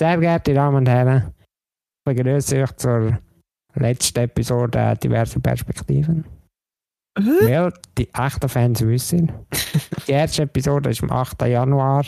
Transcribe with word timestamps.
Sehr 0.00 0.16
geehrte 0.16 0.54
Damen 0.54 0.78
und 0.78 0.88
Herren, 0.88 1.34
ich 1.36 2.04
begrüße 2.06 2.62
euch 2.62 2.72
zur 2.76 3.18
letzten 3.74 4.20
Episode 4.20 4.96
diverse 4.96 5.38
Perspektiven. 5.40 6.24
Weil 7.18 7.70
die 7.98 8.08
echten 8.14 8.48
Fans 8.48 8.80
wissen, 8.80 9.30
die 10.08 10.12
erste 10.12 10.44
Episode 10.44 10.88
ist 10.88 11.02
am 11.02 11.10
8. 11.10 11.42
Januar, 11.42 12.06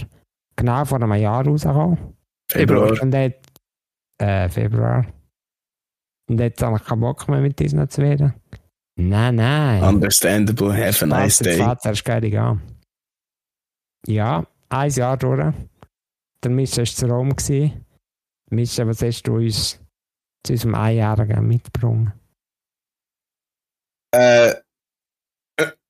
genau 0.57 0.87
vor 0.87 1.03
einem 1.03 1.13
Jahr 1.13 1.47
rausgekommen. 1.47 2.17
Februar. 2.51 2.99
Und 3.03 3.13
jetzt, 3.13 3.61
äh, 4.19 4.49
Februar. 4.49 5.05
Und 6.31 6.41
jetzt 6.41 6.63
habe 6.63 6.79
ich 6.79 6.85
keinen 6.85 7.01
Bock 7.01 7.29
mehr 7.29 7.43
mit 7.43 7.59
diesen 7.59 7.87
zu 7.91 8.01
reden. 8.01 8.33
Nein, 8.99 9.35
nein. 9.35 9.83
Understandable. 9.83 10.73
Have 10.73 11.05
a 11.05 11.09
nice 11.09 11.41
day. 11.41 11.59
Vater 11.59 11.91
ist 11.91 12.07
geil, 12.07 12.25
ja. 12.25 12.57
Ja, 14.07 14.47
ein 14.71 14.91
Jahr 14.91 15.19
durch. 15.19 15.53
Der 16.43 16.51
Mischa 16.51 16.79
war 16.79 16.87
zu 16.87 17.07
Rom. 17.07 17.35
Mischa, 18.51 18.87
was 18.87 19.03
hast 19.03 19.23
du 19.23 19.37
uns 19.37 19.79
zu 20.45 20.53
unserem 20.53 20.75
Einjährigen 20.75 21.47
mitgebracht? 21.47 22.13
Äh, 24.15 24.55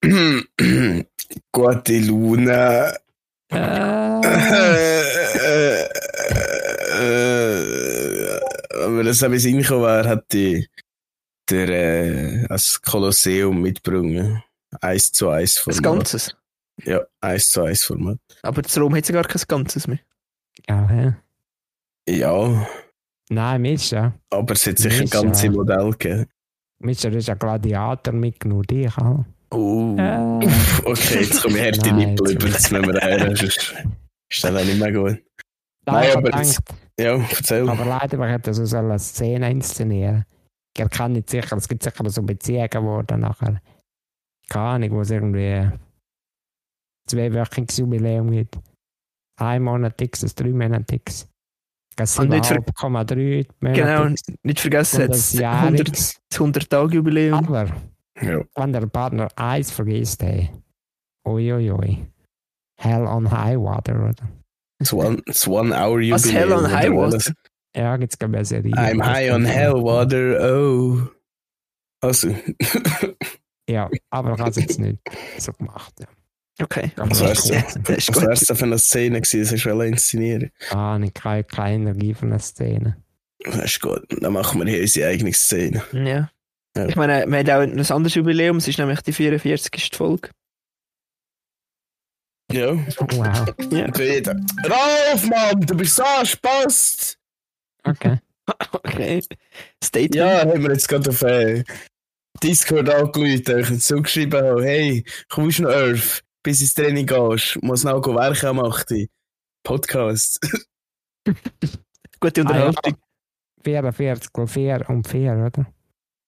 gute 1.53 1.99
Laune. 2.01 2.97
Äh, 3.51 4.21
Wenn 8.89 9.07
es 9.07 9.23
ein 9.23 9.31
bisschen 9.31 9.55
reingekommen 9.55 9.85
wäre, 9.85 10.09
hätte 10.09 10.39
ich 10.39 10.69
der, 11.51 11.69
äh, 11.69 12.47
das 12.49 12.81
Kolosseum 12.83 13.61
mitgebracht. 13.61 14.45
Eins 14.81 15.13
zu 15.13 15.29
eins 15.31 15.57
Ein 15.59 15.63
Format. 15.75 15.83
Ganzes. 15.83 16.37
Ja, 16.85 17.01
eins 17.21 17.51
zu 17.51 17.63
eins 17.63 17.85
Format. 17.85 18.19
Aber 18.43 18.63
das 18.63 18.77
Rom 18.79 18.95
hat 18.95 19.09
ja 19.09 19.15
gar 19.15 19.25
kein 19.25 19.43
Ganzes 19.49 19.87
mehr. 19.87 19.99
Ja, 20.69 20.89
hä? 20.89 21.15
Ja, 22.09 22.67
Nein, 23.31 23.63
Mischa. 23.63 24.13
aber 24.31 24.53
es 24.55 24.67
hat 24.67 24.79
sicher 24.79 25.01
Nicht 25.03 25.13
ganze. 25.13 25.51
Modell 25.51 25.91
gegeben. 25.93 26.27
Mischa, 26.81 27.09
du 27.09 27.17
bist 27.17 27.31
ein 27.31 27.39
Gladiator 27.39 28.13
mitgenommen, 28.13 28.65
dich 28.65 28.97
auch. 28.99 29.25
Oh. 29.51 29.95
Äh, 29.99 30.49
Okay, 30.85 31.21
jetzt 31.21 31.43
komme 31.43 31.59
ich 31.59 31.65
harte 31.65 31.93
Nippel 31.95 32.31
jetzt- 32.33 32.43
über, 32.43 32.47
jetzt 32.49 32.73
müssen 32.73 32.93
wir 32.93 33.01
her. 33.01 33.37
Sonst 33.37 33.43
ist 34.31 34.45
das 34.45 34.55
auch 34.55 34.65
nicht 34.65 34.79
mehr 34.81 34.93
gut. 34.93 35.23
Nein, 35.87 36.17
aber 36.17 36.31
denkt, 36.31 36.59
Ja, 36.99 37.15
erzähl. 37.17 37.69
aber 37.69 37.85
leider, 37.85 38.17
man 38.19 38.29
hätte 38.31 38.53
so 38.53 38.77
eine 38.77 38.99
Szene 38.99 39.51
inszenieren. 39.51 40.25
Ich 40.77 40.81
erkenne 40.83 41.15
nicht 41.17 41.31
sicher, 41.31 41.57
es 41.57 41.69
gibt 41.69 41.83
sicher 41.83 42.09
so 42.11 42.23
Beziehungen, 42.23 42.83
wo 42.87 43.03
dann 43.03 43.21
nachher, 43.21 43.61
keine 44.49 44.65
Ahnung, 44.65 44.91
wo 44.93 45.01
es 45.03 45.11
irgendwie 45.11 45.71
zweiwöchiges 47.09 47.77
Jubiläum 47.79 48.31
gibt. 48.31 48.59
Ein 49.43 49.63
Monat 49.63 50.01
X, 50.01 50.23
ein 50.25 50.31
drei 50.37 50.51
Monat 50.53 50.91
X. 50.93 51.29
Das 51.97 52.19
Und 52.19 52.31
nicht 52.31 52.47
ver- 52.47 52.57
7,3 52.63 52.89
Monate 52.89 53.45
Genau, 53.81 54.15
nicht 54.45 54.61
vergessen, 54.61 55.01
das 55.09 55.09
das 55.09 55.33
Jahr 55.35 55.63
100 55.63 55.89
X. 55.89 56.21
das 56.31 56.39
100-Tage-Jubiläum. 56.41 57.35
Aber 57.35 57.67
Ja. 58.21 58.41
wenn 58.55 58.73
der 58.73 58.87
Partner 58.87 59.29
eins 59.37 59.71
vergisst, 59.71 60.23
hey, 60.23 60.51
uiuiui. 61.27 61.71
Ui, 61.71 61.71
ui. 61.73 62.07
Hell 62.79 63.07
on 63.07 63.31
High 63.31 63.59
Water, 63.59 63.95
oder? 63.97 64.15
Das 64.79 64.93
One, 64.93 65.21
das 65.27 65.47
one 65.47 65.75
Hour 65.75 66.01
Jubiläum. 66.01 66.13
Was 66.13 66.33
Hell 66.33 66.53
on 66.53 66.71
High 66.71 66.91
was? 66.91 67.15
Water? 67.15 67.35
Ja, 67.77 67.97
gibt's 67.97 68.19
glaube 68.19 68.35
ich 68.35 68.39
eine 68.39 68.45
Serie. 68.45 68.73
I'm 68.75 69.03
high 69.05 69.33
on 69.33 69.45
hell 69.45 69.75
water, 69.75 70.55
oh. 70.57 71.09
Also, 72.01 72.29
Ja, 73.69 73.89
aber 74.11 74.35
ich 74.35 74.39
habe 74.41 74.51
es 74.51 74.57
jetzt 74.57 74.81
nicht 74.81 74.99
so 75.39 75.53
gemacht. 75.53 75.93
Ja. 76.01 76.07
Okay. 76.61 76.93
Was 76.97 77.19
das 77.19 77.51
ist 77.51 77.51
cool. 77.51 77.83
das 77.85 77.97
ist 77.97 78.09
was 78.09 78.17
gut. 78.17 78.27
wär's 78.27 78.41
da 78.41 78.55
für 78.55 78.65
eine 78.65 78.79
Szene 78.79 79.21
gewesen, 79.21 79.55
das 79.55 79.63
du 79.63 79.81
inszenieren 79.81 80.51
Ah, 80.71 80.99
ich 81.03 81.25
habe 81.25 81.45
keine 81.45 81.75
Energie 81.91 82.15
für 82.15 82.27
eine 82.27 82.39
Szene. 82.39 82.97
Das 83.45 83.65
ist 83.65 83.81
gut. 83.81 84.05
Dann 84.21 84.33
machen 84.33 84.61
wir 84.61 84.71
hier 84.71 84.83
unsere 84.83 85.09
eigene 85.09 85.33
Szene. 85.33 85.83
Ja. 85.93 86.31
Ja. 86.77 86.89
Ich 86.89 86.97
meine, 86.97 87.27
wir 87.27 87.55
haben 87.55 87.73
auch 87.73 87.77
ein 87.77 87.97
anderes 87.97 88.15
Jubiläum, 88.15 88.57
es 88.57 88.69
ist 88.69 88.79
nämlich 88.79 89.01
die 89.03 89.13
44. 89.13 89.91
Folge. 89.95 90.31
Ja. 92.51 92.75
Wow. 92.75 93.55
Ja. 93.71 93.87
Rauf, 93.87 95.27
Mann, 95.29 95.61
du 95.61 95.77
bist 95.77 95.97
so 95.97 96.05
Spaß. 96.25 97.19
Okay. 97.85 98.19
Okay. 98.73 99.23
Statement. 99.83 100.15
Ja, 100.17 100.41
haben 100.41 100.63
wir 100.65 100.73
jetzt 100.73 100.89
gerade 100.89 101.09
auf 101.09 101.23
äh, 101.23 101.63
Discord 102.43 102.91
angerufen, 102.91 103.55
euch 103.55 103.81
zugeschrieben 103.81 104.43
habe, 104.43 104.65
hey, 104.65 105.05
kommst 105.29 105.61
du 105.61 105.63
noch 105.63 105.71
elf, 105.71 106.23
bis 106.43 106.61
ins 106.61 106.75
Training 106.75 107.07
gehst, 107.07 107.63
muss 107.63 107.85
noch 107.85 108.03
am 108.45 108.61
8. 108.61 109.09
Podcast. 109.65 110.41
Gute 112.21 112.41
Ah. 112.41 112.45
Unterhaltung. 112.45 112.97
44 113.65 114.31
mal 114.37 114.47
4 114.47 114.89
und 114.89 115.07
4, 115.07 115.33
oder? 115.35 115.67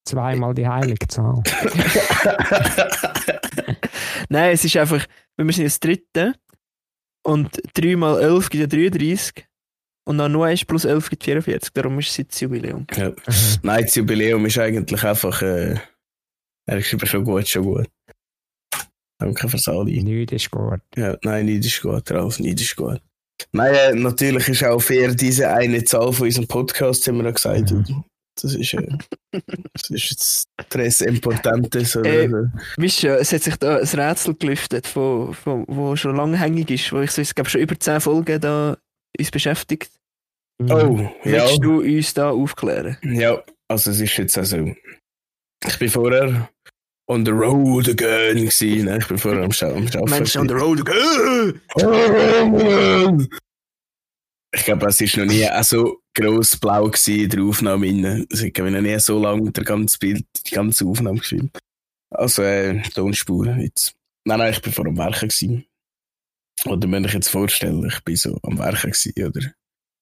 Zweimal 0.07 0.55
die 0.55 0.69
heilige 0.69 1.09
Zahl. 1.09 1.43
Nein, 4.29 4.53
es 4.53 4.65
ist 4.65 4.77
einfach, 4.77 5.05
wir 5.37 5.53
sind 5.53 5.65
das 5.65 5.81
dritte 5.81 6.35
und 7.25 7.51
3 7.75 7.97
mal 7.97 8.21
11 8.21 8.51
gibt 8.51 8.61
ja 8.61 8.67
33 8.89 9.47
und 10.07 10.19
dann 10.19 10.33
nur 10.33 10.47
1 10.47 10.65
plus 10.67 10.85
11 10.85 11.11
gibt 11.11 11.25
44, 11.25 11.73
darum 11.73 11.99
ist 11.99 12.11
es 12.11 12.17
jetzt 12.19 12.35
das 12.35 12.41
Jubiläum. 12.43 12.87
ja. 12.95 13.13
Nein, 13.63 13.83
das 13.85 13.95
Jubiläum 13.95 14.45
ist 14.47 14.59
eigentlich 14.59 15.03
einfach, 15.05 15.41
äh, 15.43 15.77
er 16.67 16.79
ist 16.79 17.09
schon 17.09 17.25
gut, 17.25 17.49
schon 17.49 17.65
gut. 17.65 17.89
Danke 19.19 19.49
fürs 19.49 19.69
Anliegen. 19.69 20.05
Nichts 20.05 20.33
ist 20.33 20.51
gut. 20.51 20.81
Ja, 20.97 21.17
nein, 21.23 21.47
nicht 21.47 21.65
ist 21.65 21.83
gut, 21.83 22.11
Ralf, 22.11 22.39
nicht 22.41 22.61
ist 22.61 22.77
gut. 22.77 23.01
Nein, 23.53 23.75
äh, 23.75 23.95
natürlich 23.95 24.49
ist 24.49 24.65
auch 24.65 24.81
fair 24.81 25.15
diese 25.15 25.49
eine 25.49 25.85
Zahl 25.85 26.13
von 26.13 26.27
unserem 26.27 26.49
Podcast, 26.49 27.07
haben 27.07 27.19
wir 27.19 27.25
ja 27.25 27.31
gesagt. 27.31 27.71
Mhm. 27.71 28.05
Das 28.41 28.55
ist, 28.55 28.75
äh, 28.75 28.89
das 29.31 29.91
ist 29.91 30.11
jetzt 30.11 30.49
Tres 30.69 31.01
Importantes. 31.03 31.97
Oder? 31.97 32.25
Äh, 32.25 32.31
Weißt 32.77 33.03
du, 33.05 33.17
es 33.17 33.33
hat 33.33 33.43
sich 33.43 33.57
da 33.57 33.77
ein 33.77 33.87
Rätsel 33.87 34.35
gelüftet, 34.35 34.87
von, 34.87 35.35
von, 35.35 35.65
wo 35.69 35.95
schon 35.95 36.17
lange 36.17 36.39
hängig 36.39 36.71
ist, 36.71 36.93
wo 36.93 37.01
ich 37.01 37.13
so, 37.13 37.23
es 37.23 37.35
gab 37.35 37.49
schon 37.49 37.61
über 37.61 37.79
10 37.79 38.01
Folgen 38.01 38.41
da 38.41 38.77
uns 39.19 39.31
beschäftigt. 39.31 39.91
oh, 40.63 41.09
ja. 41.25 41.47
Willst 41.47 41.63
du 41.63 41.81
uns 41.81 42.15
da 42.15 42.31
aufklären? 42.31 42.97
Ja, 43.03 43.43
also 43.69 43.91
es 43.93 44.01
ist 44.01 44.17
jetzt 44.17 44.37
also. 44.37 44.75
Ich 45.67 45.79
bin 45.79 45.89
vorher 45.89 46.49
on 47.07 47.25
the 47.25 47.33
road 47.33 47.89
again 47.89 48.37
gewesen, 48.37 48.85
ne? 48.87 48.99
Ich 48.99 49.07
bin 49.09 49.19
vorher 49.19 49.43
am, 49.43 49.53
Scha 49.53 49.69
am 49.69 49.87
Arbeiten. 49.87 50.11
Menschen 50.11 50.41
on 50.43 50.49
the 50.49 50.55
road. 50.55 50.81
Road. 51.83 53.29
Ich 54.55 54.65
glaube, 54.65 54.87
es 54.87 55.01
ist 55.01 55.17
noch 55.17 55.25
nie 55.25 55.49
so 55.63 56.01
gross 56.15 56.57
blau 56.57 56.85
gewesen 56.85 57.21
in 57.21 57.29
der 57.29 57.43
Aufnahme. 57.43 58.27
Also, 58.31 58.47
ich 58.47 58.55
habe 58.59 58.71
noch 58.71 58.81
nie 58.81 58.99
so 59.01 59.19
lange 59.19 59.51
der 59.51 59.65
ganze 59.65 59.99
Bild, 59.99 60.25
die 60.47 60.55
ganze 60.55 60.87
Aufnahme 60.87 61.19
gefilmt. 61.19 61.59
Also, 62.11 62.43
äh, 62.43 62.81
Tonspur 62.95 63.47
jetzt. 63.57 63.95
Nein, 64.25 64.39
nein, 64.39 64.53
ich 64.53 64.63
bin 64.63 64.73
vor 64.73 64.87
am 64.87 64.97
Werken 64.97 65.29
gewesen. 65.29 65.67
Oder 66.67 66.91
wenn 66.91 67.05
ich 67.05 67.13
jetzt 67.13 67.29
vorstellen, 67.29 67.85
ich 67.85 68.01
bin 68.05 68.17
so 68.17 68.39
am 68.43 68.59
Werken 68.59 68.93
gewesen, 68.93 69.13
oder? 69.19 69.53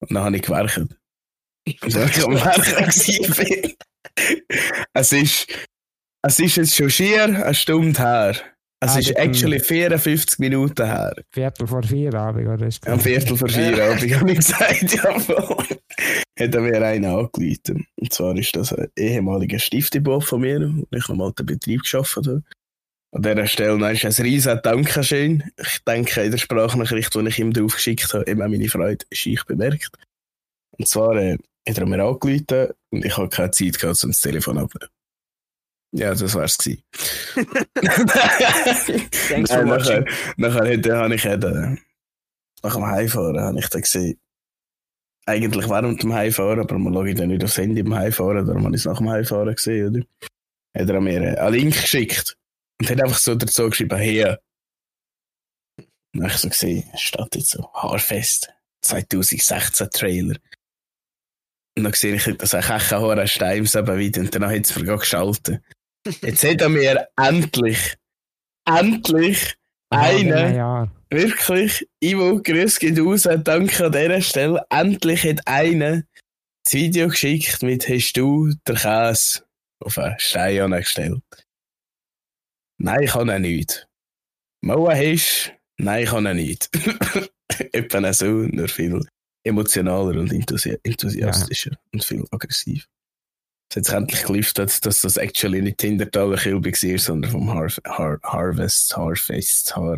Und 0.01 0.13
dann 0.13 0.23
habe 0.25 0.37
ich 0.37 0.43
gewerkt. 0.43 0.97
Ich 1.65 1.83
am 1.83 2.35
Werken 2.35 2.91
gewesen 2.91 3.35
bin. 3.37 3.75
Es 4.93 5.13
ist, 5.13 5.47
es 6.23 6.39
ist 6.41 6.57
jetzt 6.57 6.75
schon 6.75 6.91
schier 6.91 7.25
eine 7.25 7.55
Stunde 7.55 7.99
her. 8.01 8.37
Es 8.81 8.97
Ah, 8.97 8.99
ist 8.99 9.11
actually 9.13 9.61
54 9.61 10.41
Minuten 10.41 10.85
her. 10.85 11.15
Viertel 11.31 11.69
vor 11.69 11.85
vier 11.85 12.13
Abend, 12.15 12.49
oder? 12.49 12.67
Ist 12.67 12.87
Am 12.89 12.99
Viertel 12.99 13.37
vor 13.37 13.49
vier 13.49 13.81
Abend 13.85 14.15
habe 14.17 14.31
ich 14.33 14.39
gesagt, 14.39 14.93
ja 14.93 15.19
voll. 15.21 15.65
Hat 16.39 16.55
mir 16.55 16.83
einen 16.85 17.05
angerufen. 17.05 17.87
Und 17.95 18.13
zwar 18.13 18.37
ist 18.37 18.57
das 18.57 18.73
ein 18.73 18.89
ehemaliger 18.99 19.61
Stiftebof 19.61 20.27
von 20.27 20.41
mir, 20.41 20.75
ich 20.91 21.09
noch 21.09 21.15
mal 21.15 21.33
den 21.33 21.47
Betrieb 21.47 21.83
geschafft 21.83 22.17
habe. 22.17 22.43
An 23.15 23.23
dieser 23.23 23.47
Stelle 23.47 23.79
nein, 23.79 23.95
ist 23.95 24.05
ein 24.05 24.27
riesen 24.27 24.59
Dankeschön. 24.65 25.45
Ich 25.59 25.85
denke, 25.87 26.23
in 26.23 26.31
der 26.33 26.39
Sprachnachricht, 26.39 27.15
die 27.15 27.29
ich 27.29 27.39
ihm 27.39 27.53
drauf 27.53 27.75
geschickt 27.75 28.13
habe, 28.15 28.27
eben 28.27 28.41
meine 28.41 28.69
Freude 28.69 29.05
ich 29.11 29.45
bemerkt. 29.45 29.91
Und 30.77 30.89
zwar 30.89 31.15
äh, 31.17 31.37
hat 31.69 31.79
er 31.79 31.87
mir 31.87 32.03
angerufen 32.03 32.73
und 32.91 33.05
ich 33.05 33.17
habe 33.17 33.29
keine 33.29 33.51
Zeit 33.53 33.79
gehabt, 33.79 34.03
um 34.03 34.11
das 34.11 34.21
Telefon 34.23 34.59
abzunehmen. 34.59 34.91
Ja, 35.95 36.15
das 36.15 36.35
war's 36.35 36.57
gewesen. 36.57 36.83
Thanks 39.29 39.51
for 39.53 39.63
Nein, 39.63 39.69
watching. 39.69 40.05
nachher, 40.39 40.77
nachher 40.79 40.97
habe 40.99 41.15
ich 41.15 41.25
eben, 41.25 41.81
nach 42.63 42.75
dem 42.75 42.87
Heimfahren 42.87 43.41
habe 43.41 43.59
ich 43.59 43.69
dann 43.69 43.83
gesehen, 43.83 44.19
eigentlich 45.27 45.69
während 45.69 46.03
dem 46.03 46.15
Heimfahren, 46.15 46.61
aber 46.61 46.79
man 46.79 46.95
schaue 46.95 47.15
dann 47.15 47.29
nicht 47.29 47.45
aufs 47.45 47.59
Handy 47.59 47.83
beim 47.83 47.95
Heimfahren, 47.95 48.47
darum 48.47 48.65
habe 48.65 48.75
ich 48.75 48.81
es 48.81 48.87
nach 48.87 48.99
dem 48.99 49.11
Heimfahren 49.11 49.55
gesehen, 49.55 49.89
oder? 49.89 50.07
Hat 50.79 50.89
er 50.89 51.01
mir 51.01 51.39
einen 51.39 51.53
Link 51.53 51.75
geschickt 51.75 52.37
und 52.81 52.89
hat 52.89 53.03
einfach 53.03 53.19
so 53.19 53.35
dazu 53.35 53.69
geschrieben, 53.69 53.99
hier. 54.01 54.41
Und 55.79 55.87
dann 56.15 56.23
habe 56.25 56.35
ich 56.35 56.41
so 56.41 56.49
gesehen, 56.49 56.85
es 56.95 57.01
steht 57.03 57.35
jetzt 57.35 57.51
so, 57.51 57.71
Haarfest, 57.75 58.51
2016 58.81 59.91
Trailer. 59.91 60.37
Und 61.77 61.85
dann 61.85 61.93
sehe 61.93 62.15
ich, 62.15 62.25
dass 62.37 62.55
ein 62.55 62.63
Kechenhaar 62.63 63.27
Steims 63.27 63.75
eben 63.75 63.99
wieder 63.99 64.21
und 64.23 64.35
dann 64.35 64.47
hat 64.47 64.67
es 64.67 64.77
mir 64.77 64.97
geschaltet. 64.97 65.63
Jetzt 66.07 66.45
hat 66.45 66.61
er 66.61 66.69
mir 66.69 67.09
endlich, 67.17 67.97
endlich 68.67 69.55
Einer, 69.91 70.55
Ja, 70.55 70.93
wirklich, 71.11 71.87
Ivo, 72.01 72.41
grüß 72.43 72.79
geht 72.79 72.99
raus, 72.99 73.29
danke 73.45 73.87
an 73.87 73.93
dieser 73.93 74.21
Stelle. 74.23 74.65
Endlich 74.71 75.25
hat 75.25 75.47
einer 75.47 76.03
das 76.65 76.73
Video 76.73 77.09
geschickt 77.09 77.63
mit 77.63 77.89
«Hast 77.89 78.15
du 78.15 78.53
den 78.67 78.77
Käse 78.77 79.45
auf 79.81 79.99
einen 79.99 80.19
Stein 80.19 80.73
angestellt?» 80.73 81.23
Nein, 82.79 83.03
ich 83.03 83.15
habe 83.15 83.37
ihn 83.37 83.43
nicht. 83.43 83.87
Mauer 84.63 84.95
hast 84.95 85.53
Nein, 85.79 86.05
ich 86.05 86.13
habe 86.13 86.31
ihn 86.31 86.37
nicht. 86.37 86.71
Etwa 87.73 88.13
so, 88.13 88.27
nur 88.27 88.69
viel 88.69 89.01
emotionaler 89.45 90.19
und 90.21 90.33
enthusi 90.33 90.79
enthusiastischer 90.83 91.77
und 91.93 92.05
viel 92.05 92.25
aggressiv. 92.31 92.89
Es 93.73 93.77
hat 93.77 93.85
sich 93.87 93.95
endlich 93.95 94.23
gelüftet, 94.25 94.85
dass 94.85 95.01
das 95.01 95.17
actually 95.17 95.63
nicht 95.63 95.81
Hintertaler 95.81 96.37
Kilby 96.37 96.73
war, 96.73 96.99
sondern 96.99 97.31
vom 97.31 97.55
Har 97.55 97.71
Har 97.87 98.19
Harvest, 98.23 98.95
Harfest, 98.95 99.75
Haar. 99.75 99.97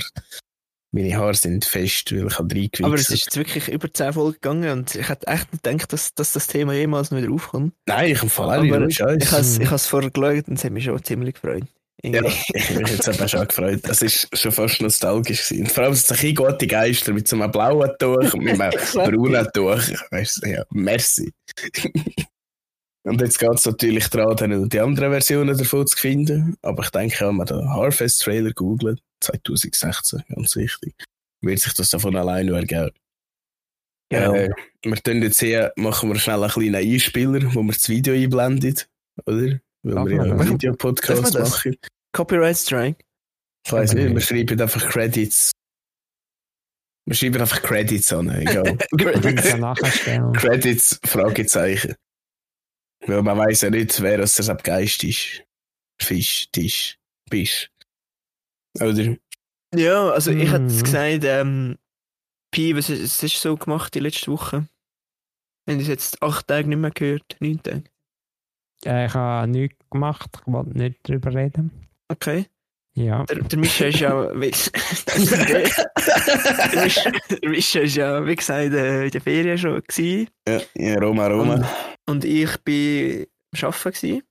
Meine 0.92 1.16
Haare 1.16 1.34
sind 1.34 1.64
fest, 1.64 2.12
weil 2.12 2.28
ich 2.28 2.38
habe 2.38 2.54
reingewichst. 2.54 2.84
Aber 2.84 2.94
es 2.94 3.10
ist 3.10 3.24
jetzt 3.24 3.36
wirklich 3.36 3.66
über 3.66 3.92
10 3.92 4.12
Folgen 4.12 4.34
gegangen 4.34 4.70
und 4.70 4.94
ich 4.94 5.08
hätte 5.08 5.26
echt 5.26 5.52
nicht 5.52 5.64
gedacht, 5.64 5.92
dass, 5.92 6.14
dass 6.14 6.34
das 6.34 6.46
Thema 6.46 6.72
jemals 6.72 7.10
noch 7.10 7.18
wieder 7.18 7.32
aufkommt. 7.32 7.74
Nein, 7.86 8.12
ich 8.12 8.22
empfehle 8.22 8.46
auch 8.46 8.52
Aber 8.52 8.78
nicht, 8.78 8.90
ich 8.90 8.96
Scheiße. 8.98 9.30
habe 9.32 9.40
es 9.40 9.58
ich 9.58 9.70
has 9.72 9.88
vorher 9.88 10.10
geschaut 10.10 10.46
und 10.46 10.56
es 10.56 10.62
hat 10.62 10.70
mich 10.70 10.84
schon 10.84 11.02
ziemlich 11.02 11.34
gefreut. 11.34 11.64
Ja, 12.04 12.22
ich 12.54 12.68
bin 12.68 12.82
mich 12.82 12.92
jetzt 12.92 13.08
eben 13.08 13.28
schon 13.28 13.48
gefreut. 13.48 13.80
Das 13.82 14.02
ist 14.02 14.28
schon 14.38 14.52
fast 14.52 14.80
nostalgisch 14.82 15.48
gewesen. 15.48 15.64
Und 15.64 15.72
vor 15.72 15.82
allem, 15.82 15.94
es 15.94 16.06
sind 16.06 16.22
ein 16.22 16.34
gute 16.36 16.66
Geister 16.68 17.12
mit 17.12 17.26
so 17.26 17.34
einem 17.34 17.50
blauen 17.50 17.90
Tuch 17.98 18.34
und 18.34 18.44
mit 18.44 18.60
einem 18.60 18.70
braunen 18.94 19.48
Tuch. 19.52 19.82
Weißt 20.12 20.44
du, 20.44 20.48
ja, 20.48 20.64
merci. 20.70 21.32
und 23.04 23.20
jetzt 23.20 23.38
geht 23.38 23.50
es 23.54 23.66
natürlich 23.66 24.08
daran, 24.08 24.36
dann 24.36 24.68
die 24.68 24.80
anderen 24.80 25.10
Versionen 25.10 25.56
davon 25.56 25.86
zu 25.86 25.96
finden. 25.96 26.56
Aber 26.62 26.82
ich 26.82 26.90
denke, 26.90 27.26
wenn 27.26 27.36
man 27.36 27.46
den 27.46 27.68
Harvest-Trailer 27.70 28.52
googelt, 28.52 29.00
2016, 29.20 30.22
ganz 30.34 30.56
wichtig, 30.56 30.94
wird 31.42 31.58
sich 31.60 31.74
das 31.74 31.90
davon 31.90 32.16
alleine 32.16 32.50
nur 32.50 32.58
ergeben. 32.58 32.90
Genau. 34.10 34.34
Äh, 34.34 34.50
wir 34.82 34.96
tun 34.96 35.22
jetzt 35.22 35.40
hier, 35.40 35.72
machen 35.76 36.08
wir 36.10 36.16
schnell 36.18 36.42
einen 36.42 36.50
kleinen 36.50 36.74
Einspieler, 36.76 37.54
wo 37.54 37.62
wir 37.62 37.72
das 37.72 37.88
Video 37.88 38.14
einblendet, 38.14 38.88
oder? 39.26 39.60
Weil 39.82 39.94
Darf 39.94 40.06
wir 40.06 40.16
ja 40.16 40.22
einen? 40.22 40.48
Videopodcast 40.48 41.34
machen. 41.34 41.76
Copyright 42.12 42.56
Strike. 42.56 43.04
Ich 43.66 43.72
weiß 43.72 43.94
nicht, 43.94 44.04
Okay. 44.04 44.14
wir 44.14 44.20
schreiben 44.20 44.60
einfach 44.60 44.88
Credits. 44.88 45.50
Wir 47.06 47.14
schreiben 47.16 47.40
einfach 47.40 47.62
Credits 47.62 48.12
an, 48.12 48.28
egal. 48.30 48.78
Credits, 50.34 51.00
Fragezeichen. 51.04 51.94
Weil 53.06 53.22
man 53.22 53.38
weiß 53.38 53.62
ja 53.62 53.70
nicht, 53.70 54.00
wer 54.00 54.18
das 54.18 54.36
das 54.36 54.50
Geist 54.62 55.04
ist. 55.04 55.42
Fisch, 56.00 56.48
Tisch, 56.52 56.98
Bisch. 57.30 57.70
Oder? 58.80 59.16
Ja, 59.74 60.10
also 60.10 60.30
ich 60.30 60.50
hätte 60.50 60.64
Mhm. 60.64 60.82
gesagt, 60.82 61.24
ähm, 61.24 61.78
Pi, 62.50 62.76
was 62.76 62.90
ist, 62.90 63.00
es 63.00 63.22
ist 63.22 63.40
so 63.40 63.56
gemacht 63.56 63.94
die 63.94 64.00
letzte 64.00 64.30
Woche? 64.30 64.68
Wenn 65.66 65.80
ich 65.80 65.88
jetzt 65.88 66.22
acht 66.22 66.46
Tage 66.46 66.68
nicht 66.68 66.78
mehr 66.78 66.90
gehört, 66.90 67.36
neun 67.40 67.62
Tage. 67.62 67.84
Äh, 68.84 69.06
ich 69.06 69.14
habe 69.14 69.48
nichts 69.48 69.78
gemacht, 69.90 70.30
ich 70.40 70.52
wollte 70.52 70.76
nicht 70.76 70.98
darüber 71.02 71.34
reden. 71.34 71.88
Okay. 72.08 72.46
Ja. 72.96 73.24
Der, 73.24 73.42
der 73.42 73.58
Mischa 73.58 73.86
ist 73.86 74.00
ja, 74.00 74.30
wie, 74.40 74.50
der, 75.06 76.84
Mischa, 76.84 77.10
der 77.28 77.48
Mischa 77.48 77.80
ist 77.80 77.96
ja, 77.96 78.24
wie 78.24 78.36
gesagt, 78.36 78.72
äh, 78.72 79.06
in 79.06 79.10
der 79.10 79.20
Ferien 79.20 79.58
schon 79.58 79.82
gewesen. 79.82 80.28
Ja, 80.46 80.60
ja 80.74 80.98
Roma, 81.00 81.26
Roma. 81.26 81.68
Und 82.06 82.24
ich 82.24 82.56
bin 82.58 83.26
am 83.52 83.68
Arbeiten 83.68 83.92
gewesen. 83.92 84.22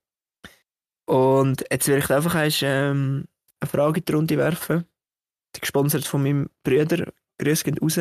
Und 1.05 1.65
jetzt 1.69 1.87
will 1.89 1.97
ich 1.97 2.09
einfach 2.09 2.35
erst, 2.35 2.63
ähm, 2.63 3.25
eine 3.59 3.69
Frage 3.69 3.99
in 3.99 4.05
die 4.05 4.11
Runde 4.13 4.37
werfen. 4.37 4.85
Die 5.55 5.59
gesponsert 5.59 6.05
von 6.05 6.23
meinem 6.23 6.49
Bruder. 6.63 7.11
Grüß 7.39 7.63
gehen 7.63 7.77
raus. 7.77 7.99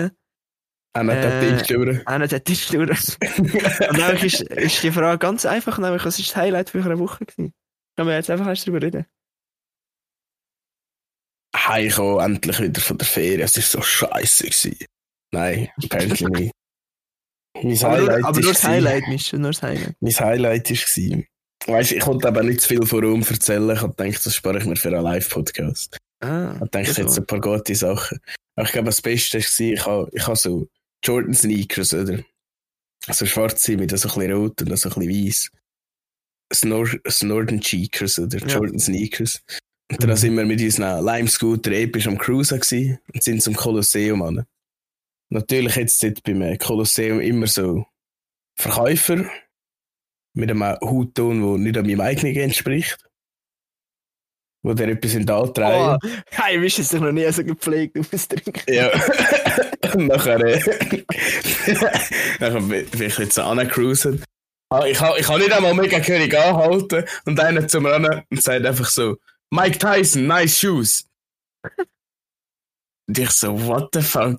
Einer 0.94 1.16
Äh, 1.16 1.22
der 1.22 1.58
Tisch 1.58 1.68
drüber. 1.68 2.00
Einer 2.04 2.28
der 2.28 2.44
Tisch 2.44 2.68
durch. 2.68 2.88
Und 3.30 3.96
nämlich 3.96 4.24
ist, 4.24 4.42
ist 4.42 4.82
die 4.82 4.92
Frage 4.92 5.18
ganz 5.18 5.46
einfach, 5.46 5.78
nämlich, 5.78 6.04
was 6.04 6.18
ist 6.18 6.28
das 6.28 6.36
Highlight 6.36 6.70
für 6.70 6.84
eine 6.84 6.98
Woche 6.98 7.24
gewesen? 7.24 7.52
Können 7.96 8.08
wir 8.08 8.16
jetzt 8.16 8.30
einfach 8.30 8.46
erst 8.46 8.66
drüber 8.66 8.82
reden? 8.82 9.06
Heimkommen, 11.56 12.20
endlich 12.34 12.60
wieder 12.60 12.80
von 12.80 12.98
der 12.98 13.06
Ferien. 13.06 13.40
Es 13.40 13.56
war 13.56 13.62
so 13.62 13.82
scheiße. 13.82 14.44
Gewesen. 14.44 14.76
Nein, 15.32 15.68
apparently 15.82 16.26
nicht. 16.30 16.52
Mein 17.62 17.84
Aber 17.84 17.98
nur, 17.98 18.08
Highlight 18.08 18.24
aber 18.24 18.38
ist 18.38 18.44
nur 18.44 18.52
das 18.54 18.64
Highlight, 18.64 19.08
Mischa, 19.08 19.38
nur 19.38 19.50
das 19.52 19.62
Highlight. 19.62 19.94
Mein 20.00 20.12
Highlight 20.12 20.70
war, 20.70 21.22
weißt 21.74 21.92
ich 21.92 22.00
konnte 22.00 22.28
aber 22.28 22.42
nicht 22.42 22.60
zu 22.62 22.68
viel 22.68 22.86
von 22.86 23.04
Rom 23.04 23.22
erzählen. 23.22 23.70
Ich 23.70 23.80
habe 23.82 23.94
gedacht, 23.94 24.24
das 24.26 24.34
spare 24.34 24.58
ich 24.58 24.64
mir 24.64 24.76
für 24.76 24.88
einen 24.88 25.02
Live-Podcast. 25.02 25.98
Ah, 26.20 26.58
Ich 26.62 26.70
denke, 26.70 26.92
so. 26.92 27.02
jetzt 27.02 27.18
ein 27.18 27.26
paar 27.26 27.40
gute 27.40 27.74
Sachen. 27.74 28.18
Aber 28.56 28.66
ich 28.66 28.72
glaube, 28.72 28.86
das 28.86 29.02
Beste 29.02 29.38
war, 29.38 29.60
ich 29.60 29.86
habe, 29.86 30.10
ich 30.12 30.26
habe 30.26 30.36
so 30.36 30.66
Jordan 31.04 31.34
Sneakers, 31.34 31.94
oder? 31.94 32.22
So 33.10 33.26
schwarze 33.26 33.76
mit 33.76 33.90
so 33.96 34.08
ein 34.08 34.14
bisschen 34.14 34.32
rot 34.32 34.62
und 34.62 34.76
so 34.78 34.88
ein 34.88 34.94
bisschen 35.06 35.26
weiß. 35.26 35.50
Snor 36.54 36.88
Snorden 37.08 37.60
Cheekers, 37.60 38.18
oder? 38.18 38.38
Ja. 38.38 38.46
Jordan 38.46 38.78
Sneakers. 38.78 39.42
Und 39.92 40.02
dann 40.02 40.10
Mhm. 40.10 40.16
sind 40.16 40.36
wir 40.36 40.44
mit 40.44 40.60
unseren 40.60 41.04
Lime-Scooter 41.04 41.70
episch 41.72 42.06
am 42.06 42.18
Cruisen 42.18 42.58
gewesen 42.60 42.98
und 43.12 43.22
sind 43.22 43.42
zum 43.42 43.54
Kolosseum 43.54 44.22
an. 44.22 44.46
Natürlich 45.30 45.76
jetzt 45.76 46.02
dort 46.02 46.22
beim 46.22 46.58
Kolosseum 46.58 47.20
immer 47.20 47.46
so 47.46 47.86
Verkäufer 48.58 49.24
mit 50.34 50.50
einem 50.50 50.62
Hautton, 50.62 51.40
der 51.42 51.58
nicht 51.58 51.76
an 51.78 51.86
meinem 51.86 52.00
eigenen 52.00 52.36
entspricht. 52.36 52.98
Wo 54.64 54.74
der 54.74 54.88
etwas 54.88 55.14
in 55.14 55.26
die 55.26 55.32
Hand 55.32 55.58
Oh, 55.58 55.98
hey, 56.30 56.56
Mischa 56.58 56.82
ist 56.82 56.90
sich 56.90 57.00
noch 57.00 57.10
nie 57.12 57.30
so 57.32 57.42
gepflegt 57.42 57.98
ausdrücken. 57.98 58.62
Ja. 58.72 58.90
Und 59.94 60.06
nachher, 60.06 60.40
äh, 60.40 60.60
nachher 62.40 62.60
bin 62.60 63.02
ich 63.02 63.18
jetzt 63.18 63.38
angecruised. 63.38 64.20
Ah, 64.70 64.86
Ich 64.86 64.98
kann, 64.98 65.12
ich 65.18 65.28
nicht 65.28 65.52
einmal 65.52 65.74
mega 65.74 66.00
König 66.00 66.34
anhalten 66.34 67.04
und 67.26 67.38
einer 67.40 67.66
zum 67.68 67.84
Rennen 67.84 68.22
und 68.30 68.42
sagt 68.42 68.64
einfach 68.64 68.88
so, 68.88 69.16
Mike 69.52 69.78
Tyson, 69.78 70.26
nice 70.26 70.58
shoes. 70.58 71.06
Und 73.06 73.18
ich 73.18 73.30
so, 73.30 73.52
what 73.66 73.90
the 73.92 74.00
fuck? 74.00 74.38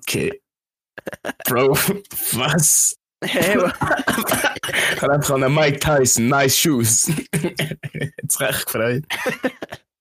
Bro, 1.46 1.74
was? 2.32 2.96
Hey, 3.22 3.56
wa- 3.56 3.72
Ich 4.96 5.02
habe 5.02 5.12
einfach 5.14 5.40
an 5.40 5.54
Mike 5.54 5.78
Tyson, 5.78 6.26
nice 6.28 6.56
shoes. 6.58 7.10
Jetzt 8.20 8.40
recht 8.40 8.66
gefreut. 8.66 9.04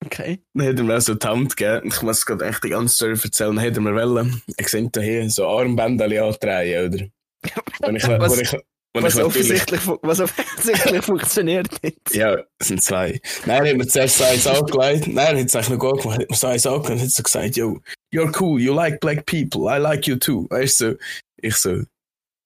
okay. 0.04 0.42
Dann 0.56 0.68
hat 0.68 0.78
er 0.80 0.84
mir 0.84 0.98
auch 0.98 1.02
so 1.02 1.14
die 1.14 1.28
Hand 1.28 1.56
gegeben. 1.56 1.90
Ich 1.90 2.02
muss 2.02 2.26
gerade 2.26 2.46
echt 2.48 2.64
die 2.64 2.70
ganze 2.70 2.96
Story 2.96 3.12
erzählen. 3.12 3.56
Dann 3.56 3.66
hat 3.66 3.76
er 3.76 3.82
mir 3.82 3.94
wollen, 3.96 4.42
ich 4.58 4.68
sehe 4.68 4.90
hier, 5.00 5.30
so 5.30 5.48
Armbänder 5.48 6.06
antreiben, 6.26 6.94
oder? 6.94 7.88
Und 7.88 7.96
ich, 7.98 8.08
Was- 8.08 8.40
ich, 8.40 8.58
Was 8.96 9.18
offensichtlich, 9.18 9.82
was 10.04 10.20
offensichtlich 10.20 11.04
funktioniert 11.04 11.84
nicht. 11.84 12.14
ja, 12.14 12.38
es 12.60 12.68
sind 12.68 12.84
zwei. 12.84 13.20
Nein, 13.46 13.66
er 13.66 13.72
hat 13.72 13.78
mir 13.78 13.88
zuerst 13.88 14.20
so 14.20 14.24
eins 14.24 14.46
angelegt. 14.46 15.08
Nein, 15.08 15.36
er 15.36 15.40
hat 15.40 15.48
es 15.48 15.56
eigentlich 15.56 15.70
noch 15.70 15.80
gut 15.80 16.02
gemacht. 16.02 16.20
Er 16.20 16.24
hat 16.24 16.30
mir 16.30 16.36
so 16.36 16.48
eins 16.48 16.68
angelegt 16.68 16.90
und 16.92 17.02
hat 17.02 17.12
so 17.12 17.24
gesagt, 17.24 17.56
yo, 17.58 17.80
you're 18.14 18.40
cool, 18.40 18.62
you 18.62 18.74
like 18.74 19.00
black 19.00 19.26
people, 19.26 19.68
I 19.68 19.80
like 19.80 20.08
you 20.08 20.16
too. 20.16 20.46
Weißt 20.50 20.82
du, 20.82 20.92
so, 20.92 20.98
ich 21.38 21.56
so, 21.56 21.82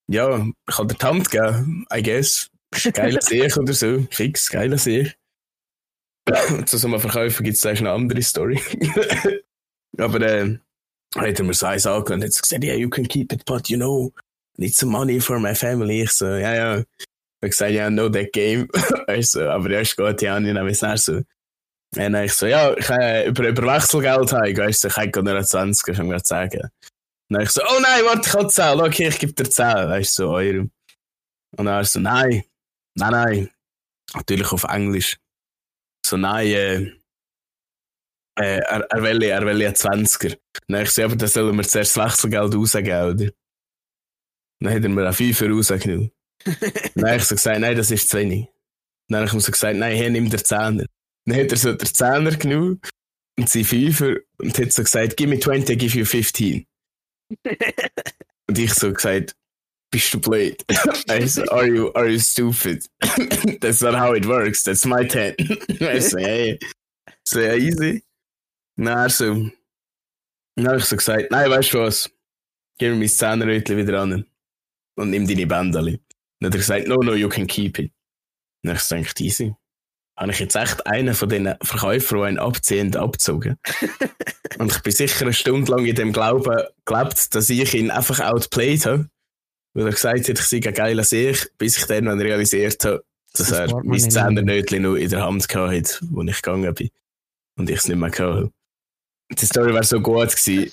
ja, 0.08 0.38
ich 0.38 0.76
kann 0.76 0.88
dir 0.88 0.96
die 0.96 1.06
Hand 1.06 1.32
geben, 1.32 1.86
I 1.94 2.02
guess. 2.02 2.50
Geiler 2.94 3.22
Sieg 3.22 3.58
oder 3.58 3.74
so, 3.74 4.08
fix, 4.10 4.50
geiler 4.50 4.78
Sieg. 4.78 5.18
Zu 6.66 6.78
so 6.78 6.88
einem 6.88 7.00
Verkäufer 7.00 7.44
gibt 7.44 7.58
es 7.58 7.66
eigentlich 7.66 7.80
eine 7.80 7.92
andere 7.92 8.22
Story. 8.22 8.62
Aber 9.98 10.22
äh, 10.22 10.58
hat 11.16 11.40
er 11.40 11.46
mir 11.46 11.54
so 11.54 11.66
eins 11.66 11.86
angelegt 11.86 12.12
und 12.12 12.24
hat 12.24 12.34
so 12.34 12.42
gesagt, 12.42 12.64
yeah, 12.64 12.76
you 12.76 12.90
can 12.90 13.08
keep 13.08 13.34
it, 13.34 13.44
but 13.46 13.70
you 13.70 13.78
know, 13.78 14.14
need 14.58 14.76
some 14.76 14.92
money 14.92 15.20
for 15.20 15.40
my 15.40 15.54
family. 15.54 16.02
Ich 16.02 16.12
so, 16.12 16.26
ja, 16.26 16.54
ja. 16.54 16.84
Ich 17.42 17.52
gesagt, 17.52 17.72
ja, 17.72 17.90
know 17.90 18.10
that 18.10 18.34
game. 18.34 18.68
weißt 19.08 19.36
du, 19.36 19.52
aber 19.52 19.70
erst 19.70 19.96
geht 19.96 20.22
ja 20.22 20.40
nicht, 20.40 20.56
dann 20.56 20.68
ist 20.68 21.06
so. 21.06 21.22
Und 21.96 22.16
ich 22.16 22.34
so, 22.34 22.48
ja, 22.48 22.76
ich 22.76 22.86
kann 22.86 23.26
über, 23.28 23.48
über 23.48 23.76
Wechselgeld 23.76 24.32
haben, 24.34 24.58
weißt 24.58 24.84
du, 24.84 24.88
ich 24.88 25.12
kann 25.12 25.24
nur 25.24 25.42
20, 25.42 25.86
kann 25.86 26.06
ich 26.06 26.12
mir 26.12 26.20
sagen. 26.20 26.70
Und 27.30 27.42
ich 27.42 27.50
so, 27.50 27.62
oh 27.62 27.80
nein, 27.82 28.04
warte, 28.06 28.28
ich 28.28 28.34
habe 28.34 28.48
10, 28.48 28.82
okay, 28.82 29.08
ich 29.08 29.20
gebe 29.20 29.34
dir 29.34 29.50
10, 29.50 29.66
weißt 29.66 30.20
du, 30.20 30.24
so 30.24 30.30
Euro. 30.32 30.68
Und 31.58 31.66
dann 31.66 31.86
so, 31.86 32.00
nein, 32.00 32.44
nein, 32.96 33.12
nein. 33.12 33.50
Natürlich 34.14 34.52
auf 34.52 34.64
Englisch. 34.66 35.18
So, 36.06 36.18
nein, 36.18 36.48
äh, 36.48 36.76
äh, 38.40 38.60
er, 38.60 38.82
er 38.90 39.04
will, 39.04 39.24
er 39.24 39.46
will 39.46 39.62
ja 39.62 39.72
20er. 39.72 40.34
Und 40.34 40.40
dann 40.68 40.84
ich 40.84 40.92
so, 40.92 41.04
aber 41.04 41.16
dann 41.16 41.28
sollen 41.28 41.56
wir 41.56 41.64
zuerst 41.64 41.96
das 41.96 42.06
Wechselgeld 42.06 42.56
rausgeben, 42.56 43.14
oder? 43.14 43.32
Dann 44.60 44.74
hat 44.74 44.84
er 44.84 44.90
mir 44.90 45.04
einen 45.04 45.14
Fünfer 45.14 45.50
rausgenommen. 45.50 46.12
dann 46.96 47.06
habe 47.06 47.18
ich 47.18 47.24
so 47.24 47.36
gesagt, 47.36 47.60
nein, 47.60 47.76
das 47.76 47.92
ist 47.92 48.10
zu 48.10 48.18
wenig. 48.18 48.48
Dann 49.10 49.20
habe 49.20 49.28
ich 49.28 49.34
ihm 49.34 49.40
so 49.40 49.52
gesagt, 49.52 49.78
nein, 49.78 49.96
hier 49.96 50.10
nimm 50.10 50.30
den 50.30 50.44
Zehner. 50.44 50.86
Dann 51.26 51.40
hat 51.40 51.52
er 51.52 51.58
so 51.58 51.74
den 51.74 51.88
Zehner 51.88 52.32
genommen 52.36 52.82
und 53.38 53.50
sie 53.50 53.64
Fünfer 53.64 54.16
und 54.40 54.58
hat 54.58 54.74
so 54.74 54.84
gesagt, 54.84 55.18
give 55.18 55.30
me 55.30 55.40
20, 55.40 55.70
I 55.70 55.78
give 55.78 55.98
you 55.98 56.06
15. 56.06 56.66
und 58.48 58.60
ich 58.60 58.74
so 58.74 58.92
gesagt, 58.94 59.36
bist 59.92 60.14
du 60.14 60.20
blöd? 60.20 60.64
I 61.10 61.28
so, 61.28 61.44
are 61.50 61.68
you, 61.68 61.92
are 61.94 62.08
you 62.08 62.20
stupid? 62.20 62.86
that's 63.62 63.82
not 63.82 63.96
how 63.96 64.14
it 64.14 64.26
works, 64.26 64.64
that's 64.64 64.86
my 64.86 65.08
10. 65.08 65.36
ich 65.38 66.10
so, 66.10 66.18
hey. 66.18 66.60
So, 67.26 67.40
ja, 67.40 67.56
easy. 67.56 68.04
Na, 68.78 69.10
so, 69.10 69.50
dann 70.56 70.68
habe 70.68 70.78
ich 70.78 70.86
so 70.86 70.96
gesagt, 70.96 71.32
nein, 71.32 71.50
weißt 71.50 71.74
du 71.74 71.80
was? 71.80 72.10
Gib 72.78 72.92
mir 72.92 72.98
mein 72.98 73.10
Zehnerrötchen 73.10 73.78
wieder 73.78 74.02
an 74.02 74.26
und 74.98 75.12
nimm 75.12 75.28
deine 75.28 75.48
Bändeli. 75.48 76.00
Dann 76.40 76.48
hat 76.48 76.56
er 76.56 76.60
gesagt, 76.60 76.88
no, 76.88 76.96
no, 76.96 77.14
you 77.14 77.30
can 77.30 77.48
keep 77.48 77.80
it. 77.80 77.92
Dann 78.64 78.78
habe 78.78 78.82
ich 78.82 78.90
gedacht, 78.90 79.22
easy. 79.22 79.56
Habe 80.18 80.32
ich 80.32 80.40
jetzt 80.40 80.56
echt 80.56 80.86
einen 80.88 81.14
von 81.14 81.30
diesen 81.30 81.56
Verkäufern, 81.62 82.20
die 82.20 82.26
einen 82.26 82.40
abziehen, 82.40 82.96
abgezogen. 82.96 83.58
und 84.58 84.72
ich 84.72 84.82
bin 84.82 84.92
sicher 84.92 85.22
eine 85.22 85.34
Stunde 85.34 85.72
lang 85.72 85.86
in 85.86 85.96
dem 85.96 86.12
Glauben 86.12 86.64
gelebt, 86.86 87.36
dass 87.36 87.50
ich 87.50 87.74
ihn 87.76 87.92
einfach 87.92 88.20
outplayed 88.20 88.86
habe. 88.86 89.10
Weil 89.74 89.86
er 89.86 89.92
gesagt 89.92 90.28
hat, 90.28 90.40
ich 90.40 90.46
sei 90.46 90.58
ein 90.58 90.74
geiler 90.74 91.04
Sieg, 91.04 91.52
bis 91.60 91.78
ich 91.78 91.86
dann 91.86 92.06
dann 92.06 92.20
realisiert 92.20 92.84
habe, 92.84 93.04
dass 93.34 93.50
Das 93.50 93.60
er 93.60 93.76
mein 93.76 93.90
nicht 93.90 94.12
Zehnerrötchen 94.12 94.82
noch 94.82 94.96
in 94.96 95.10
der 95.10 95.24
Hand 95.24 95.48
gehabt 95.48 95.76
hat, 95.76 96.00
wo 96.10 96.24
ich 96.24 96.42
gegangen 96.42 96.74
bin. 96.74 96.90
Und 97.60 97.70
ich 97.70 97.78
es 97.78 97.88
nicht 97.88 97.98
mehr 97.98 98.12
habe. 98.12 98.52
Die 99.30 99.46
Story 99.46 99.74
wäre 99.74 99.84
so 99.84 100.00
gut 100.00 100.36
gewesen. 100.36 100.72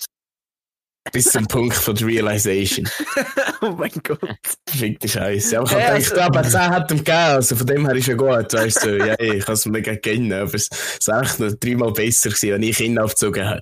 Bis 1.12 1.26
zum 1.30 1.46
Punkt 1.46 1.74
von 1.76 1.94
der 1.94 2.06
Realization. 2.06 2.88
oh 3.60 3.72
mein 3.72 3.90
Gott. 4.02 4.20
Fickte 4.68 5.06
Scheiße. 5.08 5.58
Aber 5.58 5.66
ich 5.66 5.72
Ja, 5.72 5.82
habe 5.84 5.92
also- 5.94 6.10
gedacht, 6.10 6.28
aber 6.36 6.42
10 6.42 6.60
hat 6.70 6.90
ihm 6.90 6.96
gegeben, 6.98 7.16
also 7.16 7.56
von 7.56 7.66
dem 7.66 7.86
her 7.86 7.94
ist 7.96 8.06
ja 8.06 8.14
gut, 8.14 8.52
weißt 8.52 8.84
du. 8.84 8.98
Ja, 9.06 9.20
ich 9.20 9.44
kann 9.44 9.54
es 9.54 9.66
mega 9.66 9.94
gönnen, 9.96 10.32
aber 10.32 10.54
es 10.54 10.68
war 11.06 11.22
echt 11.22 11.38
noch 11.40 11.52
dreimal 11.52 11.92
besser 11.92 12.30
gewesen, 12.30 12.50
wenn 12.52 12.62
ich 12.62 12.80
ihn 12.80 12.98
abgezogen 12.98 13.46
hätte. 13.48 13.60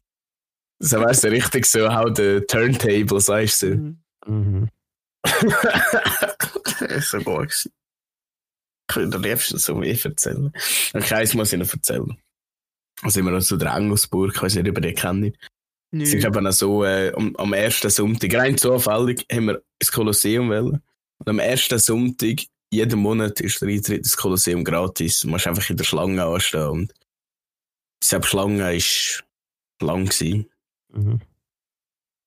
So 0.78 0.99
wäre 1.00 1.11
es 1.11 1.22
ja 1.22 1.30
richtig 1.30 1.66
so, 1.66 1.92
how 1.92 2.11
the 2.16 2.40
turntables, 2.49 3.28
weißt 3.28 3.62
du. 3.62 3.66
Mhm. 3.76 3.99
Mhm. 4.26 4.68
das 5.22 6.80
ist 6.80 7.11
so 7.11 7.18
gut 7.18 7.49
gewesen. 7.49 7.72
Ich 8.90 8.96
würde 8.96 9.16
am 9.16 9.22
liebsten 9.22 9.58
so 9.58 9.75
mehr 9.75 9.96
erzählen. 10.04 10.52
Okay, 10.92 11.14
eins 11.14 11.34
muss 11.34 11.52
ich 11.52 11.58
noch 11.58 11.72
erzählen. 11.72 12.16
Also 13.02 13.20
immer 13.20 13.30
noch 13.30 13.40
zu 13.42 13.56
der 13.56 13.75
Engelsburg, 13.75 14.32
ich 14.34 14.42
weiß 14.42 14.54
nicht, 14.56 14.68
ob 14.68 14.76
ihr 14.78 14.80
die 14.80 14.94
kennt. 14.94 15.37
Es 15.94 16.14
ist 16.14 16.25
eben 16.25 16.46
auch 16.46 16.52
so, 16.52 16.84
äh, 16.84 17.12
am, 17.14 17.37
am 17.37 17.52
ersten 17.52 17.90
Sonntag, 17.90 18.34
rein 18.34 18.56
zufällig, 18.56 19.26
haben 19.30 19.49
wir 19.49 19.62
ins 19.78 19.92
Kolosseum 19.92 20.49
wollen. 20.49 20.82
Und 21.18 21.28
am 21.28 21.38
ersten 21.38 21.78
Sonntag, 21.78 22.40
jeden 22.70 23.00
Monat 23.00 23.40
ist 23.40 23.61
der 23.61 23.68
Eintritt 23.68 23.99
ins 23.99 24.16
Kolosseum 24.16 24.64
gratis. 24.64 25.20
Du 25.20 25.28
musst 25.28 25.46
einfach 25.46 25.68
in 25.68 25.76
der 25.76 25.84
Schlange 25.84 26.25
anstehen. 26.25 26.68
Und 26.68 26.94
diese 28.02 28.22
Schlange 28.22 28.64
war 28.64 29.87
lang. 29.87 30.06
Gewesen. 30.06 30.50
Mhm. 30.88 31.20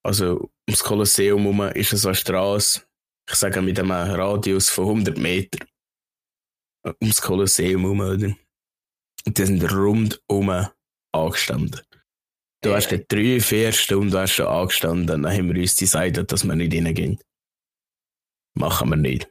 Also, 0.04 0.52
ums 0.68 0.84
Kolosseum 0.84 1.42
herum 1.42 1.62
ist 1.74 1.90
so 1.90 2.10
eine 2.10 2.16
Straße, 2.16 2.84
ich 3.28 3.36
sage 3.36 3.62
mit 3.64 3.80
einem 3.80 3.92
Radius 3.92 4.70
von 4.70 4.86
100 4.86 5.18
Meter. 5.18 5.66
Ums 7.02 7.20
Kolosseum 7.20 7.82
herum, 7.82 8.00
oder? 8.02 8.36
Und 9.26 9.38
die 9.38 9.46
sind 9.46 9.64
rundum 9.72 10.68
angestanden. 11.12 11.82
Du 12.66 12.74
hast 12.74 12.92
dort 12.92 13.06
drei, 13.12 13.40
vier 13.40 13.72
Stunden 13.72 14.18
hast 14.18 14.34
schon 14.34 14.48
angestanden, 14.48 15.22
dann 15.22 15.32
haben 15.32 15.54
wir 15.54 15.62
uns 15.62 15.76
decided, 15.76 16.32
dass 16.32 16.44
wir 16.44 16.56
nicht 16.56 16.74
reingehen. 16.74 17.20
Machen 18.58 18.90
wir 18.90 18.96
nicht. 18.96 19.30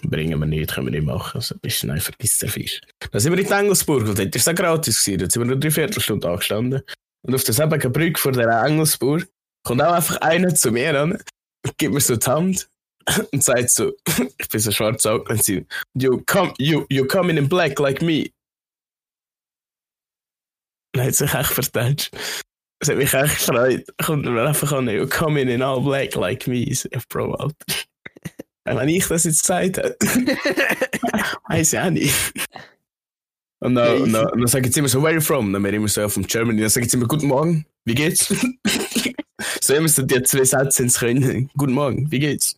Bringen 0.00 0.40
wir 0.40 0.46
nicht, 0.46 0.72
können 0.72 0.86
wir 0.86 0.92
nicht 0.92 1.04
machen. 1.04 1.36
Also 1.36 1.54
bist 1.60 1.82
du 1.82 1.88
nein, 1.88 2.00
vergiss 2.00 2.38
Fisch. 2.48 2.80
Dann 3.10 3.20
sind 3.20 3.36
wir 3.36 3.38
in 3.38 3.52
Engelsburg 3.52 4.08
und 4.08 4.18
dort 4.18 4.34
war 4.34 4.52
es 4.52 4.58
gratis. 4.58 5.04
Gewesen. 5.04 5.18
Dort 5.18 5.32
sind 5.32 5.42
wir 5.42 5.54
noch 5.54 5.60
drei 5.60 5.70
Viertelstunde 5.70 6.26
angestanden. 6.26 6.82
Und 7.26 7.34
auf 7.34 7.44
der 7.44 7.52
selben 7.52 7.92
Brücke 7.92 8.18
vor 8.18 8.32
der 8.32 8.48
Engelsburg 8.62 9.28
kommt 9.66 9.82
auch 9.82 9.92
einfach 9.92 10.16
einer 10.22 10.54
zu 10.54 10.72
mir 10.72 10.98
an 10.98 11.12
und 11.12 11.76
gibt 11.76 11.92
mir 11.92 12.00
so 12.00 12.16
die 12.16 12.26
Hand 12.26 12.70
und 13.32 13.44
sagt 13.44 13.68
so, 13.68 13.92
ich 14.38 14.48
bin 14.48 14.60
so 14.60 14.72
schwarz 14.72 15.04
angelegt, 15.04 15.70
you 15.92 16.22
come, 16.24 16.54
you, 16.56 16.86
you 16.88 17.04
coming 17.06 17.36
in 17.36 17.50
black 17.50 17.78
like 17.78 18.00
me. 18.00 18.30
Dann 20.94 21.04
hat 21.04 21.14
sich 21.14 21.34
echt 21.34 21.52
vertätscht. 21.52 22.10
Das 22.82 22.88
hat 22.88 22.96
mich 22.96 23.14
echt 23.14 23.46
gefreut. 23.46 23.84
Kommt 24.04 24.24
mir 24.24 24.42
einfach 24.42 24.72
an, 24.72 24.88
you 24.88 25.06
coming 25.06 25.46
in 25.46 25.62
all 25.62 25.80
black 25.80 26.16
like 26.16 26.48
me. 26.48 26.64
Ja, 26.64 26.98
Bro, 27.08 27.34
Alter. 27.34 27.54
Wenn 28.64 28.88
ich 28.88 29.06
das 29.06 29.22
jetzt 29.22 29.42
gesagt 29.42 29.76
hätte, 29.76 29.96
weiß 31.48 31.74
ich 31.74 31.78
auch 31.78 31.90
nicht. 31.90 32.12
Und 33.60 33.76
dann, 33.76 33.86
Ja, 33.86 34.02
und 34.02 34.12
dann, 34.12 34.26
und 34.30 34.40
dann 34.40 34.46
sage 34.48 34.68
ich 34.68 34.76
immer 34.76 34.88
so, 34.88 34.98
where 35.00 35.10
are 35.10 35.14
you 35.14 35.20
from? 35.20 35.52
Dann 35.52 35.62
bin 35.62 35.72
ich 35.74 35.76
immer 35.78 35.86
so 35.86 36.08
vom 36.08 36.26
Germany. 36.26 36.60
Dann 36.60 36.70
sage 36.70 36.86
ich 36.86 36.92
immer, 36.92 37.06
guten 37.06 37.28
Morgen, 37.28 37.64
wie 37.84 37.94
geht's? 37.94 38.26
so 39.60 39.86
so 39.86 40.02
die 40.02 40.20
zwei 40.24 40.42
Sätze 40.42 40.82
ins 40.82 40.98
Können. 40.98 41.50
Guten 41.56 41.74
Morgen, 41.74 42.10
wie 42.10 42.18
geht's? 42.18 42.56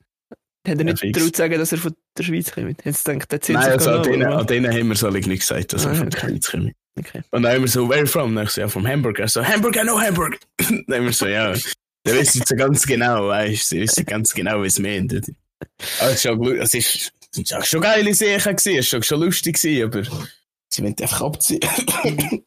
Hat 0.66 0.78
er 0.78 0.86
Ja, 0.86 0.94
nicht 1.02 1.14
zu 1.18 1.28
sagen, 1.34 1.58
dass 1.58 1.72
er 1.72 1.78
von 1.78 1.94
der 2.16 2.22
Schweiz 2.22 2.50
kommt? 2.50 2.82
Jetzt 2.82 3.06
denkt 3.06 3.30
er, 3.30 3.40
Nein, 3.52 3.72
also 3.72 3.90
an 3.90 4.02
denen, 4.04 4.22
an 4.24 4.46
denen 4.46 4.72
haben 4.72 4.88
wir 4.88 4.96
so 4.96 5.10
nicht 5.10 5.28
gesagt, 5.28 5.74
dass 5.74 5.84
wir 5.84 5.92
Ah, 5.92 5.94
von 5.96 6.08
der. 6.08 6.18
Schweiz 6.18 6.50
kommen. 6.50 6.72
Okay. 6.96 7.22
Und 7.30 7.42
dann 7.42 7.56
immer 7.56 7.66
so, 7.68 7.88
where 7.88 7.98
are 7.98 8.00
you 8.02 8.06
from? 8.06 8.34
Dann 8.34 8.44
ich 8.44 8.50
so, 8.50 8.60
ja, 8.60 8.68
vom 8.68 8.86
Hamburg. 8.86 9.18
Er 9.18 9.28
so, 9.28 9.44
Hamburg, 9.44 9.76
I 9.76 9.80
know 9.80 10.00
Hamburg. 10.00 10.38
dann 10.58 10.84
immer 10.88 11.12
so, 11.12 11.26
ja. 11.26 11.52
Der 12.06 12.14
wissen 12.20 12.42
so 12.46 12.54
ganz 12.54 12.86
genau, 12.86 13.28
weißt 13.28 13.62
du, 13.72 13.76
sie 13.76 13.80
wissen 13.80 14.04
ganz 14.04 14.32
genau, 14.34 14.62
wie 14.62 14.66
es 14.66 14.78
meint. 14.78 15.12
Aber 16.00 16.10
es 16.10 16.74
ist 16.74 17.12
schon, 17.46 17.62
schon 17.64 17.80
geile 17.80 18.14
Sachen 18.14 18.54
gewesen, 18.56 18.78
es 18.78 18.92
ist 18.92 19.06
schon, 19.06 19.20
lustig 19.20 19.60
gewesen, 19.60 19.84
aber 19.84 20.02
sie 20.68 20.82
wollen 20.82 20.94
einfach 21.00 21.22
abziehen. 21.22 21.60
Es 21.62 22.02
geht 22.04 22.44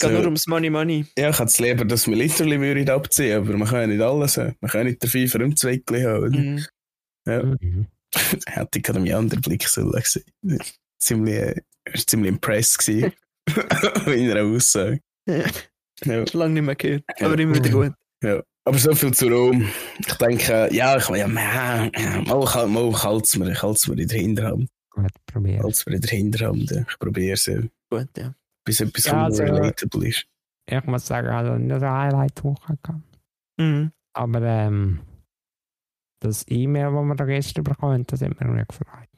So. 0.00 0.08
nur 0.08 0.24
ums 0.24 0.46
Money 0.46 0.70
Money. 0.70 1.06
ja, 1.16 1.30
ich 1.30 1.38
hätte 1.38 1.48
es 1.50 1.58
lieber, 1.60 1.84
dass 1.84 2.06
wir 2.08 2.16
literally 2.16 2.58
würden 2.60 2.88
abziehen, 2.90 3.36
aber 3.36 3.56
man 3.56 3.68
kann 3.68 3.80
ja 3.82 3.86
nicht 3.86 4.00
alles 4.00 4.36
haben. 4.38 4.56
Man 4.60 4.70
kann 4.70 4.86
nicht 4.86 5.02
den 5.02 5.10
Fünfer 5.10 5.40
im 5.40 5.54
Zweckli 5.56 6.02
haben. 6.02 6.24
oder? 6.24 6.38
Mhm. 6.38 7.56
Mhm. 7.60 7.86
Hätte 8.46 8.78
ich 8.78 8.82
gerade 8.82 8.98
einen 8.98 9.12
anderen 9.14 9.40
Blick 9.42 9.68
sollen 9.68 9.92
sehen. 10.04 10.24
Ziemlich, 10.98 11.34
äh, 11.36 11.54
er 11.84 11.94
war 11.94 12.06
ziemlich 12.06 12.28
impressed 12.30 12.78
gewesen. 12.78 13.12
in 14.06 14.30
einer 14.30 14.44
Aussage. 14.44 15.00
Ja. 15.26 15.44
Ja. 16.04 16.26
Schon 16.26 16.40
lange 16.40 16.54
nicht 16.54 16.62
mehr 16.64 16.74
gehört. 16.76 17.04
Ja. 17.18 17.26
Aber 17.26 17.38
immer 17.38 17.54
wieder 17.54 17.70
gut. 17.70 17.92
Ja, 18.22 18.42
aber 18.64 18.78
so 18.78 18.94
viel 18.94 19.12
zu 19.12 19.28
Rom. 19.28 19.68
Ich 19.98 20.14
denke, 20.14 20.68
ja, 20.72 20.96
ich 20.96 21.08
ja, 21.08 21.26
mal, 21.28 21.90
mal, 22.26 22.66
mal 22.68 23.02
halt's 23.02 23.36
mir, 23.36 23.50
ich 23.52 23.62
halt's 23.62 23.86
mir 23.88 24.00
in 24.00 24.08
der 24.08 24.18
Hinterhand. 24.18 24.68
Gut, 24.90 25.10
probieren. 25.26 25.62
Halt's 25.62 25.84
mir 25.86 25.94
in 25.96 26.00
der 26.00 26.10
Hinterhand. 26.10 26.70
Ich 26.72 26.98
probiere 26.98 27.34
es, 27.34 27.46
ja, 27.46 27.60
Gut, 27.90 28.08
ja. 28.16 28.34
bis 28.64 28.80
etwas 28.80 29.04
Ja, 29.04 29.24
also- 29.24 29.42
relatable 29.42 30.08
ist. 30.08 30.24
Ich 30.66 30.84
muss 30.84 31.06
sagen, 31.06 31.28
also 31.28 31.54
nicht 31.56 31.72
eine 31.72 31.90
Highlight-Woche 31.90 32.78
gehabt. 32.82 33.18
Mhm. 33.58 33.90
Aber 34.12 34.40
ähm, 34.42 35.00
das 36.20 36.44
E-Mail, 36.48 36.92
das 36.92 37.04
wir 37.04 37.14
da 37.16 37.24
gestern 37.24 37.64
bekommen 37.64 37.92
haben, 37.94 38.06
das 38.06 38.20
hat 38.22 38.40
mir 38.40 38.46
nicht 38.52 38.68
gefreut. 38.68 39.08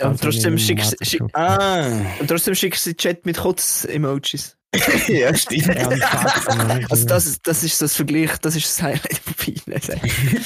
Und 0.00 0.06
Also 0.06 0.24
trotzdem 0.24 0.58
schickst, 0.58 0.96
schick. 1.06 1.22
Ah, 1.34 1.86
und 2.18 2.26
trotzdem 2.28 2.54
schickst 2.54 2.86
du 2.86 2.90
den 2.90 2.96
Chat 2.96 3.26
mit 3.26 3.36
Kotz-Emojis. 3.36 4.56
ja, 5.08 5.34
stimmt. 5.34 5.68
Und 5.68 6.90
Also 6.90 7.06
das, 7.06 7.40
das 7.42 7.62
ist 7.62 7.80
das 7.82 7.94
Vergleich, 7.94 8.36
das 8.38 8.56
ist 8.56 8.66
das 8.66 8.82
Highlight 8.82 9.18
von 9.18 9.34
Bienen. 9.34 9.80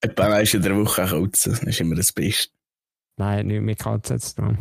Etwa 0.00 0.34
eins 0.34 0.54
in 0.54 0.62
der 0.62 0.76
Woche 0.76 1.06
kotzen, 1.06 1.52
das 1.52 1.62
ist 1.62 1.80
immer 1.80 1.94
das 1.94 2.12
Beste. 2.12 2.54
Nein, 3.18 3.46
nicht 3.46 3.62
mit 3.62 3.78
Katzen 3.78 4.18
zu 4.18 4.34
tun. 4.36 4.58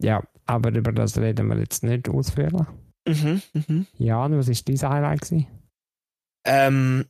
Ja, 0.00 0.22
aber 0.46 0.70
über 0.70 0.92
das 0.92 1.16
reden 1.18 1.48
wir 1.48 1.58
jetzt 1.58 1.82
nicht 1.82 2.08
ausführlich. 2.08 2.66
mhm, 3.06 3.42
mhm. 3.52 3.86
Jan, 3.96 4.36
was 4.36 4.48
war 4.48 4.54
dein 4.64 4.90
Highlight? 4.90 5.20
Gewesen? 5.22 5.46
Ähm, 6.46 7.06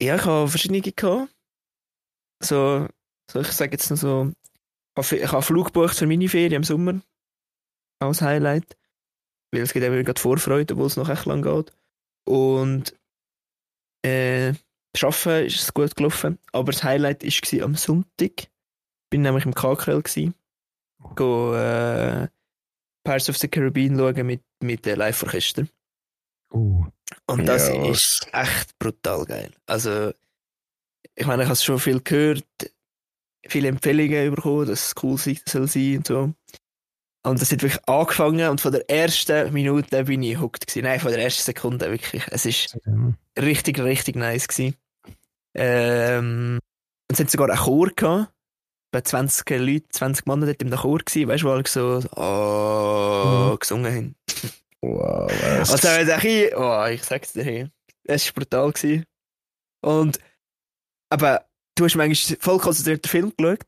ja, 0.00 0.16
ich 0.16 0.24
habe 0.24 0.48
verschiedene 0.48 0.80
gehabt. 0.80 1.28
So, 2.42 2.88
so 3.30 3.40
ich 3.40 3.48
sage 3.48 3.72
jetzt 3.72 3.90
noch 3.90 3.98
so, 3.98 4.32
ich 4.98 5.12
habe, 5.12 5.32
einen 5.32 5.42
Flug 5.42 5.66
gebucht 5.66 5.96
für 5.96 6.06
meine 6.06 6.28
Ferien 6.28 6.52
im 6.54 6.64
Sommer. 6.64 7.00
Als 8.00 8.22
Highlight. 8.22 8.76
Weil 9.52 9.62
es 9.62 9.72
gibt 9.72 9.84
eben 9.84 10.04
gerade 10.04 10.20
Vorfreude, 10.20 10.74
obwohl 10.74 10.86
es 10.86 10.96
noch 10.96 11.08
echt 11.08 11.26
lang 11.26 11.42
geht. 11.42 11.72
Und 12.24 12.94
äh, 14.02 14.54
das 14.92 15.04
Arbeiten 15.04 15.46
ist 15.46 15.60
es 15.60 15.74
gut 15.74 15.94
gelaufen. 15.96 16.38
Aber 16.52 16.72
das 16.72 16.82
Highlight 16.82 17.22
war 17.22 17.64
am 17.64 17.76
Sonntag. 17.76 18.40
Ich 18.42 18.48
bin 19.10 19.22
nämlich 19.22 19.44
im 19.44 19.54
KKL 19.54 20.02
gsi. 20.02 20.32
Go 21.14 21.54
äh, 21.54 22.28
Pirates 23.04 23.28
of 23.28 23.38
the 23.38 23.48
Caribbean 23.48 23.96
schauen 23.96 24.26
mit, 24.26 24.42
mit 24.62 24.86
äh, 24.86 24.94
Live-Orchester. 24.94 25.66
Uh, 26.52 26.84
Und 27.26 27.46
das 27.46 27.68
Ja, 27.68 27.90
ist 27.90 28.28
echt 28.32 28.78
brutal 28.78 29.24
geil. 29.24 29.52
Also, 29.66 30.12
ich 31.14 31.26
meine, 31.26 31.42
ich 31.42 31.48
habe 31.48 31.58
schon 31.58 31.78
viel 31.78 32.00
gehört, 32.00 32.44
viele 33.46 33.68
Empfehlungen 33.68 34.34
bekommen, 34.34 34.66
dass 34.66 34.88
es 34.88 34.94
cool 35.02 35.16
sein 35.18 35.38
soll 35.46 35.66
sein 35.68 35.98
und 35.98 36.06
so. 36.06 36.34
Und 37.22 37.40
das 37.40 37.52
hat 37.52 37.62
wirklich 37.62 37.86
angefangen 37.86 38.48
und 38.48 38.60
von 38.62 38.72
der 38.72 38.88
ersten 38.88 39.52
Minute 39.52 40.04
bin 40.04 40.22
ich 40.22 40.40
hooked 40.40 40.66
gewesen. 40.66 40.84
Nein, 40.84 41.00
von 41.00 41.10
der 41.10 41.22
ersten 41.22 41.42
Sekunde 41.42 41.90
wirklich. 41.90 42.22
Es 42.30 42.46
ist 42.46 42.78
richtig, 43.38 43.78
richtig 43.78 44.16
nice 44.16 44.48
gewesen. 44.48 44.74
Ähm, 45.54 46.58
und 47.10 47.14
es 47.14 47.20
hat 47.20 47.30
sogar 47.30 47.50
einen 47.50 47.58
Chor 47.58 47.90
gehabt. 47.94 48.32
Bei 48.92 49.02
20 49.02 49.48
Leute, 49.50 49.88
20 49.90 50.26
Mann 50.26 50.40
dort 50.40 50.62
im 50.62 50.70
Chor 50.70 50.98
gewesen, 50.98 51.28
weißt 51.28 51.42
du, 51.44 51.46
wo 51.46 51.52
alle 51.52 51.62
so, 51.66 52.00
oh, 52.16 53.52
Mhm. 53.52 53.58
gesungen 53.58 53.94
haben. 53.94 54.14
Wow, 54.80 55.30
was? 55.60 55.84
Also, 55.84 56.26
ich, 56.26 56.56
oh, 56.56 56.86
ich 56.86 57.02
sag's 57.04 57.34
dir, 57.34 57.70
es 58.04 58.26
war 58.26 58.32
brutal. 58.32 58.72
Gewesen. 58.72 59.04
Und, 59.82 60.18
aber 61.10 61.46
du 61.76 61.84
hast 61.84 61.96
manchmal 61.96 62.38
voll 62.40 62.58
konzentriert 62.58 63.04
den 63.04 63.08
Film 63.08 63.32
geschaut 63.36 63.64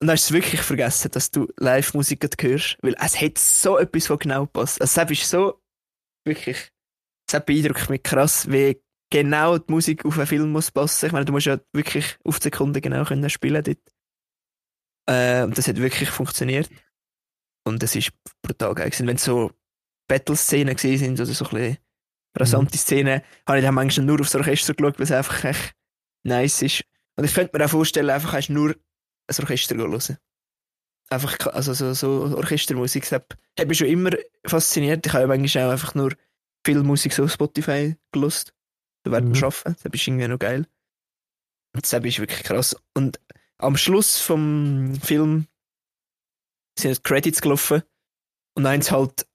und 0.00 0.06
dann 0.06 0.14
hast 0.14 0.30
du 0.30 0.34
es 0.34 0.42
wirklich 0.42 0.60
vergessen, 0.60 1.10
dass 1.10 1.30
du 1.30 1.48
Live-Musik 1.56 2.28
hörst, 2.40 2.78
weil 2.82 2.94
es 3.00 3.20
hat 3.20 3.38
so 3.38 3.78
etwas, 3.78 4.06
von 4.06 4.18
genau 4.18 4.46
passt. 4.46 4.80
Also 4.80 5.00
es 5.00 5.10
ist 5.10 5.30
so, 5.30 5.60
wirklich, 6.24 6.70
es 7.28 7.44
beeindruckt 7.44 7.90
mich 7.90 8.02
krass, 8.02 8.48
wie 8.50 8.80
genau 9.10 9.58
die 9.58 9.72
Musik 9.72 10.04
auf 10.04 10.16
einen 10.16 10.26
Film 10.26 10.52
muss 10.52 10.70
passen. 10.70 11.06
Ich 11.06 11.12
meine, 11.12 11.24
du 11.24 11.32
musst 11.32 11.46
ja 11.46 11.58
wirklich 11.72 12.16
auf 12.24 12.38
die 12.38 12.44
Sekunde 12.44 12.80
genau 12.80 13.04
können 13.04 13.28
spielen 13.28 13.64
dort. 13.64 13.78
Äh, 15.08 15.44
und 15.44 15.58
das 15.58 15.66
hat 15.66 15.76
wirklich 15.78 16.10
funktioniert. 16.10 16.70
Und 17.66 17.82
das 17.82 17.96
ist 17.96 18.12
brutal 18.42 18.74
geil 18.74 18.90
gewesen. 18.90 19.06
Wenn 19.06 19.16
so 19.16 19.50
Battle-Szenen 20.08 20.74
gesehen 20.74 20.98
sind 20.98 21.20
oder 21.20 21.32
so 21.32 21.44
ein 21.46 21.50
bisschen 21.50 21.78
rasante 22.36 22.76
mhm. 22.76 22.78
Szenen, 22.78 23.22
habe 23.46 23.58
ich 23.58 23.64
dann 23.64 23.74
manchmal 23.74 24.06
nur 24.06 24.20
aufs 24.20 24.34
Orchester 24.34 24.74
geschaut, 24.74 24.98
weil 24.98 25.04
es 25.04 25.12
einfach 25.12 25.44
echt 25.44 25.74
nice 26.28 26.62
ist. 26.62 26.84
Und 27.16 27.24
ich 27.24 27.34
könnte 27.34 27.56
mir 27.56 27.64
auch 27.64 27.70
vorstellen, 27.70 28.10
einfach 28.10 28.32
hast 28.32 28.48
nur 28.48 28.70
ein 28.70 29.36
Orchester 29.40 29.76
hören. 29.76 30.18
Einfach, 31.10 31.46
also 31.48 31.72
so, 31.72 31.94
so 31.94 32.36
Orchestermusik, 32.36 33.08
das 33.08 33.12
hat 33.58 33.68
mich 33.68 33.78
schon 33.78 33.88
immer 33.88 34.10
fasziniert. 34.46 35.06
Ich 35.06 35.12
habe 35.12 35.22
ja 35.22 35.26
manchmal 35.26 35.66
auch 35.66 35.72
einfach 35.72 35.94
nur 35.94 36.12
viel 36.64 36.82
Musik 36.82 37.12
so 37.12 37.24
auf 37.24 37.32
Spotify 37.32 37.96
gelost. 38.12 38.52
Da 39.04 39.12
werden 39.12 39.34
wir 39.34 39.38
mhm. 39.38 39.44
arbeiten. 39.44 39.76
Das 39.82 39.92
ist 39.92 40.06
irgendwie 40.06 40.28
noch 40.28 40.38
geil. 40.38 40.66
Und 41.74 41.84
das 41.84 41.92
ist 41.92 42.18
wirklich 42.18 42.42
krass. 42.42 42.76
Und 42.94 43.20
am 43.58 43.76
Schluss 43.76 44.20
vom 44.20 44.94
Film 45.02 45.46
sind 46.78 46.96
die 46.96 47.02
Credits 47.02 47.40
gelaufen 47.40 47.82
und 48.54 48.66
eins 48.66 48.90
halt, 48.90 49.26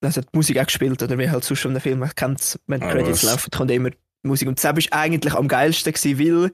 also 0.00 0.20
die 0.20 0.28
Musik 0.32 0.58
auch 0.58 0.66
gespielt, 0.66 1.02
oder 1.02 1.18
wie 1.18 1.30
halt 1.30 1.44
sonst 1.44 1.60
schon 1.60 1.72
der 1.72 1.80
Film 1.80 2.04
kennt, 2.14 2.58
wenn 2.66 2.80
die 2.80 2.86
ah, 2.86 2.92
Credits 2.92 3.22
laufen, 3.22 3.50
kommt 3.50 3.70
immer 3.70 3.90
Musik. 4.24 4.48
Und 4.48 4.62
das 4.62 4.64
war 4.64 4.98
eigentlich 4.98 5.34
am 5.34 5.48
geilsten 5.48 5.92
gewesen, 5.92 6.18
weil 6.18 6.52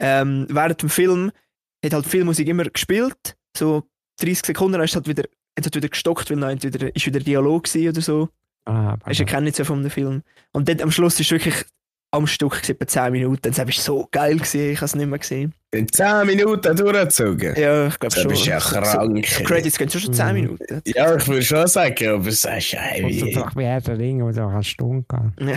ähm, 0.00 0.46
während 0.48 0.82
dem 0.82 0.88
Film 0.88 1.32
hat 1.84 1.92
halt 1.92 2.06
viel 2.06 2.24
Musik 2.24 2.48
immer 2.48 2.64
gespielt, 2.64 3.36
so 3.56 3.84
30 4.20 4.46
Sekunden, 4.46 4.74
dann 4.74 4.82
ist 4.82 4.94
halt 4.94 5.08
wieder, 5.08 5.24
hat 5.56 5.64
halt 5.64 5.74
wieder 5.74 5.88
gestockt, 5.88 6.30
weil 6.30 6.40
dann 6.40 6.62
wieder, 6.62 6.94
ist 6.94 7.06
wieder 7.06 7.20
Dialog 7.20 7.68
oder 7.74 8.00
so. 8.00 8.28
Ah, 8.64 8.96
ist 9.08 9.18
ja 9.18 9.24
kein 9.24 9.52
so 9.52 9.64
von 9.64 9.82
dem 9.82 9.90
Film. 9.90 10.22
Und 10.52 10.68
dann 10.68 10.80
am 10.80 10.92
Schluss 10.92 11.18
ist 11.18 11.30
wirklich 11.32 11.64
am 12.12 12.26
Stück 12.26 12.68
etwa 12.68 12.86
10 12.86 13.12
Minuten. 13.12 13.50
Das 13.50 13.58
war 13.58 13.72
so 13.72 14.08
geil, 14.10 14.36
gewesen. 14.36 14.70
ich 14.70 14.76
habe 14.76 14.84
es 14.84 14.94
nicht 14.94 15.08
mehr 15.08 15.18
gesehen. 15.18 15.54
In 15.72 15.88
10 15.88 16.26
Minuten 16.26 16.76
durchgezogen? 16.76 17.56
Ja, 17.56 17.88
ich 17.88 17.98
glaube 17.98 18.14
schon. 18.14 18.28
Das 18.28 18.38
ist 18.38 18.46
ja 18.46 18.58
krank. 18.58 19.26
So, 19.26 19.44
Credits 19.44 19.78
gehen 19.78 19.88
schon 19.88 20.12
10 20.12 20.26
mhm. 20.26 20.32
Minuten. 20.34 20.82
Ja, 20.84 21.16
ich 21.16 21.26
würde 21.26 21.42
schon 21.42 21.66
sagen, 21.66 22.08
aber 22.08 22.28
es 22.28 22.44
ist 22.44 22.72
ja 22.72 22.80
heavy. 22.80 23.22
Und 23.22 23.36
dann 23.36 23.50
wie 23.56 23.64
Herr 23.64 23.80
der 23.80 23.98
Ringe, 23.98 24.24
wo 24.24 24.32
so 24.32 24.42
eine 24.42 24.62
Stunde 24.62 25.06
gehen. 25.08 25.48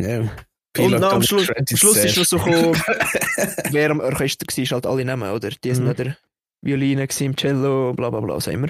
Ja. 0.00 0.06
ja. 0.06 0.30
Und 0.78 0.94
am 1.02 1.22
Schluss, 1.22 1.48
Schluss 1.74 1.96
ist 1.98 2.16
noch 2.16 2.24
so 2.24 2.38
gekommen, 2.38 2.74
wer 3.70 3.90
am 3.90 4.00
Orchester 4.00 4.46
war, 4.46 4.66
halt 4.66 4.86
alle 4.86 5.04
nehmen, 5.04 5.30
oder? 5.30 5.50
Die 5.50 5.74
sind 5.74 5.86
mhm. 5.86 5.94
der 5.94 6.16
Violine, 6.62 7.06
im 7.20 7.36
Cello, 7.36 7.92
bla 7.92 8.10
bla 8.10 8.20
bla, 8.20 8.34
was 8.34 8.46
immer. 8.48 8.68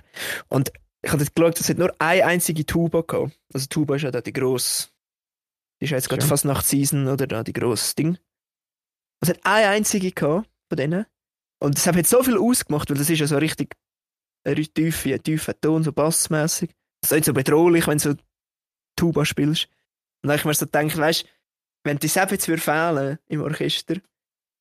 Und 0.49 0.71
ich 1.03 1.13
habe 1.13 1.23
jetzt 1.23 1.35
geschaut, 1.35 1.61
es 1.61 1.69
hat 1.69 1.79
nur 1.79 1.95
eine 1.99 2.25
einzige 2.25 2.67
Tuba 2.67 3.03
gehabt. 3.03 3.39
Also 3.53 3.67
Tuba 3.69 3.97
ist 3.97 4.03
ja 4.03 4.11
da 4.11 4.21
die 4.21 4.33
grosse, 4.33 4.89
die 5.81 5.85
ist 5.85 5.91
ja 5.91 5.97
jetzt 5.97 6.09
gerade 6.09 6.27
fast 6.27 6.45
nach 6.45 6.63
Season, 6.63 7.09
oder 7.09 7.27
da 7.27 7.43
die 7.43 7.53
grosse 7.53 7.95
Ding. 7.95 8.19
Es 9.21 9.29
hat 9.29 9.41
eine 9.45 9.69
einzige 9.69 10.13
gehabt 10.13 10.49
von 10.69 10.77
denen. 10.77 11.07
Und 11.61 11.77
das 11.77 11.87
hat 11.87 11.97
jetzt 11.97 12.11
so 12.11 12.23
viel 12.23 12.37
ausgemacht, 12.37 12.91
weil 12.91 12.99
das 12.99 13.09
ist 13.09 13.21
ja 13.21 13.27
so 13.27 13.39
richtig 13.39 13.77
ein 14.45 14.57
tiefer, 14.75 15.23
tiefer 15.23 15.59
Ton, 15.59 15.83
so 15.83 15.93
bassmäßig. 15.93 16.71
Das 17.01 17.11
ist 17.11 17.17
nicht 17.17 17.25
so 17.25 17.33
bedrohlich, 17.33 17.87
wenn 17.87 17.99
du 17.99 18.11
so 18.11 18.15
Tuba 18.97 19.25
spielst. 19.25 19.67
Und 20.23 20.29
dann 20.29 20.33
habe 20.33 20.41
ich 20.41 20.45
mir 20.45 20.55
so 20.55 20.67
gedacht, 20.67 20.97
weißt 20.97 21.27
wenn 21.85 21.99
die 21.99 22.09
Sepp 22.09 22.33
jetzt 22.33 22.47
fehlen 22.47 23.19
im 23.29 23.43
Orchester, 23.43 23.97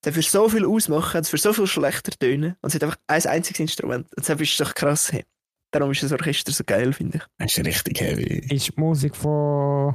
dann 0.02 0.12
für 0.12 0.22
so 0.22 0.48
viel 0.48 0.66
ausmachen, 0.66 1.20
es 1.20 1.30
für 1.30 1.38
so 1.38 1.52
viel 1.52 1.66
schlechter 1.66 2.12
tönen 2.12 2.56
und 2.60 2.68
es 2.68 2.74
hat 2.74 2.84
einfach 2.84 2.98
ein 3.06 3.26
einziges 3.26 3.60
Instrument. 3.60 4.06
Und 4.14 4.28
das 4.28 4.40
ist 4.40 4.60
doch 4.60 4.74
krass. 4.74 5.12
Hey. 5.12 5.24
Darum 5.70 5.90
ist 5.90 6.02
das 6.02 6.12
Orchester 6.12 6.52
so 6.52 6.62
geil, 6.64 6.92
finde 6.92 7.18
ich. 7.18 7.24
Das 7.38 7.58
ist 7.58 7.66
richtig 7.66 8.00
heavy. 8.00 8.46
Ist 8.54 8.68
die 8.68 8.80
Musik 8.80 9.16
von 9.16 9.94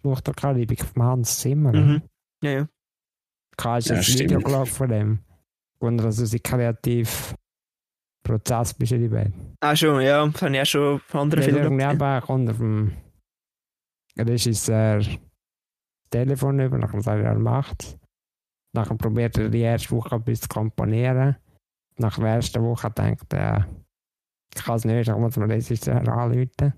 Fluch 0.00 0.20
der 0.20 0.34
Karibik 0.34 0.84
von 0.84 1.02
Hans 1.02 1.40
Zimmer? 1.40 1.72
Mhm. 1.72 2.02
Ja, 2.42 2.50
ja. 2.50 2.68
Kannst 3.56 3.90
du 3.90 3.94
ja, 3.94 4.00
ein 4.00 4.06
Video 4.06 4.38
geschaut 4.38 4.68
von 4.68 4.88
dem? 4.88 5.18
Und 5.78 6.00
also 6.00 6.24
sie 6.24 6.40
kreativ 6.40 7.34
Prozess 8.22 8.72
beschrieben. 8.72 9.56
Ah, 9.60 9.76
schon, 9.76 10.00
ja. 10.00 10.26
Das 10.26 10.42
habe 10.42 10.54
ich 10.54 10.62
auch 10.62 10.66
schon 10.66 11.00
von 11.00 11.20
anderen 11.20 11.42
Filmen 11.44 11.78
gesehen. 11.78 12.20
kommt 12.22 12.50
auf 12.50 12.56
dem 12.56 12.92
Regisseur 14.18 15.02
Telefon 16.18 16.60
über, 16.60 16.78
nachher 16.78 17.02
sagt 17.02 17.22
er, 17.22 17.32
er 17.32 17.38
macht 17.38 17.98
Nachher 18.74 18.96
probiert 18.96 19.38
er 19.38 19.48
die 19.50 19.60
erste 19.60 19.92
Woche 19.92 20.16
etwas 20.16 20.40
zu 20.40 20.48
komponieren. 20.48 21.36
Nach 21.96 22.18
der 22.18 22.26
ersten 22.26 22.62
Woche 22.62 22.90
denkt 22.90 23.32
er, 23.32 23.68
ich 24.52 24.64
kann 24.64 24.76
es 24.76 24.84
nicht, 24.84 25.08
ich 25.08 25.16
muss 25.16 25.36
mir 25.36 25.48
Regisseur 25.48 26.08
anrufen. 26.08 26.74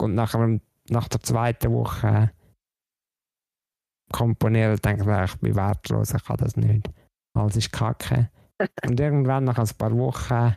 Und 0.00 0.14
nachher, 0.14 0.60
nach 0.88 1.08
der 1.08 1.20
zweiten 1.20 1.72
Woche 1.72 2.30
komponieren, 4.12 4.76
denkt 4.76 5.04
er, 5.04 5.24
ich 5.24 5.34
bin 5.40 5.56
wertlos, 5.56 6.14
ich 6.14 6.24
kann 6.24 6.36
das 6.36 6.56
nicht. 6.56 6.88
Alles 7.36 7.56
ist 7.56 7.72
kacke. 7.72 8.30
Und 8.86 9.00
irgendwann, 9.00 9.44
nach 9.44 9.58
ein 9.58 9.76
paar 9.76 9.96
Wochen, 9.98 10.54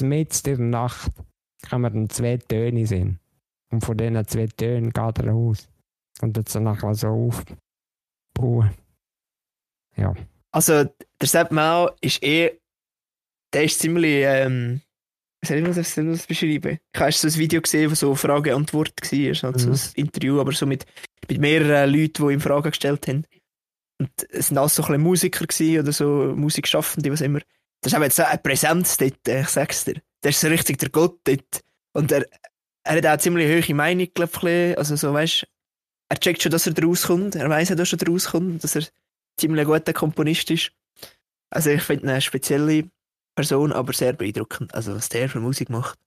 mitten 0.00 0.48
in 0.48 0.56
der 0.56 0.66
Nacht, 0.66 1.12
kann 1.62 1.82
man 1.82 1.92
dann 1.92 2.08
zwei 2.08 2.38
Töne 2.38 2.86
sehen. 2.86 3.20
Und 3.70 3.84
von 3.84 3.98
diesen 3.98 4.26
zwei 4.26 4.46
Tönen 4.46 4.90
geht 4.94 5.18
er 5.18 5.34
aus. 5.34 5.68
Und 6.20 6.36
jetzt 6.36 6.54
nachher 6.54 6.94
so 6.94 7.08
aufbauen. 7.08 8.74
Ja. 9.96 10.14
Also, 10.50 10.84
der 11.20 11.28
Sepp 11.28 11.50
Mau 11.50 11.90
ist 12.00 12.22
eh, 12.22 12.58
der 13.52 13.64
ist 13.64 13.78
ziemlich, 13.78 14.24
ähm, 14.24 14.80
soll 15.44 15.58
ich 15.58 15.74
das, 15.74 15.94
das 15.94 16.26
beschreiben? 16.26 16.78
Ich 16.92 17.00
habe 17.00 17.12
so 17.12 17.28
ein 17.28 17.34
Video 17.36 17.60
gesehen, 17.60 17.90
wo 17.90 17.94
so 17.94 18.14
Frage-Antwort 18.14 18.92
war, 19.00 19.28
also 19.28 19.46
mhm. 19.48 19.58
so 19.58 19.70
ein 19.70 19.92
Interview, 19.94 20.40
aber 20.40 20.52
so 20.52 20.66
mit, 20.66 20.86
mit 21.28 21.40
mehreren 21.40 21.90
Leuten, 21.90 22.26
die 22.26 22.34
ihm 22.34 22.40
Fragen 22.40 22.70
gestellt 22.70 23.06
haben. 23.08 23.24
Und 24.00 24.10
es 24.30 24.50
waren 24.50 24.58
alles 24.58 24.76
so 24.76 24.82
ein 24.84 25.00
Musiker 25.00 25.46
gewesen, 25.46 25.80
oder 25.80 25.92
so 25.92 26.32
Musikschaffende, 26.36 27.12
was 27.12 27.20
immer. 27.20 27.40
Das 27.80 27.92
ist 27.92 27.98
jetzt 27.98 28.16
so 28.16 28.24
eine 28.24 28.38
Präsenz 28.38 28.96
dort, 28.96 29.28
äh, 29.28 29.42
ich 29.42 29.48
sag's 29.48 29.84
dir. 29.84 30.00
Der 30.22 30.30
ist 30.30 30.40
so 30.40 30.48
richtig 30.48 30.78
der 30.78 30.88
Gott 30.90 31.20
dort. 31.24 31.62
Und 31.92 32.10
er, 32.10 32.26
er 32.84 32.96
hat 32.96 33.06
auch 33.06 33.10
eine 33.10 33.18
ziemlich 33.18 33.68
hohe 33.68 33.74
Meinung, 33.74 34.08
glaube 34.12 34.50
ich, 34.50 34.78
also 34.78 34.96
so, 34.96 35.12
weißt 35.12 35.46
er 36.08 36.20
checkt 36.20 36.42
schon, 36.42 36.52
dass 36.52 36.66
er 36.66 36.82
rauskommt. 36.82 37.34
Er 37.34 37.48
weiß 37.48 37.70
ja, 37.70 37.74
dass 37.74 37.92
er 37.92 38.06
rauskommt, 38.06 38.64
dass 38.64 38.76
er 38.76 38.84
ziemlich 39.36 39.66
guter 39.66 39.92
Komponist 39.92 40.50
ist. 40.50 40.72
Also 41.50 41.70
ich 41.70 41.82
finde 41.82 42.10
eine 42.10 42.20
spezielle 42.20 42.90
Person, 43.34 43.72
aber 43.72 43.92
sehr 43.92 44.12
beeindruckend. 44.12 44.74
Also 44.74 44.94
was 44.94 45.08
der 45.08 45.28
für 45.28 45.40
Musik 45.40 45.70
macht. 45.70 45.98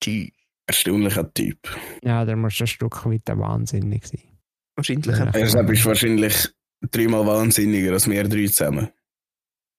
Gee. 0.00 0.32
Erstaunlicher 0.66 1.32
Typ. 1.32 1.58
Ja, 2.02 2.24
der 2.24 2.36
muss 2.36 2.60
ein 2.60 2.66
Stück 2.66 3.04
weit 3.06 3.22
wahnsinnig 3.26 4.06
sein. 4.06 4.38
Wahrscheinlich. 4.76 5.16
Ja. 5.16 5.30
Er 5.30 5.44
ist 5.44 5.54
wahrscheinlich 5.54 6.48
dreimal 6.82 7.26
wahnsinniger 7.26 7.92
als 7.92 8.08
wir 8.08 8.28
drei 8.28 8.46
zusammen. 8.46 8.88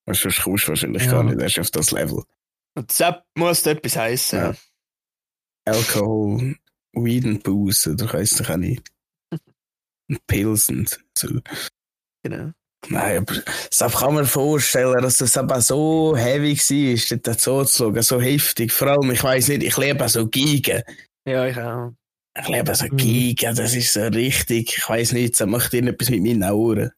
Sonst 0.07 0.41
kommst 0.41 0.65
du 0.65 0.69
wahrscheinlich 0.69 1.05
ja. 1.05 1.11
gar 1.11 1.23
nicht 1.23 1.39
erst 1.39 1.59
auf 1.59 1.71
das 1.71 1.91
Level. 1.91 2.23
Und 2.75 2.91
Sepp 2.91 3.23
muss 3.35 3.65
etwas 3.65 3.95
heißen. 3.95 4.39
Ja. 4.39 4.55
Alkohol, 5.65 6.55
Weed 6.93 7.25
und 7.25 7.43
Booze, 7.43 7.95
du 7.95 8.07
kannst 8.07 8.39
doch 8.39 8.49
auch 8.49 8.57
nicht. 8.57 8.89
Und 10.09 10.99
so. 11.17 11.27
Genau. 12.23 12.51
Nein, 12.87 13.17
aber 13.17 13.35
das 13.77 13.97
kann 13.97 14.13
man 14.15 14.25
vorstellen, 14.25 15.01
dass 15.01 15.17
das 15.17 15.35
aber 15.37 15.61
so 15.61 16.15
heavy 16.15 16.55
war, 16.55 17.17
dort 17.17 17.41
so 17.41 17.63
zu 17.65 17.77
schauen, 17.77 18.01
so 18.01 18.21
heftig. 18.21 18.71
Vor 18.71 18.87
allem, 18.87 19.11
ich 19.11 19.23
weiß 19.23 19.49
nicht, 19.49 19.63
ich 19.63 19.77
lebe 19.77 20.07
so 20.07 20.27
Gigen. 20.27 20.81
Ja, 21.27 21.45
ich 21.45 21.57
auch. 21.57 21.91
Ich 22.39 22.47
lebe 22.47 22.73
so 22.73 22.85
mhm. 22.85 22.97
Gigen, 22.97 23.55
das 23.55 23.75
ist 23.75 23.93
so 23.93 24.01
richtig, 24.01 24.77
ich 24.77 24.89
weiß 24.89 25.11
nicht, 25.11 25.39
das 25.39 25.47
macht 25.47 25.73
irgendetwas 25.73 26.09
mit 26.09 26.23
meinen 26.23 26.49
Ohren. 26.51 26.91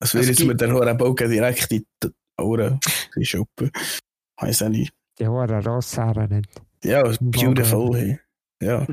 Als 0.00 0.14
würde 0.14 0.30
es 0.30 0.38
mir 0.38 0.54
der 0.54 0.72
Horenbogen 0.72 1.30
direkt 1.30 1.72
in 1.72 1.84
die 2.02 2.10
Ohren 2.40 2.80
schuppen. 3.20 3.70
Ich 3.74 4.42
weiß 4.42 4.62
auch 4.62 4.68
nicht. 4.68 4.92
Die 5.18 5.26
Horen 5.26 5.66
Rosshaare 5.66 6.28
nicht. 6.28 6.48
Ja, 6.84 7.02
beautiful. 7.20 7.96
Hey. 7.96 8.20
Ja. 8.62 8.86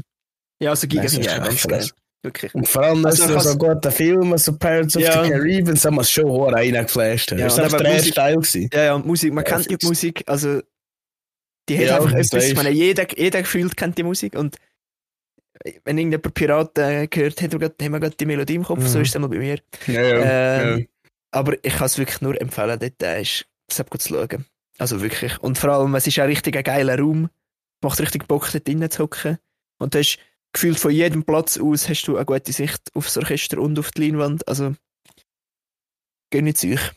Ja, 0.62 0.72
also 0.72 0.88
Giga 0.88 1.08
sind 1.08 1.26
ja 1.26 1.38
ganz 1.38 1.66
geil. 1.66 1.88
Wirklich. 2.24 2.54
Und 2.56 2.68
vor 2.68 2.84
allem, 2.84 3.06
also, 3.06 3.28
dass 3.28 3.44
so 3.44 3.58
gute 3.58 3.92
Filme, 3.92 4.38
so 4.38 4.54
Pirates 4.58 4.96
of 4.98 5.04
ja. 5.04 5.24
the 5.24 5.30
Caribbean, 5.30 5.76
das 5.76 5.86
haben 5.86 5.96
wir 5.96 6.04
schon 6.04 6.26
hoch 6.26 6.52
reingeflasht. 6.52 7.32
Ja, 7.32 7.38
das 7.38 7.58
war 7.58 7.70
der. 7.80 8.02
Gewesen. 8.36 8.70
Ja, 8.74 8.84
ja, 8.86 8.96
und 8.96 9.06
Musik, 9.06 9.34
man 9.34 9.44
kennt 9.44 9.70
die 9.70 9.86
Musik, 9.86 10.24
also 10.26 10.62
die 11.70 11.78
hat 11.78 11.86
ja, 11.86 11.98
einfach 11.98 12.14
etwas, 12.14 12.46
ich 12.46 12.56
meine, 12.56 12.72
jeder, 12.72 13.06
jeder 13.16 13.42
gefühlt 13.42 13.78
kennt 13.78 13.98
die 13.98 14.04
Musik 14.04 14.36
und 14.36 14.58
wenn 15.84 15.98
irgendjemand 15.98 16.34
Piraten 16.34 16.84
äh, 16.84 17.08
gehört 17.08 17.42
hat, 17.42 17.54
haben 17.54 17.62
wir 17.62 18.00
gerade 18.00 18.16
die 18.16 18.26
Melodie 18.26 18.56
im 18.56 18.64
Kopf, 18.64 18.80
mhm. 18.80 18.88
so 18.88 19.00
ist 19.00 19.10
es 19.10 19.16
einmal 19.16 19.30
bei 19.30 19.38
mir. 19.38 19.60
Ja, 19.88 20.02
ja, 20.02 20.62
ähm, 20.62 20.80
ja. 20.80 20.86
Aber 21.32 21.54
ich 21.62 21.76
kann 21.76 21.86
es 21.86 21.98
wirklich 21.98 22.22
nur 22.22 22.40
empfehlen, 22.40 22.80
dort 22.80 23.04
äh, 23.04 23.22
ist 23.22 23.46
gut 23.90 24.02
zu 24.02 24.10
schauen. 24.10 24.46
Also 24.78 25.02
wirklich. 25.02 25.38
Und 25.40 25.58
vor 25.58 25.72
allem, 25.72 25.96
es 25.96 26.08
ist 26.08 26.20
auch 26.20 26.28
richtig 26.28 26.56
ein 26.56 26.64
geiler 26.64 27.00
Raum. 27.00 27.30
Macht 27.82 28.00
richtig 28.00 28.28
Bock, 28.28 28.50
dort 28.52 28.68
drinnen 28.68 28.90
zu 28.90 29.04
hocken. 29.04 29.38
Und 29.80 29.94
du 29.94 30.00
hast 30.00 30.20
gefühlt 30.58 30.80
von 30.80 30.92
jedem 30.92 31.24
Platz 31.24 31.60
aus 31.60 31.88
hast 31.88 32.04
du 32.08 32.16
eine 32.18 32.26
gute 32.26 32.52
Sicht 32.52 32.82
aufs 32.96 33.16
Orchester 33.16 33.60
und 33.60 33.78
auf 33.78 33.92
die 33.92 34.08
Leinwand. 34.10 34.48
Also, 34.48 34.76
gönnt 36.32 36.64
euch. 36.64 36.92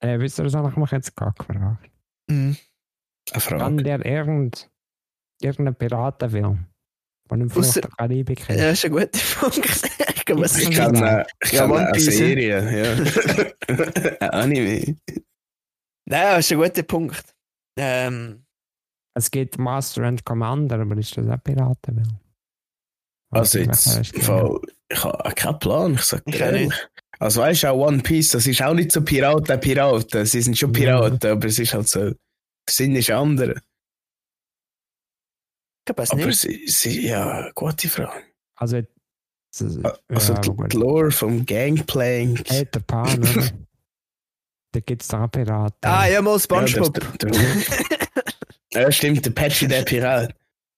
Äh, 0.00 0.20
wisst 0.20 0.38
ihr, 0.38 0.44
was 0.44 0.54
ich 0.70 0.76
mich 0.76 0.90
jetzt 0.92 1.16
gar 1.16 1.32
gefragt 1.32 1.90
Mhm. 2.30 2.56
Eine 3.32 3.40
Kann 3.40 3.40
Frage. 3.40 3.82
der 3.82 4.06
irgend, 4.06 4.70
irgendein 5.42 5.74
Piratenfilm 5.74 6.66
von 7.28 7.40
dem 7.40 7.50
Fluch 7.50 7.72
der 7.74 7.88
Karibik 7.88 8.48
Ja, 8.48 8.56
das 8.56 8.78
ist 8.78 8.84
ein 8.84 8.92
guter 8.92 9.18
Punkt. 9.40 9.56
ich 10.28 10.36
was 10.38 10.58
Ich 10.58 10.70
kann, 10.70 10.94
äh, 10.94 11.24
ich 11.42 11.52
Ja, 11.52 11.62
kann 11.62 11.70
One 11.72 11.88
eine 11.88 11.98
ja. 11.98 12.10
Serie, 12.12 12.84
ja. 12.84 13.50
Ein 14.20 14.30
Anime. 14.30 14.96
Nein, 16.06 16.36
das 16.36 16.38
ist 16.46 16.52
ein 16.52 16.58
guter 16.58 16.82
Punkt. 16.84 17.34
Ähm, 17.78 18.44
Es 19.16 19.30
gibt 19.30 19.58
Master 19.58 20.04
and 20.04 20.24
Commander, 20.24 20.80
aber 20.80 20.96
ist 20.96 21.16
das 21.16 21.28
auch 21.28 21.42
Piratenfilm? 21.42 22.18
Also 23.34 23.58
jetzt, 23.58 24.10
ich 24.12 24.26
habe 24.28 24.60
keinen 25.34 25.58
Plan, 25.58 25.94
ich 25.94 26.02
sag 26.02 26.22
Ich 26.26 26.34
dir 26.36 26.40
ehrlich. 26.46 26.72
Also 27.18 27.40
weißt 27.42 27.62
du, 27.64 27.68
auch 27.68 27.86
One 27.88 28.02
Piece, 28.02 28.30
das 28.30 28.46
ist 28.46 28.60
auch 28.62 28.74
nicht 28.74 28.92
so 28.92 29.00
Piraten, 29.02 29.60
Piraten. 29.60 30.26
Sie 30.26 30.42
sind 30.42 30.58
schon 30.58 30.72
Piraten, 30.72 31.30
aber 31.30 31.46
es 31.46 31.58
ist 31.58 31.72
halt 31.74 31.88
so, 31.88 32.00
der 32.10 32.14
Sinn 32.68 32.96
ist 32.96 33.10
andere. 33.10 33.52
ich 35.80 35.84
glaube 35.86 36.02
es 36.02 36.10
Aber 36.10 36.26
nicht. 36.26 36.40
sie, 36.40 36.66
sie, 36.66 37.06
ja, 37.06 37.50
gute 37.54 37.88
Frage. 37.88 38.22
Also, 38.56 38.80
das- 38.80 39.78
Also 40.08 40.32
ja, 40.34 40.40
die, 40.40 40.76
Lore 40.76 41.10
vom 41.12 41.44
Gangplank. 41.46 42.44
Peter 42.44 42.80
Pan, 42.80 43.18
oder? 43.20 43.50
da 44.72 44.80
gibt 44.80 45.02
es 45.02 45.08
da 45.08 45.24
auch 45.24 45.30
Piraten. 45.30 45.76
Ah, 45.82 46.06
ja, 46.08 46.20
mal 46.20 46.32
Ja, 46.32 46.38
Spongebob. 46.40 46.94
der, 46.94 47.30
der, 47.30 47.30
der, 47.30 47.62
ja, 48.82 48.92
stimmt, 48.92 49.24
der 49.24 49.30
Patchy, 49.30 49.68
der 49.68 49.82
Pirat. 49.82 50.34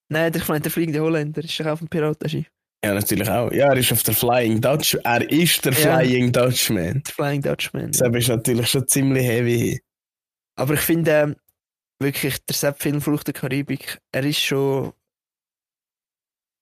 Nein, 0.09 0.33
der, 0.33 0.42
ich 0.42 0.49
meine, 0.49 0.61
der 0.61 0.71
fliegende 0.71 1.01
Holländer 1.01 1.42
ist 1.42 1.59
doch 1.59 1.66
auf 1.66 1.79
dem 1.81 1.88
Piratenschiff. 1.88 2.47
Ja, 2.85 2.95
natürlich 2.95 3.29
auch. 3.29 3.51
Ja, 3.51 3.66
er 3.73 3.77
ist 3.77 3.90
auf 3.92 4.03
der 4.05 4.14
Flying 4.14 4.61
Dutch. 4.61 4.95
Er 5.03 5.29
ist 5.31 5.64
der 5.64 5.73
Ja. 5.73 5.99
Flying 5.99 6.31
Dutchman. 6.31 7.03
Der 7.05 7.14
Flying 7.14 7.42
Dutchman. 7.42 7.90
Das 7.92 8.01
ist 8.14 8.29
natürlich 8.29 8.69
schon 8.71 8.87
ziemlich 8.87 9.27
heavy. 9.27 9.81
Aber 10.57 10.75
ich 10.75 10.81
finde 10.81 11.11
ähm, 11.11 11.37
wirklich, 12.01 12.45
der 12.45 12.55
Sepp-Film 12.55 13.01
Flucht 13.01 13.27
der 13.27 13.35
Karibik, 13.35 13.99
er 14.12 14.25
ist 14.25 14.40
schon. 14.40 14.92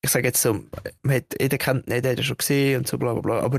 Ich 0.03 0.11
sage 0.11 0.27
jetzt 0.29 0.41
so, 0.43 0.65
man 1.03 1.17
hat, 1.17 1.35
jeder 1.41 1.59
kennt 1.59 1.87
ihn, 1.87 1.95
jeder 1.95 2.11
hat 2.11 2.19
ihn 2.19 2.25
schon 2.25 2.37
gesehen 2.37 2.79
und 2.79 2.89
so 2.89 2.99
bla 2.99 3.13
bla 3.15 3.21
bla. 3.23 3.41
Aber 3.41 3.59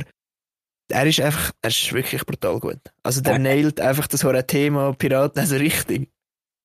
er 0.92 1.06
ist 1.08 1.20
einfach, 1.20 1.52
er 1.62 1.70
ist 1.70 1.94
wirklich 1.94 2.26
brutal 2.26 2.60
gut. 2.60 2.80
Also 3.04 3.22
der 3.22 3.34
Ja. 3.34 3.40
nailt 3.40 3.80
einfach 3.82 4.08
das 4.08 4.24
hohe 4.24 4.46
Thema 4.46 4.94
Piraten 4.94 5.40
also 5.40 5.56
richtig. 5.56 6.10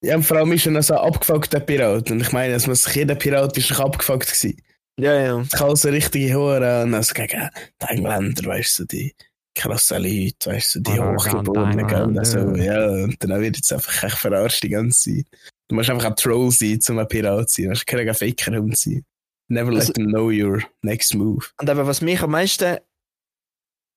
Ja, 0.02 0.20
vor 0.20 0.38
allem 0.38 0.52
ist 0.52 0.66
er 0.66 0.72
noch 0.72 0.82
so 0.82 0.94
ein 0.94 1.00
abgefuckter 1.06 1.60
Pirat. 1.60 2.10
Und 2.10 2.20
ich 2.22 2.32
meine, 2.32 2.54
es 2.54 2.66
muss 2.66 2.92
jeder 2.94 3.14
Pirat 3.14 3.56
ist 3.58 3.78
abgefuckt 3.78 4.26
gewesen. 4.26 4.56
Ja, 4.98 5.14
ja. 5.14 5.40
Es 5.40 5.50
kann 5.50 5.76
so 5.76 5.88
richtige 5.88 6.34
Hure 6.34 6.82
und 6.82 6.94
also 6.94 7.14
gegen 7.14 7.48
die 7.82 7.86
Engländer, 7.86 8.44
weißt 8.46 8.80
du, 8.80 8.84
die 8.86 9.14
krassen 9.54 10.02
Leute, 10.02 10.50
weißt 10.50 10.76
du, 10.76 10.80
die 10.80 10.90
Arrogante 10.92 11.30
Hochgeborenen, 11.38 11.86
gell? 11.86 12.18
Also, 12.18 12.38
ja, 12.56 12.86
und 12.88 13.16
dann 13.22 13.40
wird 13.40 13.56
jetzt 13.56 13.72
einfach 13.72 14.04
echt 14.04 14.16
verarscht 14.18 14.62
die 14.62 14.68
ganze 14.70 15.14
Zeit. 15.16 15.26
Du 15.68 15.74
musst 15.74 15.90
einfach 15.90 16.06
ein 16.06 16.16
Troll 16.16 16.50
sein, 16.50 16.78
um 16.88 16.98
ein 16.98 17.08
Pirat 17.08 17.50
zu 17.50 17.56
sein. 17.56 17.64
Du 17.64 17.70
musst 17.70 17.86
kein 17.86 18.14
Faker 18.14 18.52
sein. 18.74 19.04
Never 19.48 19.70
let 19.70 19.80
Also- 19.80 19.92
them 19.92 20.08
know 20.08 20.30
your 20.30 20.62
next 20.82 21.14
move. 21.14 21.46
Und 21.60 21.68
eben, 21.68 21.86
was 21.86 22.00
mich 22.00 22.20
am 22.22 22.30
meisten 22.30 22.78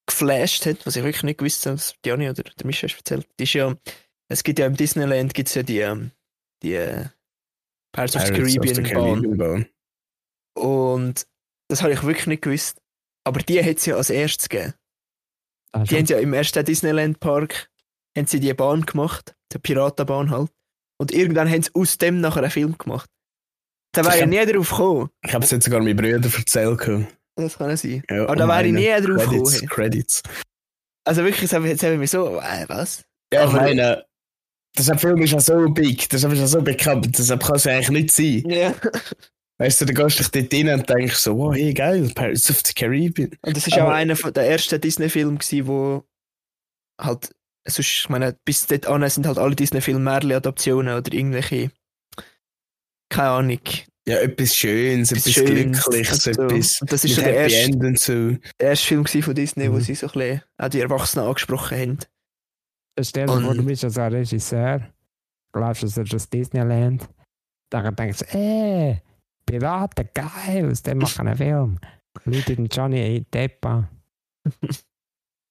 geflasht 0.05 0.65
hat, 0.65 0.85
was 0.85 0.95
ich 0.95 1.03
wirklich 1.03 1.23
nicht 1.23 1.37
gewusst 1.39 1.65
habe, 1.65 1.77
was 1.77 1.95
Gianni 2.01 2.29
oder 2.29 2.43
der 2.43 2.65
Mischa 2.65 2.87
hast 2.87 2.97
erzählt, 2.97 3.27
ist 3.37 3.53
ja, 3.53 3.73
es 4.33 4.43
gibt 4.43 4.59
ja 4.59 4.65
im 4.65 4.75
Disneyland 4.75 5.33
gibt's 5.33 5.53
ja 5.53 5.63
die, 5.63 5.79
ähm, 5.79 6.11
die 6.63 6.73
äh, 6.73 7.05
Pirates, 7.93 8.15
of 8.15 8.25
the 8.25 8.33
Caribbean. 8.33 8.83
Caribbean 8.83 9.37
Bahn. 9.37 9.65
Und 10.55 11.27
das 11.69 11.83
habe 11.83 11.93
ich 11.93 12.03
wirklich 12.03 12.27
nicht 12.27 12.41
gewusst. 12.41 12.81
Aber 13.25 13.39
die 13.39 13.63
hat 13.63 13.77
es 13.77 13.85
ja 13.85 13.95
als 13.95 14.09
erstes 14.09 14.49
gegeben. 14.49 14.73
Ist 15.75 15.91
Die 15.91 15.97
haben 15.97 16.05
ja 16.05 16.17
im 16.17 16.33
ersten 16.33 16.65
Disneyland 16.65 17.19
Park 17.19 17.69
haben 18.17 18.27
sie 18.27 18.39
die 18.39 18.53
Bahn 18.53 18.85
gemacht, 18.85 19.35
die 19.51 19.59
Piratenbahn 19.59 20.29
halt. 20.29 20.51
Und 20.99 21.11
irgendwann 21.11 21.49
haben 21.49 21.63
sie 21.63 21.71
aus 21.73 21.97
dem 21.97 22.19
nachher 22.21 22.41
einen 22.41 22.51
Film 22.51 22.77
gemacht. 22.77 23.09
Da 23.93 24.03
wäre 24.03 24.19
Ich 24.19 24.25
nie 24.25 24.45
drauf 24.51 24.69
gekommen. 24.69 25.09
Ich 25.23 25.33
habe 25.33 25.45
es 25.45 25.51
jetzt 25.51 25.65
sogar 25.65 25.79
meinen 25.79 25.95
Brüdern 25.95 26.23
erzählt. 26.23 27.07
Das 27.35 27.57
kann 27.57 27.77
sein. 27.77 28.03
Ja, 28.09 28.23
Aber 28.23 28.35
da 28.35 28.47
wäre 28.47 28.65
ich 28.65 28.73
nie 28.73 28.87
drauf 28.87 29.29
gekommen. 29.29 29.43
Credits, 29.43 29.69
Credits. 29.69 30.23
Also 31.05 31.23
wirklich, 31.23 31.51
jetzt 31.51 31.83
habe 31.83 31.93
ich 31.93 31.99
mich 31.99 32.11
so, 32.11 32.39
äh, 32.39 32.65
was? 32.67 33.03
Ja, 33.33 33.45
ich 33.45 33.51
meine, 33.51 34.05
dieser 34.77 34.97
Film 34.97 35.21
ist 35.21 35.31
ja 35.31 35.39
so 35.39 35.69
big, 35.69 36.09
das 36.09 36.23
ist 36.23 36.37
ja 36.37 36.47
so 36.47 36.61
bekannt, 36.61 37.17
deshalb 37.17 37.43
kann 37.43 37.55
es 37.55 37.63
ja 37.65 37.73
eigentlich 37.73 37.89
nicht 37.89 38.11
sein. 38.11 38.49
Ja. 38.49 38.73
Weißt 39.59 39.81
du, 39.81 39.85
da 39.85 39.93
gehst 39.93 40.19
du 40.19 40.23
dich 40.39 40.49
dort 40.49 40.53
rein 40.67 40.79
und 40.79 40.89
denkst 40.89 41.15
so, 41.15 41.37
wow, 41.37 41.53
hey, 41.53 41.73
geil, 41.73 42.11
Pirates 42.15 42.49
of 42.49 42.61
the 42.65 42.73
Caribbean. 42.73 43.31
Und 43.43 43.55
das 43.55 43.67
ist 43.67 43.79
auch 43.79 43.89
einer 43.89 44.15
von 44.15 44.33
der 44.33 44.49
ersten 44.49 44.81
Disney-Filme 44.81 45.37
wo 45.67 46.03
halt, 46.99 47.29
sonst, 47.67 47.87
ich 47.99 48.09
meine, 48.09 48.35
bis 48.45 48.65
dort 48.65 48.87
an 48.87 49.07
sind 49.09 49.27
halt 49.27 49.37
alle 49.37 49.55
Disney-Filme 49.55 49.99
Märchen-Adaptionen 49.99 50.97
oder 50.97 51.13
irgendwelche, 51.13 51.71
keine 53.09 53.29
Ahnung, 53.29 53.59
Ja, 54.07 54.17
etwas 54.17 54.55
Schönes, 54.55 55.11
etwas, 55.11 55.31
Schönes 55.31 55.83
Glückliches, 55.85 56.27
und 56.27 56.33
so. 56.35 56.41
etwas 56.43 56.81
Und 56.81 56.91
das 56.91 57.05
ist 57.05 57.15
so 57.15 57.21
der 57.21 57.35
erste, 57.35 57.95
so. 57.97 58.37
der 58.59 58.69
erste 58.69 58.87
Film 58.87 59.05
von 59.05 59.35
Disney, 59.35 59.69
wo 59.71 59.75
Mhm. 59.75 59.81
sie 59.81 59.95
so 59.95 60.07
ein 60.07 60.13
bisschen 60.13 60.41
auch 60.57 60.69
die 60.69 60.81
Erwachsenen 60.81 61.25
angesprochen 61.27 61.77
haben. 61.77 61.97
Stell 63.01 63.27
dir 63.27 63.41
vor, 63.41 63.55
du 63.55 63.63
bist 63.65 63.83
ja 63.83 63.89
so 63.89 64.01
ein 64.01 64.13
Regisseur, 64.13 64.87
glaubst 65.51 65.81
du, 65.83 65.87
das 65.87 65.97
ist 65.97 66.13
das 66.13 66.29
Disneyland, 66.29 67.09
dann 67.71 67.95
denkst 67.95 68.19
du, 68.19 68.37
äh, 68.37 68.99
Piraten, 69.45 70.09
geil, 70.13 70.69
aus 70.69 70.83
dem 70.83 70.97
machen 70.99 71.27
einen 71.27 71.37
Film. 71.37 71.79
Leute 72.25 72.55
den 72.55 72.67
Johnny 72.67 73.21
Depp 73.33 73.65
an. 73.65 73.87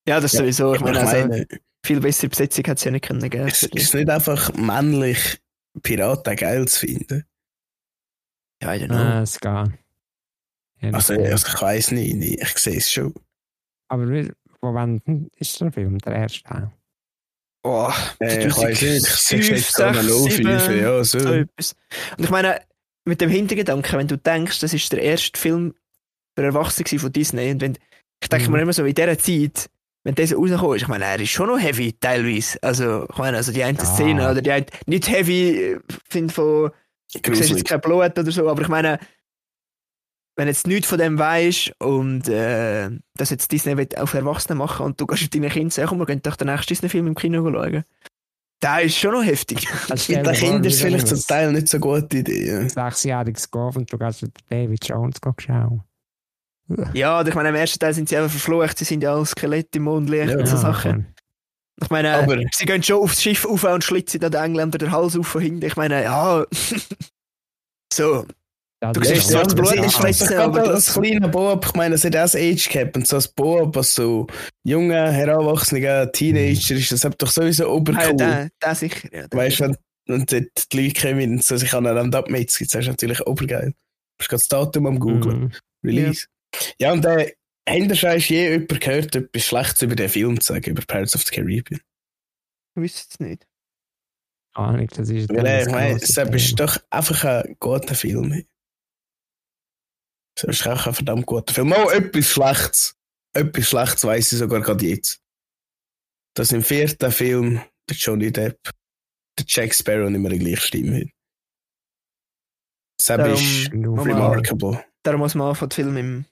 Ja, 0.08 0.18
das 0.20 0.32
Ja, 0.32 0.40
sowieso. 0.40 0.74
Ich 0.74 0.80
meine, 0.80 0.98
ich 0.98 1.06
also, 1.06 1.44
viel 1.86 2.00
bessere 2.00 2.28
Besetzung 2.30 2.64
hat 2.66 2.78
es 2.78 2.82
ja 2.82 2.90
nicht 2.90 3.04
können 3.04 3.30
geben. 3.30 3.46
es 3.46 3.62
ist 3.62 3.94
nicht 3.94 4.10
einfach 4.10 4.52
männlich, 4.54 5.40
Piraten 5.80 6.34
geil 6.34 6.66
zu 6.66 6.80
finden. 6.80 7.24
Ja, 8.60 8.74
I 8.74 8.78
don't 8.80 8.86
know. 8.88 8.96
Ah, 8.96 9.22
es 9.22 9.38
geht. 9.38 9.78
Ja, 10.80 10.90
Also, 10.92 11.14
also 11.14 11.46
ich 11.46 11.62
weiß 11.62 11.92
nicht, 11.92 12.14
ich 12.42 12.58
sehe 12.58 12.78
es 12.78 12.90
schon. 12.90 13.14
Aber 13.88 14.08
wie- 14.10 14.32
von 14.58 14.74
wann 14.74 15.28
ist 15.36 15.60
der 15.60 15.70
Film, 15.70 15.98
der 15.98 16.14
erste 16.14 16.42
Teil? 16.42 16.72
Oh, 17.64 17.90
sehe 18.20 18.48
2005, 18.50 19.48
jetzt 19.50 19.74
so 19.74 19.82
eine 19.84 20.02
05, 20.02 20.32
7, 20.34 20.80
ja, 20.80 21.04
so. 21.04 21.18
so 21.20 21.32
etwas. 21.32 21.76
Und 22.18 22.24
ich 22.24 22.30
meine, 22.30 22.60
mit 23.04 23.20
dem 23.20 23.30
Hintergedanken, 23.30 23.98
wenn 23.98 24.08
du 24.08 24.16
denkst, 24.18 24.60
das 24.60 24.74
ist 24.74 24.90
der 24.92 25.00
erste 25.02 25.38
Film 25.38 25.74
für 26.36 26.44
Erwachsene 26.44 26.98
von 26.98 27.12
Disney, 27.12 27.50
und 27.52 27.60
wenn, 27.60 27.78
ich 28.22 28.28
denke 28.28 28.46
Mhm. 28.46 28.52
mir 28.56 28.62
immer 28.62 28.72
so, 28.72 28.84
in 28.84 28.94
dieser 28.94 29.18
Zeit, 29.18 29.68
wenn 30.04 30.14
dieser 30.16 30.36
rausgekommen 30.36 30.76
ist, 30.76 30.82
ich 30.82 30.88
meine, 30.88 31.04
er 31.04 31.20
ist 31.20 31.30
schon 31.30 31.46
noch 31.48 31.58
heavy, 31.60 31.92
teilweise. 31.92 32.58
Also, 32.62 33.06
ich 33.08 33.16
meine, 33.18 33.36
also 33.36 33.52
die 33.52 33.62
eine 33.62 33.78
Ja. 33.78 33.84
Szene, 33.84 34.28
oder 34.30 34.42
die 34.42 34.50
eine, 34.50 34.66
nicht 34.86 35.08
heavy, 35.08 35.74
äh, 35.74 35.78
finde 36.08 36.34
von, 36.34 36.70
du 37.22 37.34
siehst 37.34 37.50
jetzt 37.50 37.64
kein 37.68 37.80
Blut 37.80 38.18
oder 38.18 38.32
so, 38.32 38.48
aber 38.48 38.62
ich 38.62 38.68
meine, 38.68 38.98
wenn 40.36 40.48
jetzt 40.48 40.66
nichts 40.66 40.88
von 40.88 40.98
dem 40.98 41.18
weißt 41.18 41.72
und 41.80 42.28
äh, 42.28 42.90
dass 43.16 43.30
jetzt 43.30 43.52
Disney 43.52 43.76
will 43.76 43.88
auf 43.96 44.14
Erwachsene 44.14 44.54
machen 44.54 44.86
und 44.86 45.00
du 45.00 45.06
gehst 45.06 45.22
mit 45.22 45.34
deinen 45.34 45.50
Kindern 45.50 45.70
sagen, 45.70 45.88
komm, 45.88 45.98
wir 45.98 46.06
gehen 46.06 46.22
doch 46.22 46.36
den 46.36 46.48
nächsten 46.48 46.68
Disney-Film 46.68 47.06
im 47.08 47.14
Kino 47.14 47.42
schauen. 47.50 47.84
Da 48.60 48.78
ist 48.78 48.96
schon 48.96 49.12
noch 49.12 49.24
heftig. 49.24 49.66
Also 49.90 50.12
Mit 50.12 50.24
den 50.26 50.32
Kindern 50.34 50.64
ist 50.64 50.80
vielleicht 50.82 51.08
zum 51.08 51.18
Teil 51.20 51.52
nicht 51.52 51.68
so 51.68 51.76
eine 51.78 51.80
gute 52.00 52.18
Idee. 52.18 52.68
Sechsjähriges 52.68 53.50
Golf 53.50 53.76
und 53.76 53.92
du 53.92 53.98
gehst 53.98 54.22
mit 54.22 54.32
David 54.48 54.86
Jones 54.88 55.16
schauen. 55.38 55.82
Ja, 56.94 57.26
ich 57.26 57.34
meine, 57.34 57.48
im 57.50 57.54
ersten 57.56 57.80
Teil 57.80 57.92
sind 57.92 58.08
sie 58.08 58.16
einfach 58.16 58.30
verflucht, 58.30 58.78
sie 58.78 58.84
sind 58.84 59.02
ja 59.02 59.14
alle 59.14 59.26
Skelette 59.26 59.78
im 59.78 59.82
Mondlicht 59.84 60.30
Ja. 60.30 60.38
und 60.38 60.46
so 60.46 60.56
Sachen. 60.56 61.12
Ich 61.82 61.90
meine, 61.90 62.14
Aber- 62.14 62.38
sie 62.52 62.64
gehen 62.64 62.82
schon 62.82 63.02
aufs 63.02 63.20
Schiff 63.20 63.44
auf 63.44 63.64
und 63.64 63.82
schlitzen 63.82 64.20
dann 64.20 64.30
den 64.30 64.42
Engländer 64.42 64.78
den 64.78 64.92
Hals 64.92 65.16
auf 65.18 65.26
von 65.26 65.42
hinten. 65.42 65.66
Ich 65.66 65.76
meine, 65.76 66.02
ja. 66.04 66.44
so. 67.92 68.26
Ja, 68.82 68.92
Du 68.92 68.98
das 69.00 69.08
siehst 69.10 69.20
ist 69.22 69.28
so 69.30 69.38
auch- 69.38 69.42
das 69.44 69.54
Blut 69.54 69.74
Ja. 69.76 69.82
nicht 69.82 69.94
aber 70.32 70.52
glaube, 70.52 70.58
das- 70.72 70.88
als 70.88 70.92
kleiner 71.00 71.28
Bob, 71.28 71.64
ich 71.66 71.74
meine, 71.74 71.94
hat 72.04 72.16
auch 72.16 72.20
das 72.22 72.34
Age 72.34 72.68
Cap 72.68 72.96
und 72.96 73.06
so 73.06 73.16
als 73.16 73.28
Bob, 73.28 73.76
als 73.76 73.94
so 73.94 74.26
junger, 74.64 75.12
heranwachsender 75.12 76.10
Teenager 76.10 76.74
ist 76.74 76.90
das 76.90 77.04
doch 77.18 77.30
sowieso 77.30 77.64
Ah, 77.64 77.68
ja, 77.68 77.72
obercool. 77.74 78.16
der, 78.16 78.50
der 78.60 78.74
sicher. 78.74 79.08
Ja, 79.12 79.26
weißt 79.30 79.60
du, 79.60 79.64
und- 79.64 79.78
die 80.32 80.76
Leute 80.76 81.00
kommen 81.00 81.30
und 81.34 81.44
so 81.44 81.56
sich 81.56 81.72
aneinander 81.72 82.18
abmetzen, 82.18 82.66
das 82.70 82.80
ist 82.80 82.88
natürlich 82.88 83.24
obergeil. 83.24 83.70
Du 83.70 83.74
hast 84.24 84.28
gerade 84.28 84.40
das 84.40 84.48
Datum 84.48 84.86
am 84.86 84.98
Googlen, 84.98 85.40
Mhm. 85.44 85.52
Release. 85.84 86.26
Ja, 86.80 86.92
und 86.92 87.04
äh, 87.04 87.32
schon 87.94 88.18
je 88.18 88.50
jemand 88.50 88.80
gehört, 88.80 89.14
etwas 89.14 89.44
Schlechtes 89.44 89.82
über 89.82 89.94
den 89.94 90.08
Film 90.08 90.40
zu 90.40 90.52
sagen, 90.54 90.70
über 90.70 90.82
Pirates 90.84 91.14
of 91.14 91.22
the 91.22 91.30
Caribbean? 91.30 91.80
Ich 92.74 92.82
wüsste 92.82 93.06
es 93.12 93.20
nicht. 93.20 93.46
Keine 94.56 94.68
Ahnung, 94.68 94.88
das 94.88 95.08
ist 95.08 95.28
Weil 95.30 95.46
äh, 95.46 95.58
ich 95.60 95.64
das 95.66 95.72
meine, 95.72 95.94
es 95.96 96.18
ist 96.34 96.58
doch 96.60 96.76
einfach 96.90 97.24
ein 97.24 97.56
guter 97.60 97.94
Film. 97.94 98.44
Es 100.36 100.44
ist 100.44 100.66
auch 100.66 100.86
ein 100.86 100.94
verdammt 100.94 101.26
guter 101.26 101.52
Film. 101.52 101.68
Mal 101.68 101.92
etwas 101.92 102.26
Schlechtes. 102.26 102.96
Etwas 103.34 103.68
Schlechtes 103.68 104.04
weiss 104.04 104.32
ich 104.32 104.38
sogar 104.38 104.60
gerade 104.60 104.86
jetzt. 104.86 105.20
Dass 106.34 106.52
im 106.52 106.62
vierten 106.62 107.10
Film 107.12 107.60
der 107.88 107.96
Johnny 107.96 108.32
Depp 108.32 108.58
der 109.38 109.44
Jack 109.46 109.74
Sparrow 109.74 110.08
nicht 110.10 110.20
mehr 110.20 110.30
die 110.30 110.38
gleiche 110.38 110.60
Stimme 110.62 111.00
hat. 111.00 111.08
Das 112.98 113.06
Darum- 113.06 113.34
ist 113.34 113.72
remarkable. 113.72 114.84
Darum 115.02 115.20
muss 115.20 115.34
man 115.34 115.48
anfangen, 115.48 115.68
den 115.70 115.74
Film 115.74 115.96
im 115.96 116.24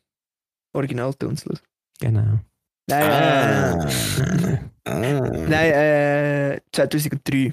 Originalton 0.74 1.36
zu 1.36 1.46
hören. 1.50 1.60
Genau. 1.98 2.38
Nein, 2.88 3.02
äh, 3.02 3.04
Ah. 3.04 3.88
Ah. 4.84 5.00
nein 5.00 5.72
äh, 5.72 6.60
2003. 6.72 7.52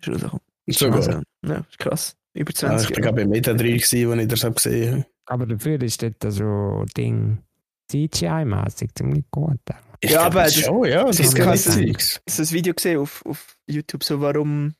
ist 0.00 0.08
rausgekommen. 0.08 0.40
Sogar. 0.68 0.96
Also, 0.96 1.22
ja, 1.46 1.54
ist 1.68 1.78
krass. 1.78 2.16
Über 2.34 2.50
Ja, 2.52 2.54
20 2.56 2.90
ich 2.90 2.94
bin 2.96 3.04
Jahre. 3.04 3.14
gerade 3.14 3.24
bei 3.26 3.30
Meta 3.30 3.52
3 3.54 3.62
gewesen, 3.72 4.12
als 4.12 4.22
ich 4.22 4.28
das 4.28 4.44
hab 4.44 4.54
gesehen 4.56 4.92
habe. 4.94 5.06
Aber 5.26 5.46
dafür 5.46 5.80
ist 5.82 6.04
das 6.20 6.34
so 6.34 6.84
Ding 6.96 7.38
CGI-mäßig 7.90 8.90
ziemlich 8.94 9.24
gut. 9.30 9.58
Ich 10.00 10.10
Ja, 10.12 10.22
aber 10.22 10.44
das 10.44 10.54
das- 10.54 10.64
schon, 10.64 10.84
ja, 10.88 11.04
das 11.04 11.16
das 11.18 11.34
ist. 11.76 12.22
Hast 12.26 12.38
du 12.38 12.42
das 12.42 12.52
Video 12.52 12.74
gesehen 12.74 12.98
auf, 13.00 13.24
auf 13.26 13.56
YouTube, 13.66 14.02
so 14.04 14.20
warum, 14.20 14.74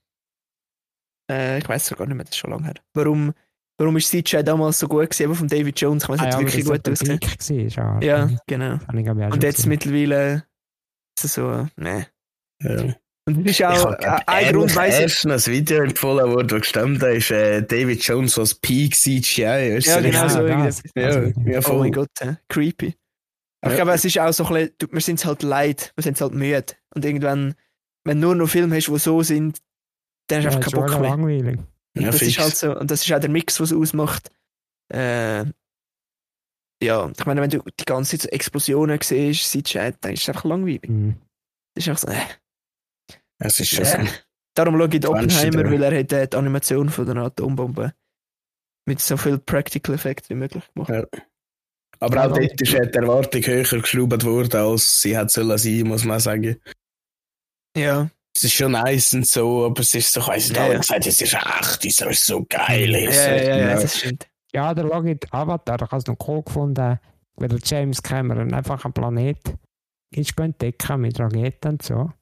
äh, 1.30 1.58
ich 1.58 1.68
weiß 1.68 1.90
es 1.90 1.96
gar 1.96 2.06
nicht 2.06 2.14
mehr, 2.16 2.24
das 2.24 2.30
ist 2.30 2.38
schon 2.38 2.50
lange 2.50 2.64
her. 2.64 2.74
Warum, 2.94 3.32
warum 3.78 3.96
ist 3.96 4.08
CGI 4.10 4.42
damals 4.42 4.78
so 4.78 4.88
gut 4.88 5.02
gewesen, 5.10 5.22
eben 5.24 5.34
von 5.34 5.48
David 5.48 5.80
Jones? 5.80 6.04
Ich 6.04 6.08
weiß, 6.08 6.20
Ah, 6.20 6.28
es 6.28 6.34
ja, 6.34 6.38
hat 6.40 6.46
wirklich 6.46 6.66
aber 6.66 6.76
gut 6.76 6.86
das 6.86 7.00
ausgesehen. 7.02 7.70
Schon. 7.70 8.02
Ja, 8.02 8.30
genau. 8.46 8.78
Und 8.92 9.42
jetzt 9.42 9.56
gesehen. 9.56 9.68
mittlerweile 9.68 10.44
ist 11.18 11.24
es 11.24 11.34
so, 11.34 11.68
ne. 11.76 12.06
Ja. 12.62 12.94
Und 13.36 13.44
das 13.44 13.52
ist 13.52 13.60
Ich 13.60 13.66
auch 13.66 13.92
habe 13.92 14.02
äh, 14.02 14.20
ein 14.26 14.52
Grund, 14.54 14.74
weiss 14.76 14.94
ich. 14.96 15.00
erst 15.02 15.26
ein 15.26 15.52
Video 15.52 15.82
empfohlen 15.82 16.30
worden, 16.30 16.50
wo 16.50 16.58
gestanden 16.60 17.16
ist, 17.16 17.30
äh, 17.30 17.62
David 17.62 18.02
Jones 18.02 18.38
als 18.38 18.54
Peak 18.54 18.94
CGI. 18.94 19.76
Weißt 19.76 19.86
Ja, 19.86 20.00
genau 20.00 20.28
so. 20.28 20.46
das. 20.46 20.82
Ja, 20.94 21.04
Also, 21.06 21.20
ja, 21.44 21.60
Oh 21.68 21.78
mein 21.78 21.92
Gott, 21.92 22.08
äh, 22.20 22.34
creepy. 22.48 22.94
Aber 23.62 23.72
ich 23.72 23.78
Ja. 23.78 23.84
glaube, 23.84 23.96
es 23.96 24.04
ist 24.04 24.18
auch 24.18 24.32
so 24.32 24.44
ein 24.46 24.52
bisschen, 24.54 24.74
du- 24.78 24.92
wir 24.92 25.00
sind 25.00 25.24
halt 25.24 25.42
leid, 25.42 25.92
wir 25.96 26.02
sind 26.02 26.20
halt 26.20 26.32
müde. 26.34 26.64
Und 26.94 27.04
irgendwann, 27.04 27.54
wenn 28.04 28.20
du 28.20 28.28
nur 28.28 28.34
noch 28.36 28.48
Filme 28.48 28.76
hast, 28.76 28.86
die 28.88 28.98
so 28.98 29.22
sind, 29.22 29.58
dann 30.28 30.44
hast 30.44 30.44
du 30.44 30.48
Ja, 30.50 30.56
einfach 30.56 30.66
ist 30.66 30.72
keinen 30.72 30.82
Bock 30.82 31.00
mehr. 31.00 31.10
langweilig. 31.10 31.58
Und 31.96 32.02
Ja, 32.02 32.10
das 32.10 32.20
fix. 32.20 32.30
ist 32.32 32.38
halt 32.38 32.56
so, 32.56 32.78
und 32.78 32.90
das 32.90 33.02
ist 33.04 33.12
auch 33.12 33.20
der 33.20 33.28
Mix, 33.30 33.60
was 33.60 33.70
es 33.70 33.76
ausmacht. 33.76 34.30
Äh, 34.92 35.44
ja, 36.82 37.10
ich 37.16 37.26
meine, 37.26 37.42
wenn 37.42 37.50
du 37.50 37.58
die 37.78 37.84
ganze 37.84 38.12
Zeit 38.16 38.22
so 38.22 38.28
Explosionen 38.30 38.98
siehst, 39.02 39.50
CGI, 39.50 39.92
dann 40.00 40.12
ist 40.14 40.22
es 40.22 40.28
einfach 40.30 40.44
langweilig. 40.44 40.88
Mhm. 40.88 41.16
Das 41.74 41.84
ist 41.84 41.88
einfach 41.90 42.02
so, 42.02 42.08
äh. 42.08 42.20
Es 43.40 43.58
ist 43.60 43.70
schon 43.70 43.84
äh. 43.84 44.06
so. 44.06 44.12
Darum 44.54 44.76
schaue 44.76 44.84
ich 44.86 44.90
den 44.90 45.02
20 45.02 45.38
Oppenheimer, 45.44 45.70
weil 45.70 45.82
er 45.82 45.98
hat 46.00 46.12
äh, 46.12 46.28
die 46.28 46.36
Animation 46.36 46.88
von 46.88 47.06
der 47.06 47.16
Atombombe 47.16 47.94
mit 48.86 49.00
so 49.00 49.16
viel 49.16 49.38
Practical 49.38 49.94
Effect 49.94 50.28
wie 50.30 50.34
möglich 50.34 50.64
gemacht. 50.74 50.90
Ja. 50.90 51.04
Aber 52.00 52.16
Ja, 52.16 52.26
auch 52.28 52.28
dort 52.34 52.60
ist 52.60 52.72
die 52.72 52.76
Erwartung 52.76 53.42
höher 53.42 53.62
geschraubt 53.62 54.24
worden, 54.24 54.56
als 54.60 55.00
sie 55.02 55.16
hat 55.16 55.30
sollen 55.30 55.58
sein, 55.58 55.82
muss 55.86 56.04
man 56.04 56.18
sagen. 56.18 56.56
Ja, 57.76 58.10
Es 58.34 58.44
ist 58.44 58.54
schon 58.54 58.72
nice 58.72 59.14
und 59.14 59.26
so, 59.26 59.66
aber 59.66 59.80
es 59.80 59.94
ist 59.94 60.12
so, 60.12 60.20
ich 60.20 60.26
weiss 60.28 60.48
nicht, 60.48 60.60
alle 60.60 60.78
gesagt, 60.78 61.06
es 61.06 61.20
ist 61.20 61.34
echt, 61.34 61.84
es 61.84 62.00
ist 62.00 62.26
so 62.26 62.44
geil. 62.48 62.90
ja, 62.90 62.98
ja, 62.98 63.08
ist- 63.10 63.16
ja, 63.26 63.36
ja, 63.36 63.56
ja. 63.58 63.80
das 63.80 63.98
stimmt. 63.98 64.26
Ja, 64.52 64.74
der 64.74 64.84
Logit 64.84 65.32
Avatar, 65.32 65.76
ich 65.76 65.90
habe 65.90 65.96
es 65.98 66.06
noch 66.06 66.16
cool 66.26 66.42
gefunden, 66.42 66.98
weil 67.36 67.48
der 67.48 67.58
James 67.62 68.02
Cameron 68.02 68.52
einfach 68.52 68.84
einen 68.84 68.92
Planet 68.94 69.38
ist 70.12 70.36
entdecken 70.40 71.00
mit 71.02 71.20
Raketen 71.20 71.68
und 71.72 71.82
so. 71.82 72.12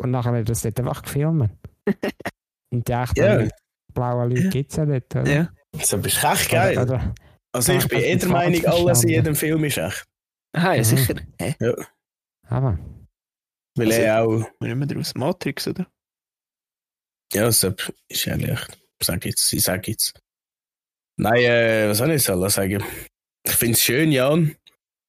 Und 0.00 0.10
nachher 0.10 0.34
er 0.34 0.44
das 0.44 0.62
dort 0.62 0.78
einfach 0.80 1.02
gefilmt. 1.02 1.50
und 2.72 2.88
die 2.88 2.92
echten 2.92 3.18
Ja. 3.20 3.48
blauen 3.94 4.30
Leute 4.30 4.48
gibt 4.48 4.70
es 4.70 4.76
ja 4.76 4.86
dort, 4.86 5.14
oder? 5.16 5.30
Ja. 5.32 5.52
So 5.82 5.98
bist 5.98 6.22
echt 6.22 6.50
geil. 6.50 6.78
Oder, 6.78 6.82
oder, 6.94 7.14
Also 7.54 7.72
ich 7.74 7.82
Ja, 7.82 7.88
bin 7.88 7.98
eh 8.00 8.16
der 8.16 8.28
Meinung, 8.28 8.66
alles 8.66 9.02
in 9.04 9.10
jedem 9.10 9.34
Film 9.36 9.64
ist 9.64 9.76
echt. 9.78 10.04
Aha, 10.56 10.72
ja, 10.74 10.78
Mhm. 10.80 10.84
sicher. 10.84 11.14
Hä? 11.40 11.54
aber, 12.48 12.78
Weil 13.76 13.86
Also- 13.88 14.00
er 14.02 14.22
auch, 14.22 14.50
Wir 14.60 14.68
nehmen 14.68 14.86
daraus 14.88 15.14
Matrix, 15.14 15.66
oder? 15.68 15.86
ja, 17.32 17.50
so 17.50 17.74
ist 18.08 18.26
ehrlich, 18.26 18.60
ich 19.00 19.06
sag 19.06 19.24
jetzt, 19.24 19.50
ich 19.52 19.62
sag 19.62 19.88
jetzt. 19.88 20.18
Nein, 21.18 21.42
äh, 21.42 21.88
was 21.88 21.98
soll 21.98 22.10
ich 22.10 22.22
sagen? 22.22 22.82
Ich 23.44 23.52
finde 23.52 23.72
es 23.74 23.82
schön, 23.82 24.12
Jan, 24.12 24.54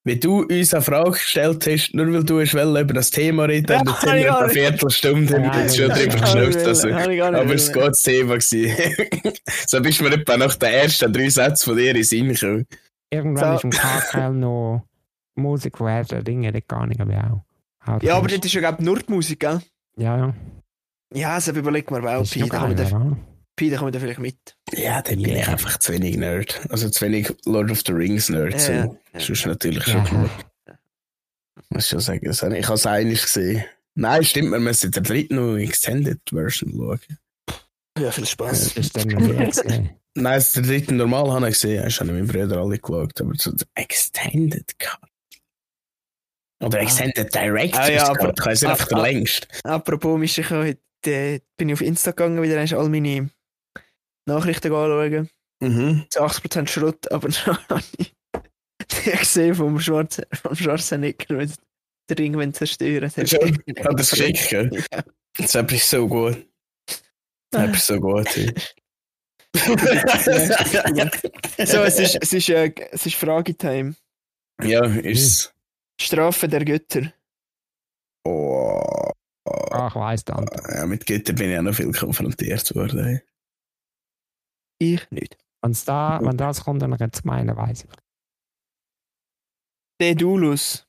wie 0.05 0.19
du 0.19 0.41
uns 0.43 0.73
eine 0.73 0.81
Frage 0.83 1.11
gestellt 1.11 1.65
hast, 1.67 1.93
nur 1.93 2.11
weil 2.13 2.23
du 2.23 2.41
hast 2.41 2.53
wollen 2.53 2.75
über 2.83 2.93
das 2.93 3.09
Thema 3.09 3.45
reden 3.45 3.71
Ja, 3.71 3.79
und 3.79 3.87
jetzt 3.87 3.95
hab 3.95 4.01
sind 4.09 4.15
ich 4.17 4.23
wir 4.23 4.37
eine. 4.39 4.49
Viertelstunde 4.49 5.33
haben 5.33 5.43
wir 5.53 5.61
jetzt 5.61 5.77
schon 5.77 5.89
drüber 5.89 6.15
ja, 6.15 6.21
geschnupft. 6.49 6.67
Also. 6.67 6.89
Aber 6.89 7.53
es 7.55 7.71
geht 7.71 7.83
das 7.83 8.01
Thema 8.01 8.37
so 9.67 9.81
bist 9.81 9.99
du 9.99 10.03
mir 10.03 10.13
etwa 10.13 10.37
nach 10.37 10.55
den 10.55 10.69
ersten 10.73 11.13
drei 11.13 11.29
Sätzen 11.29 11.63
von 11.65 11.77
dir 11.77 11.89
in 11.91 11.95
den 11.95 12.03
Sinn 12.03 12.33
gekommen. 12.33 12.65
irgendwann 13.09 13.51
So. 13.51 13.55
ist 13.55 13.63
im 13.63 13.69
KKL 13.71 14.33
noch 14.33 14.85
Musik 15.35 15.77
von 15.77 15.87
Herr 15.87 16.03
der 16.03 16.21
Dinge, 16.23 16.51
das 16.51 16.61
gar 16.67 16.85
nicht, 16.85 16.99
aber 16.99 17.13
auch. 17.85 17.89
auch 17.93 18.01
Ja, 18.03 18.17
aber 18.17 18.27
das- 18.27 18.39
ist 18.45 18.53
ja 18.53 18.59
glaub 18.61 18.79
ich, 18.79 18.85
nur 18.85 18.99
die 18.99 19.11
Musik, 19.11 19.39
gell? 19.39 19.61
Ja, 19.97 20.17
ja. 20.17 20.33
Ja, 21.15 21.33
also 21.35 21.51
überleg 21.51 21.89
mal, 21.91 22.01
schon 22.01 22.49
da 22.49 22.69
wir 22.69 22.75
oder? 22.97 23.17
Pi, 23.55 23.69
da 23.69 23.77
kommen 23.77 23.93
wir 23.93 23.99
vielleicht 23.99 24.19
mit. 24.19 24.55
Ja, 24.73 25.01
dann 25.01 25.21
bin 25.21 25.29
Ja. 25.35 25.41
ich 25.41 25.47
einfach 25.47 25.77
zu 25.77 25.93
wenig 25.93 26.17
Nerd. 26.17 26.59
Also 26.69 26.89
zu 26.89 27.05
wenig 27.05 27.31
Lord 27.45 27.69
of 27.71 27.81
the 27.85 27.91
Rings 27.93 28.29
Nerd. 28.29 28.53
Ja, 28.53 28.59
so. 28.59 28.71
ja. 28.71 28.95
Das 29.13 29.29
ist 29.29 29.45
natürlich 29.45 29.83
schon 29.83 30.03
Ja. 30.05 30.11
cool. 30.11 30.29
Muss 31.69 31.87
schon 31.87 31.99
sagen. 31.99 32.21
habe 32.31 32.53
Ich 32.55 32.59
ich 32.61 32.65
habe 32.67 32.75
es 32.75 32.85
einig 32.85 33.21
gesehen. 33.21 33.63
Nein, 33.95 34.23
stimmt, 34.23 34.51
wir 34.51 34.59
müssen 34.59 34.89
den 34.91 35.03
dritten 35.03 35.35
noch 35.35 35.55
Extended 35.57 36.19
Version 36.29 36.71
schauen. 36.75 36.99
Ja, 37.99 38.09
viel 38.11 38.25
Spaß. 38.25 38.75
Ist 38.75 38.95
dann. 38.97 39.07
Nein, 40.15 40.35
das- 40.35 40.53
den 40.53 40.63
dritten 40.63 40.97
normal 40.97 41.31
habe 41.31 41.47
ich 41.49 41.53
gesehen. 41.53 41.83
Das 41.83 41.99
haben 41.99 42.07
meine 42.07 42.23
Brüder 42.23 42.57
alle 42.57 42.79
geschaut. 42.79 43.21
Aber 43.21 43.33
so 43.37 43.51
der 43.51 43.67
Extended 43.75 44.79
Cut. 44.79 44.99
Oder 46.63 46.79
Extended 46.79 47.33
Director's 47.33 47.87
Ah, 47.87 47.91
ja, 47.91 48.07
Cut. 48.07 48.19
aber- 48.19 48.33
Ich 48.39 48.45
weiß 48.45 48.61
nicht, 48.61 48.71
einfach 48.71 48.87
der 48.87 48.97
ah, 48.97 49.01
ah. 49.01 49.03
längst. 49.03 49.47
Apropos 49.63 50.19
Mischung, 50.19 50.45
heute 50.49 50.79
äh, 51.05 51.39
bin 51.57 51.69
ich 51.69 51.73
auf 51.73 51.81
Insta 51.81 52.11
gegangen, 52.11 52.41
wieder 52.41 52.59
hast 52.59 52.73
all 52.73 52.89
meine 52.89 53.29
Nachrichten 54.25 54.73
anschauen. 54.73 55.29
Mhm. 55.61 56.05
Zu 56.09 56.21
80% 56.21 56.67
Schrott, 56.67 57.11
aber 57.11 57.29
dann 57.45 57.57
habe 57.69 57.83
ich 57.97 58.13
die 59.05 59.11
gesehen 59.11 59.55
vom, 59.55 59.79
Schwarz, 59.79 60.21
vom 60.41 60.55
Schwarzenegger, 60.55 61.37
wenn 61.37 61.53
der 62.09 62.17
Ring 62.17 62.37
wenn 62.37 62.53
zerstören. 62.53 63.11
Das? 63.15 63.33
Hat 63.33 63.33
er 63.33 63.99
es 63.99 64.09
geschickt, 64.09 64.49
gell? 64.49 64.83
Ja. 64.93 65.03
Das 65.47 65.55
ist 65.55 65.89
so 65.89 66.07
gut. 66.07 66.45
Das 67.49 67.75
ist 67.75 67.87
so 67.87 67.99
gut. 67.99 68.27
So, 69.55 69.73
es 71.83 71.99
ist, 71.99 72.17
es 72.21 72.33
ist, 72.33 72.49
äh, 72.49 72.73
es 72.91 73.05
ist 73.05 73.15
Fragetime. 73.15 73.95
Ja, 74.63 74.83
ist 74.83 75.53
Strafe 76.01 76.47
der 76.47 76.65
Götter. 76.65 77.13
Oh. 78.25 79.11
Ah, 79.45 79.87
ich 79.87 79.95
weiss 79.95 80.25
dann. 80.25 80.49
Ja, 80.69 80.87
mit 80.87 81.05
Göttern 81.05 81.35
bin 81.35 81.51
ich 81.51 81.57
auch 81.57 81.61
noch 81.61 81.75
viel 81.75 81.91
konfrontiert 81.91 82.73
worden. 82.75 83.21
Ich 84.83 85.11
nicht. 85.11 85.37
Wenn's 85.61 85.85
da, 85.85 86.19
wenn 86.21 86.35
das 86.37 86.63
kommt, 86.65 86.81
dann 86.81 86.93
jetzt 86.99 87.23
meinen, 87.23 87.55
weiss 87.55 87.85
ich. 87.85 87.89
Dedulus. 90.01 90.85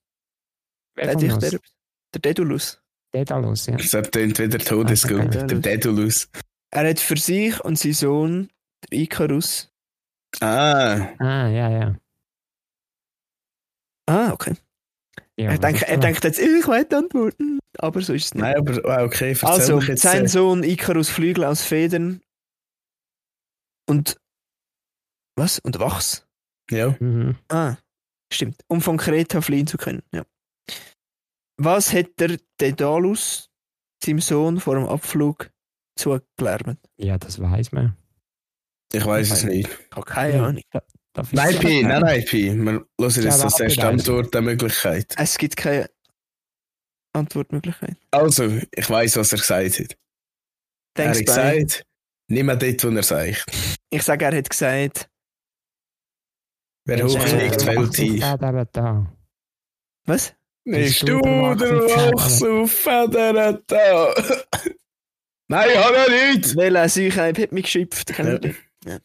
Wer 0.97 1.11
Hat 1.13 1.21
dich 1.21 1.33
der, 1.37 1.61
der 2.15 2.21
Dedulus. 2.21 2.81
Dedalus, 3.13 3.67
ja. 3.67 3.77
Das 3.77 3.91
tönt 4.11 4.39
wieder 4.39 4.59
Todesgut, 4.59 5.21
Okay. 5.21 5.47
der 5.47 5.59
Dedulus. 5.59 6.29
Er 6.71 6.89
hat 6.91 6.99
für 6.99 7.17
sich 7.17 7.61
und 7.65 7.79
seinen 7.79 7.93
Sohn, 7.93 8.51
der 8.91 8.99
Icarus. 8.99 9.71
Ah, 10.41 11.09
Ah, 11.21 11.49
ja, 11.49 11.69
ja. 11.71 11.97
Ah, 14.07 14.33
okay. 14.33 14.55
ja 15.37 15.51
er, 15.53 15.59
denkt, 15.59 15.83
er 15.83 15.99
denkt 15.99 16.25
jetzt, 16.25 16.41
ich 16.41 16.67
weiß 16.67 16.89
die 16.89 16.97
Antworten. 16.97 17.61
Aber 17.79 18.01
so 18.01 18.13
ist 18.15 18.27
es 18.27 18.35
nicht. 18.35 18.43
nein, 18.43 18.57
aber 18.57 18.85
ah, 18.89 19.05
okay, 19.05 19.37
also, 19.43 19.81
sein 19.81 20.25
äh, 20.25 20.29
Sohn 20.29 20.65
Icarus 20.65 21.09
Flügel 21.09 21.45
aus 21.45 21.63
Federn 21.63 22.21
und 23.87 24.17
was? 25.37 25.59
Und 25.59 25.79
Wachs. 25.79 26.27
Ja, 26.71 26.97
Mhm. 27.01 27.37
Ah, 27.49 27.77
stimmt. 28.33 28.63
Um 28.69 28.81
von 28.81 28.97
Kreta 28.97 29.41
fliehen 29.41 29.67
zu 29.67 29.77
können. 29.77 30.03
Ja. 30.13 30.25
Was 31.57 31.93
hat 31.93 32.19
der 32.19 32.39
Daedalus 32.59 33.51
seinem 34.03 34.21
Sohn 34.21 34.61
vor 34.61 34.75
dem 34.77 34.87
Abflug 34.87 35.51
zugelernt? 35.99 36.79
Ja, 36.97 37.19
das 37.19 37.41
weiß 37.41 37.73
man. 37.73 37.97
ich 38.93 39.05
weiß 39.05 39.31
es 39.31 39.45
nicht. 39.45 39.69
Ich 39.69 39.97
habe 39.97 40.07
keine 40.07 40.37
Ja. 40.37 40.45
Ahnung. 40.47 40.63
Ich 41.17 41.33
Nein? 41.33 41.59
Pi, 41.61 41.83
nein, 41.85 42.01
nein, 42.01 42.25
Pi. 42.25 42.53
Wir 42.53 42.63
hören 42.65 42.87
jetzt 42.99 43.17
Ja, 43.17 43.39
das 43.45 43.57
da 43.57 43.65
erste 43.65 43.87
Antwort 43.87 44.35
der 44.35 44.43
Möglichkeit. 44.43 45.15
Es 45.17 45.39
gibt 45.39 45.57
keine 45.57 45.89
Antwortmöglichkeit. 47.13 47.97
Also, 48.11 48.61
ich 48.73 48.91
weiß, 48.91 49.17
was 49.17 49.33
er 49.33 49.39
gesagt 49.39 49.79
hat. 49.81 49.97
Er 50.97 51.05
Denkst 51.13 51.19
hat 51.21 51.27
gesagt, 51.27 51.87
nimm 52.29 52.47
dort, 52.49 52.85
wo 52.85 52.89
er 52.89 53.03
sagt. 53.03 53.45
Ich 53.95 54.03
sage, 54.03 54.25
er 54.25 54.37
hat 54.37 54.51
gesagt, 54.51 55.09
Wer 56.87 57.05
hochfliegt, 57.05 57.63
fällt 57.63 57.93
tief. 57.93 58.23
Was? 60.07 60.35
Bist 60.65 61.01
Bist 61.01 61.03
du 61.09 61.21
der 61.21 61.55
der 61.57 61.77
Wachs 62.13 62.43
auf 62.43 62.73
Federn 62.73 63.63
da? 63.67 64.15
Nein, 65.49 65.69
ich 65.71 65.79
habe 65.79 65.97
ja 65.97 66.09
nichts. 66.33 66.57
Welcher 66.57 66.89
Seuchheim 66.89 67.37
hat 67.37 67.53
mich 67.53 67.65
geschimpft? 67.67 68.19
Ja. 68.19 68.99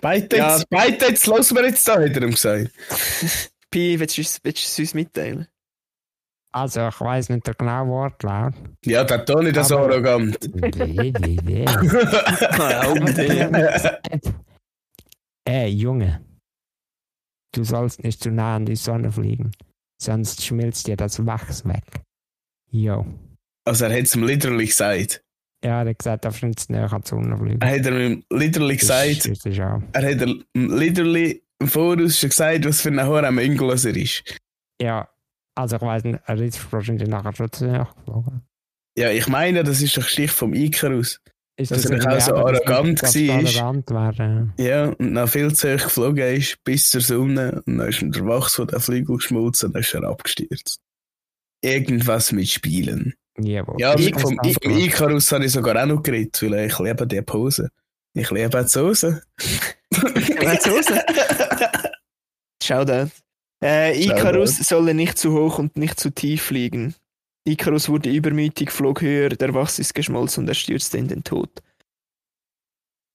Beide 0.00 0.36
Ja. 0.36 0.62
beide 0.70 1.06
jetzt, 1.06 1.26
los 1.26 1.54
wir 1.54 1.64
jetzt 1.66 1.88
da, 1.88 1.94
hat 1.94 2.16
er 2.16 2.22
ihm 2.22 2.30
gesagt. 2.32 2.70
Pi, 3.70 3.98
willst 3.98 4.16
du 4.16 4.20
uns- 4.22 4.40
willst 4.44 4.62
du 4.64 4.68
es 4.68 4.78
uns 4.78 4.94
mitteilen? 4.94 5.48
Also, 6.52 6.88
ich 6.88 7.00
weiß 7.00 7.28
nicht 7.30 7.46
der 7.46 7.54
genaue 7.54 7.88
Wortlaut. 7.88 8.54
Ja, 8.84 9.04
der 9.04 9.24
Ton 9.24 9.46
ist 9.46 9.68
so 9.68 9.78
arrogant. 9.78 10.38
Ey, 15.44 15.68
Junge. 15.68 16.20
Du 17.52 17.64
sollst 17.64 18.02
nicht 18.02 18.22
zu 18.22 18.30
nah 18.30 18.56
an 18.56 18.66
die 18.66 18.76
Sonne 18.76 19.10
fliegen, 19.10 19.52
sonst 20.00 20.44
schmilzt 20.44 20.86
dir 20.86 20.96
das 20.96 21.24
Wachs 21.24 21.64
weg. 21.64 21.84
Jo. 22.70 23.06
Also 23.66 23.86
er 23.86 23.96
hat 23.96 24.04
es 24.04 24.14
ihm 24.14 24.24
literally 24.24 24.66
gesagt. 24.66 25.22
Ja, 25.64 25.82
er 25.82 25.88
hat 25.88 25.98
gesagt, 25.98 26.24
er 26.24 26.30
darf 26.30 26.42
nicht 26.42 26.60
zu 26.60 26.72
näher 26.72 26.92
an 26.92 27.00
die 27.02 27.08
Sonne 27.08 27.36
fliegen. 27.38 27.60
Er 27.62 27.78
hat 27.78 27.86
ihm 27.86 28.24
literally 28.30 28.76
Das 28.76 28.80
gesagt, 28.80 29.46
das 29.46 29.58
auch. 29.60 29.80
er 29.92 30.10
hat 30.12 30.20
er 30.20 30.34
literally 30.54 31.42
im 31.58 31.68
Voraus 31.68 32.18
schon 32.18 32.28
gesagt, 32.30 32.66
was 32.66 32.82
für 32.82 32.90
ein 32.90 33.04
Horror 33.06 33.30
Mengels 33.30 33.84
er 33.86 33.96
ist. 33.96 34.22
Ja, 34.80 35.08
also 35.56 35.76
ich 35.76 35.82
weiß 35.82 36.04
nicht, 36.04 36.20
er 36.26 36.38
ist 36.40 36.72
wahrscheinlich 36.72 37.08
nachher 37.08 37.34
schon 37.34 37.50
zu 37.50 37.66
näher 37.66 37.88
geflogen. 37.96 38.42
Ja, 38.96 39.10
ich 39.10 39.26
meine, 39.28 39.64
das 39.64 39.82
ist 39.82 39.96
doch 39.96 40.04
Stich 40.04 40.30
vom 40.30 40.54
Icarus. 40.54 41.20
Ist 41.58 41.70
Dass 41.70 41.84
er 41.86 41.92
irgendwie 41.92 42.16
auch 42.16 42.20
so 42.20 42.34
arrogant 42.36 43.02
das 43.02 43.14
war. 43.16 43.34
arrogant 43.64 43.90
wäre. 43.90 44.52
Ja, 44.58 44.84
und 44.90 45.14
dann 45.14 45.26
viel 45.28 45.52
zu 45.54 45.74
hoch 45.74 45.82
geflogen 45.84 46.36
ist, 46.36 46.62
bis 46.64 46.90
zur 46.90 47.00
Sonne, 47.00 47.62
und 47.66 47.78
dann 47.78 47.88
ist 47.88 48.02
ihm 48.02 48.12
der 48.12 48.26
Wachs 48.26 48.54
von 48.54 48.66
den 48.68 48.78
Flügel 48.80 49.16
geschmolzen 49.16 49.68
und 49.68 49.72
dann 49.74 49.82
ist 49.82 49.94
er 49.94 50.04
abgestürzt. 50.04 50.78
Irgendwas 51.62 52.32
mit 52.32 52.48
Spielen. 52.48 53.14
Jawohl. 53.38 53.76
Ja, 53.80 53.98
Ich 53.98 54.12
vom, 54.12 54.20
vom 54.22 54.38
weiß 54.38 54.56
nicht. 54.64 54.86
Icarus 54.86 55.32
habe 55.32 55.46
ich 55.46 55.52
sogar 55.52 55.82
auch 55.82 55.86
noch 55.86 56.02
geredet, 56.02 56.40
weil 56.42 56.66
ich 56.66 56.78
liebe 56.78 57.06
die 57.06 57.22
Pose. 57.22 57.70
Ich 58.14 58.30
liebe 58.30 58.62
die 58.62 58.68
Soße. 58.68 59.22
Jetzt 60.40 60.68
raus. 60.68 60.86
Schau 62.62 62.84
da. 62.84 63.08
Äh, 63.62 64.04
Icarus 64.04 64.58
solle 64.58 64.94
nicht 64.94 65.18
zu 65.18 65.32
hoch 65.32 65.58
und 65.58 65.76
nicht 65.76 65.98
zu 65.98 66.10
tief 66.10 66.42
fliegen. 66.42 66.94
Icarus 67.46 67.88
wurde 67.88 68.10
übermütig, 68.10 68.70
flog 68.70 69.00
höher, 69.00 69.30
der 69.30 69.54
Wachs 69.54 69.78
ist 69.78 69.94
geschmolzen 69.94 70.44
und 70.44 70.48
er 70.48 70.54
stürzte 70.54 70.98
in 70.98 71.08
den 71.08 71.24
Tod. 71.24 71.50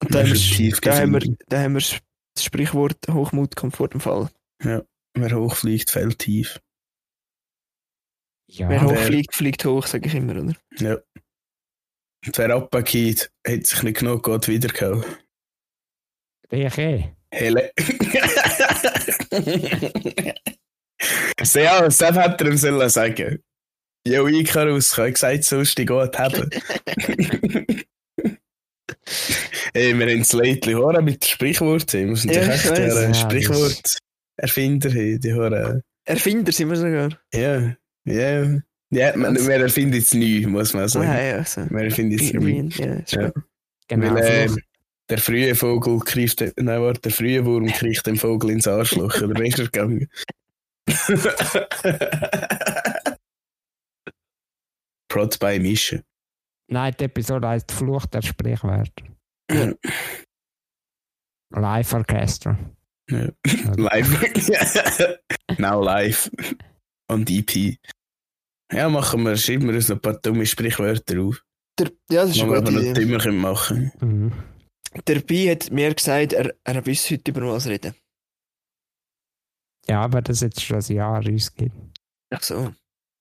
Und 0.02 0.16
da 0.16 0.20
haben, 0.20 0.32
ist 0.32 0.50
wir, 0.50 0.58
tief 0.58 0.82
da, 0.82 0.98
haben 0.98 1.14
wir, 1.14 1.36
da 1.48 1.62
haben 1.62 1.74
wir 1.74 1.82
das 1.82 2.44
Sprichwort 2.44 2.98
Hochmut 3.10 3.56
kommt 3.56 3.76
vor 3.76 3.90
dem 3.90 4.00
Fall. 4.00 4.30
Wer 5.14 5.36
hochfliegt, 5.36 5.92
fällt 5.92 6.20
tief. 6.20 6.62
Ja, 8.50 8.70
Wer 8.70 8.84
hochfliegt, 8.84 9.36
fliegt 9.36 9.66
hoch, 9.66 9.86
sage 9.86 10.08
ich 10.08 10.16
immer, 10.16 10.42
oder? 10.42 10.56
Ja. 10.78 10.98
Und 12.26 12.38
wer 12.38 12.56
abgeht, 12.56 13.32
hat 13.48 13.68
sich 13.68 13.84
nicht 13.84 14.00
genug 14.00 14.24
Gott 14.24 14.48
wiedergehauen. 14.48 15.04
Ich. 16.52 17.06
Hele. 17.34 17.72
ja, 21.56 21.82
das 21.82 22.02
hätte 22.02 22.44
er 22.46 22.46
ihm 22.52 22.58
sollen 22.58 22.90
sagen. 22.90 23.40
Jo, 24.08 24.28
Icarus, 24.28 24.92
ich 24.94 24.98
habe 24.98 25.12
gesagt, 25.12 25.44
sollst 25.44 25.78
du 25.78 25.82
dich 25.84 25.88
gut 25.88 26.18
haben. 26.18 26.50
Ey, 29.74 29.98
wir 29.98 30.08
haben 30.10 30.20
das 30.20 30.34
Leitli 30.34 30.74
Hora 30.74 31.02
mit 31.02 31.24
Sprichwort. 31.26 31.94
Wir 31.94 32.16
sind 32.16 32.34
Ja, 32.36 32.42
ja, 32.44 32.54
ich 32.56 32.66
echt 32.66 32.78
Ja, 32.78 33.08
das- 33.08 33.20
Sprichwort-Erfinder. 33.22 34.90
hier, 34.92 35.20
Die 35.20 35.34
Hora. 35.34 35.80
Erfinder 36.06 36.52
sind 36.52 36.70
wir 36.70 36.76
sogar. 36.76 37.10
Ja, 37.34 37.76
ja. 38.06 38.60
Ja, 38.94 39.16
man, 39.16 39.36
wir 39.38 39.56
erfinden 39.56 39.98
es 39.98 40.14
neu, 40.14 40.46
muss 40.48 40.74
man 40.74 40.90
sagen. 40.90 41.08
Ah, 41.08 41.22
ja, 41.24 41.36
also. 41.38 41.62
Wir 41.70 41.84
erfinden 41.84 42.20
es 42.20 42.34
neu. 42.34 42.70
Ja, 42.86 42.98
Ja. 43.08 43.32
Genau. 43.88 44.14
Weil, 44.16 44.24
äh. 44.24 44.50
Der 45.12 45.20
frühe 45.20 45.54
Vogel 45.56 46.00
kriecht, 46.00 46.42
nein, 46.58 46.82
warte, 46.82 47.02
der 47.02 47.12
frühe 47.12 47.46
Wurm 47.46 47.68
kriecht 47.68 48.08
dem 48.08 48.18
Vogel 48.18 48.50
ins 48.52 48.68
Arschloch. 48.68 49.22
Oder 49.22 49.46
ist 49.46 49.60
er 49.60 49.66
gegangen? 49.66 50.10
Prot 55.10 55.38
bei 55.40 55.60
Mischen. 55.60 56.04
Nein, 56.72 56.96
die 57.00 57.04
Episode 57.06 57.48
heißt 57.50 57.72
Fluch 57.72 58.06
der 58.08 58.22
Sprichwörter. 58.22 59.04
Live 61.54 61.94
Orchestra. 61.94 62.58
Ja. 63.10 63.28
live. 63.76 65.18
Now 65.58 65.84
live. 65.84 66.32
Und 67.10 67.30
EP. 67.30 67.78
Ja, 68.72 68.88
machen 68.88 69.24
wir, 69.24 69.36
schreiben 69.36 69.68
wir 69.68 69.76
uns 69.76 69.90
noch 69.90 69.98
ein 69.98 70.02
paar 70.02 70.14
dumme 70.14 70.46
Sprichwörter 70.46 71.20
auf. 71.22 71.44
Der, 71.78 71.88
ja, 72.10 72.22
das 72.22 72.30
ist 72.30 72.36
Die 72.38 72.42
eine 72.44 72.52
wir 72.52 72.58
aber 72.60 72.72
gute 72.72 72.74
noch 72.74 72.82
Idee. 72.82 72.94
dümmer 72.94 73.18
können 73.20 73.38
machen 73.38 73.92
Mhm. 74.00 74.32
Der 75.08 75.20
Bi 75.22 75.48
hat 75.50 75.72
mir 75.72 75.94
gesagt, 75.94 76.34
er, 76.34 76.54
er 76.64 76.86
will 76.86 76.96
heute 76.96 77.32
über 77.32 77.54
was 77.54 77.68
reden. 77.68 77.96
Ja, 79.88 80.02
aber 80.02 80.22
das 80.22 80.42
jetzt 80.42 80.62
schon 80.62 80.78
ein 80.78 80.94
Jahr 80.96 81.20
ausgeht. 81.28 81.72
Ach 82.30 82.44
so. 82.44 82.74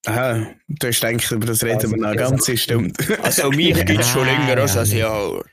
Aha, 0.07 0.55
du 0.69 0.87
hast 0.89 1.01
gedacht, 1.01 1.31
über 1.31 1.47
das 1.47 1.63
reden 1.63 1.75
Also, 1.77 1.91
wir 1.93 1.97
noch 1.99 2.15
das- 2.15 2.31
ganze 2.31 2.57
Stunde. 2.57 3.19
Also 3.23 3.51
mich 3.51 3.75
gibt's 3.87 4.09
schon 4.09 4.27
länger 4.27 4.59
als 4.61 4.77
ein 4.77 4.97
Jahr. 4.97 5.45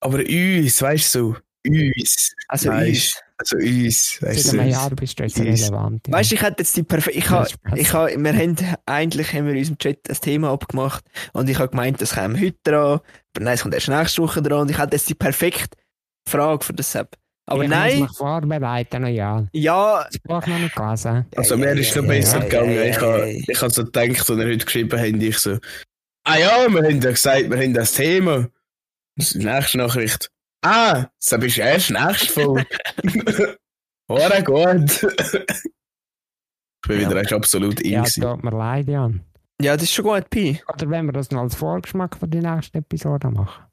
Aber 0.00 0.18
uns, 0.18 0.82
weißt 0.82 1.14
du, 1.14 1.36
uns. 1.66 2.34
Also 2.48 2.68
Weisst, 2.70 3.16
uns. 3.16 3.23
Also 3.36 3.56
uns, 3.56 4.22
weißt 4.22 4.44
Seit 4.44 4.52
du. 4.54 4.58
einem 4.60 4.68
uns. 4.68 4.76
Jahr 4.76 4.90
bist 4.90 5.18
du 5.18 5.22
jetzt 5.24 5.38
relevant. 5.40 6.06
Ja. 6.06 6.12
Weißt 6.14 6.30
du, 6.30 6.34
ich 6.36 6.42
hätte 6.42 6.56
jetzt 6.62 6.76
die 6.76 6.82
perfekte. 6.84 7.18
Ich 7.18 7.30
ha, 7.30 7.46
ich 7.74 7.92
ha, 7.92 8.06
wir 8.06 8.32
haben 8.32 8.56
eigentlich 8.86 9.32
haben 9.32 9.46
wir 9.46 9.52
in 9.54 9.58
unserem 9.58 9.78
Chat 9.78 10.08
ein 10.08 10.16
Thema 10.20 10.50
abgemacht 10.52 11.04
und 11.32 11.48
ich 11.50 11.58
habe 11.58 11.68
gemeint, 11.70 12.00
das 12.00 12.14
käme 12.14 12.40
heute 12.40 12.56
dran, 12.62 13.00
aber 13.34 13.44
nein, 13.44 13.54
es 13.54 13.62
kommt 13.62 13.74
erst 13.74 13.88
nächste 13.88 14.22
Woche 14.22 14.40
dran 14.40 14.60
und 14.60 14.70
ich 14.70 14.78
hätte 14.78 14.94
jetzt 14.96 15.08
die 15.08 15.14
perfekte 15.14 15.76
Frage 16.28 16.64
für 16.64 16.74
das 16.74 16.92
Sepp. 16.92 17.16
Aber 17.46 17.62
ich 17.64 17.68
nein, 17.68 17.98
muss 17.98 18.08
mich 18.08 18.16
vorbereiten, 18.18 19.06
ja. 19.08 19.44
ja. 19.52 20.04
Das 20.04 20.18
Buch 20.20 20.46
noch 20.46 20.58
nicht 20.58 20.74
gelesen. 20.76 21.26
Also 21.36 21.56
mir 21.58 21.72
ist 21.72 21.90
es 21.90 21.96
noch 21.96 22.04
Ja, 22.04 22.08
besser 22.08 22.38
ja, 22.38 22.44
gegangen. 22.44 22.74
ja, 22.74 22.82
ich 22.84 22.96
ja, 22.96 23.02
habe 23.02 23.30
ja. 23.32 23.42
ich 23.48 23.62
hab 23.62 23.70
so 23.72 23.84
gedacht, 23.84 24.18
als 24.20 24.28
er 24.30 24.46
heute 24.46 24.64
geschrieben 24.64 24.98
hat, 24.98 25.06
ich 25.22 25.38
so, 25.38 25.58
ah 26.24 26.38
ja, 26.38 26.66
wir 26.68 26.82
haben 26.84 27.00
ja 27.02 27.10
gesagt, 27.10 27.50
wir 27.50 27.58
haben 27.58 27.74
das 27.74 27.92
Thema. 27.92 28.48
Das 29.16 29.26
ist 29.26 29.34
die 29.34 29.44
nächste 29.44 29.78
Nachricht. 29.78 30.30
Ah, 30.64 31.06
das 31.20 31.40
bist 31.40 31.58
erst 31.58 31.90
nächste 31.90 32.26
Folge. 32.32 32.66
Ora 34.08 34.40
gut. 34.40 35.02
ich 35.02 36.88
bin 36.88 37.00
Ja. 37.00 37.10
wieder 37.10 37.20
echt 37.20 37.32
absolut 37.32 37.80
in. 37.80 37.90
Ja, 37.92 38.00
gewesen. 38.00 38.22
tut 38.22 38.44
mir 38.44 38.50
leid, 38.50 38.88
Jan. 38.88 39.20
Ja, 39.60 39.74
das 39.74 39.84
ist 39.84 39.92
schon 39.92 40.04
gut, 40.06 40.28
Pi. 40.30 40.60
Oder 40.72 40.90
wenn 40.90 41.06
wir 41.06 41.12
das 41.12 41.30
noch 41.30 41.42
als 41.42 41.54
Vorgeschmack 41.54 42.16
für 42.18 42.28
die 42.28 42.40
nächste 42.40 42.78
Episode 42.78 43.28
machen. 43.30 43.64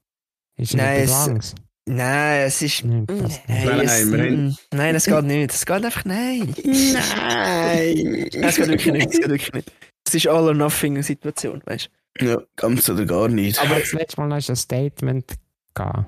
Ist 0.58 0.74
Nein, 0.76 1.02
nicht 1.02 1.10
es-. 1.12 1.56
Nein, 1.88 2.42
es 2.46 2.62
ist. 2.62 2.84
Nein, 2.86 3.06
das 3.08 3.18
nicht. 3.18 3.50
Nein, 3.50 3.66
Nein, 3.66 3.80
es, 3.82 4.06
nein, 4.06 4.46
mm, 4.48 4.56
nein, 4.78 4.96
es 4.96 5.06
geht 5.06 5.24
nicht. 5.24 5.52
Es 5.54 5.66
geht 5.66 5.84
einfach 5.86 6.06
nein. 6.06 6.54
Nein. 6.64 8.30
Nein, 8.34 8.44
es 8.44 8.56
geht 8.58 8.68
wirklich 8.68 8.94
nicht. 8.94 9.08
Es 9.10 9.20
geht 9.20 9.30
wirklich 9.30 9.54
nicht. 9.54 9.72
Es 10.08 10.14
ist 10.16 10.28
all 10.28 10.44
or 10.48 10.54
nothing 10.54 11.02
Situation, 11.02 11.62
weißt 11.66 11.90
Ja, 12.20 12.38
ganz 12.56 12.88
oder 12.90 13.06
gar 13.06 13.28
nicht. 13.30 13.60
Aber 13.60 13.80
das 13.80 13.94
letzte 13.94 14.22
Mal 14.22 14.34
hast 14.36 14.50
du 14.50 14.54
ein 14.54 14.58
Statement 14.58 15.34
gehabt. 15.74 16.06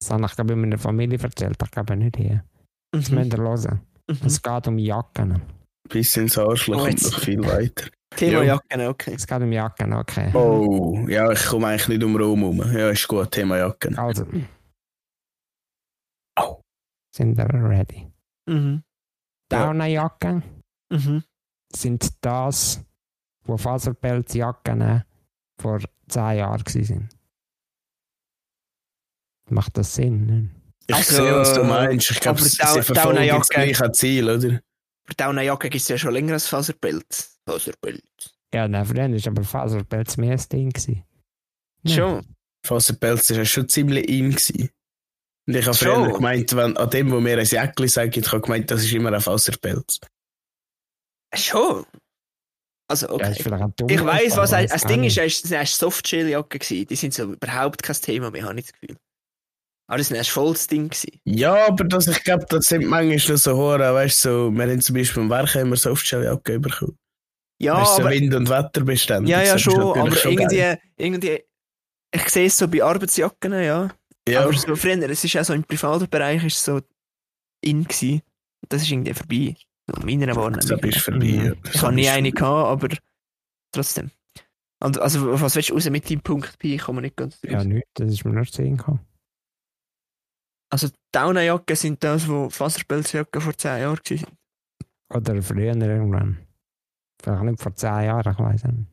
Das 0.00 0.10
habe 0.10 0.26
ich, 0.26 0.34
glaube 0.34 0.52
ich, 0.52 0.54
in 0.54 0.60
meiner 0.60 0.78
Familie 0.78 1.18
erzählt. 1.18 1.56
Ich 1.62 1.70
glaube 1.70 1.96
nicht 1.96 2.16
hier. 2.16 2.44
du. 2.92 2.98
Das 2.98 3.10
müsst 3.10 3.32
ihr 3.32 3.38
hören. 3.38 3.80
Mhm. 4.08 4.18
Es 4.26 4.40
geht 4.42 4.68
um 4.68 4.78
Jacken. 4.78 5.42
Bis 5.88 6.16
ins 6.16 6.38
Arschloch 6.38 6.82
Oh, 6.82 6.84
und 6.86 7.02
noch 7.02 7.20
viel 7.20 7.40
weiter. 7.44 7.88
Thema 8.16 8.42
Ja. 8.42 8.54
Jacken, 8.54 8.86
okay. 8.88 9.14
Es 9.14 9.26
geht 9.26 9.40
um 9.40 9.52
Jacken, 9.52 9.92
okay. 9.92 10.30
Oh, 10.34 11.06
ja, 11.08 11.30
ich 11.32 11.44
komme 11.46 11.66
eigentlich 11.68 11.88
nicht 11.88 12.04
um 12.04 12.16
Rom 12.16 12.40
herum. 12.40 12.58
Ja, 12.72 12.90
ist 12.90 13.06
gut, 13.08 13.30
Thema 13.30 13.58
Jacken. 13.58 13.98
Also. 13.98 14.26
Au. 16.36 16.60
Sind 17.14 17.36
wir 17.36 17.46
ready? 17.46 18.06
Mhm. 18.48 18.82
Ja. 19.50 19.66
Daunenjacken 19.66 20.42
Mhm. 20.90 21.22
sind 21.74 22.08
das, 22.24 22.82
wo 23.44 23.56
Faserpelzjacken 23.56 25.02
vor 25.60 25.80
10 26.08 26.36
Jahren 26.38 26.62
waren. 26.64 27.08
Macht 29.50 29.76
das 29.76 29.94
Sinn? 29.94 30.26
Ne? 30.26 30.50
Ich 30.86 30.94
Also, 30.94 31.16
sehe, 31.16 31.34
was 31.34 31.54
du 31.54 31.64
meinst. 31.64 32.10
Ich 32.10 32.20
glaube, 32.20 32.38
aber 32.40 32.48
sie 32.48 32.56
sie 32.56 32.82
verfolgen 32.82 33.18
Daunenjacke- 33.20 33.38
das 33.38 33.48
gleiche 33.48 33.92
Ziel, 33.92 34.30
oder? 34.30 34.60
Für 35.06 35.14
Daunenjacke 35.16 35.70
gibt 35.70 35.82
es 35.82 35.88
ja 35.88 35.98
schon 35.98 36.12
länger 36.12 36.34
als 36.34 36.46
Faserpelz. 36.46 37.38
Faserpelz. 37.46 38.02
Ja, 38.54 38.66
nein, 38.68 38.84
früher 38.86 39.10
war 39.10 39.26
aber 39.32 39.44
Faserpelz 39.44 40.16
mehr 40.16 40.32
das 40.32 40.48
Ding. 40.48 40.70
gewesen. 40.70 41.04
Ja. 41.82 41.94
Schon. 41.96 42.26
Faserpelz 42.66 43.30
war 43.30 43.36
ja 43.38 43.44
schon 43.44 43.68
ziemlich 43.68 44.08
in. 44.08 44.30
Gewesen. 44.30 44.70
Und 45.46 45.54
ich 45.56 45.66
habe 45.66 45.76
früher 45.76 46.12
gemeint, 46.12 46.54
wenn, 46.56 46.76
an 46.76 46.90
dem, 46.90 47.10
wo 47.10 47.20
mir 47.20 47.38
ein 47.38 47.44
Jäckli 47.46 47.88
sagt, 47.88 48.16
ich 48.16 48.26
habe 48.32 48.40
gemeint, 48.42 48.70
das 48.70 48.82
ist 48.84 48.92
immer 48.92 49.12
ein 49.12 49.20
Faserpelz. 49.20 49.98
Schon. 51.34 51.84
Also, 52.90 53.06
Ja, 53.18 53.28
okay. 53.30 53.42
dummer 53.76 53.92
ich 53.92 54.04
weiss, 54.04 54.36
was 54.36 54.52
ein, 54.54 54.66
das 54.66 54.84
Ding 54.84 55.04
ist, 55.04 55.18
es 55.18 55.50
war 55.50 55.64
Softshell-Jacke. 55.66 56.58
gewesen. 56.58 56.86
Die 56.86 56.96
sind 56.96 57.12
so 57.12 57.24
überhaupt 57.32 57.82
kein 57.82 57.96
Thema 57.96 58.30
mehr, 58.30 58.44
habe 58.44 58.58
ich 58.58 58.66
das 58.66 58.72
Gefühl. 58.80 58.96
Aber 59.88 59.98
das 59.98 60.10
war 60.10 60.18
erst 60.18 60.30
voll 60.30 60.52
das 60.52 60.66
Ding. 60.66 60.88
gewesen. 60.90 61.20
Ja, 61.24 61.66
aber 61.66 61.84
das, 61.84 62.06
ich 62.06 62.22
glaube, 62.22 62.44
das 62.48 62.66
sind 62.66 62.84
manchmal 62.86 63.16
noch 63.16 63.36
so 63.38 63.56
Horen, 63.56 63.80
weißt 63.94 64.24
du, 64.24 64.28
so, 64.28 64.50
wir 64.52 64.62
haben 64.64 64.80
zum 64.80 64.94
Beispiel 64.94 65.22
im 65.22 65.30
Werk 65.30 65.54
immer 65.54 65.76
Softshell-Jacke 65.76 66.60
bekommen. 66.60 66.98
Ja, 67.60 67.80
weißt, 67.80 67.92
du, 67.92 67.96
so 67.96 68.02
aber, 68.02 68.10
Wind- 68.10 68.34
und 68.34 68.48
Wetterbeständig. 68.48 69.30
ja, 69.30 69.42
ja, 69.42 69.52
Das 69.54 69.62
schon, 69.62 69.74
aber 69.80 70.12
schon 70.14 70.32
irgendwie, 70.32 70.56
geil. 70.58 70.78
irgendwie, 70.96 71.42
ich 72.14 72.28
sehe 72.28 72.46
es 72.46 72.56
so 72.58 72.68
bei 72.68 72.82
Arbeitsjacken, 72.84 73.52
ja. 73.54 73.88
Ja, 74.28 74.42
Aber 74.44 74.52
so 74.52 74.76
früher, 74.76 74.98
es 75.10 75.24
ist 75.24 75.36
auch 75.38 75.44
so 75.44 75.54
im 75.54 75.64
privaten 75.64 76.06
Bereich 76.08 76.44
ist 76.44 76.58
es 76.58 76.64
so 76.64 76.80
in 77.62 77.84
gewesen. 77.84 78.20
Das 78.68 78.82
ist 78.82 78.90
irgendwie 78.90 79.14
vorbei. 79.14 79.56
So 79.86 80.02
in 80.06 80.18
meiner 80.20 80.36
Wahrnehmung. 80.36 80.60
das 80.60 80.96
ist 80.96 80.98
vorbei. 81.00 81.24
Mhm. 81.24 81.44
ja. 81.46 81.52
Ich 81.72 81.82
habe 81.82 81.94
nie 81.94 82.08
eine 82.10 82.30
gehabt, 82.30 82.84
aber 82.84 82.94
trotzdem. 83.72 84.10
Und 84.80 84.98
also, 84.98 85.40
was 85.40 85.56
willst 85.56 85.70
du 85.70 85.74
raus 85.74 85.88
mit 85.88 86.08
deinem 86.10 86.20
Punkt 86.20 86.58
Pi? 86.58 86.74
Ich 86.74 86.82
komme 86.82 87.00
nicht 87.00 87.16
ganz 87.16 87.38
Ja, 87.42 87.54
draus. 87.54 87.64
nicht, 87.64 87.86
das 87.94 88.12
ist 88.12 88.24
mir 88.26 88.32
nur 88.34 88.44
zu 88.44 88.52
sehen 88.52 88.76
gekommen. 88.76 89.00
Also, 90.70 90.88
Daunenjacken 91.12 91.76
sind 91.76 92.02
das, 92.04 92.28
wo 92.28 92.50
Faserpelzjacken 92.50 93.40
vor 93.40 93.56
10 93.56 93.80
Jahren 93.80 93.98
waren. 93.98 94.26
Oder 95.14 95.42
früher 95.42 95.74
irgendwann. 95.74 96.46
Vielleicht 97.22 97.42
nicht 97.42 97.62
vor 97.62 97.74
10 97.74 97.88
Jahren, 98.04 98.32
ich 98.32 98.38
weiß 98.38 98.64
nicht. 98.64 98.86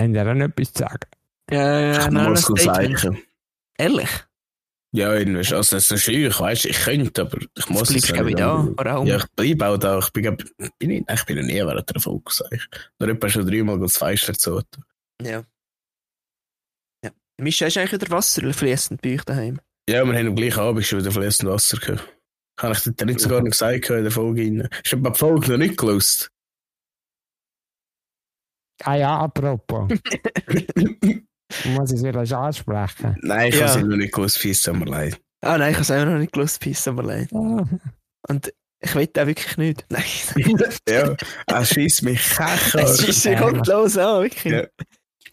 Haben 0.00 0.14
ihr 0.14 0.30
auch 0.30 0.34
noch 0.34 0.44
etwas 0.44 0.72
zu 0.72 0.78
sagen? 0.82 1.00
Ja, 1.50 1.80
ja, 1.80 1.90
Ich 1.92 2.10
nein, 2.10 2.16
ein 2.26 2.30
muss 2.30 2.46
sagen. 2.62 3.22
Ehrlich? 3.78 4.08
Ja, 4.94 5.10
also 5.10 5.76
das 5.76 5.90
ist 5.90 6.08
ich 6.08 6.40
weißt 6.40 6.64
ich 6.66 6.78
könnte, 6.80 7.22
aber 7.22 7.38
ich 7.56 7.68
muss 7.68 7.88
Du 7.88 7.94
bleibst, 7.94 8.08
es 8.08 8.12
glaube 8.12 8.30
ich, 8.30 8.36
da. 8.36 8.64
Oder 8.64 8.96
auch 8.98 9.04
Ja, 9.06 9.16
ich 9.16 9.26
bleibe 9.36 9.66
auch 9.66 9.76
da. 9.76 9.98
Ich 9.98 10.10
bin, 10.12 10.22
glaub- 10.22 10.38
bin, 10.78 10.88
nicht- 10.88 11.10
ich 11.10 11.24
bin 11.26 11.36
noch 11.36 11.42
nie 11.44 11.54
während 11.54 11.90
der 11.94 12.00
Folge 12.00 12.22
gesagt. 12.24 12.92
Nur 12.98 13.08
etwa 13.10 13.28
schon 13.28 13.46
dreimal 13.46 13.78
das 13.78 13.96
Fenster 13.98 14.34
zu. 14.34 14.62
Ja. 15.22 15.44
Mischa, 17.40 17.66
hast 17.66 17.76
du 17.76 17.80
eigentlich 17.80 18.00
wieder 18.00 18.10
Wasser 18.10 18.52
fließend 18.52 19.00
bei 19.02 19.14
euch 19.14 19.24
daheim? 19.24 19.60
Ja, 19.88 20.04
wir 20.04 20.12
haben 20.18 20.26
am 20.28 20.36
gleichen 20.36 20.60
Abend 20.60 20.84
schon 20.84 20.98
wieder 21.00 21.12
fließend 21.12 21.48
Wasser 21.48 21.78
gehabt. 21.78 22.16
Kann 22.56 22.72
ich 22.72 22.80
dir 22.82 23.06
nicht 23.06 23.20
sogar 23.20 23.40
noch 23.40 23.50
gesagt 23.50 23.88
in 23.90 24.02
der 24.02 24.10
Folge 24.10 24.42
rein. 24.42 24.68
Ich 24.84 24.92
habe 24.92 25.10
die 25.10 25.18
Folge 25.18 25.52
noch 25.52 25.58
nicht 25.58 25.76
gelöst. 25.76 26.30
Ah 28.82 28.96
ja, 28.96 29.18
apropos. 29.18 29.88
Muss 31.66 31.92
ich 31.92 31.98
es 31.98 32.04
wieder 32.04 32.38
ansprechen? 32.38 33.16
Nein, 33.22 33.48
ich 33.48 33.54
Ja. 33.58 33.68
habe 33.68 33.80
sie 33.80 33.86
noch 33.86 33.96
nicht 33.96 34.12
gelöst, 34.12 34.38
fies, 34.38 34.62
tut 34.62 34.76
mir 34.76 34.84
leid. 34.84 35.20
Ah 35.40 35.56
nein, 35.56 35.70
ich 35.70 35.76
habe 35.76 35.82
es 35.82 35.90
auch 35.90 36.04
noch 36.04 36.18
nicht 36.18 36.32
gelöst, 36.32 36.60
Peace, 36.60 36.88
aber 36.88 37.04
leid. 37.04 37.30
Ja. 37.30 37.64
Und 38.28 38.52
ich 38.80 38.94
will 38.94 39.08
auch 39.16 39.26
wirklich 39.26 39.56
nicht. 39.56 39.86
Nein. 39.88 40.04
ja, 40.88 41.16
er 41.46 41.64
schießt 41.64 42.02
mich 42.02 42.22
kecker. 42.36 42.82
Es 42.82 43.02
ist 43.02 43.24
ja 43.24 43.38
gottlos 43.40 43.96
an, 43.96 44.22
wirklich. 44.24 44.52
Ja. 44.52 44.66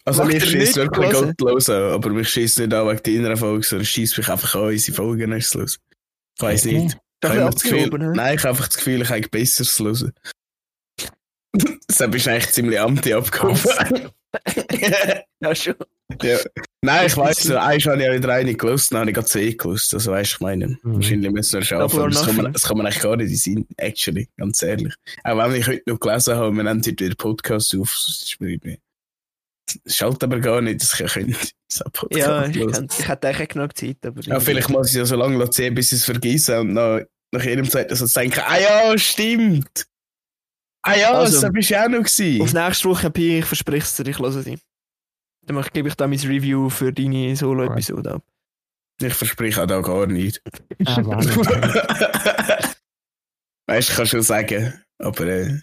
Also 0.06 0.22
Macht 0.22 0.34
mich 0.34 0.44
schießt 0.44 0.54
nicht 0.54 0.76
wirklich 0.76 1.10
gottlos 1.12 1.68
an, 1.68 1.82
aber 1.92 2.10
mich 2.10 2.28
schießt 2.28 2.60
nicht 2.60 2.72
an 2.72 2.86
wegen 2.88 3.22
deiner 3.24 3.36
Folge, 3.36 3.66
sondern 3.66 3.86
schießt 3.86 4.16
mich 4.18 4.28
einfach 4.28 4.54
an, 4.54 4.68
unsere 4.68 4.96
Folgen 4.96 5.32
ist 5.32 5.54
los. 5.54 5.78
Ich 6.36 6.42
weiß 6.42 6.66
Okay. 6.66 6.78
nicht. 6.78 6.96
Ich 7.24 7.30
habe 7.30 7.50
das 7.50 7.62
Gefühl, 7.62 7.88
ne? 7.98 8.12
nein, 8.14 8.34
ich 8.36 8.40
habe 8.42 8.50
einfach 8.50 8.66
das 8.68 8.76
Gefühl, 8.76 9.02
ich 9.02 9.08
habe 9.08 9.28
besseres 9.28 9.78
hören. 9.80 10.12
Deshalb 11.90 12.14
ist 12.14 12.28
eigentlich 12.28 12.52
ziemlich 12.52 12.80
anti 12.80 13.12
abgehoben. 13.14 13.58
Ja, 15.40 15.54
schon. 15.54 15.74
ja. 16.22 16.36
Nein, 16.82 17.06
ich 17.06 17.16
so, 17.38 17.56
eins 17.56 17.86
habe 17.86 17.96
ich 17.98 18.02
ja 18.06 18.14
wieder 18.14 18.32
eine 18.34 18.54
gelöst, 18.54 18.92
dann 18.92 19.00
habe 19.00 19.10
ich 19.10 19.14
gerade 19.14 19.26
zwei 19.28 19.50
gelöst. 19.50 19.94
Also 19.94 20.12
weißt 20.12 20.32
du, 20.32 20.34
ich 20.36 20.40
meine, 20.40 20.66
Mhm. 20.68 20.78
wahrscheinlich 20.82 21.30
müssen 21.30 21.54
wir 21.60 21.64
schaffen. 21.64 22.10
Das 22.10 22.24
kann, 22.26 22.36
man, 22.36 22.52
das 22.52 22.62
kann 22.64 22.76
man 22.76 22.86
eigentlich 22.86 23.02
gar 23.02 23.16
nicht 23.16 23.30
in 23.30 23.36
Sinn, 23.36 23.66
actually, 23.78 24.28
ganz 24.36 24.62
ehrlich. 24.62 24.92
Auch 25.24 25.38
wenn 25.38 25.54
ich 25.60 25.66
heute 25.66 25.82
noch 25.86 25.98
gelesen 26.00 26.36
habe, 26.36 26.54
wir 26.54 26.62
nehmen 26.64 26.82
heute 26.82 27.00
wieder 27.00 27.14
Podcast 27.14 27.74
auf, 27.76 27.92
das 28.06 28.22
ist 28.24 28.40
mir 28.40 28.50
irgendwie. 28.50 28.78
Es 29.84 29.96
schaltet 29.96 30.24
aber 30.24 30.38
gar 30.40 30.60
nicht, 30.60 30.82
dass 30.82 30.98
ich 30.98 31.12
könnte. 31.12 31.36
Podcast 31.92 32.26
Ja, 32.26 32.46
ich, 32.46 32.72
kann, 32.72 32.88
ich 32.98 33.08
hätte 33.08 33.28
eigentlich 33.28 33.48
genug 33.48 33.76
Zeit, 33.76 33.96
aber... 34.04 34.20
Ja, 34.22 34.38
vielleicht 34.40 34.68
muss 34.68 34.90
ich 34.90 34.94
ja 34.96 35.04
so 35.04 35.16
lange 35.16 35.52
sehen, 35.52 35.74
bis 35.74 35.92
ich 35.92 35.98
es 35.98 36.04
vergesse 36.04 36.60
und 36.60 36.72
nach, 36.72 37.00
nach 37.32 37.44
jedem 37.44 37.68
Zeit 37.68 37.90
also 37.90 38.06
denken, 38.06 38.40
ah 38.46 38.58
ja, 38.58 38.96
stimmt. 38.98 39.86
Ah 40.82 40.96
ja, 40.96 41.12
Also, 41.12 41.40
das 41.40 41.52
bist 41.52 41.70
du 41.70 41.82
auch 41.82 41.88
noch 41.88 41.98
Auf 41.98 42.14
gewesen. 42.16 42.64
nächste 42.64 42.88
Woche, 42.88 43.10
Pi, 43.10 43.38
ich 43.40 43.44
verspreche 43.44 43.84
es 43.84 43.96
dir, 43.96 44.06
ich 44.06 44.18
höre 44.20 44.30
sie. 44.30 44.58
Dann 45.44 45.60
gebe 45.72 45.88
ich 45.88 45.94
da 45.96 46.06
mein 46.06 46.20
Review 46.20 46.70
für 46.70 46.92
deine 46.92 47.34
Solo-Episode 47.34 48.14
ab. 48.14 48.22
Ich 49.00 49.14
verspreche 49.14 49.62
auch 49.62 49.66
da 49.66 49.80
gar 49.80 50.06
nicht. 50.06 50.40
Ah, 50.84 50.96
weißt 53.66 53.88
du, 53.88 53.92
ich 53.92 53.96
kann 53.96 54.06
schon 54.06 54.22
sagen, 54.22 54.80
aber 54.98 55.26
äh, 55.26 55.60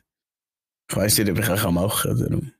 ich 0.89 0.95
weiß 0.95 1.17
nicht, 1.17 1.31
ob 1.31 1.39
ich 1.39 1.49
auch 1.49 1.71
machen 1.71 2.17
kann. 2.17 2.19
Darum. 2.19 2.51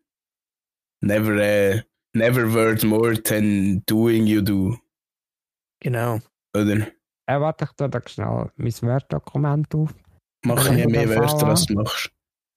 Never, 1.03 1.35
äh, 1.37 1.81
never 2.15 2.51
word 2.53 2.83
more 2.83 3.21
than 3.21 3.83
doing 3.85 4.25
you 4.25 4.41
do. 4.41 4.77
Genau. 5.81 6.19
Oder? 6.55 6.87
Äh, 7.27 7.39
warte, 7.39 7.65
ich 7.65 7.71
tue 7.71 7.89
da 7.89 8.01
schnell 8.05 8.51
mein 8.55 8.73
Word-Dokument 8.81 9.73
auf. 9.75 9.93
Mach 10.45 10.69
nie 10.71 10.85
mehr 10.87 11.09
Wörter, 11.09 11.47
als 11.47 11.65
du 11.65 11.75
machst. 11.75 12.11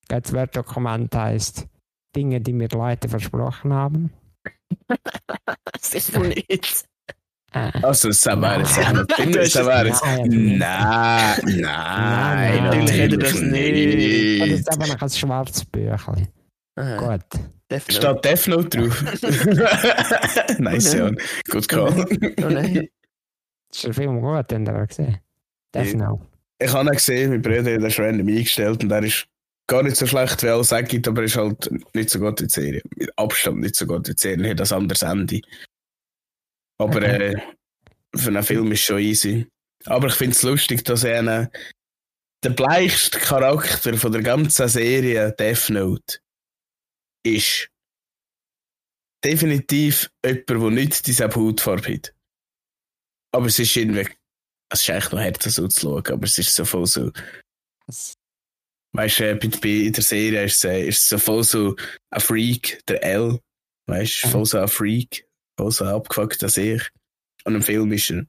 Das 0.09 0.33
Word-Dokument 0.33 1.15
heisst 1.15 1.67
Dinge, 2.15 2.41
die 2.41 2.53
mir 2.53 2.69
Leute 2.69 3.09
versprochen 3.09 3.73
haben. 3.73 4.11
Das 5.73 5.95
ist 5.95 6.15
wohl 6.17 6.29
nicht. 6.29 6.85
Äh, 7.53 7.73
Also, 7.83 8.09
das 8.09 8.21
Das 8.23 8.41
wäre 8.43 9.87
jetzt. 9.87 10.05
Nein, 10.05 10.59
Nein, 10.59 12.65
natürlich 12.65 12.93
hätte 12.93 13.19
das 13.19 13.33
das 13.33 13.41
nicht. 13.41 14.61
ist 14.61 14.73
aber 14.73 14.87
noch 14.87 15.03
ein 15.03 15.11
schwarzes 15.11 15.65
Büchlein. 15.65 16.29
Aha, 16.79 16.97
Gut. 17.17 17.41
Death 17.71 17.89
Note. 17.89 17.93
Steht 17.93 18.25
Death 18.25 18.47
Note 18.49 18.69
drauf. 18.79 19.03
nice, 20.59 20.95
Oh 20.95 20.99
Jan. 20.99 21.19
Gut 21.51 21.69
gehabt. 21.69 22.13
Oh 22.45 22.49
nein. 22.49 22.89
Ist 23.73 23.85
der 23.85 23.95
Film 23.95 24.21
gut, 24.21 24.35
habt 24.37 24.53
ihr 24.53 24.59
gesehen? 24.87 25.19
Death. 25.75 25.95
Note. 25.95 26.27
Ich 26.59 26.73
habe 26.73 26.89
ihn 26.89 26.93
gesehen, 26.95 27.31
mein 27.31 27.43
Bruder 27.43 27.59
hat 27.75 27.83
ihn 27.83 27.91
schon 27.91 28.05
random 28.05 28.29
eingestellt 28.29 28.83
und 28.85 28.91
er 28.93 29.03
ist 29.03 29.27
gar 29.67 29.83
nicht 29.83 29.97
so 29.97 30.07
schlecht, 30.07 30.43
wie 30.43 30.49
alle 30.49 30.65
sagen, 30.65 31.03
aber 31.07 31.21
er 31.23 31.25
ist 31.27 31.37
halt 31.37 31.71
nicht 31.95 32.09
so 32.11 32.19
gut 32.21 32.41
wie 32.41 32.47
die 32.47 32.53
Serie. 32.55 32.83
Mit 32.97 33.11
Abstand 33.19 33.59
nicht 33.61 33.75
so 33.77 33.87
gut 33.87 34.09
wie 34.09 34.15
die 34.15 34.21
Serie, 34.21 34.51
hat 34.51 34.61
das 34.61 34.73
anderes 34.73 35.03
Ende. 35.03 35.41
Aber 36.79 36.97
Okay. 36.97 37.35
äh, 37.35 37.41
für 38.17 38.29
einen 38.29 38.43
Film 38.43 38.71
ist 38.73 38.81
es 38.81 38.87
schon 38.87 38.99
easy. 39.01 39.47
Aber 39.87 40.07
ich 40.09 40.15
finde 40.15 40.35
es 40.37 40.43
lustig, 40.43 40.85
dass 40.85 41.05
er 41.05 41.19
einen, 41.19 41.49
der 42.45 42.51
bleichste 42.51 43.19
Charakter 43.19 43.95
von 43.95 44.13
der 44.13 44.23
ganzen 44.23 44.69
Serie 44.69 45.33
Death 45.39 45.69
Note 45.71 46.19
ist 47.35 47.69
definitiv 49.25 50.11
jemand, 50.25 50.49
der 50.49 50.71
nicht 50.71 51.07
diese 51.07 51.29
Hautfarbe 51.29 51.95
hat. 51.95 52.15
Aber 53.33 53.47
es 53.47 53.59
ist 53.59 53.77
irgendwie, 53.77 54.09
es 54.71 54.81
ist 54.81 54.91
eigentlich 54.91 55.13
noch 55.13 55.21
härter 55.21 55.51
so 55.51 55.69
zu 55.69 55.81
schauen, 55.81 56.07
aber 56.07 56.25
es 56.25 56.39
ist 56.39 56.55
so 56.55 56.65
voll 56.65 56.87
so, 56.87 57.11
weißt 58.93 59.21
du, 59.21 59.31
äh, 59.31 59.35
bei, 59.35 59.49
bei 59.49 59.69
in 59.69 59.93
der 59.93 60.03
Serie 60.03 60.45
ist 60.45 60.57
es, 60.57 60.65
äh, 60.65 60.87
ist 60.87 61.03
es 61.03 61.09
so 61.09 61.19
voll 61.19 61.45
so 61.45 61.77
ein 62.11 62.21
Freak, 62.21 62.81
der 62.87 63.03
L, 63.03 63.41
weißt 63.89 64.25
du, 64.25 64.29
voll 64.29 64.47
so 64.47 64.59
ein 64.59 64.69
Freak, 64.69 65.29
voll 65.59 65.71
so 65.71 65.85
abgefuckt 65.85 66.43
als 66.43 66.57
ich. 66.57 66.89
Und 67.45 67.55
im 67.55 67.63
Film 67.63 67.93
ist 67.93 68.11
er 68.11 68.27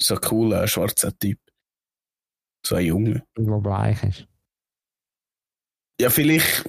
so 0.00 0.14
ein 0.14 0.20
cooler, 0.20 0.66
schwarzer 0.66 1.16
Typ. 1.18 1.38
So 2.66 2.76
ein 2.76 2.86
Junge. 2.86 3.24
Wo 3.36 3.60
bleich 3.60 4.02
ist. 4.02 4.26
Ja, 6.00 6.10
vielleicht 6.10 6.64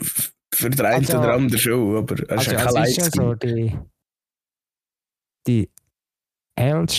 für 0.53 0.69
den 0.69 0.85
einen 0.85 1.05
Also- 1.05 1.19
oder 1.19 1.33
anderen 1.33 1.59
schon, 1.59 1.97
aber 1.97 2.15
er 2.19 2.23
ist 2.23 2.29
Also, 2.31 2.51
ja 2.51 2.57
kein 2.65 2.83
es 2.83 2.97
ist 2.97 3.15
so 3.15 3.35
die, 3.35 3.77
die 5.47 5.69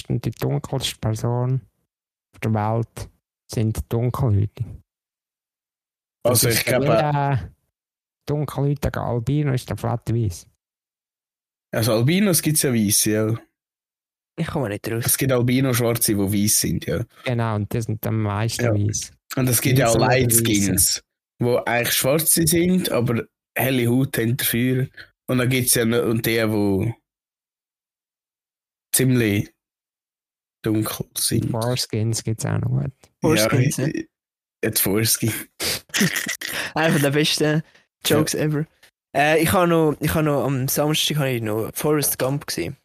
und 0.08 0.24
die 0.24 0.30
dunkelste 0.32 0.98
Person 0.98 1.60
auf 2.34 2.40
der 2.40 2.54
Welt 2.54 3.10
sind 3.50 3.80
Dunkelhäutig. 3.92 4.66
Also 6.24 6.48
ich 6.48 6.56
ist 6.56 6.66
glaube, 6.66 6.86
jeder 6.86 7.52
Dunkelhäutige 8.26 9.00
Albino 9.00 9.52
ist 9.52 9.68
der 9.68 9.76
flatte 9.76 10.14
Weiss. 10.14 10.46
also 11.74 11.92
Albinos 11.92 12.40
gibt 12.42 12.56
es 12.56 12.62
ja 12.62 12.72
weiße, 12.72 13.10
ja. 13.10 13.38
Ich 14.38 14.46
komme 14.46 14.70
nicht 14.70 14.90
raus. 14.90 15.04
Es 15.06 15.18
gibt 15.18 15.30
Albino-Schwarze, 15.30 16.14
die 16.14 16.18
weiß 16.18 16.60
sind, 16.60 16.86
ja. 16.86 17.04
Genau, 17.24 17.54
und 17.56 17.72
die 17.72 17.82
sind 17.82 18.04
am 18.06 18.22
meisten 18.22 18.64
Ja. 18.64 18.72
weiss. 18.72 19.12
Und 19.36 19.48
es 19.48 19.60
gibt 19.60 19.78
ja 19.78 19.88
auch 19.88 19.94
Weiße 19.94 19.96
oder 19.96 20.06
Light 20.06 20.32
Skins, 20.32 21.02
die 21.40 21.58
eigentlich 21.66 21.92
schwarze 21.94 22.46
sind, 22.46 22.90
aber 22.90 23.24
helle 23.56 23.88
Haut 23.88 24.16
haben 24.18 24.36
dafür. 24.36 24.88
Und 25.26 25.38
dann 25.38 25.48
gibt 25.48 25.68
es 25.68 25.74
ja 25.74 25.84
noch 25.84 26.02
und 26.04 26.26
die, 26.26 26.42
die 26.46 26.94
ziemlich 28.94 29.52
dunkel 30.62 31.06
sind. 31.16 31.50
Foreskins 31.50 32.22
gibt 32.22 32.40
es 32.40 32.46
auch 32.46 32.58
noch 32.58 32.68
gut. 32.70 32.92
Foreskins, 33.20 33.76
ja. 33.78 33.88
Jetzt 34.64 34.80
Foreskin. 34.80 35.32
Einer 36.74 36.98
der 36.98 37.10
besten 37.10 37.62
Jokes 38.06 38.34
ever. 38.34 38.66
Äh, 39.14 39.42
ich 39.42 39.52
habe 39.52 39.66
noch, 39.68 39.96
ich 40.00 40.14
habe 40.14 40.24
noch 40.24 40.44
am 40.44 40.68
Samstag 40.68 41.16
habe 41.16 41.30
ich 41.30 41.42
noch 41.42 41.70
Forrest 41.74 42.18
Gump 42.18 42.46
gesehen. 42.46 42.76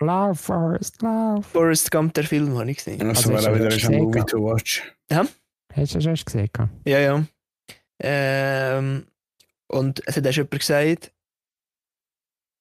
Love 0.00 0.34
Forest, 0.34 1.00
Love. 1.02 1.42
Forrest 1.42 1.90
Gump, 1.90 2.14
der 2.14 2.24
Film, 2.24 2.58
habe 2.58 2.70
ich 2.70 2.78
gesehen. 2.78 3.00
Also 3.02 3.30
Also 3.30 3.32
war 3.32 3.40
auch 3.40 3.46
du 3.46 3.54
wieder 3.54 3.64
ein 3.64 3.78
gesehen, 3.78 4.02
Movie 4.02 4.24
to 4.26 4.42
watch. 4.42 4.82
Hast 5.10 5.94
du 5.94 5.98
das 5.98 6.04
schon 6.04 6.14
gesehen? 6.14 6.50
Ja, 6.86 6.98
ja. 6.98 7.24
Ähm, 8.02 9.06
und 9.68 10.02
es 10.06 10.16
hat 10.16 10.26
auch 10.26 10.32
schon 10.32 10.44
jemand 10.44 10.60
gesagt, 10.60 11.12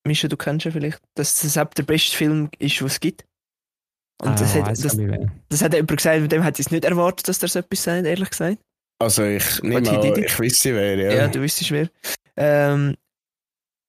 Mischa, 0.08 0.28
du 0.28 0.38
kennst 0.38 0.66
ja 0.66 0.72
vielleicht, 0.72 1.02
dass 1.16 1.42
das 1.42 1.54
der 1.54 1.84
beste 1.84 2.16
Film 2.16 2.50
ist, 2.60 2.80
den 2.80 2.88
es 2.88 3.00
gibt. 3.00 3.26
Und 4.22 4.30
Ah, 4.30 4.36
das, 4.36 4.56
hat, 4.56 4.68
das, 4.70 4.98
das 5.50 5.62
hat 5.62 5.74
jemand 5.74 5.98
gesagt, 5.98 6.22
mit 6.22 6.32
dem 6.32 6.44
hätte 6.44 6.62
ich 6.62 6.68
es 6.68 6.72
nicht 6.72 6.86
erwartet, 6.86 7.28
dass 7.28 7.40
der 7.40 7.50
so 7.50 7.60
etwas 7.60 7.84
sagt, 7.84 8.06
ehrlich 8.06 8.30
gesagt. 8.30 8.60
Also 9.02 9.24
ich 9.24 9.62
nehme 9.62 9.90
an, 9.90 10.24
ich 10.24 10.40
wüsste 10.40 10.74
wer, 10.74 10.96
ja. 10.98 11.14
Ja, 11.14 11.28
du 11.28 11.42
wüsstest 11.42 11.72
wer. 11.72 11.90
Ähm, 12.38 12.96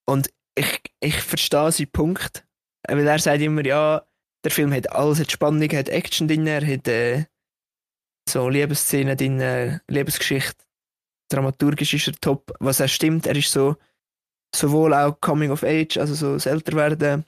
und 0.09 0.29
ich, 0.57 0.81
ich 1.01 1.17
verstehe 1.17 1.71
seinen 1.71 1.93
Punkt. 1.93 2.45
Weil 2.89 3.07
er 3.07 3.19
sagt 3.19 3.41
immer, 3.41 3.65
ja, 3.65 4.07
der 4.45 4.51
Film 4.51 4.73
hat 4.73 4.91
alles, 4.91 5.21
hat 5.21 5.31
Spannung, 5.31 5.69
hat 5.71 5.89
Action 5.89 6.29
drin, 6.29 6.47
er 6.47 6.67
hat 6.67 6.89
äh, 6.89 7.27
so 8.29 8.49
Liebesszenen 8.49 9.17
drin, 9.17 9.81
Lebensgeschichte. 9.89 10.66
Dramaturgisch 11.29 11.95
ist 11.95 12.09
er 12.09 12.15
top. 12.21 12.53
Was 12.61 12.81
er 12.81 12.89
stimmt, 12.89 13.27
er 13.27 13.37
ist 13.37 13.51
so 13.51 13.77
sowohl 14.55 14.95
auch 14.95 15.21
Coming 15.21 15.51
of 15.51 15.65
Age, 15.65 15.99
also 15.99 16.15
so 16.15 16.35
das 16.35 16.47
Älterwerden. 16.47 17.25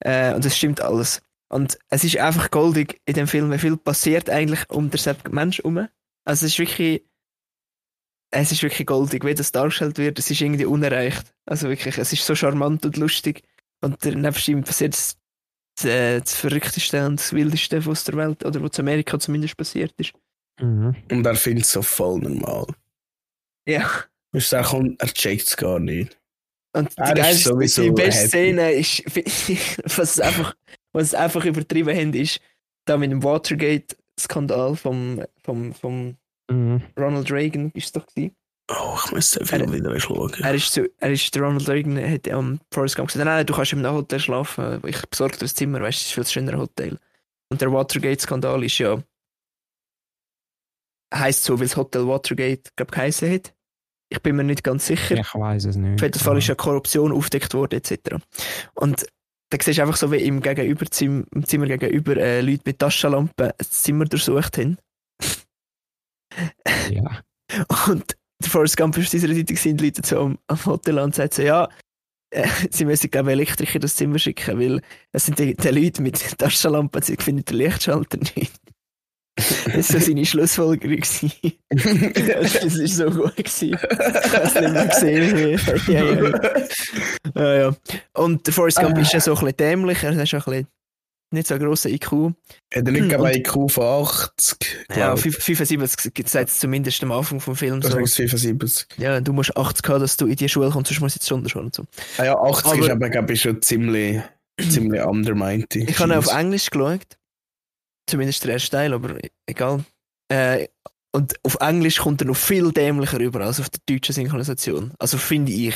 Äh, 0.00 0.34
und 0.34 0.44
es 0.44 0.56
stimmt 0.56 0.80
alles. 0.80 1.22
Und 1.48 1.78
es 1.88 2.04
ist 2.04 2.18
einfach 2.18 2.50
goldig 2.50 3.00
in 3.06 3.14
dem 3.14 3.26
Film, 3.26 3.50
wie 3.50 3.58
viel 3.58 3.76
passiert 3.76 4.28
eigentlich 4.28 4.68
um 4.68 4.90
den 4.90 4.98
selben 4.98 5.34
Mensch 5.34 5.58
herum. 5.58 5.88
Also 6.24 6.44
es 6.44 6.52
ist 6.52 6.58
wirklich 6.58 7.02
es 8.30 8.52
ist 8.52 8.62
wirklich 8.62 8.86
goldig, 8.86 9.24
wie 9.24 9.34
das 9.34 9.52
dargestellt 9.52 9.98
wird. 9.98 10.18
Es 10.18 10.30
ist 10.30 10.40
irgendwie 10.40 10.66
unerreicht. 10.66 11.34
Also 11.46 11.68
wirklich, 11.68 11.96
es 11.96 12.12
ist 12.12 12.26
so 12.26 12.34
charmant 12.34 12.84
und 12.84 12.96
lustig. 12.96 13.42
Und 13.80 14.04
nebst 14.04 14.48
ihm 14.48 14.64
passiert 14.64 14.94
das, 14.94 15.16
das, 15.76 16.22
das 16.24 16.34
Verrückteste 16.34 17.06
und 17.06 17.20
das 17.20 17.32
Wildeste, 17.32 17.84
was 17.86 18.04
der 18.04 18.16
Welt, 18.16 18.44
oder 18.44 18.62
was 18.62 18.78
in 18.78 18.84
Amerika 18.84 19.18
zumindest 19.18 19.56
passiert 19.56 19.94
ist. 19.96 20.12
Mhm. 20.60 20.94
Und 21.10 21.26
er 21.26 21.36
findet 21.36 21.64
es 21.64 21.72
so 21.72 21.82
voll 21.82 22.20
normal. 22.20 22.66
Ja. 23.68 23.90
Ich 24.32 24.46
sage, 24.46 24.96
er 24.98 25.06
checkt 25.08 25.46
es 25.46 25.56
gar 25.56 25.78
nicht. 25.78 26.18
Und 26.74 26.90
die, 26.96 27.00
Er 27.00 27.12
ist 27.12 27.22
geilste, 27.22 27.48
sowieso 27.48 27.82
die 27.82 27.90
beste 27.90 28.20
happy. 28.20 28.28
Szene 28.28 28.72
ist, 28.72 29.04
was 29.98 30.10
es 30.10 30.20
einfach, 30.20 30.54
was 30.92 31.02
es 31.04 31.14
einfach 31.14 31.44
übertrieben 31.44 31.96
haben, 31.96 32.14
ist, 32.14 32.40
da 32.84 32.96
mit 32.96 33.10
dem 33.10 33.22
Watergate-Skandal 33.22 34.76
vom, 34.76 35.24
vom, 35.42 35.72
vom 35.74 36.16
Mhm. 36.50 36.82
Ronald 36.98 37.30
Reagan, 37.30 37.70
ist 37.74 37.84
es 37.86 37.92
doch 37.92 38.06
gewesen. 38.06 38.34
Oh, 38.70 38.98
ich 39.04 39.12
muss 39.12 39.30
den 39.32 39.46
Film 39.46 39.70
wieder 39.70 40.00
schauen. 40.00 40.32
Er 40.42 40.54
ist, 40.54 40.72
so, 40.72 40.82
er 40.98 41.12
ist, 41.12 41.34
der 41.34 41.42
Ronald 41.42 41.68
Reagan 41.68 41.98
hat 42.10 42.26
am 42.28 42.58
Forrest 42.72 42.96
Gump 42.96 43.08
gesagt, 43.08 43.24
nein, 43.26 43.44
du 43.44 43.52
kannst 43.54 43.74
im 43.74 43.86
Hotel 43.86 44.18
schlafen, 44.18 44.80
ich 44.86 45.00
besorge 45.08 45.34
dir 45.34 45.40
das 45.40 45.54
Zimmer, 45.54 45.82
weißt 45.82 45.98
du, 45.98 46.00
es 46.00 46.06
ist 46.06 46.12
viel 46.14 46.26
schöner 46.26 46.58
Hotel. 46.58 46.98
Und 47.50 47.60
der 47.60 47.70
Watergate-Skandal 47.70 48.64
ist 48.64 48.78
ja, 48.78 49.02
heisst 51.14 51.44
so, 51.44 51.58
weil 51.58 51.66
das 51.66 51.76
Hotel 51.76 52.06
Watergate, 52.06 52.70
glaube 52.76 52.90
ich, 52.92 52.96
geheißen 52.96 53.30
hat. 53.30 53.54
Ich 54.10 54.22
bin 54.22 54.36
mir 54.36 54.44
nicht 54.44 54.64
ganz 54.64 54.86
sicher. 54.86 55.16
Ich 55.16 55.34
weiß 55.34 55.66
es 55.66 55.76
nicht. 55.76 55.96
Auf 55.96 56.02
jeden 56.02 56.18
Fall 56.18 56.38
ist 56.38 56.46
ja 56.46 56.54
Korruption 56.54 57.12
aufgedeckt 57.12 57.52
worden, 57.54 57.76
etc. 57.76 58.16
Und 58.74 59.06
da 59.50 59.58
siehst 59.60 59.78
du 59.78 59.82
einfach 59.82 59.96
so, 59.96 60.10
wie 60.12 60.16
im, 60.16 60.40
gegenüber, 60.40 60.86
im 61.00 61.44
Zimmer 61.44 61.66
gegenüber 61.66 62.16
äh, 62.16 62.40
Leute 62.40 62.62
mit 62.66 62.78
Taschenlampen 62.78 63.52
das 63.56 63.70
Zimmer 63.70 64.04
durchsucht 64.04 64.58
haben. 64.58 64.78
Ja. 66.90 67.22
Und 67.88 68.16
der 68.42 68.50
Forrest 68.50 68.76
Gump 68.76 68.96
ist 68.98 69.12
dieser 69.12 69.28
Seite 69.28 69.54
die 69.54 69.84
Leute 69.84 70.02
so 70.04 70.20
am, 70.20 70.38
am 70.46 70.66
Hotel 70.66 70.98
und 70.98 71.14
sagt 71.14 71.34
so, 71.34 71.42
ja, 71.42 71.68
äh, 72.30 72.46
sie 72.70 72.84
müssen, 72.84 73.10
glaube 73.10 73.30
ich, 73.30 73.32
Elektriker 73.32 73.76
in 73.76 73.80
das 73.80 73.96
Zimmer 73.96 74.18
schicken, 74.18 74.58
weil 74.58 74.82
es 75.12 75.26
sind 75.26 75.38
die, 75.38 75.54
die 75.56 75.68
Leute 75.68 76.02
mit 76.02 76.38
Taschenlampen, 76.38 77.02
sie 77.02 77.16
finden 77.16 77.44
den 77.44 77.56
Lichtschalter 77.56 78.18
nicht. 78.36 78.52
Das 79.74 79.92
war 79.94 80.00
seine 80.00 80.26
Schlussfolgerung. 80.26 80.98
das 81.00 81.22
war 81.22 82.86
so 82.88 83.10
gut. 83.10 83.36
Gewesen. 83.36 83.76
Ich 83.78 84.32
habe 84.32 84.44
es 84.44 84.54
nicht 84.54 84.72
mehr 84.72 84.86
gesehen. 84.86 85.60
ja, 85.88 86.04
ja. 86.04 86.40
Ja, 87.34 87.54
ja. 87.54 87.76
Und 88.14 88.46
der 88.46 88.54
Forrest 88.54 88.80
Gump 88.80 88.98
ist 88.98 89.12
ja 89.12 89.20
so 89.20 89.32
ein 89.32 89.34
bisschen 89.36 89.56
dämlich, 89.56 90.02
er 90.02 90.10
ist 90.20 90.32
ja 90.32 90.38
ein 90.38 90.44
bisschen 90.44 90.66
nicht 91.30 91.46
so 91.46 91.54
ein 91.54 91.60
grosser 91.60 91.90
IQ. 91.90 92.06
Hat 92.12 92.32
er 92.72 92.82
nicht 92.84 93.02
Und- 93.02 93.08
gerade 93.10 93.36
IQ 93.36 93.70
von 93.70 93.84
80? 93.84 94.56
Ja, 94.96 95.14
glaub 95.14 95.26
ich? 95.26 95.36
75 95.36 96.26
sagt 96.26 96.48
es 96.48 96.58
zumindest 96.58 97.02
am 97.02 97.12
Anfang 97.12 97.38
vom 97.38 97.54
Film 97.54 97.80
Das 97.82 97.92
so. 97.92 97.98
ist 97.98 98.16
75. 98.16 98.86
Ja, 98.96 99.20
du 99.20 99.34
musst 99.34 99.54
80 99.54 99.86
haben, 99.90 100.00
dass 100.00 100.16
du 100.16 100.26
in 100.26 100.36
die 100.36 100.48
Schule 100.48 100.70
kommst, 100.70 100.88
sonst 100.88 101.00
musst 101.02 101.16
du 101.16 101.18
jetzt 101.18 101.26
Sonderschule 101.26 101.66
und 101.66 101.74
so. 101.74 101.84
Ah 102.16 102.24
ja, 102.24 102.34
80 102.34 102.72
ist 102.72 102.84
Aber- 102.84 102.92
aber, 102.92 103.10
glaube 103.10 103.32
ich, 103.34 103.42
schon 103.42 103.60
ziemlich, 103.60 104.22
ziemlich 104.70 105.02
undermined. 105.02 105.76
Ich 105.76 105.98
habe 105.98 106.16
auf 106.16 106.32
Englisch 106.34 106.70
geschaut. 106.70 107.00
Zumindest 108.08 108.44
der 108.44 108.52
erste 108.54 108.70
Teil, 108.70 108.92
aber 108.94 109.16
egal. 109.46 109.84
Äh, 110.32 110.68
und 111.12 111.34
auf 111.42 111.56
Englisch 111.60 111.98
kommt 111.98 112.20
er 112.22 112.26
noch 112.26 112.36
viel 112.36 112.72
dämlicher 112.72 113.18
rüber 113.18 113.40
als 113.40 113.60
auf 113.60 113.68
der 113.70 113.80
deutschen 113.88 114.14
Synchronisation. 114.14 114.92
Also 114.98 115.18
finde 115.18 115.52
ich. 115.52 115.74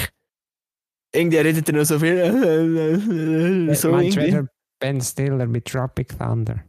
Irgendwie 1.14 1.38
redet 1.38 1.68
er 1.68 1.74
noch 1.74 1.84
so 1.84 1.98
viel. 1.98 2.16
so 3.74 3.90
Meinst 3.92 4.16
irgendwie. 4.16 4.48
Ben 4.80 5.00
Stiller 5.00 5.46
mit 5.46 5.66
Tropic 5.66 6.16
Thunder? 6.18 6.62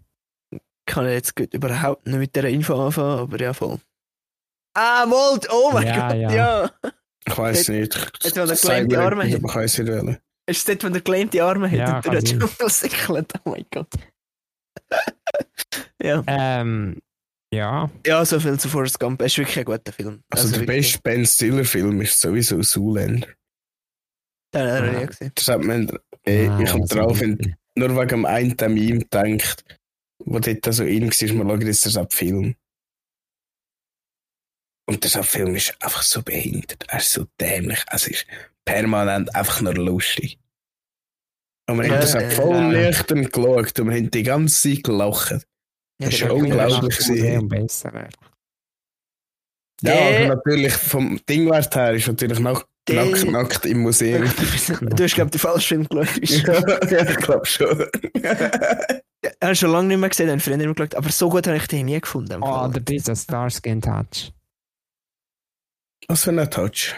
Kann 0.86 1.06
ich 1.08 1.14
jetzt 1.14 1.40
überhaupt 1.54 2.06
nicht 2.06 2.18
mit 2.20 2.36
dieser 2.36 2.50
Info 2.50 2.76
anfangen, 2.86 3.20
aber 3.20 3.40
ja, 3.40 3.54
voll. 3.54 3.80
Ah, 4.76 5.06
Molt! 5.06 5.48
Oh 5.52 5.70
mein 5.72 5.88
Ja, 5.88 6.08
Gott, 6.10 6.18
ja. 6.18 6.32
ja. 6.32 6.72
Ich 7.26 7.38
weiß 7.38 7.70
nicht. 7.70 7.96
Jetzt, 8.24 8.36
wenn 8.36 8.50
er 8.50 8.56
Sag 8.56 8.70
gelähmte 8.90 8.98
mir 8.98 9.02
Arme 9.04 9.24
nicht, 9.26 9.34
hat. 9.36 9.40
aber 9.44 9.50
Ich 9.50 9.56
weiß 9.56 9.78
nicht, 9.80 9.88
welchen. 9.88 10.18
Ist 10.46 10.58
es 10.58 10.66
dort, 10.66 10.84
wenn 10.84 10.94
er 10.96 11.02
gelähmte 11.02 11.44
Arme 11.44 11.72
hat 11.72 11.78
Ja, 11.78 11.96
und 11.98 12.06
durch 12.06 12.16
kann 12.16 12.26
den. 12.26 12.40
Dschungel 12.40 12.70
sickelt? 12.70 13.34
Oh 13.46 13.50
mein 13.52 13.66
Gott. 13.72 13.88
Ja. 16.02 16.24
Ähm, 16.28 17.00
ja. 17.54 17.90
ja, 18.06 18.26
so 18.26 18.40
viel 18.40 18.60
zu 18.60 18.68
Forrest 18.68 19.00
Gump. 19.00 19.22
Es 19.22 19.34
ist 19.34 19.38
wirklich 19.38 19.60
ein 19.60 19.66
guter 19.66 19.94
Film. 19.94 20.24
Also, 20.30 20.50
der 20.50 20.62
wirklich. 20.62 20.78
beste 20.78 21.00
Ben 21.04 21.26
Stiller-Film 21.26 22.02
ist 22.02 22.20
sowieso 22.20 22.62
Zoolander. 22.62 23.28
Den 24.54 24.72
habe 24.72 24.88
ich 24.88 24.94
Ja. 24.94 25.00
nie 25.00 25.06
gesehen. 25.08 25.32
Das 25.36 25.48
hat 25.48 25.64
man, 25.64 25.92
ey, 26.24 26.48
Ah, 26.48 26.60
ich 26.60 26.74
also 26.74 26.96
drauf, 26.96 27.22
in, 27.22 27.56
nur 27.76 27.96
wegen 27.96 28.08
dem 28.08 28.26
einen 28.26 28.56
Meme 28.60 29.00
gedacht, 29.00 29.64
wo 30.26 30.40
dort 30.40 30.74
so 30.74 30.84
in 30.84 31.10
war, 31.10 31.36
man 31.46 31.50
schaut 31.60 31.64
jetzt 31.68 31.96
den 31.96 32.10
Film. 32.10 32.56
Und 34.86 35.04
der 35.14 35.24
Film 35.24 35.56
ist 35.56 35.82
einfach 35.82 36.04
so 36.04 36.22
behindert. 36.22 36.84
Er 36.88 37.00
ist 37.00 37.12
so 37.14 37.26
dämlich. 37.40 37.84
Es 37.92 38.08
ist 38.08 38.26
permanent 38.66 39.34
einfach 39.36 39.62
nur 39.62 39.74
lustig. 39.76 40.40
Und 41.70 41.78
wir 41.80 41.86
Ja, 41.86 41.94
haben 41.94 42.02
das 42.02 42.16
äh, 42.16 42.30
voll 42.32 42.68
nüchtern 42.74 43.24
geschaut 43.26 43.80
und 43.80 43.90
wir 43.90 43.96
haben 43.96 44.12
die 44.12 44.24
ganze 44.24 44.70
Zeit 44.70 44.84
gelacht. 44.84 45.32
Ja, 45.32 45.38
Das 46.00 46.10
ist 46.14 46.22
der- 46.22 46.36
unglaublich. 46.36 46.98
Besser. 47.50 47.94
wäre. 47.94 48.10
Ja, 49.82 49.94
Der- 49.94 50.26
aber 50.26 50.36
natürlich 50.36 50.74
vom 50.74 51.20
Dingwert 51.28 51.76
her 51.76 51.94
ist 51.94 52.08
natürlich 52.08 52.40
noch 52.40 52.66
Der- 52.88 53.06
nackt, 53.06 53.26
nackt 53.32 53.66
im 53.66 53.80
Museum. 53.80 54.24
Du 54.96 55.04
hast, 55.04 55.16
glaube 55.16 55.28
ich, 55.28 55.32
den 55.32 55.40
falschen 55.40 55.88
Film 55.88 56.06
geschaut. 56.20 56.92
ja, 56.92 57.10
ich 57.10 57.18
glaube 57.18 57.46
schon. 57.46 57.86
Ich 58.14 59.32
habe 59.42 59.56
schon 59.56 59.72
lange 59.72 59.88
nicht 59.88 59.98
mehr 60.00 60.10
gesehen, 60.10 60.30
einen 60.30 60.42
Freund 60.42 60.58
nicht 60.58 60.66
mehr 60.66 60.76
geschaut, 60.76 60.96
aber 60.96 61.10
so 61.10 61.30
gut 61.30 61.48
habe 61.48 61.56
ich 61.58 61.68
den 61.68 61.86
nie 61.86 62.00
gefunden. 62.02 62.42
Oh, 62.44 62.66
oder 62.66 62.80
dieser 62.82 63.16
Starsky 63.16 63.80
Touch. 63.80 64.34
Was 66.10 66.24
für 66.26 66.32
ein 66.32 66.52
Touch? 66.52 66.94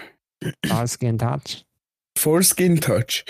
Starsky 0.66 1.16
Touch. 1.18 1.64
Foreskin 2.18 2.82
Touch. 2.82 3.24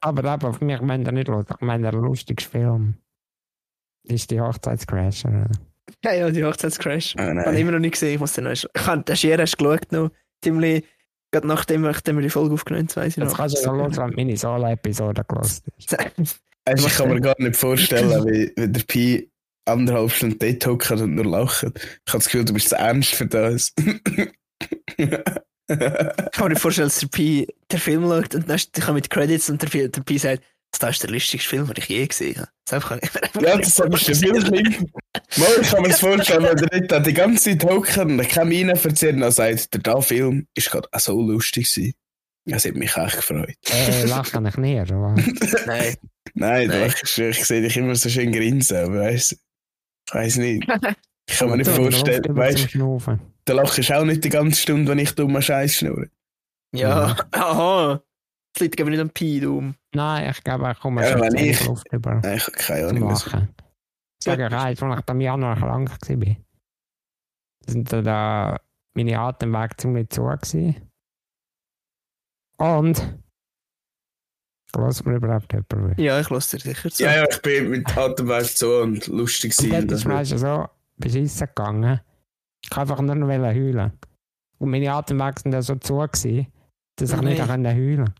Aber 0.00 0.34
eben, 0.34 0.44
auf 0.46 0.60
mich 0.60 0.80
meint 0.80 1.06
er 1.06 1.12
nicht 1.12 1.28
lustig. 1.28 1.56
Ich 1.60 1.66
meine, 1.66 1.90
der 1.90 2.00
lustigste 2.00 2.48
Film 2.50 2.94
ist 4.04 4.30
die 4.30 4.40
Hochzeitscrasher. 4.40 5.46
ja, 6.04 6.12
ja, 6.14 6.30
die 6.30 6.44
Hochzeitscrash. 6.44 7.16
Ah, 7.18 7.22
Ich 7.22 7.28
habe 7.28 7.34
nein. 7.34 7.56
immer 7.56 7.72
noch 7.72 7.78
nicht 7.80 7.92
gesehen, 7.92 8.14
ich 8.14 8.20
muss 8.20 8.34
den 8.34 8.44
noch. 8.44 8.52
Ich 8.52 8.66
habe 8.86 9.02
den 9.02 9.16
Schier 9.16 9.38
erst 9.38 9.58
geschaut, 9.58 9.90
noch 9.92 10.10
ziemlich. 10.42 10.84
Gerade 11.32 11.48
nachdem, 11.48 11.80
nachdem 11.82 12.16
wir 12.16 12.22
die 12.22 12.30
Folge 12.30 12.54
aufgenommen 12.54 12.86
haben, 12.88 12.96
weiss 12.96 13.08
ich 13.08 13.16
Jetzt 13.16 13.30
noch. 13.30 13.36
kannst 13.38 13.56
du 13.56 13.62
ja 13.68 13.74
hören, 13.74 13.96
wenn 13.96 14.10
du 14.10 14.16
meine 14.16 14.36
Solo-Episode 14.36 15.24
hast. 15.34 15.64
Also 16.64 16.86
ich 16.86 16.94
kann 16.96 17.08
mir 17.08 17.20
gar 17.20 17.34
nicht 17.38 17.56
vorstellen, 17.56 18.24
wie, 18.26 18.52
wie 18.56 18.68
der 18.68 18.82
Pi 18.84 19.30
anderthalb 19.64 20.12
Stunden 20.12 20.38
dort 20.38 20.66
hockt 20.66 20.90
und 20.92 21.16
nur 21.16 21.24
lacht. 21.26 21.64
Ich 21.64 21.68
habe 21.72 22.18
das 22.18 22.26
Gefühl, 22.26 22.44
du 22.44 22.52
bist 22.54 22.68
zu 22.68 22.76
ernst 22.76 23.16
für 23.16 23.26
das. 23.26 23.74
Ich 26.26 26.30
kann 26.32 26.48
mir 26.52 26.56
vorstellen, 26.56 26.88
dass 26.88 26.98
der 27.00 27.08
Pi 27.08 27.46
den 27.72 27.78
Film 27.80 28.02
schaut 28.04 28.34
und 28.34 28.48
dann 28.48 28.56
ich 28.56 28.82
habe 28.82 28.92
mit 28.94 29.10
Credits 29.10 29.50
und 29.50 29.60
der, 29.62 29.68
Pi- 29.68 29.88
der 29.88 30.00
Pi 30.02 30.18
sagt, 30.18 30.42
das 30.78 30.90
ist 30.96 31.02
der 31.04 31.10
lustigste 31.10 31.48
Film, 31.48 31.66
den 31.66 31.74
ich 31.78 31.88
je 31.88 32.06
gesehen 32.06 32.36
habe. 32.36 32.48
Das 32.66 32.72
einfach- 32.90 33.00
ja, 33.40 33.56
das 33.56 33.68
ist 33.68 33.78
der 34.22 34.34
Film. 34.42 34.90
Mal, 35.36 35.46
ich 35.62 35.70
kann 35.70 35.82
mir 35.82 35.88
das 35.88 36.00
vorstellen, 36.00 36.44
wenn 36.44 36.56
der 36.56 36.80
da 36.82 37.00
die 37.00 37.14
ganze 37.14 37.50
Zeit 37.58 37.64
hockt 37.70 37.96
und 37.98 38.28
kann 38.28 38.48
mir 38.48 38.68
erzählen, 38.68 39.20
dann 39.20 39.32
sagt 39.32 39.74
der 39.74 39.80
da 39.80 40.00
Film 40.00 40.46
ist 40.54 40.70
gerade 40.70 40.88
auch 40.92 41.00
so 41.00 41.20
lustig 41.20 41.72
gewesen. 41.72 41.94
Das 42.48 42.64
hat 42.64 42.74
mich 42.76 42.96
echt 42.96 43.16
gefreut. 43.16 43.56
Äh, 43.70 44.04
lache 44.04 44.40
ich 44.48 44.56
nicht, 44.58 44.92
oder? 44.92 45.14
Nein. 45.66 45.96
Nein, 46.34 46.68
Nein. 46.68 46.92
Ich, 47.04 47.18
ich 47.18 47.44
sehe 47.44 47.62
dich 47.62 47.76
immer 47.76 47.94
so 47.96 48.08
schön 48.08 48.30
grinsen, 48.30 48.76
aber 48.76 49.00
weißt 49.00 49.32
du, 49.32 49.36
ich 50.08 50.14
weiß 50.14 50.36
nicht. 50.36 50.68
Ich 51.28 51.38
kann 51.38 51.50
mir 51.50 51.56
nicht 51.56 51.70
vorstellen, 51.70 52.36
weißt 52.36 52.74
du, 52.74 53.00
der 53.46 53.54
lachst 53.54 53.92
auch 53.92 54.04
nicht 54.04 54.24
die 54.24 54.28
ganze 54.28 54.60
Stunde, 54.60 54.90
wenn 54.90 54.98
ich 54.98 55.14
dummer 55.14 55.42
Scheiß 55.42 55.74
schnurre. 55.76 56.10
Ja, 56.74 57.16
aha. 57.32 58.02
Das 58.54 58.60
liegt 58.62 58.80
aber 58.80 58.90
nicht 58.90 59.00
am 59.00 59.10
Pi, 59.10 59.38
du. 59.40 59.72
Nein, 59.94 60.30
ich 60.30 60.42
glaube, 60.42 60.70
ich 60.72 60.80
komme 60.80 61.02
Ja, 61.02 61.12
schon 61.12 61.20
wenn 61.20 61.34
ich- 61.36 61.64
Luft 61.66 61.86
über 61.92 62.14
Nein, 62.16 62.36
ich 62.36 62.42
habe 62.46 62.52
keine 62.56 62.88
Ahnung. 62.88 63.08
was- 63.10 63.26
Lachen. 63.26 63.54
Sag 64.22 64.38
ich 64.38 64.44
eins, 64.52 64.82
als 64.82 65.00
ich 65.02 65.10
im 65.10 65.20
Januar 65.20 65.56
krank 65.56 65.90
war, 65.90 66.36
sind 67.66 67.92
da, 67.92 68.02
da 68.02 68.60
meine 68.94 69.18
Atemwege 69.20 69.76
ziemlich 69.76 70.08
zu 70.08 70.22
gewesen. 70.22 70.90
Und 72.58 73.18
lass 74.74 75.04
mir 75.04 75.16
überhaupt 75.16 75.52
jemand 75.52 75.98
Ja, 75.98 76.18
ich 76.20 76.30
lasse 76.30 76.56
dir 76.56 76.62
sicher 76.62 76.90
zu. 76.90 77.02
Ja, 77.04 77.14
ja, 77.16 77.26
ich 77.30 77.40
bin 77.42 77.70
mit 77.70 77.96
Atemweg 77.96 78.44
so 78.46 78.80
und 78.80 79.06
lustig 79.08 79.54
Und 79.58 79.68
sein. 79.70 79.86
dort 79.88 79.92
ist 79.92 80.04
mir 80.06 80.24
schon 80.24 80.38
so 80.38 80.68
beschissen 80.96 81.46
gegangen. 81.46 82.00
Ich 82.66 82.70
kann 82.70 82.82
einfach 82.82 83.00
nur 83.00 83.14
noch 83.14 83.28
heulen. 83.28 83.92
Und 84.58 84.70
meine 84.70 84.92
Atemwege 84.92 85.40
sind 85.40 85.52
ja 85.52 85.62
so 85.62 85.76
zu, 85.76 85.98
gewesen, 85.98 86.48
dass 86.96 87.12
ich 87.12 87.20
nicht 87.20 87.46
konnte 87.46 87.74
heulen 87.74 88.12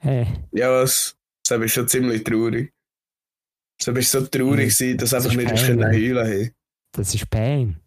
Hey, 0.00 0.26
Ja, 0.52 0.70
was? 0.70 1.16
Das 1.48 1.60
ist 1.60 1.72
schon 1.72 1.88
ziemlich 1.88 2.22
traurig. 2.22 2.72
Das 3.84 3.96
ist 3.96 4.10
so 4.12 4.20
traurig, 4.20 4.68
gewesen, 4.76 4.98
dass 4.98 5.10
Das 5.10 5.26
einfach 5.26 5.36
nicht 5.36 5.66
können 5.66 5.84
heulen 5.84 6.26
hey. 6.26 6.52
das 6.92 7.12
ist 7.12 7.28
Pain. 7.28 7.80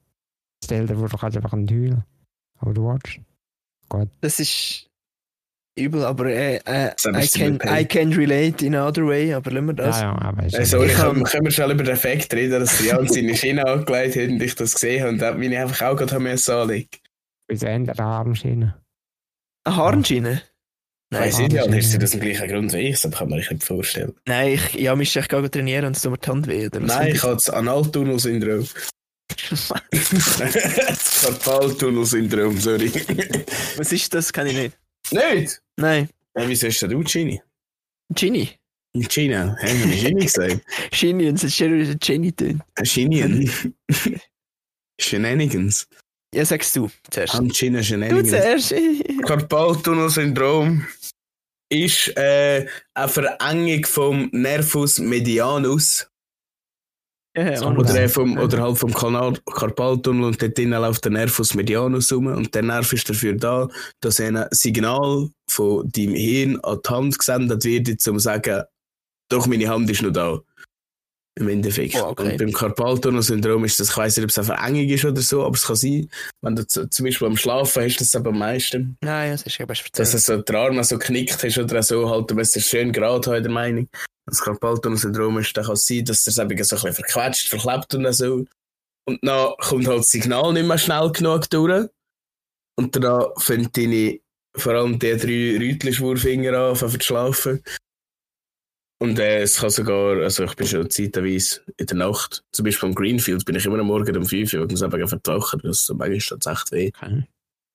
Stell 0.61 0.85
dir 0.85 0.97
vor, 0.97 1.07
du 1.07 1.17
kannst 1.17 1.37
einfach 1.37 1.53
nicht 1.53 1.71
heulen. 1.71 2.03
Aber 2.59 2.73
du 2.73 2.87
willst. 2.87 3.21
Gut. 3.87 4.09
Das 4.19 4.39
ist. 4.39 4.89
Übel, 5.75 6.03
aber 6.05 6.25
äh, 6.27 6.57
äh, 6.65 6.91
I, 7.05 7.19
ich 7.23 7.31
can, 7.31 7.59
I 7.67 7.85
can 7.85 8.11
relate 8.13 8.65
in 8.65 8.75
another 8.75 9.05
way, 9.07 9.33
aber 9.33 9.51
lassen 9.51 9.67
wir 9.67 9.73
das. 9.73 9.99
Ja, 10.01 10.11
ja, 10.13 10.21
aber 10.21 10.43
Also, 10.43 10.83
Ich 10.83 10.91
ich 10.91 10.97
kann- 10.97 11.13
kann, 11.15 11.23
können 11.23 11.45
wir 11.45 11.51
schon 11.51 11.71
über 11.71 11.83
den 11.83 11.93
Effekt 11.93 12.33
reden, 12.33 12.59
dass 12.59 12.77
der 12.77 12.87
Jan 12.87 13.07
seine 13.07 13.35
Schiene 13.35 13.65
angelegt 13.67 14.15
hat 14.15 14.27
und 14.29 14.41
ich 14.43 14.55
das 14.55 14.73
gesehen 14.73 15.01
habe 15.01 15.11
und 15.13 15.19
da 15.19 15.31
bin 15.31 15.51
ich 15.51 15.57
einfach 15.57 15.81
auch 15.87 15.95
gerade 15.95 16.19
müssen 16.19 16.51
anlegen. 16.53 16.89
bis 17.47 17.63
Ende 17.63 17.93
der 17.93 18.05
Armschiene. 18.05 18.75
Eine 19.63 19.75
Harnschiene? 19.77 20.31
Ich 20.33 21.17
Nein, 21.19 21.23
weiss 21.27 21.37
nicht, 21.39 21.53
ja, 21.53 21.61
Armschiene. 21.63 21.79
ist 21.83 22.01
das 22.01 22.11
der 22.11 22.19
gleiche 22.21 22.47
Grund 22.47 22.73
wie 22.73 22.77
ich, 22.77 23.01
das 23.01 23.11
kann 23.11 23.29
man 23.29 23.39
sich 23.39 23.51
nicht 23.51 23.63
vorstellen. 23.63 24.13
nein, 24.27 24.53
ich, 24.53 24.73
ja, 24.75 24.95
mich 24.95 25.15
ich 25.15 25.27
gehe 25.27 25.51
trainieren 25.51 25.85
und 25.85 25.95
es 25.95 26.01
tut 26.01 26.11
mir 26.11 26.17
die 26.17 26.29
Hand 26.29 26.47
weh. 26.47 26.65
Oder 26.67 26.79
Nein, 26.79 27.13
ich 27.15 27.21
habe 27.23 27.33
das 27.33 27.49
Analtunnel-Syndrom. 27.49 28.67
das 29.91 31.21
Karpaltunnel-Syndrom, 31.23 32.57
sorry. 32.59 32.91
Was 33.77 33.91
ist 33.91 34.13
das? 34.13 34.31
Kann 34.33 34.47
ich 34.47 34.53
nicht. 34.55 34.77
Nicht? 35.11 35.61
Nein. 35.77 36.09
Ja, 36.35 36.47
wieso 36.47 36.67
hast 36.67 36.81
du 36.81 36.99
Gini? 37.03 37.41
Ginny. 38.13 38.49
In 38.93 39.07
China, 39.07 39.55
haben 39.61 39.89
wir 39.89 39.95
Gini 39.97 40.21
gesagt? 40.25 40.61
Und 41.03 41.35
es 41.35 41.43
ist 41.43 41.99
Ginny 42.01 42.31
tun. 42.31 42.61
Chinien. 42.83 43.49
Shenanigans. 44.99 45.87
Ja, 46.33 46.45
sagst 46.45 46.75
du 46.75 46.89
zuerst. 47.09 47.35
Am 47.35 47.49
China 47.49 47.79
Du 47.79 47.85
Shenanigans. 47.85 48.29
zuerst. 48.29 48.73
Karpaltunnel-Syndrom 49.25 50.85
ist 51.69 52.15
äh, 52.17 52.67
eine 52.93 53.07
Verengung 53.09 53.85
vom 53.85 54.29
Nervus 54.33 54.99
medianus 54.99 56.10
Ja, 57.35 57.55
So, 57.55 57.67
oder, 57.67 58.01
Ja. 58.01 58.07
vom, 58.09 58.37
oder 58.37 58.61
halt 58.61 58.77
vom 58.77 58.93
Kanal 58.93 59.33
Karpaltunnel 59.45 60.25
und 60.25 60.41
dort 60.41 60.57
drinnen 60.57 60.81
läuft 60.81 61.05
der 61.05 61.11
Nervus 61.13 61.53
medianus 61.53 62.11
rum 62.11 62.27
und 62.27 62.53
der 62.53 62.61
Nerv 62.63 62.91
ist 62.91 63.09
dafür 63.09 63.33
da, 63.35 63.69
dass 64.01 64.19
ein 64.19 64.45
Signal 64.51 65.29
von 65.49 65.89
deinem 65.89 66.15
Hirn 66.15 66.59
an 66.61 66.79
die 66.85 66.89
Hand 66.89 67.17
gesendet 67.17 67.63
wird, 67.63 67.87
um 67.89 67.97
zu 67.97 68.19
sagen, 68.19 68.63
doch, 69.29 69.47
meine 69.47 69.69
Hand 69.69 69.89
ist 69.89 70.01
noch 70.01 70.11
da. 70.11 70.39
Im 71.39 71.47
Endeffekt. 71.47 71.95
Oh, 71.95 72.07
okay. 72.09 72.33
Und 72.33 72.37
beim 72.37 72.51
Karpaltunnel-Syndrom 72.51 73.63
ist 73.63 73.79
das, 73.79 73.91
ich 73.91 73.95
weiß 73.97 74.17
nicht, 74.17 74.25
ob 74.25 74.29
es 74.31 74.37
eine 74.37 74.47
Verengung 74.47 74.89
ist 74.89 75.05
oder 75.05 75.21
so, 75.21 75.45
aber 75.45 75.55
es 75.55 75.65
kann 75.65 75.77
sein, 75.77 76.09
wenn 76.41 76.57
du 76.57 76.67
zu- 76.67 76.89
zum 76.89 77.05
Beispiel 77.05 77.27
am 77.27 77.37
Schlafen 77.37 77.83
hast, 77.83 78.01
das 78.01 78.13
aber 78.13 78.31
am 78.31 78.39
meisten. 78.39 78.97
Nein, 78.99 79.31
das 79.31 79.43
ist 79.43 79.57
ja 79.57 79.65
best 79.65 79.87
dass 79.97 80.13
er 80.13 80.19
so 80.19 80.41
der 80.41 80.55
Arm 80.59 80.83
so 80.83 80.97
knickt 80.99 81.41
hast 81.41 81.57
oder 81.57 81.81
so, 81.81 82.09
halt, 82.09 82.29
du 82.29 82.35
musst 82.35 82.57
es 82.57 82.67
schön 82.67 82.91
gerade 82.91 83.31
haben, 83.31 83.43
der 83.43 83.51
Meinung. 83.51 83.87
Das 84.31 84.41
Karpaltunnel-Syndrom 84.41 85.39
ist, 85.39 85.55
dann 85.57 85.65
kann 85.65 85.73
es 85.73 85.85
sein, 85.85 86.05
dass 86.05 86.23
das 86.23 86.37
eben 86.37 86.63
so 86.63 86.75
ein 86.75 86.81
bisschen 86.81 86.93
verquetscht, 86.93 87.49
verklebt 87.49 87.93
und 87.93 88.13
so. 88.13 88.45
Und 89.05 89.19
dann 89.23 89.53
kommt 89.59 89.87
halt 89.87 89.99
das 89.99 90.09
Signal 90.09 90.53
nicht 90.53 90.65
mehr 90.65 90.77
schnell 90.77 91.11
genug 91.11 91.49
durch. 91.49 91.89
Und 92.77 92.95
dann 92.95 93.25
fängt 93.37 93.75
deine, 93.75 94.19
vor 94.55 94.73
allem 94.73 94.99
die 94.99 95.17
drei 95.17 95.57
Rütli-Schwurfinger 95.57 96.57
an, 96.57 96.75
zu 96.75 96.89
schlafen. 97.01 97.61
Und 99.01 99.19
äh, 99.19 99.41
es 99.41 99.57
kann 99.57 99.71
sogar, 99.71 100.21
also 100.21 100.43
ich 100.43 100.55
bin 100.55 100.67
schon 100.67 100.89
zeitweise 100.89 101.61
in 101.77 101.87
der 101.87 101.97
Nacht, 101.97 102.43
zum 102.51 102.65
Beispiel 102.65 102.87
am 102.87 102.95
Greenfield, 102.95 103.43
bin 103.45 103.55
ich 103.55 103.65
immer 103.65 103.79
am 103.79 103.87
Morgen 103.87 104.15
um 104.15 104.25
5 104.25 104.53
Uhr, 104.53 104.61
und 104.61 104.71
muss 104.71 104.81
eben 104.83 105.07
vertauchen, 105.07 105.59
das 105.63 105.81
ist 105.81 105.89
manchmal 105.89 106.53
echt 106.53 106.71
weh. 106.71 106.91
Okay. 106.95 107.23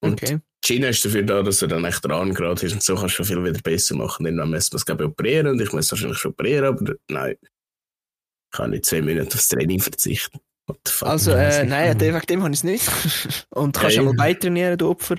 Okay. 0.02 0.40
Schiene 0.66 0.88
ist 0.88 1.04
dafür 1.04 1.22
da, 1.22 1.42
dass 1.42 1.62
er 1.62 1.68
dann 1.68 1.84
echt 1.84 2.02
der 2.04 2.10
Arm 2.12 2.34
gerade 2.34 2.66
ist 2.66 2.72
und 2.72 2.82
so 2.82 2.94
kannst 2.96 3.18
du 3.18 3.24
viel 3.24 3.42
wieder 3.44 3.60
besser 3.62 3.94
machen. 3.94 4.24
Dann 4.24 4.50
müssen 4.50 4.72
wir 4.72 4.76
es 4.76 4.84
glaube 4.84 5.04
ich 5.04 5.10
operieren 5.10 5.46
und 5.46 5.60
ich 5.60 5.72
muss 5.72 5.90
wahrscheinlich 5.92 6.18
schon 6.18 6.32
operieren, 6.32 6.64
aber 6.66 6.94
nein. 7.08 7.36
Ich 7.42 8.56
kann 8.58 8.70
nicht 8.70 8.84
zwei 8.86 9.02
Monate 9.02 9.34
aufs 9.34 9.48
Training 9.48 9.80
verzichten. 9.80 10.40
Also, 11.02 11.30
äh, 11.32 11.64
nein, 11.64 12.00
wegen 12.00 12.20
dem 12.22 12.42
habe 12.42 12.52
ich 12.52 12.58
es 12.60 12.64
nicht. 12.64 12.90
Und 13.50 13.76
du 13.76 13.80
kannst 13.80 13.96
Ja, 13.96 14.02
ja 14.02 14.08
mal 14.08 14.16
beitrainieren, 14.16 14.76
du 14.76 14.88
Opfer. 14.90 15.14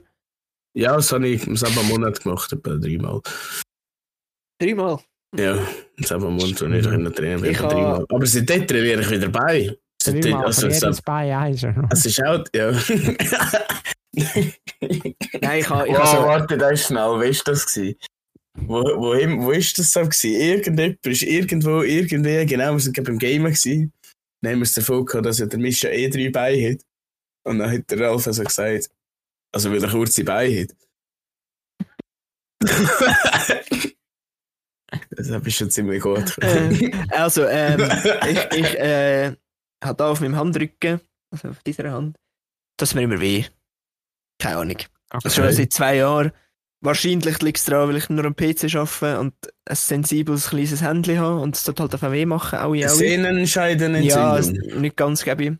Ja, 0.75 0.95
das 0.97 1.09
habe 1.13 1.25
ich 1.29 1.47
im 1.47 1.55
selben 1.55 1.87
Monat 1.87 2.21
gemacht, 2.21 2.51
etwa 2.51 2.75
dreimal. 2.75 3.21
Dreimal. 4.61 4.99
Ja, 5.37 5.55
im 5.95 6.03
selben 6.03 6.33
Monat, 6.35 6.41
wo 6.41 6.45
ich 6.45 6.51
noch 6.51 7.13
trainieren 7.13 7.45
habe- 7.45 7.55
dreimal. 7.69 8.05
Aber 8.09 8.25
seitdem 8.25 8.67
trainiere 8.67 9.01
ich 9.01 9.09
wieder 9.09 9.29
bei. 9.29 9.77
Dreimal 10.03 10.45
Also, 10.47 10.61
für 10.63 10.67
es, 10.67 10.81
jedes 10.81 11.01
Bein 11.01 11.31
eins. 11.31 11.65
es 11.91 12.05
ist 12.05 12.23
auch, 12.25 12.43
ja. 12.53 12.71
Nein, 15.41 15.59
ich 15.59 15.69
habe. 15.69 15.87
Ich 15.87 15.93
Wow, 15.93 15.99
habe 15.99 16.07
so, 16.07 16.23
warte, 16.23 16.57
das 16.57 16.71
ist 16.73 16.87
schnell, 16.87 17.19
wie 17.19 17.35
war 17.37 17.43
das? 17.45 17.73
Gewesen? 17.73 17.95
Wo, 18.59 18.81
wo, 18.81 19.43
wo 19.43 19.51
ist 19.51 19.77
das 19.77 19.91
so? 19.91 20.01
Gewesen? 20.01 20.33
Irgendjemand 20.33 21.05
ist 21.05 21.21
irgendwo, 21.21 21.81
irgendwie, 21.83 22.45
genau, 22.45 22.73
wir 22.73 22.79
sind 22.79 22.95
gerade 22.95 23.11
beim 23.11 23.19
Gamen 23.19 23.53
gewesen. 23.53 23.93
Dann 24.41 24.53
haben 24.53 24.59
wir 24.59 24.63
es 24.63 24.73
davon 24.73 25.05
gehabt, 25.05 25.25
dass 25.25 25.39
ja 25.39 25.45
der 25.45 25.59
Mischa 25.59 25.89
eh 25.89 26.09
drei 26.09 26.29
Beine 26.29 26.71
hat. 26.71 26.81
Und 27.45 27.59
dann 27.59 27.71
hat 27.71 27.89
der 27.91 27.99
Ralf 27.99 28.25
also 28.27 28.43
gesagt, 28.43 28.89
also 29.53 29.71
weil 29.71 29.83
er 29.83 29.89
kurze 29.91 30.23
Beine 30.23 30.61
hat. 30.61 30.75
das 35.11 35.31
habe 35.31 35.47
ich 35.47 35.55
schon 35.55 35.69
ziemlich 35.69 36.01
gut. 36.01 36.37
äh, 36.41 36.91
also, 37.09 37.45
ähm, 37.45 37.81
ich, 38.27 38.57
ich 38.57 38.79
äh, 38.79 39.35
habe 39.83 39.97
da 39.97 40.11
auf 40.11 40.21
meinem 40.21 40.35
Handrücken, 40.35 40.99
also 41.31 41.49
auf 41.49 41.61
dieser 41.63 41.91
Hand, 41.91 42.17
das 42.77 42.95
mir 42.95 43.03
immer 43.03 43.19
weh. 43.19 43.45
Keine 44.39 44.57
Ahnung. 44.57 44.77
Ist 45.23 45.35
schon 45.35 45.45
Okay. 45.45 45.53
seit 45.53 45.73
zwei 45.73 45.95
Jahren. 45.97 46.31
Wahrscheinlich 46.81 47.41
liegt 47.41 47.57
es 47.57 47.65
daran, 47.65 47.89
weil 47.89 47.97
ich 47.97 48.07
nur 48.09 48.23
am 48.25 48.35
PC 48.35 48.75
arbeite 48.75 49.19
und 49.19 49.33
ein 49.65 49.75
sensibles 49.75 50.49
kleines 50.49 50.81
Handy 50.83 51.15
habe 51.15 51.39
und 51.39 51.55
es 51.55 51.63
tut 51.63 51.79
halt 51.79 51.91
einfach 51.93 52.11
weh 52.11 52.25
machen, 52.25 52.59
auch 52.59 52.75
ja. 52.75 52.81
Ja, 52.87 52.89
Sehnenscheidenentzündung. 52.89 54.35
es- 54.37 54.51
nicht 54.75 54.95
ganz, 54.95 55.23
glaube 55.23 55.43
ich. 55.45 55.51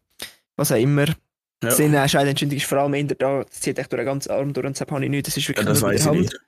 Was 0.58 0.72
auch 0.72 0.76
immer. 0.78 1.08
Ja. 1.08 1.16
Ja. 1.64 1.72
Sehnenscheidenentzündung 1.72 2.58
ist 2.58 2.68
vor 2.68 2.78
allem 2.80 2.94
eher 2.94 3.06
da, 3.06 3.44
das 3.44 3.60
zieht 3.62 3.80
echt 3.80 3.92
durch 3.92 4.00
den 4.02 4.06
ganzen 4.06 4.32
Arm 4.32 4.54
durch 4.54 4.66
und 4.68 4.74
deshalb 4.76 4.92
habe 4.92 5.04
ich 5.06 5.10
nichts, 5.10 5.30
das 5.30 5.38
ist 5.38 5.44
Ja, 5.46 5.50
wirklich 5.50 5.68
das 5.68 5.82
nur 5.82 5.90
bei 5.90 5.96
der 5.96 6.06
Hand. 6.06 6.20
nicht. 6.20 6.40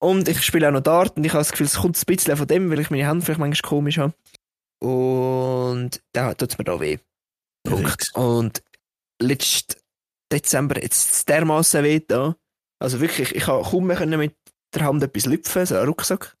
Und 0.00 0.28
ich 0.28 0.42
spiele 0.42 0.66
auch 0.68 0.72
noch 0.72 0.80
Dart 0.80 1.16
und 1.16 1.24
ich 1.24 1.32
habe 1.32 1.40
das 1.40 1.52
Gefühl, 1.52 1.66
es 1.66 1.74
kommt 1.76 1.96
ein 1.96 2.02
bisschen 2.06 2.36
von 2.36 2.46
dem, 2.48 2.70
weil 2.70 2.80
ich 2.80 2.90
meine 2.90 3.06
Hand 3.06 3.24
vielleicht 3.24 3.38
manchmal 3.40 3.68
komisch 3.68 3.98
habe. 3.98 4.14
Und 4.80 6.00
da 6.12 6.34
tut 6.34 6.50
es 6.52 6.58
mir 6.58 6.64
da 6.64 6.80
weh. 6.80 6.98
Punkt. 7.64 8.10
Und 8.14 8.62
letzten 9.20 9.74
Dezember 10.32 10.82
jetzt 10.82 11.28
dermaßen 11.28 11.84
weh 11.84 12.00
da. 12.00 12.36
Also 12.80 13.00
wirklich, 13.00 13.34
ich 13.34 13.46
habe 13.46 13.68
kaum 13.68 13.86
mehr 13.86 14.06
mit 14.06 14.36
der 14.74 14.84
Hand 14.84 15.02
etwas 15.02 15.26
lüpfen, 15.26 15.66
so 15.66 15.76
einen 15.76 15.88
Rucksack. 15.88 16.36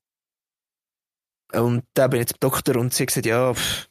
Und 1.52 1.84
da 1.94 2.08
bin 2.08 2.20
ich 2.20 2.28
jetzt 2.28 2.40
beim 2.40 2.50
Doktor 2.50 2.76
und 2.76 2.92
sie 2.92 3.04
hat 3.04 3.08
gesagt, 3.08 3.26
ja, 3.26 3.54
pff, 3.54 3.88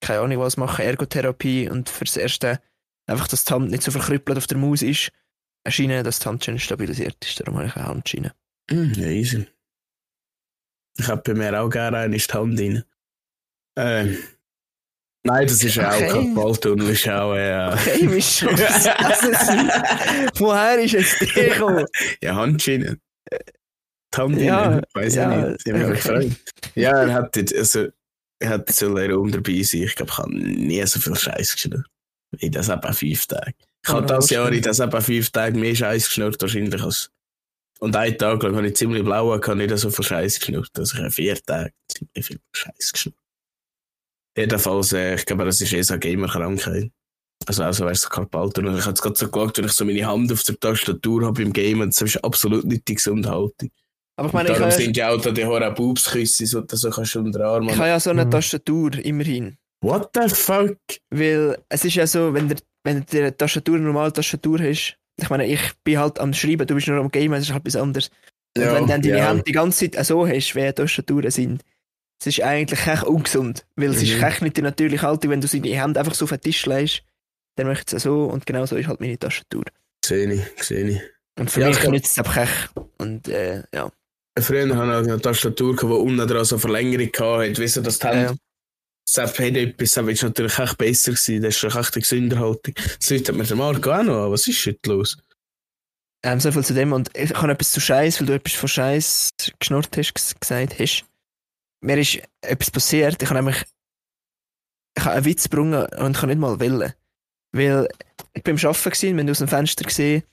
keine 0.00 0.20
Ahnung 0.20 0.40
was 0.40 0.56
machen, 0.56 0.84
Ergotherapie 0.84 1.68
und 1.68 1.88
fürs 1.88 2.16
Erste 2.16 2.60
einfach, 3.06 3.28
dass 3.28 3.44
die 3.44 3.54
Hand 3.54 3.70
nicht 3.70 3.82
so 3.82 3.90
verkrüppelt 3.90 4.38
auf 4.38 4.46
der 4.46 4.58
Maus 4.58 4.82
ist. 4.82 5.10
Eine 5.64 5.72
Schiene, 5.72 6.02
dass 6.02 6.18
die 6.18 6.28
Hand 6.28 6.44
schön 6.44 6.58
stabilisiert 6.58 7.24
ist. 7.24 7.40
Darum 7.40 7.56
habe 7.56 7.66
ich 7.66 7.76
eine 7.76 7.86
Handschiene. 7.86 8.34
Hm, 8.70 8.92
ja, 8.94 9.08
easy. 9.08 9.46
Ich 10.98 11.08
habe 11.08 11.22
bei 11.22 11.34
mir 11.34 11.60
auch 11.60 11.70
gerne 11.70 11.98
eine 11.98 12.18
Hand 12.18 12.60
rein. 12.60 12.84
Ähm. 13.76 14.18
Nein, 15.28 15.46
das 15.46 15.62
ist 15.62 15.74
ja 15.76 15.94
Okay. 15.94 16.10
auch 16.10 16.12
Karpaltunnel, 16.34 16.88
ist 16.90 17.08
auch, 17.08 17.34
äh, 17.34 17.72
Okay, 17.72 18.10
wie 18.10 18.22
schon. 18.36 18.48
Woher 20.38 20.78
ist 20.82 20.94
es 20.94 21.18
dir 21.18 21.48
gekommen? 21.50 21.86
ja, 22.22 22.34
Handschiene. 22.34 22.98
Die 24.14 24.18
Hand 24.20 24.40
Ja, 24.40 24.62
rein, 24.70 24.82
weiß 24.94 25.14
ja, 25.14 25.30
ich 25.30 25.46
nicht. 25.50 25.60
Sie 25.64 25.72
haben 25.72 25.78
mich 25.80 25.88
okay. 25.88 25.96
gefreut. 26.28 26.54
Ja, 26.74 27.02
er 27.02 27.12
hat 27.14 27.36
jetzt, 27.36 27.54
also, 27.54 27.88
er 28.40 28.48
hat 28.50 28.70
so 28.70 28.94
Raum 28.96 29.30
dabei 29.30 29.62
sein. 29.62 29.82
Ich 29.82 29.94
glaube, 29.94 30.10
ich 30.12 30.18
habe 30.18 30.34
nie 30.34 30.84
so 30.86 30.98
viel 31.00 31.14
Scheiß 31.16 31.52
geschnurrt. 31.52 31.86
In 32.38 32.52
das 32.52 32.68
etwa 32.68 32.92
fünf 32.92 33.26
Tage. 33.26 33.54
Ich 33.84 33.90
habe 33.92 34.00
Ja, 34.08 34.16
das 34.16 34.30
Jahr 34.30 34.52
in 34.52 34.62
das 34.62 34.78
etwa 34.78 35.00
fünf 35.00 35.30
Tage 35.30 35.58
mehr 35.58 35.74
Scheiß 35.74 36.06
geschnurrt, 36.06 36.40
wahrscheinlich 36.40 36.82
als. 36.82 37.10
Und 37.80 37.94
einen 37.94 38.18
Tag 38.18 38.42
lang 38.42 38.56
habe 38.56 38.66
ich 38.68 38.76
ziemlich 38.76 39.04
blau, 39.04 39.32
habe 39.32 39.56
nicht 39.56 39.76
so 39.78 39.90
viel 39.90 40.04
Scheiß 40.04 40.40
geschnurrt. 40.40 40.70
Also 40.76 40.94
ich 40.96 41.00
habe 41.00 41.10
vier 41.12 41.36
Tage 41.44 41.72
ziemlich 41.88 42.26
viel 42.26 42.40
Scheiß 42.52 42.92
geschnurrt. 42.92 43.17
Jedenfalls, 44.38 44.92
äh, 44.92 45.16
ich 45.16 45.26
glaube, 45.26 45.44
das 45.44 45.60
ist 45.60 45.72
eh 45.72 45.82
so 45.82 45.94
eine 45.94 46.00
Gamer-Krankheit. 46.00 46.90
Also, 47.46 47.62
also 47.62 47.86
wär's 47.86 48.02
so 48.02 48.08
Karpaltunnel. 48.08 48.74
Ich 48.74 48.80
habe 48.82 48.90
jetzt 48.90 49.00
gerade 49.02 49.16
so 49.16 49.28
geschaut, 49.28 49.58
wenn 49.58 49.64
ich 49.64 49.72
so 49.72 49.84
meine 49.84 50.06
Hand 50.06 50.32
auf 50.32 50.42
der 50.42 50.58
Tastatur 50.58 51.24
habe 51.24 51.42
beim 51.42 51.52
Game, 51.52 51.80
und 51.80 51.88
das 51.94 52.02
ist 52.02 52.22
absolut 52.24 52.64
nicht 52.64 52.86
die 52.88 52.94
Gesundhaltung. 52.96 53.70
Aber 54.16 54.28
ich 54.28 54.34
Und 54.34 54.34
meine, 54.34 54.48
ich 54.50 54.54
darum 54.56 54.70
habe, 54.70 54.82
sind 54.82 54.96
ja 54.96 55.10
auch 55.10 55.20
da 55.20 55.30
die 55.30 55.44
hohen 55.46 55.74
Boobsküsse, 55.74 56.46
so, 56.46 56.60
dass 56.60 56.80
du 56.80 56.90
kannst 56.90 57.14
unter 57.16 57.38
den 57.38 57.46
Arm 57.46 57.68
ich 57.68 57.76
habe 57.76 57.88
ja 57.88 58.00
so 58.00 58.10
eine 58.10 58.24
Mhm. 58.24 58.30
Tastatur, 58.30 58.94
immerhin. 59.04 59.56
What 59.80 60.10
the 60.14 60.28
fuck? 60.34 60.76
Weil 61.10 61.56
es 61.68 61.84
ist 61.84 61.94
ja 61.94 62.06
so, 62.06 62.34
wenn, 62.34 62.48
der, 62.48 62.58
wenn 62.84 63.04
du 63.08 63.18
eine 63.18 63.36
Tastatur, 63.36 63.76
eine 63.76 63.84
normale 63.84 64.12
Tastatur 64.12 64.58
hast, 64.58 64.96
ich 65.20 65.30
meine, 65.30 65.46
ich 65.46 65.60
bin 65.84 65.98
halt 65.98 66.18
am 66.18 66.34
Schreiben, 66.34 66.66
du 66.66 66.74
bist 66.74 66.88
nur 66.88 66.98
am 66.98 67.10
Gamen, 67.10 67.32
das 67.32 67.42
ist 67.44 67.52
halt 67.52 67.62
etwas 67.66 67.80
anderes. 67.80 68.10
Und 68.56 68.64
Ja, 68.64 68.74
wenn 68.74 68.86
dann 68.88 69.02
deine 69.02 69.18
ja. 69.18 69.28
Hände 69.28 69.44
die 69.44 69.52
ganze 69.52 69.90
Zeit 69.90 70.04
so 70.06 70.26
hast, 70.26 70.54
wie 70.56 70.72
Tastaturen 70.72 71.30
sind, 71.30 71.62
es 72.20 72.26
ist 72.26 72.42
eigentlich 72.42 72.86
echt 72.86 73.04
ungesund. 73.04 73.64
Weil 73.76 73.90
es 73.90 74.02
ist 74.02 74.16
Mhm. 74.16 74.22
echt 74.24 74.42
nicht 74.42 74.56
die 74.56 74.62
natürliche 74.62 75.02
Haltung, 75.02 75.30
wenn 75.30 75.40
du 75.40 75.46
deine 75.48 75.68
Hände 75.80 76.00
einfach 76.00 76.14
so 76.14 76.24
auf 76.24 76.30
den 76.30 76.40
Tisch 76.40 76.66
legst, 76.66 77.02
dann 77.56 77.66
möchte 77.66 77.96
es 77.96 78.02
so 78.02 78.24
und 78.26 78.46
genau 78.46 78.66
so 78.66 78.76
ist 78.76 78.88
halt 78.88 79.00
meine 79.00 79.18
Tastatur. 79.18 79.64
Sehe 80.04 80.32
ich, 80.32 80.62
sehe 80.64 80.88
ich. 80.88 81.00
Und 81.38 81.50
für 81.50 81.60
Ja, 81.60 81.68
mich 81.68 81.82
nützt 81.88 82.12
es 82.12 82.18
einfach 82.18 82.36
echt. 82.38 82.70
Und 82.98 83.28
äh, 83.28 83.62
ja. 83.74 83.90
Früher 84.40 84.76
hatte 84.76 85.02
ich 85.06 85.12
eine 85.12 85.20
Tastatur, 85.20 85.76
die 85.76 85.84
unten 85.86 86.26
dran 86.26 86.44
so 86.44 86.58
Verlängerung 86.58 87.08
hatte, 87.08 87.58
wie 87.60 87.68
so 87.68 87.80
das 87.80 87.98
die 87.98 88.06
Ja. 88.06 88.28
Hand. 88.28 88.38
Das 89.14 89.16
hat 89.38 89.40
etwas, 89.40 89.92
das 89.92 90.06
ist 90.06 90.22
natürlich 90.22 90.58
echt 90.58 90.76
besser 90.78 91.12
gewesen, 91.12 91.42
das 91.42 91.56
ist 91.56 91.64
echt 91.64 91.74
eine 91.76 92.00
gesünder 92.02 92.38
Haltung. 92.40 92.74
Das 93.00 93.08
Leute 93.10 93.32
hat 93.32 93.38
mir 93.38 93.44
der 93.44 93.56
Marco 93.56 93.90
auch 93.90 94.02
noch 94.02 94.24
an. 94.26 94.32
Was 94.32 94.46
ist 94.46 94.66
heute 94.66 94.78
los? 94.90 95.16
Ähm, 96.24 96.40
so 96.40 96.52
viel 96.52 96.64
zu 96.64 96.74
dem. 96.74 96.92
Und 96.92 97.10
ich 97.16 97.32
habe 97.32 97.52
etwas 97.52 97.72
zu 97.72 97.80
Scheiß, 97.80 98.20
weil 98.20 98.26
du 98.26 98.34
etwas 98.34 98.52
von 98.54 98.68
Scheiß 98.68 99.30
geschnurrt 99.58 99.96
hast, 99.96 100.12
ges- 100.16 100.34
gesagt 100.38 100.78
hast. 100.78 101.04
Mir 101.80 101.98
ist 101.98 102.20
etwas 102.40 102.70
passiert. 102.70 103.22
Ich 103.22 103.28
habe 103.28 103.40
nämlich 103.40 103.64
ich 104.98 105.04
habe 105.04 105.14
einen 105.14 105.24
Witz 105.26 105.44
gebrungen 105.44 105.86
und 105.98 106.10
ich 106.12 106.18
kann 106.18 106.28
nicht 106.28 106.38
mal 106.38 106.58
wollen. 106.58 106.92
Weil 107.52 107.88
ich 108.34 108.42
bin 108.42 108.58
am 108.58 108.66
Arbeiten 108.66 108.90
gewesen, 108.90 109.16
wir 109.16 109.22
haben 109.22 109.30
aus 109.30 109.38
dem 109.38 109.48
Fenster 109.48 109.84
gesehen, 109.84 110.24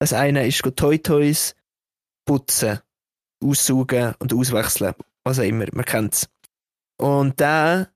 dass 0.00 0.14
einer 0.14 0.44
ist 0.44 0.62
Toy 0.76 0.98
Toys 0.98 1.54
putzen, 2.26 2.80
aussaugen 3.42 4.14
und 4.18 4.32
auswechseln. 4.32 4.94
Was 5.24 5.38
auch 5.38 5.44
immer, 5.44 5.66
man 5.72 5.84
kennt's. 5.84 6.28
Und 6.98 7.38
da 7.38 7.88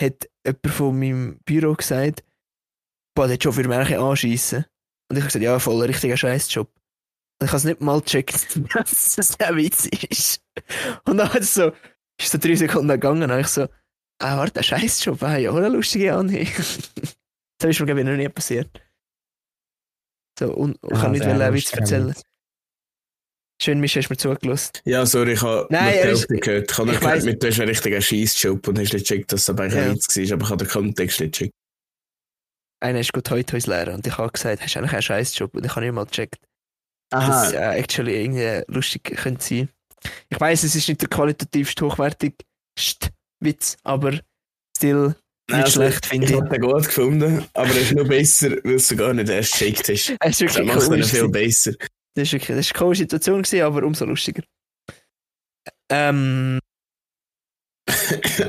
hat 0.00 0.30
jemand 0.44 0.66
von 0.68 0.98
meinem 0.98 1.38
Büro 1.44 1.74
gesagt, 1.74 2.24
boah, 3.14 3.28
der 3.28 3.36
Job 3.36 3.56
würde 3.56 3.68
mir 3.68 3.76
eigentlich 3.76 3.98
anschiessen. 3.98 4.64
Und 5.10 5.16
ich 5.16 5.22
habe 5.22 5.28
gesagt, 5.28 5.44
ja, 5.44 5.58
voll 5.58 5.82
ein 5.82 5.90
richtiger 5.90 6.16
Scheißjob. 6.16 6.68
Und 7.40 7.44
ich 7.44 7.50
habe 7.50 7.58
es 7.58 7.64
nicht 7.64 7.80
mal 7.80 8.00
gecheckt, 8.00 8.58
dass 8.74 9.16
das 9.16 9.36
der 9.36 9.54
Witz 9.54 9.86
ist. 9.86 10.42
Und 11.04 11.18
dann 11.18 11.32
hat 11.32 11.42
es 11.42 11.54
so, 11.54 11.72
ist 12.20 12.32
so 12.32 12.38
drei 12.38 12.54
Sekunden 12.56 12.88
gegangen 12.88 13.30
und 13.30 13.38
ich 13.40 13.46
so, 13.48 13.62
ah, 14.20 14.36
warte, 14.38 14.60
ein 14.60 14.64
Scheißjob, 14.64 15.22
ah, 15.22 15.36
ja, 15.36 15.52
eine 15.54 15.68
lustige 15.68 16.14
Anhe. 16.14 16.44
das 16.44 16.78
ist 17.70 17.80
mir, 17.80 17.86
glaube 17.86 18.00
ich, 18.00 18.06
noch 18.06 18.16
nie 18.16 18.28
passiert. 18.28 18.68
So, 20.38 20.52
und 20.54 20.78
ich 20.82 20.92
Ah, 20.92 21.00
kann 21.02 21.12
nicht 21.12 21.22
sehr 21.24 21.32
wollen, 21.32 21.42
einen 21.42 21.54
Witz 21.56 21.72
erzählen. 21.72 22.14
Schön, 23.60 23.80
Misch, 23.80 23.96
hast 23.96 24.06
du 24.08 24.12
mir 24.12 24.18
zugelassen. 24.18 24.70
Ja, 24.84 25.04
sorry, 25.04 25.32
ich 25.32 25.42
habe 25.42 25.66
Nein, 25.68 25.92
die 26.04 26.08
ist- 26.10 26.28
gehört. 26.28 26.70
Ich 26.70 26.78
habe 26.78 26.90
ich 26.92 26.94
noch 26.94 27.00
gehört, 27.00 27.24
mit 27.24 27.42
du 27.42 27.48
hast 27.48 27.58
einen 27.58 27.68
richtigen 27.70 28.00
Scheissjob 28.00 28.68
und 28.68 28.78
hast 28.78 28.92
nicht 28.92 29.08
gecheckt, 29.08 29.32
dass 29.32 29.40
es 29.42 29.50
aber 29.50 29.64
eigentlich 29.64 29.74
Ja. 29.82 29.86
ein 29.90 29.94
Witz 29.96 30.16
war, 30.16 30.32
aber 30.34 30.44
ich 30.44 30.50
habe 30.50 30.64
den 30.64 30.68
Kontext 30.70 31.20
nicht 31.20 31.32
gecheckt. 31.32 31.54
Einer 32.80 33.00
ist 33.00 33.12
gut 33.12 33.28
heute 33.30 33.56
lernen 33.58 33.96
und 33.96 34.06
ich 34.06 34.16
habe 34.16 34.30
gesagt, 34.30 34.62
hast 34.62 34.74
du 34.74 34.78
eigentlich 34.78 34.92
einen 34.92 35.02
Scheißjob? 35.02 35.52
Und 35.54 35.66
ich 35.66 35.70
habe 35.74 35.84
nicht 35.84 35.92
mal 35.94 36.04
gecheckt. 36.06 36.36
Das 37.10 37.52
äh, 37.52 37.56
actually 37.80 38.22
irgendwie 38.22 38.62
lustig 38.72 39.02
könnte 39.16 39.42
sein. 39.44 39.68
Ich 40.28 40.40
weiß, 40.40 40.62
es 40.64 40.74
ist 40.74 40.88
nicht 40.88 41.00
der 41.02 41.08
qualitativst 41.08 41.80
hochwertigste 41.80 43.08
Witz, 43.40 43.76
aber 43.82 44.20
still 44.76 45.14
Nein, 45.50 45.60
nicht 45.60 45.64
also, 45.66 45.80
schlecht, 45.80 46.06
finde 46.06 46.26
Ich 46.26 46.32
ich. 46.32 46.36
habe 46.40 46.48
den 46.48 46.60
gut 46.60 46.84
gefunden, 46.86 47.44
aber 47.54 47.70
er 47.70 47.80
ist 47.80 47.92
noch 47.94 48.06
besser, 48.08 48.50
weil 48.64 48.76
du 48.78 48.96
gar 48.96 49.14
nicht 49.14 49.28
erst 49.30 49.52
gecheckt 49.52 49.88
hast. 49.88 50.14
Es 50.20 50.40
ist 50.40 50.56
Das 50.56 50.56
wirklich 50.56 50.66
macht 50.66 50.92
ihn 50.96 51.04
viel 51.04 51.28
besser. 51.28 51.72
Das 52.14 52.24
ist 52.28 52.32
wirklich, 52.32 52.48
das 52.56 52.66
ist 52.66 52.72
eine 52.74 52.78
komische 52.78 53.02
Situation 53.02 53.42
gewesen, 53.42 53.62
aber 53.62 53.82
umso 53.84 54.04
lustiger. 54.04 54.42
Ähm, 55.90 56.58
ich 57.88 58.40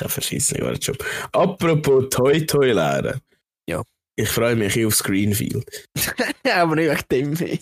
habe 0.00 0.08
verschissen, 0.08 0.60
war 0.62 0.72
Job. 0.72 1.04
Apropos 1.32 2.08
Toy 2.10 2.44
Toy 2.46 2.72
lernen. 2.72 3.20
Ja. 3.68 3.82
Ich 4.16 4.28
freue 4.30 4.56
mich 4.56 4.84
aufs 4.84 5.02
Greenfield. 5.04 5.86
aber 6.50 6.76
nicht 6.76 7.10
wegen 7.10 7.34
dem. 7.34 7.58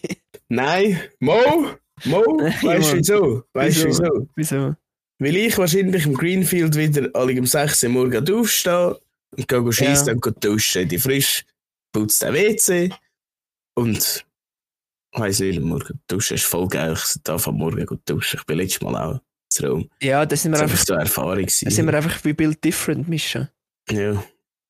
Nein, 0.49 1.01
Mo! 1.21 1.75
Mo! 2.05 2.21
Weißt 2.63 2.93
du 2.93 2.97
wieso? 2.99 3.45
Weißt 3.53 3.83
du 3.85 3.89
Wieso? 3.89 4.29
wieso? 4.35 4.75
Weil 5.21 5.37
ich 5.37 5.57
wahrscheinlich 5.57 6.07
im 6.07 6.15
Greenfield 6.15 6.75
wieder 6.77 7.09
alle 7.15 7.39
um 7.39 7.47
6 7.47 7.83
Uhr 7.85 7.89
morgens 7.91 8.31
aufstehe 8.31 8.99
und 9.37 9.49
gehe 9.49 9.73
schießen 9.73 10.07
Ja. 10.09 10.13
und 10.15 10.23
gehe 10.23 10.33
duschen, 10.33 10.89
die 10.89 10.99
frisch, 10.99 11.45
putze 11.93 12.27
den 12.27 12.35
WC 12.35 12.91
und 13.77 14.27
weiss 15.13 15.39
nicht, 15.39 15.61
morgen 15.61 16.01
duschen 16.09 16.35
ist 16.35 16.45
voll 16.45 16.67
geil. 16.69 16.95
Ich 16.95 17.23
darf 17.23 17.47
am 17.47 17.57
Morgen 17.57 17.87
gut 17.87 18.01
duschen. 18.07 18.39
Ich 18.41 18.47
bin 18.47 18.59
letztes 18.59 18.81
Mal 18.83 18.97
auch 18.97 19.21
im 19.61 19.65
Raum. 19.67 19.91
Ja, 20.03 20.27
das 20.27 20.43
sind 20.43 20.51
wir 20.53 20.59
Das 20.59 20.71
einfach, 20.71 20.85
so 20.85 20.95
Erfahrung. 20.95 21.43
das 21.47 21.59
sind 21.59 21.87
wir 21.87 21.95
einfach 21.95 22.25
wie 22.25 22.33
Build 22.33 22.63
Different 22.65 23.09
mischen. 23.09 23.49
ja. 23.91 24.23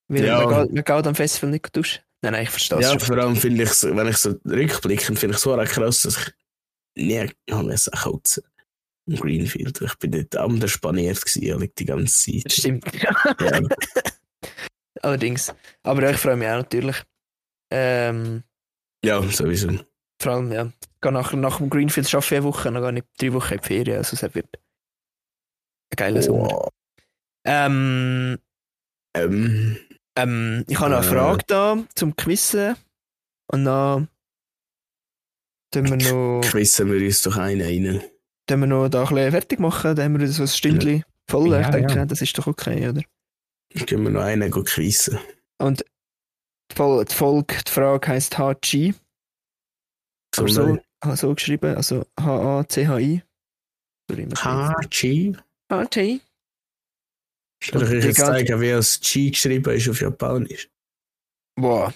Weil 0.09 0.27
Ja. 0.27 0.47
man, 0.47 0.67
geht, 0.67 0.75
man 0.75 0.85
geht 0.85 1.07
am 1.07 1.15
Festival 1.15 1.51
nicht 1.51 1.75
duschen. 1.75 2.03
Nein, 2.21 2.35
nein, 2.35 2.43
ich 2.45 2.51
verstehe 2.51 2.79
es 2.79 2.85
ja, 2.85 2.91
schon. 2.91 3.01
vor 3.01 3.17
allem 3.17 3.35
finde 3.37 3.63
ich, 3.65 3.71
wenn 3.83 4.07
ich 4.09 4.19
so 4.19 4.35
rückblicke, 4.45 5.05
finde 5.17 5.29
ich 5.29 5.37
es 5.37 5.41
so 5.41 5.57
krass, 5.57 6.03
dass 6.03 6.19
ich 6.19 6.33
nie 6.97 7.63
müssen 7.63 7.93
kotzen 7.93 8.45
im 9.07 9.17
Greenfield. 9.17 9.81
Ich 9.83 9.95
bin 9.99 10.13
dort 10.13 10.37
anders 10.37 10.71
spaniert 10.71 11.21
gewesen, 11.21 11.53
eigentlich 11.55 11.75
die 11.75 11.85
ganze 11.85 12.33
Zeit. 12.33 12.45
Das 12.47 12.57
stimmt. 12.57 12.85
Ja. 13.03 13.15
Allerdings. 15.03 15.55
Aber 15.83 16.09
ich 16.11 16.17
freue 16.17 16.37
mich 16.37 16.49
auch 16.49 16.57
natürlich. 16.57 16.97
Ähm, 17.71 18.43
ja, 19.05 19.23
sowieso. 19.23 19.69
vor 20.21 20.33
allem, 20.33 20.53
ja. 20.53 20.67
Ich 20.67 21.01
gehe 21.03 21.13
nach, 21.13 21.33
nach 21.35 21.59
dem 21.59 21.69
Greenfield 21.69 22.15
arbeiten 22.15 22.35
eine 22.37 22.45
Woche, 22.45 22.73
dann 22.73 22.83
gehe 22.95 22.99
ich 23.03 23.05
drei 23.19 23.33
Wochen 23.35 23.55
in 23.55 23.61
die 23.61 23.67
Ferien. 23.67 23.99
Also 23.99 24.15
es 24.17 24.35
wird 24.35 24.47
ein 24.57 25.97
geiler 25.97 26.23
Sommer. 26.23 26.49
Oh. 26.51 26.69
Ähm, 27.47 28.39
Ähm, 29.17 29.79
ähm, 30.17 30.65
ich 30.67 30.81
habe 30.81 30.91
noch 30.91 30.99
eine 30.99 31.07
Äh. 31.07 31.11
Frage 31.11 31.45
da 31.47 31.85
zum 31.95 32.17
Quissen. 32.17 32.77
Und 33.53 33.67
dann 33.67 34.09
tun 35.75 35.91
wir 35.91 36.13
noch, 36.13 36.41
quissen 36.43 36.91
wir 36.93 37.05
uns 37.05 37.23
doch 37.23 37.37
einen 37.37 37.61
rein. 37.61 38.03
tun 38.47 38.61
wir 38.61 38.67
noch 38.67 38.89
da 38.89 39.03
ein 39.03 39.09
bisschen 39.09 39.31
fertig 39.33 39.61
machen. 39.61 39.95
Dann 39.97 40.05
haben 40.15 40.21
wir 40.21 40.29
so 40.29 40.43
ein 40.43 40.49
Stündchen 40.49 41.05
voll. 41.29 41.51
Ja, 41.51 41.61
ich 41.63 41.69
denke, 41.69 41.95
ja. 41.97 42.07
das 42.07 42.21
ist 42.23 42.37
doch 42.39 42.47
okay, 42.47 42.89
oder? 42.89 43.03
Dann 43.75 43.87
können 43.87 44.05
wir 44.05 44.11
noch 44.11 44.23
einen 44.23 44.51
gehen 44.51 44.65
quissen. 44.65 45.19
Und 45.59 45.85
die 46.71 46.77
Fol- 46.77 47.05
die 47.05 47.15
Folge, 47.15 47.57
die 47.67 47.71
Frage 47.71 48.09
heisst 48.09 48.39
HG. 48.39 48.93
So, 50.35 50.45
Gesundheit. 50.45 50.85
ah, 51.01 51.17
so 51.17 51.35
geschrieben, 51.35 51.77
also 51.77 52.05
H-A-C-H-I. 52.19 53.23
So. 54.11 54.17
Hachi. 54.45 55.37
HG. 55.73 56.21
Soll 57.63 57.83
ich 57.83 57.89
euch 57.91 58.05
jetzt 58.05 58.19
zeigen, 58.19 58.61
wie 58.61 58.71
das 58.71 59.01
Chi 59.01 59.31
geschrieben 59.31 59.75
ist 59.75 59.89
auf 59.89 60.01
Japanisch? 60.01 60.69
Boah. 61.59 61.95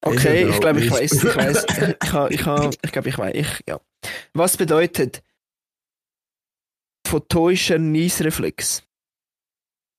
Okay, 0.00 0.48
ich 0.48 0.60
glaube, 0.60 0.80
ich 0.80 0.90
weiß, 0.90 1.12
ich 1.12 1.36
weiß, 1.36 1.64
ich 2.02 2.12
ha, 2.12 2.28
ich 2.28 2.46
ha, 2.46 2.70
ich 2.82 2.92
glaube, 2.92 3.08
ich 3.08 3.18
weiß, 3.18 3.34
ich, 3.34 3.64
ja. 3.66 3.80
Was 4.32 4.56
bedeutet 4.56 5.22
photoischer 7.06 7.78
Niesreflex? 7.78 8.82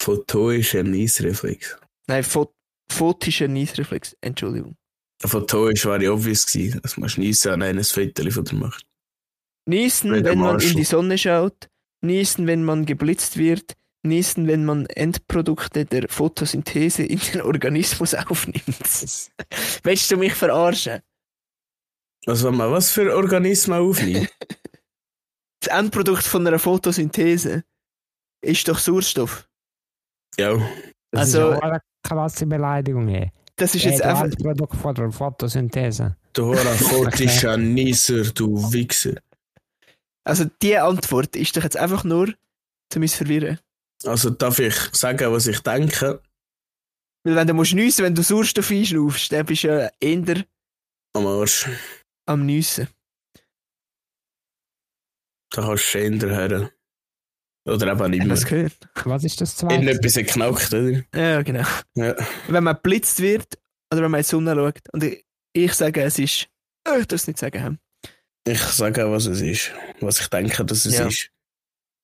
Photoischer 0.02 0.84
Niesreflex. 0.84 1.78
Nein, 2.08 2.24
pho 2.24 2.54
photischer 2.92 3.48
Niesreflex, 3.48 4.16
Entschuldigung. 4.22 4.76
Photoisch 5.22 5.86
war 5.86 6.02
ja 6.02 6.12
obvious 6.12 6.46
gewesen, 6.46 6.82
dass 6.82 6.98
man 6.98 7.10
schließen 7.10 7.52
an 7.52 7.62
eines 7.62 7.92
Foto 7.92 8.30
von 8.32 8.46
dir 8.46 8.56
macht. 8.56 8.86
Niesen, 9.68 10.24
wenn 10.24 10.40
man 10.40 10.60
in 10.60 10.78
die 10.78 10.84
Sonne 10.84 11.18
schaut, 11.18 11.70
niesen, 12.02 12.48
wenn 12.48 12.64
man 12.64 12.86
geblitzt 12.86 13.38
wird, 13.38 13.76
niesen, 14.04 14.48
wenn 14.48 14.66
man 14.66 14.86
Endprodukte 14.88 15.86
der 15.86 16.08
Photosynthese 16.10 17.04
in 17.04 17.20
den 17.20 17.42
Organismus 17.42 18.14
aufnimmt. 18.16 18.64
Willst 19.84 20.12
du 20.12 20.18
mich 20.18 20.34
verarschen? 20.34 21.02
Also, 22.26 22.48
wenn 22.48 22.58
man 22.58 22.72
was 22.72 22.92
für 22.92 23.16
Organismen 23.16 23.80
aufnimmt? 23.80 24.30
Das 25.62 25.78
Endprodukt 25.78 26.24
von 26.24 26.48
einer 26.48 26.58
Photosynthese 26.58 27.66
ist 28.42 28.66
doch 28.70 28.80
Sauerstoff. 28.80 29.46
ja. 30.38 30.56
Das 31.12 31.36
Also- 31.36 31.52
ist 31.52 31.62
eine 31.64 31.82
krasse 32.02 32.46
Beleidigung. 32.46 33.10
Ey. 33.10 33.34
Das 33.58 33.76
ist 33.76 33.84
Ey, 33.84 33.92
jetzt 33.92 34.02
einfach. 34.02 34.24
Endprodukt 34.24 34.76
von 34.78 34.96
der 34.96 35.12
Photosynthese. 35.12 36.16
Du 36.32 36.46
horaphotischer 36.46 37.58
Nieser, 37.58 38.24
du 38.32 38.72
Wichser. 38.72 39.16
Also 40.24 40.46
die 40.62 40.78
Antwort 40.78 41.36
ist 41.36 41.58
doch 41.58 41.64
jetzt 41.64 41.76
einfach 41.76 42.06
nur 42.06 42.34
zu 42.90 43.00
mich 43.02 43.14
verwirren. 43.14 43.60
Also, 44.06 44.30
darf 44.30 44.60
ich 44.60 44.76
sagen, 44.94 45.32
was 45.32 45.48
ich 45.48 45.60
denke? 45.60 46.22
Weil 47.26 47.36
wenn 47.36 47.48
du 47.48 47.54
musst 47.54 47.74
nüssen, 47.74 48.06
wenn 48.06 48.16
du 48.16 48.24
Sauerstoff 48.24 48.72
einschnaufst, 48.72 49.32
dann 49.32 49.46
bist 49.46 49.64
du 49.64 49.68
ja 49.68 49.90
eher 50.00 50.46
Am 51.14 51.28
Arsch. 51.28 51.68
am 52.26 52.46
Nüssen. 52.46 52.88
Da 55.52 55.64
kannst 55.64 55.94
du 55.94 55.98
eher 56.00 56.20
hören. 56.22 56.70
Oder 57.66 57.92
eben 57.92 58.12
nicht 58.12 58.20
mehr. 58.20 58.30
das 58.30 58.46
gehört? 58.46 58.78
Was 59.04 59.24
ist 59.24 59.42
das 59.42 59.58
zweite? 59.58 59.76
Irgendetwas 59.76 60.16
hat 60.16 60.26
geknackt, 60.28 60.74
oder? 60.74 61.04
Ja, 61.14 61.42
genau. 61.42 61.66
Ja. 61.96 62.16
Wenn 62.48 62.64
man 62.64 62.78
blitzt 62.82 63.20
wird, 63.20 63.60
oder 63.92 64.02
wenn 64.04 64.12
man 64.12 64.20
in 64.20 64.24
die 64.24 64.30
Sonne 64.30 64.56
schaut, 64.56 64.80
und 64.94 65.04
ich, 65.04 65.26
ich 65.54 65.74
sage, 65.74 66.02
es 66.04 66.18
ist. 66.20 66.48
Oh, 66.88 66.96
ich 67.00 67.06
darf 67.08 67.20
es 67.20 67.28
nicht 67.28 67.38
sagen. 67.40 67.80
Ich 68.48 68.62
sage 68.62 69.06
auch, 69.06 69.12
was 69.12 69.26
es 69.26 69.42
ist. 69.42 69.72
Was 70.00 70.20
ich 70.22 70.28
denke, 70.28 70.64
dass 70.66 70.86
es 70.86 70.98
Ja. 70.98 71.08
ist. 71.08 71.30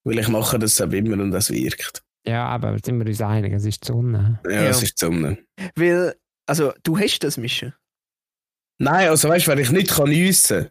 Weil 0.06 0.20
ich 0.20 0.28
mache 0.28 0.58
das 0.60 0.80
auch 0.80 0.92
immer 0.92 1.22
und 1.22 1.34
es 1.34 1.50
wirkt. 1.52 2.04
Ja, 2.28 2.46
aber 2.48 2.78
sind 2.84 3.00
wir 3.00 3.06
uns 3.08 3.22
einig, 3.22 3.54
es 3.54 3.66
ist 3.66 3.84
die 3.84 3.88
Sonne. 3.92 4.40
Ja, 4.46 4.52
Ja. 4.52 4.70
es 4.70 4.82
ist 4.84 5.00
die 5.02 5.06
Sonne. 5.06 5.38
Weil, 5.76 6.16
also, 6.48 6.74
du 6.84 6.98
hast 6.98 7.20
das, 7.20 7.38
Mischa. 7.38 7.74
Nein, 8.80 9.10
also 9.10 9.30
weißt 9.30 9.48
du, 9.48 9.52
wenn 9.52 9.60
ich 9.60 9.72
nicht 9.72 9.92
kann 9.92 10.10
nüssen 10.10 10.68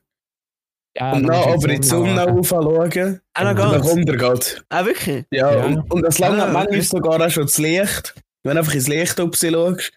Ja, 0.96 1.12
und 1.14 1.24
dann 1.26 1.36
aber 1.36 1.68
in 1.70 1.80
die 1.80 1.86
Sonne 1.86 2.16
schauen. 2.16 2.38
aufschauen, 2.38 3.20
Ah, 3.34 3.44
noch 3.44 3.54
Genau. 3.56 3.72
dann 3.72 3.80
kommt 3.82 4.08
er 4.08 4.16
gerade. 4.16 4.46
Ah, 4.68 4.84
wirklich? 4.84 5.24
Ja, 5.30 5.52
Ja. 5.56 5.64
Und, 5.64 5.92
und 5.92 6.02
das 6.02 6.18
lange 6.18 6.42
Ah, 6.42 6.52
manchmal 6.52 6.66
okay. 6.78 6.80
sogar 6.82 7.20
auch 7.26 7.30
schon 7.30 7.44
das 7.44 7.58
Licht, 7.58 8.14
wenn 8.44 8.54
du 8.54 8.58
einfach 8.60 8.74
ins 8.74 8.88
Licht 8.88 9.18
oben 9.20 9.32
schaust. 9.34 9.92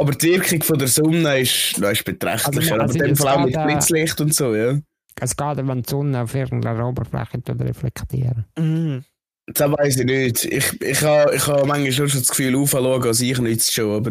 Aber 0.00 0.12
die 0.12 0.26
Wirkung 0.32 0.62
von 0.62 0.78
der 0.78 0.86
Sonne 0.88 1.40
ist, 1.40 1.80
das 1.82 1.92
ist 1.92 2.04
beträchtlicher. 2.04 2.74
Also, 2.80 2.84
aber 2.84 2.92
in 2.92 2.98
dem 3.00 3.08
jetzt 3.08 3.20
Fall 3.22 3.34
auch 3.36 3.44
mit 3.44 3.54
Blitzlicht 3.54 4.20
und 4.20 4.32
so, 4.34 4.54
ja. 4.54 4.78
Es 5.20 5.36
geht, 5.36 5.56
wenn 5.56 5.82
die 5.82 5.88
Sonne 5.90 6.22
auf 6.22 6.34
irgendeiner 6.34 6.86
Oberfläche 6.86 7.42
reflektieren. 7.48 8.44
Mhm. 8.58 9.04
Das 9.46 9.70
weiß 9.70 9.96
ich 9.98 10.04
nicht. 10.04 10.44
Ich, 10.44 10.80
ich 10.82 11.02
habe 11.02 11.34
ich 11.34 11.46
ha 11.46 11.64
manchmal 11.64 11.92
schon 11.92 12.06
das 12.08 12.28
Gefühl, 12.28 12.54
aufschauen, 12.56 13.02
als 13.02 13.20
ich 13.20 13.38
nichts 13.38 13.72
schon, 13.72 13.90
aber 13.96 14.10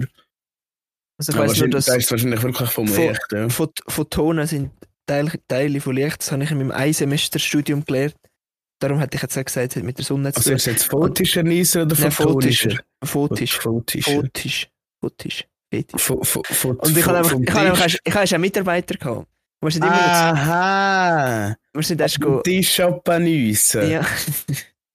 Also 1.19 1.31
ich 1.31 1.35
Ja, 1.35 1.35
weiss 1.35 1.35
nur, 1.35 1.47
wahrscheinlich, 1.47 1.75
dass 1.75 1.85
das 1.85 1.97
ist 1.97 2.11
wahrscheinlich 2.11 2.41
wirklich 2.43 2.69
vom 2.69 2.87
Von- 2.87 3.07
Licht. 3.07 3.21
Ja. 3.31 3.49
Phot 3.49 3.79
Photonen 3.87 4.47
sind 4.47 4.71
Teil 5.05 5.31
Teile 5.47 5.79
von 5.79 5.95
Licht. 5.95 6.19
Das 6.21 6.31
habe 6.31 6.43
ich 6.43 6.51
in 6.51 6.57
meinem 6.57 6.71
Einsemesterstudium 6.71 7.85
gelernt. 7.85 8.15
Darum 8.79 8.99
hätte 8.99 9.15
ich 9.15 9.21
jetzt 9.23 9.37
auch 9.37 9.45
gesagt, 9.45 9.71
es 9.71 9.75
hat 9.75 9.83
mit 9.83 9.97
der 9.97 10.05
Sonne 10.05 10.31
zu 10.33 10.37
Also 10.37 10.49
tun. 10.49 10.55
ist 10.57 10.67
es 10.67 10.73
jetzt 10.73 10.83
photischer 10.85 11.43
Nieser 11.43 11.83
oder 11.83 11.95
photonischer? 11.95 12.77
Photisch. 13.03 13.57
Photisch. 13.59 14.05
Photisch. 14.05 14.67
Fetisch. 15.01 16.01
Pho- 16.01 16.23
pho- 16.23 16.43
pho- 16.45 16.75
Und 16.77 16.97
ich 16.97 17.05
habe 17.05 17.17
einfach, 17.19 17.39
ich 17.39 17.49
habe 17.51 17.69
einfach, 17.71 17.85
ich 17.87 18.13
habe 18.15 18.35
einen 18.35 18.41
Mitarbeiter 18.41 18.95
gehabt. 18.97 19.27
Wir 19.61 19.71
sind 19.71 19.83
immer, 19.83 19.95
Aha! 19.95 21.57
erst 21.73 22.15
Vom 22.21 22.33
go, 22.33 22.41
Tisch 22.41 22.79
abgeniessen. 22.79 23.89
ja, 23.89 24.05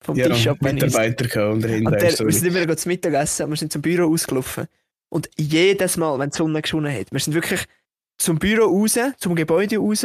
vom 0.01 0.17
Ja, 0.17 0.29
Tisch 0.29 0.47
ab. 0.47 0.63
Mitarbeiter 0.63 1.51
und 1.51 1.63
dahinter 1.65 1.91
der, 1.93 2.19
wir 2.19 2.33
sind 2.33 2.55
immer 2.55 2.77
zum 2.77 2.91
Mittagessen, 2.91 3.49
wir 3.51 3.57
sind 3.57 3.73
zum 3.73 3.83
Büro 3.83 4.13
ausgelaufen. 4.13 4.67
Und 5.09 5.29
jedes 5.37 5.97
Mal, 5.97 6.19
wenn 6.19 6.31
die 6.31 6.37
Sonne 6.37 6.63
geschonen 6.63 6.95
hat, 6.95 7.11
wir 7.13 7.21
sind 7.21 7.35
wirklich 7.35 7.65
zum 8.19 8.39
Büro 8.39 8.65
raus, 8.67 8.99
zum 9.19 9.35
Gebäude 9.35 9.79
raus, 9.79 10.01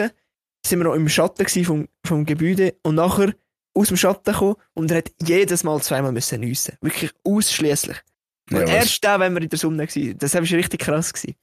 sind 0.66 0.80
wir 0.80 0.84
noch 0.86 0.96
im 0.96 1.08
Schatten 1.08 1.48
vom, 1.64 1.88
vom 2.04 2.26
Gebäude 2.26 2.76
und 2.84 2.96
nachher 2.96 3.34
aus 3.74 3.88
dem 3.90 3.98
Schatten 3.98 4.34
gekommen 4.34 4.56
und 4.74 4.90
er 4.92 4.98
hat 4.98 5.12
jedes 5.24 5.64
Mal 5.64 5.80
zweimal 5.82 6.12
müssen 6.12 6.42
nüssen. 6.42 6.76
Wirklich 6.82 7.12
ausschließlich. 7.24 7.98
Und 8.52 8.58
Ja, 8.62 8.66
erst 8.68 9.04
da, 9.04 9.20
wenn 9.20 9.34
wir 9.36 9.42
in 9.44 9.50
der 9.50 9.60
Sonne 9.60 9.84
waren. 9.88 10.18
Das 10.18 10.34
war 10.34 10.42
richtig 10.42 10.80
krass. 10.80 11.14
Gewesen. 11.14 11.36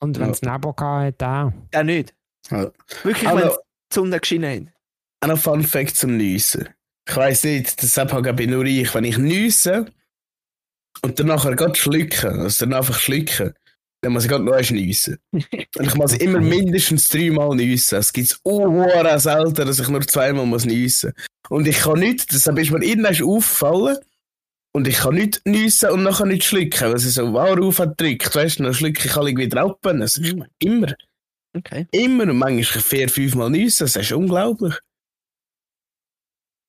Und 0.00 0.18
wenn 0.18 0.26
Ja. 0.26 0.32
es 0.32 0.42
Nebel 0.42 0.72
gehabt 0.72 1.22
hat, 1.22 1.22
auch. 1.22 1.52
Ja, 1.74 1.82
nicht. 1.82 2.14
Ja. 2.50 2.70
Wirklich, 3.02 3.30
wenn 3.30 3.48
die 3.48 3.54
Sonne 3.92 4.20
geschienen 4.20 4.66
hat. 4.66 4.74
Auch 5.20 5.34
noch 5.34 5.42
Fun 5.42 5.62
Fact 5.62 5.96
zum 5.96 6.16
Nüssen. 6.16 6.68
Ich 7.08 7.16
weiss 7.16 7.44
nicht, 7.44 7.82
deshalb 7.82 8.12
habe 8.12 8.42
ich 8.42 8.48
nur 8.48 8.64
ich. 8.64 8.94
Wenn 8.94 9.04
ich 9.04 9.18
nüsse 9.18 9.86
und 11.02 11.18
dann 11.18 11.26
nachher 11.26 11.54
gerade 11.54 11.74
schlucken, 11.74 12.40
also 12.40 12.64
dann 12.64 12.74
einfach 12.74 12.98
schlucken, 12.98 13.54
dann 14.00 14.12
muss 14.12 14.24
ich 14.24 14.30
gerade 14.30 14.44
noch 14.44 14.70
nüssen. 14.70 15.18
Und 15.32 15.86
ich 15.86 15.94
muss 15.94 16.12
immer 16.12 16.38
mindestens 16.38 17.08
dreimal 17.08 17.56
nüssen. 17.56 17.98
Es 17.98 18.12
gibt 18.12 18.38
oh, 18.44 18.86
selten, 19.16 19.54
dass 19.54 19.78
ich 19.78 19.88
nur 19.88 20.02
zweimal 20.02 20.44
muss 20.44 20.66
nüssen. 20.66 21.14
Und 21.48 21.66
ich 21.66 21.78
kann 21.78 22.00
nicht, 22.00 22.30
deshalb 22.30 22.58
ist 22.58 22.70
mir 22.70 22.84
irgendwann 22.84 23.22
auffallen, 23.22 23.96
und 24.76 24.88
ich 24.88 24.96
kann 24.96 25.14
nicht 25.14 25.40
nüssen 25.46 25.90
und 25.90 26.02
nachher 26.02 26.26
nicht 26.26 26.44
schlucken, 26.44 26.90
weil 26.90 26.98
sie 26.98 27.10
so 27.10 27.32
wow 27.32 27.56
auf 27.58 27.78
hat 27.78 27.96
gedrückt, 27.96 28.34
weißt 28.34 28.58
du, 28.58 28.64
dann 28.64 28.74
schlucke 28.74 29.06
ich 29.06 29.16
alle 29.16 29.36
wieder 29.36 29.62
ab. 29.62 29.78
Also, 29.86 30.20
immer, 30.58 30.94
Okay. 31.56 31.86
immer 31.92 32.24
und 32.24 32.38
manchmal 32.38 32.82
vier, 32.82 33.08
fünf 33.08 33.34
Mal 33.34 33.50
nüssen, 33.50 33.84
das 33.84 33.96
ist 33.96 34.12
unglaublich. 34.12 34.74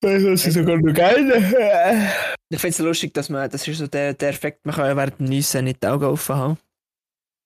Das 0.00 0.22
ist 0.22 0.54
sogar 0.54 0.76
noch 0.78 0.94
geil. 0.94 2.12
Ich 2.48 2.60
finde 2.60 2.74
es 2.74 2.78
lustig, 2.78 3.12
dass 3.12 3.28
man, 3.28 3.50
das 3.50 3.66
ist 3.66 3.78
so 3.78 3.88
der, 3.88 4.14
der 4.14 4.28
Effekt, 4.28 4.64
man 4.64 4.72
kann 4.76 4.86
ja 4.86 4.96
während 4.96 5.18
dem 5.18 5.26
Nüssen 5.26 5.64
nicht 5.64 5.82
die 5.82 5.88
Augen 5.88 6.04
offen 6.04 6.36
haben. 6.36 6.58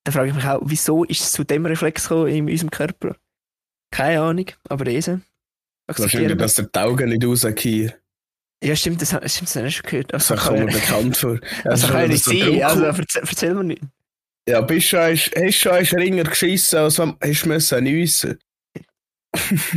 Da 0.04 0.12
frage 0.12 0.28
ich 0.28 0.34
mich 0.34 0.44
auch, 0.44 0.60
wieso 0.62 1.04
ist 1.04 1.20
es 1.22 1.32
zu 1.32 1.42
dem 1.42 1.64
Reflex 1.64 2.02
gekommen 2.02 2.28
in 2.28 2.50
unserem 2.50 2.70
Körper? 2.70 3.16
Keine 3.90 4.20
Ahnung, 4.20 4.44
aber 4.68 4.84
lesen. 4.84 5.24
Wahrscheinlich, 5.86 6.36
dass 6.36 6.56
der 6.56 6.66
die 6.66 6.78
Augen 6.78 7.08
nicht 7.08 7.24
rausgehen. 7.24 7.94
Ja, 8.62 8.76
stimmt, 8.76 9.00
das, 9.00 9.08
stimmt, 9.08 9.48
das 9.48 9.56
habe 9.56 9.68
ich 9.68 9.76
schon 9.76 9.88
gehört. 9.90 10.12
Das 10.12 10.30
Also, 10.30 10.44
kommt 10.44 10.58
kann, 10.58 10.66
mir 10.66 10.72
bekannt 10.72 11.16
vor. 11.16 11.40
also 11.64 11.86
kann 11.88 12.02
ja 12.02 12.08
nicht 12.08 12.24
sein. 12.24 12.62
Also, 12.62 12.84
erzähl, 12.84 13.22
erzähl 13.26 13.54
mir 13.54 13.64
nicht. 13.64 13.82
Ja, 14.48 14.60
bist 14.60 14.88
schon, 14.88 15.00
hast 15.00 15.30
hast 15.36 15.54
schon 15.56 15.72
einen 15.72 15.86
Ringer 15.86 16.24
geschissen, 16.24 16.78
also 16.78 17.14
hast 17.20 17.42
du 17.44 17.48
müssen 17.48 17.84
nüssen. 17.84 18.38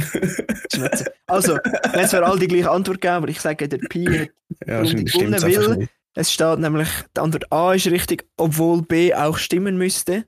Also, 1.28 1.58
wenn 1.94 2.02
es 2.06 2.12
für 2.12 2.26
alle 2.26 2.40
die 2.40 2.48
gleiche 2.48 2.70
Antwort 2.72 3.02
geben, 3.02 3.14
aber 3.16 3.28
ich 3.30 3.40
sage, 3.40 3.68
der 3.68 3.78
Pi 3.78 4.06
hat 4.06 4.30
Ja, 4.68 4.82
will- 4.82 5.78
nicht. 5.78 5.90
Es 6.16 6.32
steht 6.32 6.60
nämlich, 6.60 6.88
die 7.16 7.22
Antwort 7.22 7.52
A 7.52 7.74
ist 7.74 7.88
richtig, 7.88 8.28
obwohl 8.38 8.84
B 8.84 9.14
auch 9.16 9.38
stimmen 9.38 9.78
müsste. 9.78 10.26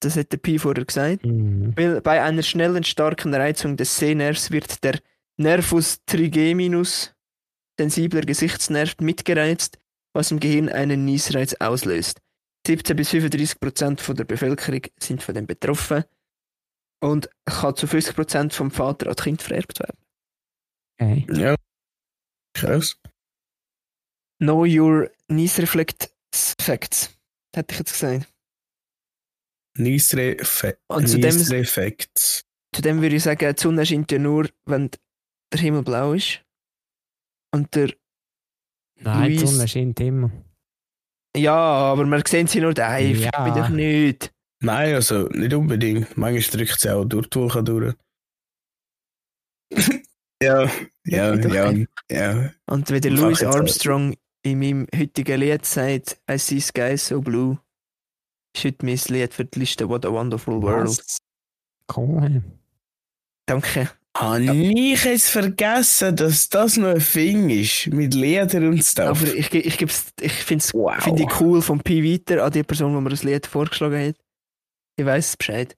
Das 0.00 0.16
hat 0.16 0.30
der 0.30 0.36
Pi 0.36 0.60
vorher 0.60 0.84
gesagt. 0.84 1.26
Mhm. 1.26 1.72
Weil 1.76 2.00
bei 2.02 2.22
einer 2.22 2.42
schnellen, 2.42 2.84
starken 2.84 3.34
Reizung 3.34 3.76
des 3.76 3.96
Sehnervs 3.96 4.52
wird 4.52 4.84
der 4.84 5.00
Nervus 5.36 5.98
trigeminus, 6.06 7.14
sensibler 7.80 8.20
Gesichtsnerv, 8.20 8.94
mitgereizt, 9.00 9.78
was 10.12 10.30
im 10.30 10.38
Gehirn 10.38 10.68
einen 10.68 11.04
Niesreiz 11.04 11.54
auslöst. 11.54 12.20
17 12.68 12.96
bis 12.96 13.08
35 13.10 13.60
Prozent 13.60 14.00
von 14.02 14.14
der 14.14 14.24
Bevölkerung 14.24 14.82
sind 15.00 15.22
von 15.22 15.34
dem 15.34 15.46
betroffen 15.46 16.04
und 17.00 17.30
kann 17.46 17.74
zu 17.74 17.86
50 17.86 18.14
Prozent 18.14 18.52
vom 18.52 18.70
Vater 18.70 19.06
an 19.08 19.14
das 19.16 19.24
Kind 19.24 19.40
vererbt 19.42 19.80
werden. 19.80 19.98
Okay. 21.00 21.26
Ja. 21.32 21.54
Krass. 22.54 23.00
Know 24.40 24.64
your 24.66 25.10
Niesreflex 25.28 25.94
Facts, 26.60 27.10
hätte 27.56 27.72
ich 27.72 27.78
jetzt 27.78 27.92
gesagt. 27.94 28.28
Niesre-Effekt. 29.78 30.80
Und 30.88 31.08
zu 31.08 31.18
dem- 31.18 31.36
Niesre-Effekt. 31.36 32.44
Zudem 32.74 33.00
würde 33.00 33.16
ich 33.16 33.22
sagen, 33.22 33.54
die 33.54 33.60
Sonne 33.60 33.86
scheint 33.86 34.12
ja 34.12 34.18
nur, 34.18 34.48
wenn 34.66 34.90
der 35.52 35.60
Himmel 35.60 35.82
blau 35.82 36.12
ist. 36.12 36.44
Und 37.54 37.74
der. 37.74 37.94
Nein, 39.00 39.30
die 39.30 39.38
Luis- 39.38 39.50
Sonne 39.50 39.68
scheint 39.68 40.00
immer. 40.00 40.30
Ja, 41.36 41.56
aber 41.56 42.04
wir 42.04 42.22
sehen 42.26 42.46
sie 42.46 42.60
nur. 42.60 42.70
Ich 42.70 42.76
Ja. 42.78 43.30
ja. 43.32 43.44
mich 43.44 43.54
doch 43.54 43.68
nicht. 43.68 44.32
Nein, 44.60 44.94
also 44.94 45.28
nicht 45.28 45.54
unbedingt. 45.54 46.16
Manchmal 46.16 46.60
drückt 46.60 46.80
sie 46.80 46.90
auch 46.90 47.04
durch 47.04 47.28
die 47.28 47.38
Wolke 47.38 47.62
durch. 47.62 47.94
ja, 50.42 50.68
ja, 51.04 51.34
ja, 51.34 51.72
ja. 52.10 52.50
Und 52.66 52.90
wie 52.90 53.00
der 53.00 53.10
Louis. 53.12 53.42
Armstrong 53.42 54.14
in 54.42 54.58
meinem 54.58 54.86
heutigen 54.96 55.40
Lied 55.40 55.64
sagt, 55.64 56.20
I 56.30 56.38
see 56.38 56.60
sky 56.60 56.96
so 56.96 57.20
blue, 57.20 57.58
ist 58.56 58.64
heute 58.64 58.86
mein 58.86 58.98
Lied 59.08 59.34
für 59.34 59.44
die 59.44 59.58
Liste 59.60 59.88
What 59.88 60.06
a 60.06 60.10
Wonderful 60.10 60.62
World. 60.62 60.88
Was? 60.88 61.18
Cool. 61.94 62.42
Danke. 63.46 63.90
Habe 64.18 64.52
ich 64.52 65.04
jetzt 65.04 65.30
vergessen, 65.30 66.16
dass 66.16 66.48
das 66.48 66.76
noch 66.76 66.88
ein 66.88 67.04
Ding 67.14 67.50
ist 67.50 67.86
mit 67.86 68.14
Leder 68.14 68.58
und 68.66 68.82
Stuff? 68.82 69.22
Aber 69.22 69.32
ich, 69.32 69.54
ich, 69.54 69.80
ich 69.80 70.32
finde 70.32 70.62
es 70.62 70.74
wow. 70.74 71.00
find 71.00 71.20
ich 71.20 71.40
cool 71.40 71.62
vom 71.62 71.78
Pi 71.78 72.02
weiter 72.02 72.44
an 72.44 72.50
die 72.50 72.64
Person, 72.64 72.94
die 72.94 73.00
mir 73.00 73.10
das 73.10 73.22
Lied 73.22 73.46
vorgeschlagen 73.46 74.08
hat. 74.08 74.16
Ich 74.96 75.06
weiß 75.06 75.36
Bescheid. 75.36 75.76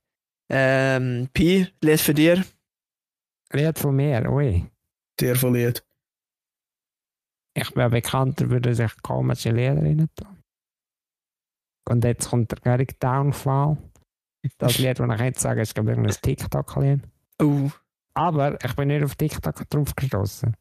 Ähm, 0.48 1.28
Pi, 1.34 1.68
Lied 1.82 2.00
für 2.00 2.14
dir. 2.14 2.42
Lied 3.52 3.78
von 3.78 3.94
mir, 3.94 4.26
ui. 4.30 4.64
Der 5.20 5.36
von 5.36 5.52
Lied. 5.52 5.84
Ich 7.52 7.74
bin 7.74 7.90
bekannter, 7.90 8.48
würde 8.48 8.74
sich 8.74 9.02
komische 9.02 9.50
Lieder 9.50 9.82
rein 9.82 10.08
tun. 10.16 10.38
Und 11.90 12.04
jetzt 12.04 12.30
kommt 12.30 12.52
der 12.52 12.58
Gary 12.60 12.86
Downfall. 12.98 13.76
Das 14.56 14.78
Lied, 14.78 14.98
das 14.98 15.14
ich 15.14 15.20
jetzt 15.20 15.40
sage, 15.40 15.60
ist 15.60 15.74
glaube 15.74 15.92
ich 15.92 15.98
ein 15.98 16.06
TikTok-Lied. 16.06 17.00
Oh, 17.42 17.70
Aber 18.14 18.58
ich 18.64 18.74
bin 18.74 18.88
nicht 18.88 19.04
auf 19.04 19.14
TikTok 19.14 19.68
drauf 19.70 19.94
gestoßen. 19.94 20.56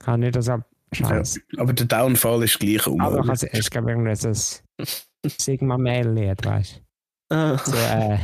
Ich 0.00 0.06
habe 0.06 0.18
nicht 0.18 0.36
das 0.36 0.48
ab 0.48 0.68
Scheiß. 0.92 1.40
Aber 1.56 1.72
der 1.72 1.86
Downfall 1.86 2.42
ist 2.44 2.58
gleich 2.58 2.86
Aber 2.86 2.96
ich 2.96 3.02
unmöglich. 3.02 3.30
has- 3.30 3.42
es 3.44 3.70
gibt 3.70 3.88
irgendwie 3.88 4.14
so 4.14 4.28
ein 4.28 4.86
Sigma-Mail-Lied, 5.26 6.44
weißt 6.44 6.82
ah. 7.30 7.56
du? 7.56 7.70
So, 7.70 7.76
äh, 7.76 8.18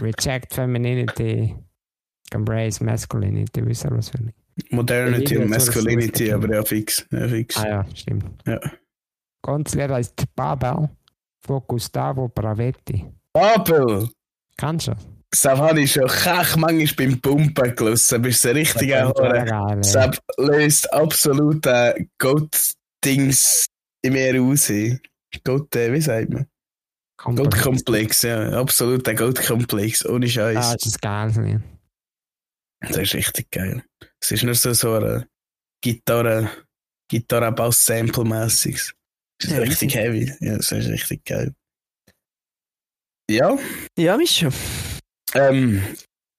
Reject 0.00 0.52
Femininity, 0.52 1.56
Embrace 2.32 2.80
Masculinity, 2.80 3.64
wisst 3.64 3.84
ihr 3.84 3.90
was 3.92 4.10
für 4.10 4.22
mich? 4.22 4.34
Modernity 4.70 5.34
Ja, 5.34 5.42
und 5.42 5.50
Masculinity, 5.50 6.32
aber 6.32 6.54
ja, 6.54 6.62
fix. 6.62 7.06
Ja, 7.10 7.28
fix. 7.28 7.56
Ah 7.58 7.68
ja, 7.68 7.86
stimmt. 7.94 8.24
Ja. 8.46 8.58
Ganz 9.42 9.74
Lied 9.74 9.90
heißt 9.90 10.24
Babel 10.34 10.88
von 11.46 11.62
Gustavo 11.68 12.28
Bravetti. 12.28 13.06
Babel! 13.32 14.08
Kennst 14.56 14.88
du 14.88 14.96
Das 15.30 15.44
habe 15.44 15.80
ich 15.80 15.92
schon 15.92 16.08
manchmal 16.56 16.86
beim 17.08 17.20
Pumpen 17.20 17.74
gelassen. 17.76 18.22
Bist 18.22 18.44
du 18.44 18.54
richtig 18.54 18.88
geil, 18.90 19.12
Das 19.16 19.92
ja. 19.94 20.10
löst 20.38 20.92
absolut 20.92 21.66
äh, 21.66 22.06
Gott-Dings 22.18 23.66
in 24.02 24.12
mir 24.12 24.40
aus. 24.40 24.70
Gott, 25.44 25.74
äh, 25.76 25.92
wie 25.92 26.00
sagt 26.00 26.30
man? 26.30 26.46
Gottkomplex, 27.18 28.22
ja. 28.22 28.50
Absolut 28.60 29.06
ein 29.08 29.16
Gottkomplex, 29.16 30.06
ohne 30.06 30.26
Ah, 30.26 30.28
Scheiß. 30.28 30.76
das 30.76 30.86
ist 30.86 31.02
geiles 31.02 31.36
Lied. 31.36 31.60
Das 32.80 32.96
ist 32.96 33.14
richtig 33.14 33.50
geil. 33.50 33.82
Es 34.22 34.30
ist 34.30 34.44
nur 34.44 34.54
so, 34.54 34.72
so 34.74 34.94
eine 34.94 35.26
Gitarre, 35.82 36.50
Gitarre-Bass-Sample-mäßiges. 37.10 38.92
Das 39.40 39.50
ist 39.50 39.56
Ja, 39.56 39.62
richtig 39.62 39.94
heavy. 39.94 40.32
Ja, 40.40 40.56
das 40.56 40.70
ist 40.72 40.88
richtig 40.88 41.24
geil. 41.24 41.52
Ja, 43.30 43.56
Ja, 43.98 44.16
Mischa. 44.16 44.50
Ähm, 45.36 45.82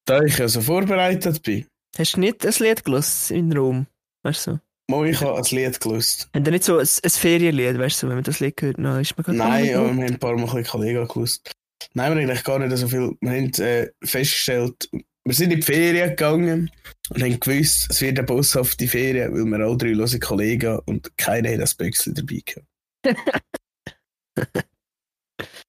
da 0.06 0.22
ich 0.22 0.38
ja 0.38 0.48
so 0.48 0.62
vorbereitet 0.62 1.42
bin, 1.44 1.66
Hast 1.98 2.16
du 2.16 2.20
nicht 2.20 2.46
ein 2.46 2.54
Lied 2.60 2.84
gelassen 2.84 3.36
in 3.36 3.58
Rom? 3.58 3.88
Weißt 4.24 4.48
du? 4.48 4.60
Mo, 4.90 5.04
ich 5.04 5.20
habe 5.20 5.38
ein 5.38 5.44
Lied 5.44 5.80
gelöst. 5.80 6.30
Haben 6.34 6.44
nicht 6.44 6.64
so 6.64 6.78
ein, 6.78 6.88
ein 6.88 7.10
Ferienlied, 7.10 7.80
weißt 7.80 8.04
du, 8.04 8.08
wenn 8.08 8.16
man 8.16 8.24
das 8.24 8.40
Lied 8.40 8.62
hört, 8.62 8.78
dann 8.78 9.02
ist 9.02 9.18
man 9.18 9.24
gerade 9.24 9.38
Nein, 9.38 9.66
ja, 9.66 9.82
oh, 9.82 9.86
wir 9.86 9.90
haben 9.90 10.04
ein 10.04 10.20
paar 10.20 10.38
Mal 10.38 10.58
ein 10.58 10.64
Kollegen 10.64 11.08
gelöst. 11.08 11.52
Nein, 11.94 12.12
wir 12.12 12.22
haben 12.22 12.30
eigentlich 12.30 12.44
gar 12.44 12.60
nicht 12.60 12.78
so 12.78 12.88
viel. 12.88 13.18
Wir 13.20 13.32
haben 13.32 13.52
äh, 13.54 13.90
festgestellt, 14.04 14.90
wir 14.92 15.34
sind 15.34 15.52
in 15.52 15.60
die 15.60 15.66
Ferien 15.66 16.10
gegangen 16.12 16.72
und 17.10 17.22
haben 17.22 17.40
gewusst, 17.40 17.88
es 17.90 18.00
wird 18.00 18.18
eine 18.18 18.28
boshafte 18.28 18.88
Ferien, 18.88 19.34
weil 19.34 19.46
wir 19.46 19.66
alle 19.66 19.78
drei 19.78 19.96
hören 19.96 20.20
Kollegen 20.20 20.80
und 20.86 21.18
keiner 21.18 21.52
hat 21.52 21.60
das 21.60 21.74
Büchsel 21.76 22.14
dabei 22.14 22.42
gehabt. 22.46 22.68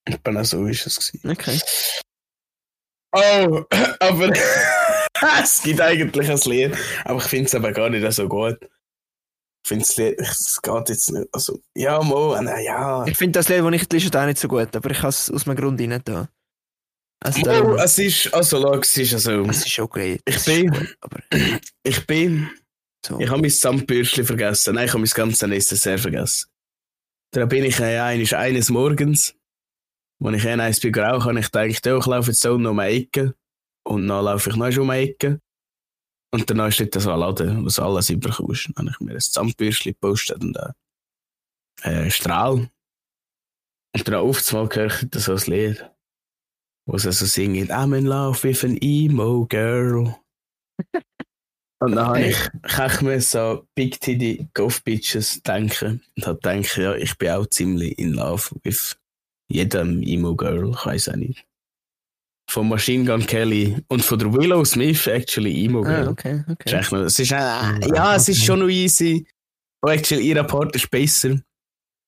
Etwa 0.05 0.45
so 0.45 0.67
ist 0.67 0.87
es 0.87 1.13
gewesen. 1.13 1.31
Okay. 1.31 1.59
Oh, 3.13 3.65
aber 4.01 4.33
es 5.43 5.63
gibt 5.63 5.81
eigentlich 5.81 6.31
ein 6.31 6.51
Lied, 6.51 6.77
aber 7.05 7.19
ich 7.19 7.25
finde 7.25 7.47
es 7.47 7.55
aber 7.55 7.73
gar 7.73 7.91
nicht 7.91 8.11
so 8.13 8.29
gut. 8.29 8.59
Ich 9.65 9.69
finde 9.69 9.85
das 9.85 9.97
Lied, 9.97 10.19
es 10.21 10.61
geht 10.63 10.89
jetzt 10.89 11.11
nicht, 11.13 11.29
also, 11.33 11.61
ja, 11.77 12.01
mo, 12.03 12.37
na 12.41 12.59
ja. 12.61 13.05
Ich 13.07 13.17
finde 13.17 13.39
das 13.39 13.49
Lied, 13.49 13.61
das 13.65 13.73
ich 13.83 13.93
Liste 13.93 14.21
auch 14.21 14.27
nicht 14.27 14.39
so 14.39 14.49
gut, 14.49 14.75
aber 14.75 14.91
ich 14.91 14.99
habe 14.99 15.09
es 15.09 15.31
aus 15.31 15.47
meinem 15.47 15.57
Grund 15.57 15.81
rein 15.81 16.01
da. 16.05 16.29
Also, 17.21 17.41
Mo, 17.41 17.47
darum- 17.47 17.77
es 17.79 17.99
ist, 17.99 18.33
also, 18.33 18.61
schau, 18.63 18.75
es 18.79 18.97
ist 18.97 19.15
also, 19.15 19.43
es 19.51 19.67
ist 19.67 19.79
okay. 19.81 20.21
Ich 20.25 20.45
bin- 20.45 20.71
gut, 20.71 20.97
aber 21.01 21.19
ich 21.83 22.07
bin, 22.07 22.49
so. 23.05 23.19
ich 23.19 23.29
habe 23.29 23.41
mein 23.41 23.51
Zahnbürstchen 23.51 24.25
vergessen, 24.25 24.75
nein, 24.75 24.85
ich 24.87 24.93
habe 24.93 25.01
mein 25.01 25.11
ganzes 25.11 25.49
Necessaire 25.49 25.99
vergessen. 25.99 26.49
Da 27.33 27.45
bin 27.45 27.65
ich 27.65 27.79
äh, 27.81 27.99
eines, 27.99 28.33
eines 28.33 28.71
Morgens, 28.71 29.35
als 30.21 30.37
ich 30.37 30.49
ein 30.49 30.61
eins 30.61 30.81
bin 30.81 30.93
geraucht 30.93 31.27
habe, 31.27 31.39
ich 31.39 31.51
gedacht, 31.51 31.69
ich 31.69 32.07
laufe 32.07 32.31
jetzt 32.31 32.41
so 32.41 32.57
noch 32.59 32.71
um 32.71 32.79
eine 32.79 32.93
Ecke. 32.93 33.35
Und 33.87 34.09
dann 34.09 34.25
laufe 34.25 34.51
ich 34.51 34.57
noch 34.57 34.77
um 34.77 34.91
eine 34.91 35.03
Ecke. 35.03 35.41
Und 36.31 36.51
dann 36.51 36.73
steht 36.73 36.95
da 36.95 37.01
so 37.01 37.11
ein 37.11 37.21
Laden, 37.21 37.65
du 37.65 37.83
alles 37.83 38.11
überkommst. 38.11 38.71
Dann 38.75 38.87
habe 38.87 38.91
ich 38.91 39.01
mir 39.01 39.13
ein 39.15 39.21
Zahnbürstchen 39.21 39.93
gepostet 39.93 40.43
und 40.43 40.59
einen 41.83 42.07
äh, 42.07 42.11
Strahl. 42.11 42.69
Und 43.95 44.09
dann 44.09 44.15
auf 44.15 44.53
einmal 44.53 44.69
höre 44.75 44.87
ich 44.87 45.23
so 45.23 45.33
ein 45.33 45.43
Lied, 45.47 45.91
wo 46.87 46.99
sie 46.99 47.13
so 47.13 47.25
singen, 47.25 47.69
I'm 47.69 47.97
in 47.97 48.05
love 48.05 48.43
with 48.43 48.65
an 48.65 48.77
emo 48.83 49.47
girl. 49.47 50.15
und 51.81 51.93
dann 51.93 52.07
habe 52.07 52.21
ich, 52.23 52.37
ich 52.65 53.01
mir 53.01 53.21
so 53.23 53.67
Big 53.75 53.99
Titty 54.01 54.49
Golf 54.53 54.85
Bitches 54.85 55.43
denken 55.43 56.03
und 56.17 56.27
habe 56.27 56.41
gedacht, 56.41 56.77
ja, 56.77 56.95
ich 56.95 57.17
bin 57.17 57.31
auch 57.31 57.47
ziemlich 57.47 57.99
in 57.99 58.13
love 58.13 58.55
with 58.63 58.98
jedem 59.49 60.03
emo 60.03 60.35
girl, 60.37 60.71
ich 60.73 60.87
weiß 60.87 61.09
auch 61.11 61.17
nicht. 61.17 61.45
Von 62.51 62.69
Machine 62.69 63.05
Gun 63.05 63.27
Kelly 63.27 63.77
und 63.89 64.03
von 64.03 64.19
der 64.19 64.33
Willow 64.33 64.65
Smith 64.65 65.07
actually 65.07 65.65
emo 65.65 65.83
girl. 65.83 66.09
Ah, 66.09 66.11
okay, 66.11 66.45
okay. 66.51 66.81
noch- 66.93 66.93
Es 67.05 67.19
ist, 67.19 67.31
äh, 67.33 67.35
ja, 67.35 68.17
es 68.17 68.29
ist 68.29 68.45
schon 68.45 68.61
noch 68.61 68.69
easy. 68.69 69.27
Aber 69.83 69.93
actually, 69.95 70.29
ihr 70.29 70.43
Part 70.45 70.75
ist 70.75 70.91
besser. 70.91 71.39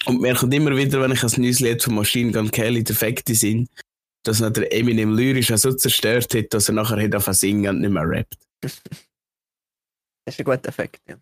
Und 0.06 0.20
mir 0.22 0.34
kommt 0.34 0.54
immer 0.54 0.74
wieder, 0.74 1.00
wenn 1.02 1.12
ich 1.12 1.22
ein 1.22 1.42
neues 1.42 1.60
Lied 1.60 1.82
von 1.82 1.94
Machine 1.94 2.32
Gun 2.32 2.50
Kelly 2.50 2.82
defekte 2.82 3.34
sind, 3.34 3.68
dass 4.24 4.40
noch 4.40 4.50
der 4.50 4.72
Eminem 4.72 5.14
lyrisch 5.14 5.52
auch 5.52 5.58
so 5.58 5.72
zerstört 5.72 6.34
hat, 6.34 6.52
dass 6.54 6.68
er 6.68 6.74
nachher 6.74 7.02
hat 7.02 7.22
zu 7.22 7.32
singen 7.34 7.68
und 7.76 7.80
nicht 7.82 7.90
mehr 7.90 8.08
rappt. 8.08 8.38
Das 10.26 10.34
ist 10.34 10.40
ein 10.40 10.44
guter 10.44 10.68
Effekt, 10.68 11.00
ja. 11.08 11.16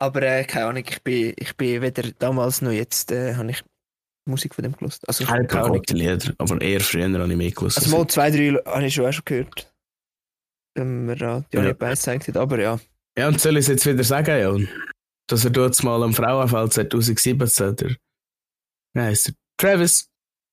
Aber 0.00 0.22
äh, 0.22 0.44
keine 0.44 0.66
Ahnung, 0.66 0.84
ich 0.88 1.02
bin, 1.02 1.34
ich 1.36 1.56
bin 1.56 1.82
weder 1.82 2.10
damals 2.18 2.62
noch 2.62 2.72
jetzt, 2.72 3.12
äh, 3.12 3.34
habe 3.36 3.50
ich 3.50 3.62
Musik 4.24 4.54
von 4.54 4.62
dem 4.62 4.72
gelost. 4.76 5.06
Also, 5.08 5.24
Ich 5.24 5.30
habe 5.30 5.44
keine 5.46 5.64
Ahnung. 5.64 5.78
gute 5.78 5.94
Lieder, 5.94 6.32
aber 6.38 6.60
eher 6.60 6.80
früher 6.80 7.04
habe 7.12 7.30
ich 7.30 7.36
mehr 7.36 7.50
gehört. 7.50 7.76
Also 7.76 7.96
mal 7.96 8.06
zwei, 8.06 8.30
drei 8.30 8.52
habe 8.64 8.86
ich 8.86 8.94
schon 8.94 9.06
auch 9.06 9.12
schon 9.12 9.24
gehört. 9.24 9.72
Wenn 10.74 11.10
Radio 11.10 11.44
Ja. 11.52 11.64
ja. 11.64 11.72
beides 11.72 12.00
gezeigt 12.00 12.28
hat, 12.28 12.36
aber 12.36 12.60
ja. 12.60 12.80
Ja, 13.18 13.28
und 13.28 13.40
soll 13.40 13.56
ich 13.56 13.60
es 13.64 13.68
jetzt 13.68 13.86
wieder 13.86 14.04
sagen, 14.04 14.38
Jan? 14.38 14.68
Dass 15.28 15.44
er 15.44 15.50
dort 15.50 15.82
mal 15.82 16.02
am 16.02 16.14
Frauenfeld 16.14 16.72
2017 16.72 17.38
der, 17.76 17.96
wie 18.94 19.00
heisst 19.00 19.28
er? 19.28 19.34
Travis. 19.58 20.08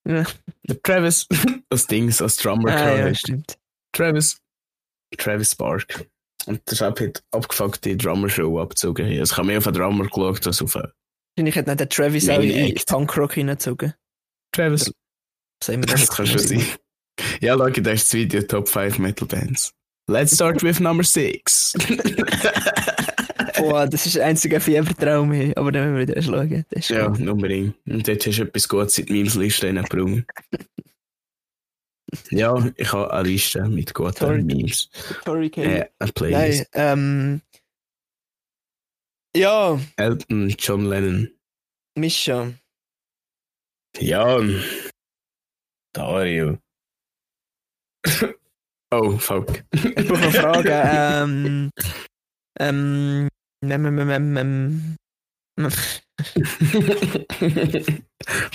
Ja. 0.08 0.26
Der 0.68 0.82
Travis. 0.82 1.28
Das 1.72 1.86
Ding, 1.86 2.08
als 2.08 2.36
Drummer 2.38 2.70
Ah, 2.72 2.96
ja, 2.98 3.14
stimmt. 3.14 3.58
Travis. 3.94 4.38
Travis 5.16 5.52
Spark. 5.52 6.08
Und 6.48 6.62
der 6.70 6.76
Chef 6.76 7.00
hat 7.00 7.24
abgefuckte 7.32 7.96
Drummer-Show 7.96 8.60
abgezogen. 8.60 9.06
Also 9.20 9.34
ich 9.34 9.38
habe 9.38 9.46
mehr 9.48 9.60
auf 9.60 9.66
den 9.66 9.74
Drummer 9.76 10.06
geschaut 10.06 10.48
als 10.48 10.62
auf 10.64 10.76
einen 10.76 10.92
Wahrscheinlich 11.40 11.56
hat 11.56 11.68
nicht 11.68 11.80
der 11.80 11.88
Travis 11.88 12.28
auch 12.28 12.38
Main 12.38 12.50
in 12.50 12.76
Act. 12.76 12.86
Punkrock 12.88 13.34
hineingezogen. 13.36 13.94
Travis. 14.52 14.92
Sagen 15.64 15.82
wir 15.84 15.88
Das 15.88 16.10
kann 16.10 16.28
schon 16.28 16.40
sein. 16.40 16.66
Ja, 17.40 17.58
schau, 17.58 17.70
das 17.70 17.94
ist 17.94 18.04
das 18.04 18.14
Video 18.14 18.42
Top 18.42 18.68
5 18.68 19.00
Metal 19.00 19.26
Bands. 19.26 19.74
Let's 20.08 20.36
start 20.36 20.62
with 20.64 20.82
number 20.82 21.06
6. 21.06 21.76
Boah, 23.58 23.88
das 23.88 24.06
ist 24.06 24.18
der 24.18 24.26
einzige 24.26 24.60
Fiebertraum 24.60 25.32
hier, 25.32 25.58
aber 25.58 25.72
dann 25.72 25.94
müssen 25.94 26.10
wir 26.10 26.16
wieder 26.16 26.22
schauen. 26.22 26.66
Das 26.72 26.80
ist 26.82 26.90
ja, 26.90 27.08
gut. 27.08 27.26
unbedingt. 27.26 27.76
Und 27.88 28.06
dort 28.06 28.26
hast 28.26 28.38
du 28.38 28.44
etwas 28.44 28.68
Gutes 28.68 28.98
in 28.98 29.06
die 29.06 29.14
Memes-Liste 29.14 29.68
reingebracht. 29.68 30.26
ja, 32.32 32.70
ich 32.76 32.92
habe 32.92 33.14
eine 33.14 33.30
Liste 33.30 33.64
mit 33.64 33.94
guten. 33.94 34.46
Memes. 34.46 34.90
Sorry. 35.24 35.48
Äh, 35.56 35.86
eine 36.00 36.12
Playlist. 36.12 36.68
Nein, 36.74 36.94
ähm. 36.94 37.42
Ja, 39.36 39.80
Elton 39.98 40.50
John 40.58 40.86
Lennon. 40.86 41.30
Mischa. 41.96 42.52
Jan. 44.00 44.64
Dario. 45.94 46.58
oh, 48.92 49.18
fuck. 49.18 49.64
Ich 49.72 50.08
brauche 50.08 50.22
noch 50.22 50.34
Fragen. 50.34 51.70
ähm. 51.70 51.70
Ähm. 52.60 53.28
Ähm. 53.64 54.00
Ähm. 54.00 54.38
Ähm. 54.38 54.96
Ähm. 55.58 55.72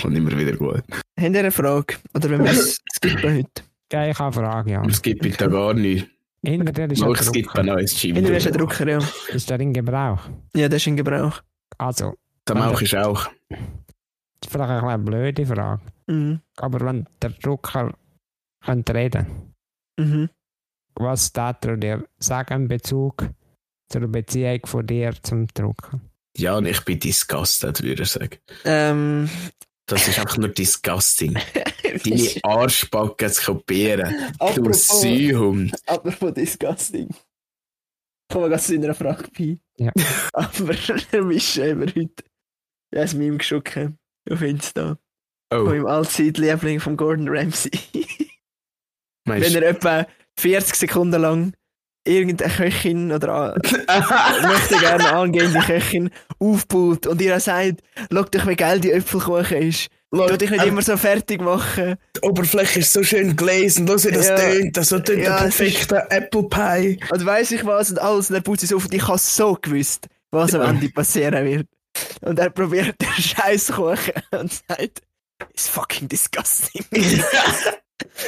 Kommt 0.00 0.16
immer 0.16 0.38
wieder 0.38 0.56
gut. 0.56 0.82
Habt 1.18 1.34
ihr 1.34 1.38
eine 1.38 1.50
Frage? 1.52 1.96
Oder 2.14 2.30
wenn 2.30 2.44
wir 2.44 2.50
es 2.52 2.80
skippen 2.96 3.36
heute? 3.38 3.62
Ja, 3.92 4.08
ich 4.08 4.18
habe 4.18 4.38
eine 4.38 4.48
Frage, 4.48 4.70
ja. 4.72 4.84
Es 4.86 5.02
gibt 5.02 5.22
bitte 5.22 5.48
gar 5.48 5.74
nichts. 5.74 6.08
Hinter 6.47 6.72
dir 6.72 6.90
ist 6.90 7.03
es 7.03 7.32
gibt 7.32 7.49
Drucker. 7.49 7.59
ein 7.61 7.66
neues 7.66 7.95
Chip. 7.95 8.14
Hinter 8.16 8.36
ist 8.36 8.47
ein 8.47 8.53
Drucker, 8.53 8.88
ja. 8.88 8.99
Ist 9.28 9.49
der 9.51 9.61
in 9.61 9.72
Gebrauch? 9.72 10.20
Ja, 10.55 10.68
der 10.68 10.76
ist 10.76 10.86
in 10.86 10.97
Gebrauch. 10.97 11.42
Also, 11.78 12.14
Der 12.49 12.57
Mauch 12.57 12.80
ist 12.80 12.95
auch. 12.95 13.28
das 13.49 13.59
ist 14.45 14.51
vielleicht 14.53 14.70
ein 14.70 14.84
eine 14.84 15.03
blöde 15.03 15.47
Frage. 15.47 15.82
Mhm. 16.07 16.40
Aber 16.57 16.80
wenn 16.86 17.07
der 17.22 17.30
Drucker 17.30 17.95
könnte 18.64 18.95
reden, 18.95 19.55
Mhm. 19.99 20.28
was 20.97 21.32
darf 21.32 21.57
er 21.64 21.76
dir 21.76 22.05
sagen 22.18 22.62
in 22.62 22.68
Bezug 22.68 23.28
zur 23.88 24.01
Beziehung 24.09 24.61
von 24.66 24.86
dir 24.86 25.14
zum 25.22 25.47
Drucker? 25.49 26.01
Ja, 26.36 26.57
und 26.57 26.66
ich 26.66 26.80
bin 26.84 26.99
disgusted, 26.99 27.82
würde 27.82 28.03
ich 28.03 28.11
sagen. 28.11 28.38
Ähm. 28.64 29.28
Das 29.87 30.09
ist 30.09 30.18
einfach 30.18 30.39
nur 30.39 30.49
disgusting. 30.49 31.35
Deine 32.05 32.30
Arschbacken 32.43 33.30
zu 33.30 33.53
kopieren. 33.53 34.32
Du 34.55 34.72
Sühhund. 34.72 35.74
apropos 35.87 36.32
disgusting. 36.35 37.09
Kommen 38.30 38.45
wir 38.47 38.51
ganz 38.51 38.66
zu 38.66 38.74
einer 38.74 38.95
Frage 38.95 39.28
bei. 39.37 39.59
Ja. 39.78 39.93
Aber 40.32 40.74
der 41.12 41.22
Mischa 41.22 41.62
wir 41.62 41.87
heute. 41.87 42.24
Ja, 42.95 43.03
es 43.03 43.14
Meme 43.14 43.37
geschickt 43.39 43.76
auf 44.30 44.43
Insta. 44.43 44.99
Von 45.53 45.61
Oh, 45.61 45.64
meinem 45.66 45.87
Allzeitliebling 45.87 46.80
von 46.80 46.97
Gordon 46.97 47.28
Ramsay. 47.28 47.70
Wenn 49.26 49.55
er 49.55 49.62
etwa 49.62 50.07
40 50.39 50.74
Sekunden 50.74 51.20
lang 51.20 51.55
irgendeine 52.05 52.52
Köchin 52.52 53.12
oder 53.12 53.55
möchte 54.42 54.78
gerne 54.78 55.12
angehende 55.12 55.61
Köchin 55.61 56.11
aufbaut 56.38 57.07
und 57.07 57.20
ihr 57.22 57.38
sagt, 57.40 57.80
schau 58.12 58.22
doch, 58.24 58.46
wie 58.46 58.57
geil 58.57 58.80
die 58.80 58.92
Äpfelkuchen 58.92 59.57
ist. 59.59 59.88
Tu 60.12 60.36
dich 60.36 60.50
nicht 60.50 60.62
Ähm, 60.62 60.68
immer 60.68 60.82
so 60.82 60.96
fertig 60.96 61.40
machen. 61.40 61.96
Die 62.16 62.20
Oberfläche 62.20 62.78
ist 62.80 62.92
so 62.92 63.02
schön 63.02 63.34
gelesen. 63.34 63.86
Los, 63.88 64.05
wie 64.05 64.12
das 64.12 64.28
Ja. 64.28 64.36
tönt. 64.36 64.76
Das 64.76 64.90
so 64.90 65.00
tönt 65.00 65.24
Ja, 65.24 65.30
der 65.38 65.42
perfekte 65.44 66.07
Apple 66.11 66.44
Pie. 66.44 67.00
Und 67.11 67.26
weiss 67.26 67.50
ich 67.50 67.64
was 67.66 67.90
und 67.90 67.98
alles. 67.98 68.30
Und 68.30 68.36
er 68.36 68.42
putzt 68.42 68.62
es 68.62 68.72
auf 68.72 68.84
und 68.84 68.94
ich 68.94 69.09
habe 69.09 69.18
so 69.18 69.59
gewusst, 69.61 70.07
was 70.30 70.55
am 70.55 70.61
Ja. 70.62 70.68
Ende 70.68 70.88
passieren 70.90 71.44
wird. 71.44 71.66
Und 72.20 72.38
er 72.38 72.50
probiert 72.50 72.94
den 73.00 73.09
Scheiß 73.22 73.72
Kuchen 73.72 74.12
und 74.30 74.52
sagt, 74.52 75.02
it's 75.50 75.68
fucking 75.68 76.09
disgusting. 76.09 76.84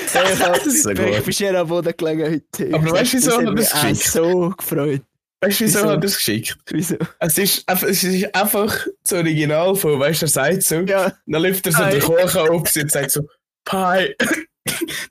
Ich 0.06 0.12
Das 0.12 0.66
ist 0.66 0.82
so 0.82 0.90
ich 0.90 1.22
bin 1.22 1.32
schon 1.32 1.56
am 1.56 1.68
Boden 1.68 1.92
gelegen 1.96 2.24
heute. 2.58 2.74
Aber 2.74 2.86
Ich 2.86 2.92
weißt 2.92 3.12
du, 3.12 3.16
wieso 3.18 3.36
hat 3.38 3.44
er 3.44 3.54
das 3.54 3.72
geschickt? 3.72 3.96
so 4.12 4.50
gefreut. 4.56 5.02
Weißt 5.40 5.60
du, 5.60 5.64
wieso 5.64 5.78
Wieso? 5.78 5.84
hat 5.88 5.90
er 5.96 5.98
das 5.98 6.16
geschickt? 6.16 6.56
Wieso? 6.70 6.96
Es 7.20 7.38
ist, 7.38 7.68
einfach- 7.68 7.86
es 7.88 8.02
ist 8.04 8.34
einfach 8.34 8.86
das 9.02 9.12
Original 9.18 9.74
von, 9.76 10.00
weißt 10.00 10.22
du, 10.22 10.26
er 10.26 10.28
sagt 10.30 10.62
so. 10.62 10.76
Ja, 10.80 11.12
Dann 11.26 11.42
läuft 11.42 11.66
er 11.66 11.72
so 11.72 11.82
Pie. 11.84 11.90
den 11.90 12.00
Kuchen 12.00 12.38
auf 12.48 12.76
und 12.76 12.90
sagt 12.90 13.10
so, 13.10 13.22
Pie. 13.64 14.14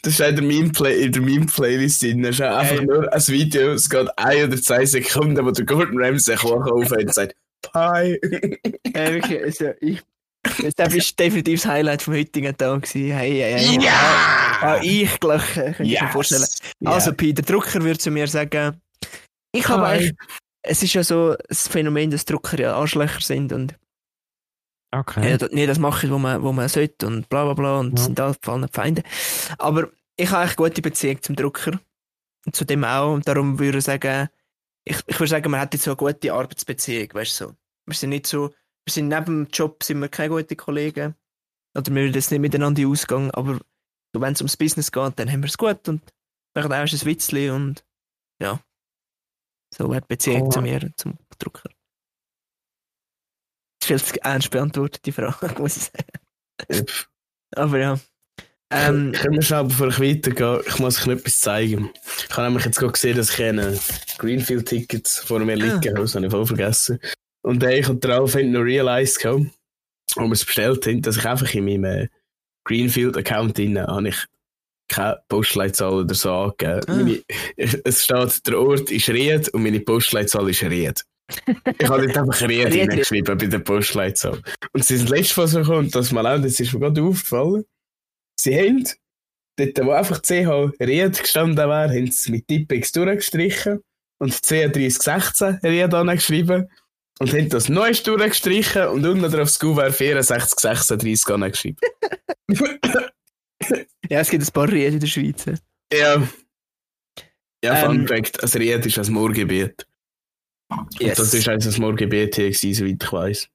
Das 0.01 0.13
ist 0.13 0.21
auch 0.21 0.27
in 0.27 0.35
der 0.35 1.21
Meme-Playlist 1.21 2.03
drin. 2.03 2.21
Das 2.23 2.35
ist 2.35 2.41
einfach 2.41 2.75
Geil. 2.75 2.85
nur 2.85 3.11
ein 3.13 3.27
Video, 3.29 3.71
es 3.71 3.89
geht 3.89 4.07
ein 4.17 4.43
oder 4.49 4.61
zwei 4.61 4.85
Sekunden, 4.85 5.45
wo 5.45 5.49
der 5.51 5.65
Gordon 5.65 5.97
Ramsay 5.97 6.35
Kuchen 6.35 6.61
aufhört 6.71 7.05
und 7.05 7.13
sagt, 7.13 7.35
Pie. 7.61 8.19
ja 8.93 9.13
wirklich, 9.13 9.41
also 9.43 9.69
ich, 9.79 10.01
das 10.75 10.93
war 10.93 10.99
definitiv 11.25 11.61
das 11.61 11.71
Highlight 11.71 12.01
vom 12.01 12.15
heutigen 12.15 12.55
Tag. 12.55 12.81
gewesen. 12.83 13.11
Hey, 13.17 13.31
hey, 13.39 13.59
hey. 13.59 13.79
Ja! 13.81 14.44
Ah, 14.61 14.79
ich 14.81 15.19
gleich, 15.19 15.57
äh, 15.57 15.73
kann 15.73 15.85
ich 15.85 16.01
mir 16.01 16.07
vorstellen. 16.09 16.45
Also, 16.85 17.13
Pi, 17.13 17.33
der 17.33 17.45
Drucker 17.45 17.81
würde 17.83 17.97
zu 17.99 18.11
mir 18.11 18.27
sagen, 18.27 18.81
ich 19.51 19.67
habe 19.67 19.85
eigentlich, 19.85 20.13
es 20.63 20.83
ist 20.83 20.93
ja 20.93 21.03
so 21.03 21.35
das 21.47 21.67
Phänomen, 21.67 22.11
dass 22.11 22.25
Drucker 22.25 22.59
ja 22.59 22.75
Arschlöcher 22.75 23.21
sind 23.21 23.53
und 23.53 23.75
Okay. 24.93 25.29
ja, 25.37 25.47
nie 25.51 25.65
das 25.67 25.77
machen, 25.79 26.09
wo 26.09 26.17
man, 26.17 26.41
wo 26.41 26.53
man 26.53 26.69
sollte 26.69 27.05
und 27.07 27.27
bla 27.27 27.43
bla 27.43 27.53
bla 27.53 27.79
und 27.79 27.97
Ja. 27.99 28.05
sind 28.05 28.19
alle 28.19 28.33
gefallene 28.35 28.69
Feinde. 28.71 29.03
Aber 29.57 29.89
ich 30.15 30.29
habe 30.31 30.43
eigentlich 30.43 30.55
gute 30.55 30.81
Beziehung 30.81 31.21
zum 31.21 31.35
Drucker 31.35 31.79
und 32.45 32.55
zu 32.55 32.63
dem 32.63 32.83
auch 32.85 33.13
und 33.13 33.27
darum 33.27 33.59
würde 33.59 33.79
ich 33.79 33.83
sagen, 33.83 34.29
ich, 34.85 34.97
ich 35.07 35.19
würde 35.19 35.29
sagen, 35.29 35.51
man 35.51 35.59
hat 35.59 35.73
jetzt 35.73 35.83
so 35.83 35.91
eine 35.91 35.97
gute 35.97 36.31
Arbeitsbeziehung, 36.33 37.09
weißt 37.13 37.41
du 37.41 37.45
so. 37.47 37.55
Wir 37.87 37.95
sind 37.95 38.11
nicht 38.11 38.27
so, 38.27 38.49
wir 38.85 38.91
sind 38.91 39.09
neben 39.09 39.25
dem 39.25 39.47
Job 39.51 39.83
sind 39.83 39.99
wir 39.99 40.07
keine 40.07 40.29
guten 40.29 40.55
Kollegen, 40.55 41.15
Oder 41.75 41.87
wir 41.93 42.03
würden 42.03 42.13
jetzt 42.13 42.31
nicht 42.31 42.39
miteinander 42.39 42.87
Ausgang, 42.87 43.31
aber 43.31 43.59
so, 44.15 44.21
wenn 44.21 44.33
es 44.33 44.39
ums 44.39 44.55
Business 44.55 44.91
geht, 44.93 45.19
dann 45.19 45.29
haben 45.29 45.41
wir 45.43 45.49
es 45.49 45.57
gut 45.57 45.89
und 45.89 46.01
machen 46.55 46.71
auch 46.71 46.77
ein 46.77 46.87
Witzli 46.87 47.49
und 47.49 47.83
ja. 48.41 48.61
So 49.73 49.93
die 49.93 49.99
Beziehung 50.07 50.43
Oh. 50.43 50.49
zu 50.49 50.61
mir 50.61 50.81
und 50.81 50.97
zum 50.97 51.17
Drucker. 51.37 51.69
Das 53.81 53.89
ist 53.89 54.05
viel 54.05 54.13
zu 54.13 54.23
ernst 54.23 54.51
beantwortet, 54.51 55.05
die 55.05 55.11
Frage, 55.11 55.53
muss 55.61 55.75
ich 55.77 55.83
sagen. 55.83 56.85
Aber 57.57 57.77
ja. 57.77 57.99
Ähm, 58.71 59.11
Können 59.11 59.35
wir 59.35 59.41
schnell, 59.41 59.65
bevor 59.65 59.89
ich 59.89 59.99
weitergehe, 59.99 60.63
ich 60.65 60.79
muss 60.79 61.01
euch 61.01 61.07
etwas 61.13 61.41
zeigen. 61.41 61.91
Ich 62.29 62.35
habe 62.37 62.47
nämlich 62.47 62.65
jetzt 62.65 62.79
gerade 62.79 62.93
gesehen, 62.93 63.17
dass 63.17 63.31
ich 63.37 63.43
eine 63.43 63.77
Greenfield-Tickets 64.17 65.19
vor 65.19 65.39
mir 65.39 65.55
liegen 65.55 65.75
habe, 65.75 66.01
das 66.01 66.15
habe 66.15 66.25
ich 66.25 66.31
voll 66.31 66.47
vergessen. 66.47 66.99
Und 67.43 67.61
äh, 67.63 67.79
ich 67.79 67.87
haben 67.87 67.99
noch 68.51 68.61
realized, 68.61 69.25
als 69.25 69.45
wir 70.15 70.31
es 70.31 70.45
bestellt 70.45 70.87
haben, 70.87 71.01
dass 71.01 71.17
ich 71.17 71.25
einfach 71.25 71.53
in 71.53 71.65
meinem 71.65 71.83
äh, 71.83 72.07
Greenfield-Account 72.65 73.57
drin 73.57 73.79
habe 73.79 74.09
ich 74.09 74.25
keine 74.87 75.17
Postleitzahl 75.29 75.93
oder 75.93 76.13
so 76.13 76.31
angegeben. 76.31 76.81
Ah. 76.87 76.95
Meine, 76.95 77.21
es 77.57 78.03
steht, 78.03 78.47
der 78.47 78.59
Ort 78.59 78.91
ist 78.91 79.09
Ried 79.09 79.49
und 79.49 79.63
meine 79.63 79.79
Postleitzahl 79.79 80.49
ist 80.49 80.63
Ried. 80.63 81.03
Ich 81.79 81.89
habe 81.89 82.05
nicht 82.05 82.17
einfach 82.17 82.41
Ried 82.41 82.65
Ried, 82.67 82.73
hineingeschrieben 82.73 83.37
bei 83.37 83.47
der 83.47 83.59
Postleitzahl. 83.59 84.41
Und 84.73 84.85
sie 84.85 84.97
sind 84.97 85.09
letztes 85.09 85.37
Mal 85.37 85.47
so 85.47 85.59
gekommen, 85.59 85.89
dass 85.89 86.11
mal 86.11 86.27
auch, 86.27 86.41
das 86.41 86.59
ist 86.59 86.73
mir 86.73 86.79
gerade 86.81 87.01
aufgefallen, 87.01 87.65
sie 88.39 88.55
haben 88.55 88.87
dort, 89.57 89.85
wo 89.85 89.91
einfach 89.91 90.21
CH 90.21 90.73
Ried 90.79 91.19
gestanden 91.19 91.57
wäre, 91.57 91.89
haben 91.89 92.11
sie 92.11 92.31
mit 92.31 92.47
Tippex 92.47 92.91
durchgestrichen 92.91 93.81
und 94.19 94.33
3216 94.33 95.59
Ried 95.63 95.93
angeschrieben 95.93 96.69
und 97.19 97.33
haben 97.33 97.49
das 97.49 97.69
Neues 97.69 98.03
durchgestrichen 98.03 98.87
und 98.87 99.05
unten 99.05 99.21
drauf 99.23 99.31
das 99.31 99.59
Kuvert 99.59 99.93
6436 99.93 101.33
angeschrieben. 101.33 101.79
ja, 104.09 104.19
es 104.19 104.29
gibt 104.29 104.43
ein 104.43 104.51
paar 104.53 104.69
Rieden 104.71 104.95
in 104.95 104.99
der 104.99 105.07
Schweiz. 105.07 105.45
ja. 105.93 106.27
Ja, 107.63 107.75
Fun 107.77 108.01
Ähm, 108.01 108.07
Fact, 108.07 108.43
ein 108.43 108.61
Ried 108.61 108.85
ist 108.85 108.99
ein 108.99 109.11
Moorgebiet. 109.11 109.87
Yes. 110.99 111.17
Und 111.17 111.19
das 111.19 111.33
ist 111.33 111.47
also 111.47 111.71
ein 111.71 111.81
Moorgebiet 111.81 112.35
hier 112.35 112.51
gewesen, 112.51 112.73
soweit 112.73 113.03
ich 113.03 113.11
weiss. 113.11 113.49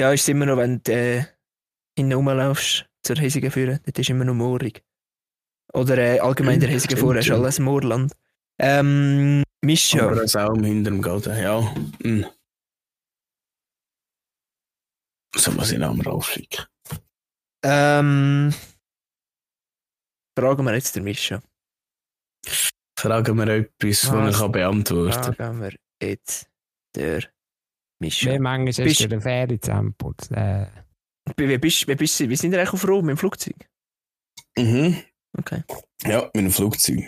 Ja, 0.00 0.12
ist 0.12 0.28
immer 0.28 0.46
noch, 0.46 0.56
wenn 0.56 0.82
du 0.82 0.92
äh, 0.92 1.24
hinten 1.96 2.14
rumlaufst 2.14 2.86
zur 3.02 3.16
Hesigen 3.16 3.52
führen, 3.52 3.78
dort 3.84 3.98
ist 3.98 4.10
immer 4.10 4.24
noch 4.24 4.34
moorig. 4.34 4.82
Oder 5.72 5.98
äh, 5.98 6.18
allgemein 6.18 6.58
der 6.58 6.70
Hesigen 6.70 6.96
vor, 6.96 7.14
ist 7.14 7.30
alles 7.30 7.60
Moorland. 7.60 8.12
Ähm, 8.58 9.44
Mischa, 9.64 10.06
Aber 10.06 10.22
ein 10.22 10.28
Saum 10.28 10.64
hinterm 10.64 11.00
Garten, 11.00 11.38
ja. 11.38 11.60
Mm. 12.02 12.24
So 15.36 15.52
muss 15.52 15.70
ich 15.72 15.78
Namen 15.78 16.00
raufschicken. 16.00 16.64
ähm, 17.64 18.54
fragen 20.38 20.64
wir 20.64 20.74
jetzt 20.74 20.96
den 20.96 21.04
Mischa. 21.04 21.42
Fragen 22.98 23.36
wir 23.36 23.48
etwas, 23.48 24.00
das 24.02 24.12
Was? 24.12 24.30
ich 24.34 24.40
kann 24.40 24.52
beantworten 24.52 25.34
Fragen 25.34 25.60
wir 25.60 25.74
jetzt 26.02 26.48
der 26.94 27.22
Mischa. 28.00 28.32
Wie 28.32 28.38
manchmal 28.38 28.68
hast 28.68 28.76
Bist- 28.82 29.00
du 29.00 29.08
den 29.08 29.20
Fähre 29.20 29.60
zusammengeputzt? 29.60 30.30
Äh, 30.32 30.66
Wie, 31.36 31.58
bist, 31.58 31.86
wie, 31.88 31.94
bist, 31.94 32.20
wie 32.20 32.36
sind 32.36 32.52
ihr 32.52 32.58
eigentlich 32.60 32.72
auf 32.72 32.86
Rom 32.88 33.08
im 33.08 33.16
Flugzeug? 33.16 33.56
Mhm. 34.58 35.02
Okay. 35.38 35.62
Ja, 36.04 36.22
mit 36.26 36.36
einem 36.36 36.50
Flugzeug. 36.52 37.00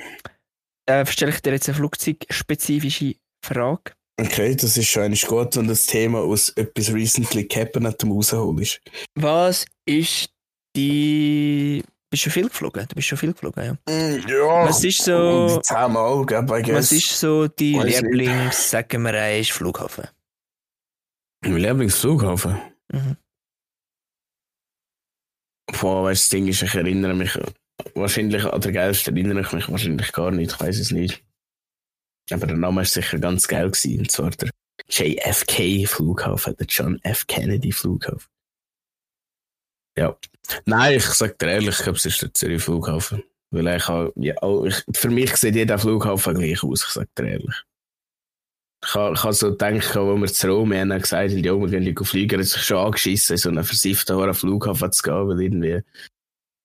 Äh, 0.86 1.06
stelle 1.06 1.32
ich 1.32 1.40
dir 1.40 1.52
jetzt 1.52 1.68
eine 1.68 1.76
flugzeugspezifische 1.76 3.14
Frage. 3.44 3.92
Okay, 4.20 4.56
das 4.56 4.76
ist 4.76 4.88
schon 4.88 5.04
eigentlich 5.04 5.26
gut, 5.26 5.54
wenn 5.56 5.68
das 5.68 5.86
Thema 5.86 6.18
aus 6.18 6.48
etwas 6.50 6.92
recently 6.92 7.46
happened 7.46 8.02
rausholst. 8.04 8.80
Was 9.14 9.64
ist 9.86 10.30
die. 10.74 11.84
Bist 12.10 12.26
du 12.26 12.30
viel 12.30 12.48
geflogen? 12.48 12.86
Du 12.88 12.94
bist 12.96 13.06
schon 13.06 13.18
viel 13.18 13.32
geflogen, 13.32 13.78
ja. 13.86 13.94
Ja, 14.28 14.64
Was 14.68 14.82
ist 14.82 15.02
so- 15.02 15.60
Zehnmal, 15.60 16.24
guess. 16.26 16.48
Was 16.74 16.92
ist 16.92 17.20
so 17.20 17.46
die. 17.46 17.78
Lieblings, 17.78 18.70
sagen 18.70 19.02
wir 19.02 19.12
einmal, 19.14 19.44
Flughafen? 19.44 20.08
Mein 21.44 21.58
Lieblingsflughafen? 21.58 22.56
Mhm. 22.92 23.16
Boah, 25.80 26.04
weißt 26.04 26.22
du, 26.22 26.24
das 26.24 26.28
Ding 26.30 26.48
ist, 26.48 26.62
ich 26.62 26.74
erinnere 26.74 27.14
mich, 27.14 27.38
wahrscheinlich 27.94 28.42
an 28.44 28.60
der 28.60 28.72
geilsten 28.72 29.16
erinnere 29.16 29.42
ich 29.42 29.52
mich 29.52 29.68
wahrscheinlich 29.68 30.10
gar 30.12 30.30
nicht, 30.32 30.52
ich 30.52 30.60
weiß 30.60 30.78
es 30.78 30.90
nicht. 30.90 31.22
Aber 32.30 32.46
der 32.46 32.56
Name 32.56 32.76
war 32.78 32.84
sicher 32.84 33.18
ganz 33.18 33.46
geil 33.48 33.70
gewesen, 33.70 34.00
und 34.00 34.10
zwar 34.10 34.30
der 34.30 34.50
JFK 34.88 35.86
Flughafen, 35.86 36.56
der 36.56 36.66
John 36.66 36.98
F. 37.02 37.26
Kennedy 37.26 37.72
Flughafen. 37.72 38.28
Ja. 39.96 40.16
Nein, 40.64 40.96
ich 40.98 41.04
sag 41.04 41.38
dir 41.38 41.48
ehrlich, 41.50 41.76
ich 41.78 41.82
glaube, 41.82 41.98
es 41.98 42.04
ist 42.04 42.22
der 42.22 42.32
Zürich 42.32 42.62
Flughafen. 42.62 43.22
Weil 43.50 43.66
ich, 43.76 43.88
habe- 43.88 44.12
ja, 44.16 44.36
auch- 44.42 44.64
ich, 44.66 44.84
für 44.94 45.10
mich 45.10 45.34
sieht 45.36 45.54
jeder 45.56 45.78
Flughafen 45.78 46.34
gleich 46.34 46.62
aus, 46.62 46.84
ich 46.84 46.90
sag 46.92 47.14
dir 47.14 47.28
ehrlich. 47.28 47.54
Ich 48.84 48.94
habe, 48.94 49.32
so 49.34 49.50
gedacht, 49.50 49.96
wo 49.96 50.16
wir 50.16 50.28
zu 50.28 50.48
Rom 50.48 50.72
haben, 50.72 50.92
haben 50.92 51.00
gesagt, 51.02 51.32
ja, 51.32 51.42
wir 51.60 51.68
gehen 51.80 52.04
fliegen, 52.04 52.38
hat 52.38 52.46
sich 52.46 52.62
schon 52.62 52.76
angeschissen, 52.76 53.36
so 53.36 53.48
einen 53.48 53.64
versifften 53.64 54.16
hohen 54.16 54.34
Flughafen 54.34 54.92
zu 54.92 55.02
gehen, 55.02 55.28
weil 55.28 55.40
irgendwie, 55.42 55.82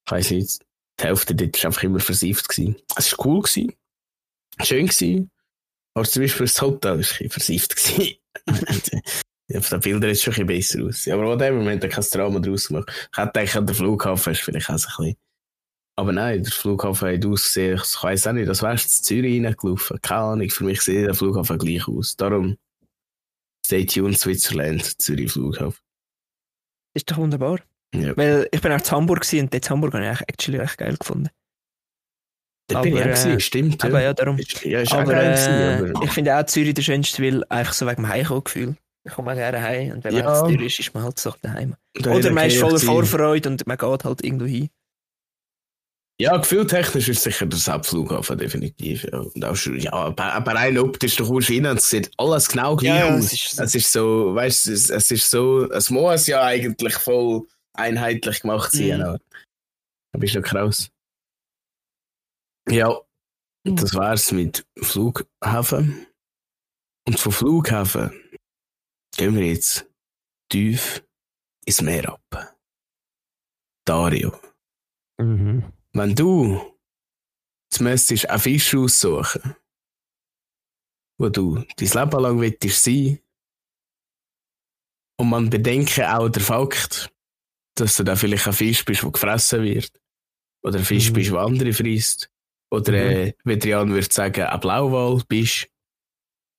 ich 0.06 0.12
weiss 0.12 0.30
nicht, 0.30 0.60
die 1.00 1.04
Hälfte 1.06 1.34
dort 1.34 1.58
war 1.64 1.66
einfach 1.70 1.84
immer 1.84 2.00
versifft. 2.00 2.46
Es 2.52 3.18
war 3.18 3.26
cool, 3.26 3.42
gewesen, 3.42 3.74
schön 4.62 4.86
gewesen, 4.88 5.32
aber 5.94 6.06
zum 6.06 6.22
Beispiel 6.24 6.46
das 6.46 6.62
Hotel 6.62 7.00
war 7.00 7.22
ein. 7.22 7.30
Gewesen. 7.30 8.16
ja, 9.48 9.60
auf 9.60 9.70
den 9.70 9.80
Bildern 9.80 10.10
ist 10.12 10.18
es 10.18 10.24
schon 10.24 10.34
ein 10.36 10.48
bisschen 10.48 10.82
besser 10.82 10.88
aus. 10.88 11.08
Aber 11.08 11.26
whatever, 11.26 11.62
wir 11.62 11.72
haben 11.72 11.80
da 11.80 11.88
kein 11.88 12.04
Drama 12.12 12.40
draus 12.40 12.68
gemacht. 12.68 12.90
Ich 13.12 13.18
hätte 13.18 13.40
gedacht, 13.40 13.70
der 13.70 13.76
Flughafen 13.76 14.34
ist 14.34 14.42
vielleicht 14.42 14.70
auch 14.70 14.78
so 14.78 14.88
ein 14.88 15.06
bisschen 15.06 15.18
aber 15.96 16.12
nein, 16.12 16.44
der 16.44 16.52
Flughafen 16.52 17.14
hat 17.14 17.26
ausgesehen, 17.26 17.76
ich 17.76 18.04
weiss 18.04 18.26
auch 18.26 18.34
nicht, 18.34 18.48
das 18.48 18.64
wärst 18.64 18.86
du 18.86 18.98
in 18.98 19.04
Zürich 19.04 19.46
reingelaufen. 19.46 20.02
Keine 20.02 20.22
Ahnung, 20.22 20.50
für 20.50 20.64
mich 20.64 20.82
sieht 20.82 21.06
der 21.06 21.14
Flughafen 21.14 21.58
gleich 21.58 21.88
aus. 21.88 22.16
Darum, 22.16 22.58
stay 23.66 23.86
tuned, 23.86 24.18
Switzerland, 24.18 25.02
Zürich 25.02 25.32
Flughafen. 25.32 25.80
Ist 26.96 27.10
doch 27.12 27.18
wunderbar. 27.18 27.60
Ja. 27.94 28.18
Weil 28.18 28.48
ich 28.52 28.62
bin 28.62 28.72
auch 28.72 28.82
zu 28.82 28.96
Hamburg 28.96 29.26
und 29.34 29.54
dort 29.54 29.66
in 29.66 29.70
Hamburg 29.70 29.94
habe 29.94 30.04
ich 30.04 30.10
eigentlich 30.10 30.30
actually 30.30 30.58
recht 30.58 30.78
geil 30.78 30.98
gefunden. 30.98 31.30
Da 32.68 32.82
bin 32.82 32.94
ich 32.96 33.02
auch 33.02 33.06
gewesen, 33.06 33.32
äh, 33.32 33.40
stimmt. 33.40 33.84
Aber 33.84 34.02
ja, 34.02 34.14
darum. 34.14 34.38
Ist- 34.40 34.64
Ja, 34.64 34.80
ist 34.80 34.94
auch 34.94 35.00
Aber, 35.00 35.14
äh, 35.16 35.26
gewesen, 35.36 35.96
aber 35.96 36.04
ich 36.06 36.12
finde 36.12 36.38
auch 36.38 36.46
Zürich 36.46 36.74
der 36.74 36.82
schönste, 36.82 37.22
weil 37.22 37.44
einfach 37.50 37.74
so 37.74 37.86
wegen 37.86 37.98
dem 37.98 38.08
Heimkommen-Gefühl. 38.08 38.76
Ich 39.06 39.12
komme 39.14 39.32
auch 39.32 39.36
gerne 39.36 39.62
heim 39.62 39.92
und 39.92 40.04
wenn 40.06 40.14
man 40.14 40.24
Ja. 40.24 40.46
in 40.48 40.54
Zürich 40.58 40.80
ist, 40.80 40.88
ist 40.88 40.94
man 40.94 41.04
halt 41.04 41.20
so 41.20 41.34
daheim. 41.42 41.76
da 41.96 42.12
Oder 42.12 42.32
man 42.32 42.48
ist 42.48 42.54
er 42.56 42.60
voller 42.62 42.74
gewesen. 42.76 42.86
Vorfreude 42.88 43.50
und 43.50 43.68
man 43.68 43.78
geht 43.78 44.04
halt 44.06 44.24
irgendwo 44.24 44.46
hin. 44.46 44.70
Ja, 46.22 46.38
gefühltechnisch 46.38 47.10
ist 47.10 47.24
sicher 47.24 47.46
der 47.48 47.60
Hauptflughafen 47.60 48.38
definitiv. 48.38 49.04
Ja, 49.12 49.20
und 49.20 49.44
auch 49.44 49.56
schon, 49.56 49.78
ja 49.80 49.92
aber, 49.92 50.54
rein 50.56 50.78
optisch, 50.78 51.16
du 51.18 51.26
kommst 51.28 51.50
rein 51.50 51.66
und 51.66 51.80
es 51.80 51.90
sieht 51.90 52.12
alles 52.18 52.48
genau 52.48 52.76
gleich 52.78 53.00
Ja, 53.00 53.08
ja, 53.10 53.16
aus. 53.18 53.26
es 53.26 53.34
ist 53.34 53.52
so. 53.58 53.64
es 53.64 53.76
ist 53.76 53.92
so, 53.92 54.36
weißt 54.36 54.68
du, 54.68 54.72
es, 54.72 54.90
es 54.90 55.12
ist 55.12 55.30
so, 55.30 55.70
es 55.72 55.90
muss 55.90 56.28
ja 56.28 56.44
eigentlich 56.44 56.94
voll 56.94 57.42
einheitlich 57.74 58.42
gemacht 58.42 58.72
sein. 58.72 59.00
Mhm. 59.00 59.18
Aber 60.14 60.24
ist 60.24 60.36
noch 60.36 60.44
krass. 60.44 60.90
Ja, 62.70 63.00
das 63.66 63.94
war's 63.94 64.32
mit 64.32 64.66
Flughafen. 64.78 66.08
Und 67.06 67.20
von 67.20 67.32
Flughafen 67.32 68.12
gehen 69.16 69.36
wir 69.36 69.48
jetzt 69.48 69.86
tief 70.50 71.06
ins 71.66 71.82
Meer 71.82 72.10
ab. 72.10 72.56
Dario. 73.86 74.40
mhm. 75.20 75.72
Wenn 75.96 76.16
du 76.16 76.76
jetzt 77.70 77.82
müsstest 77.82 78.30
einen 78.30 78.40
Fisch 78.40 78.74
aussuchen, 78.74 79.56
wo 81.20 81.30
du 81.30 81.56
dein 81.76 81.88
Leben 81.90 82.24
lang 82.24 82.40
willst 82.40 82.84
sein 82.84 83.20
und 85.20 85.30
man 85.30 85.50
bedenke 85.50 86.10
auch 86.18 86.30
der 86.30 86.42
Fakt, 86.42 87.14
dass 87.76 87.98
du 87.98 88.04
dann 88.04 88.18
vielleicht 88.18 88.48
ein 88.48 88.54
Fisch 88.54 88.84
bist, 88.86 89.04
der 89.04 89.12
gefressen 89.12 89.64
wird, 89.64 90.02
oder 90.66 90.80
ein 90.80 90.86
Fisch 90.86 91.10
Mhm. 91.10 91.14
bist, 91.14 91.32
der 91.32 91.40
andere 91.40 91.74
frisst, 91.74 92.32
oder 92.74 92.92
Mhm. 92.92 92.98
äh, 92.98 93.34
wie 93.44 93.54
Adrian 93.54 93.90
würde 93.92 94.08
sagen, 94.12 94.42
ein 94.44 94.60
Blauwal 94.60 95.22
bist, 95.28 95.68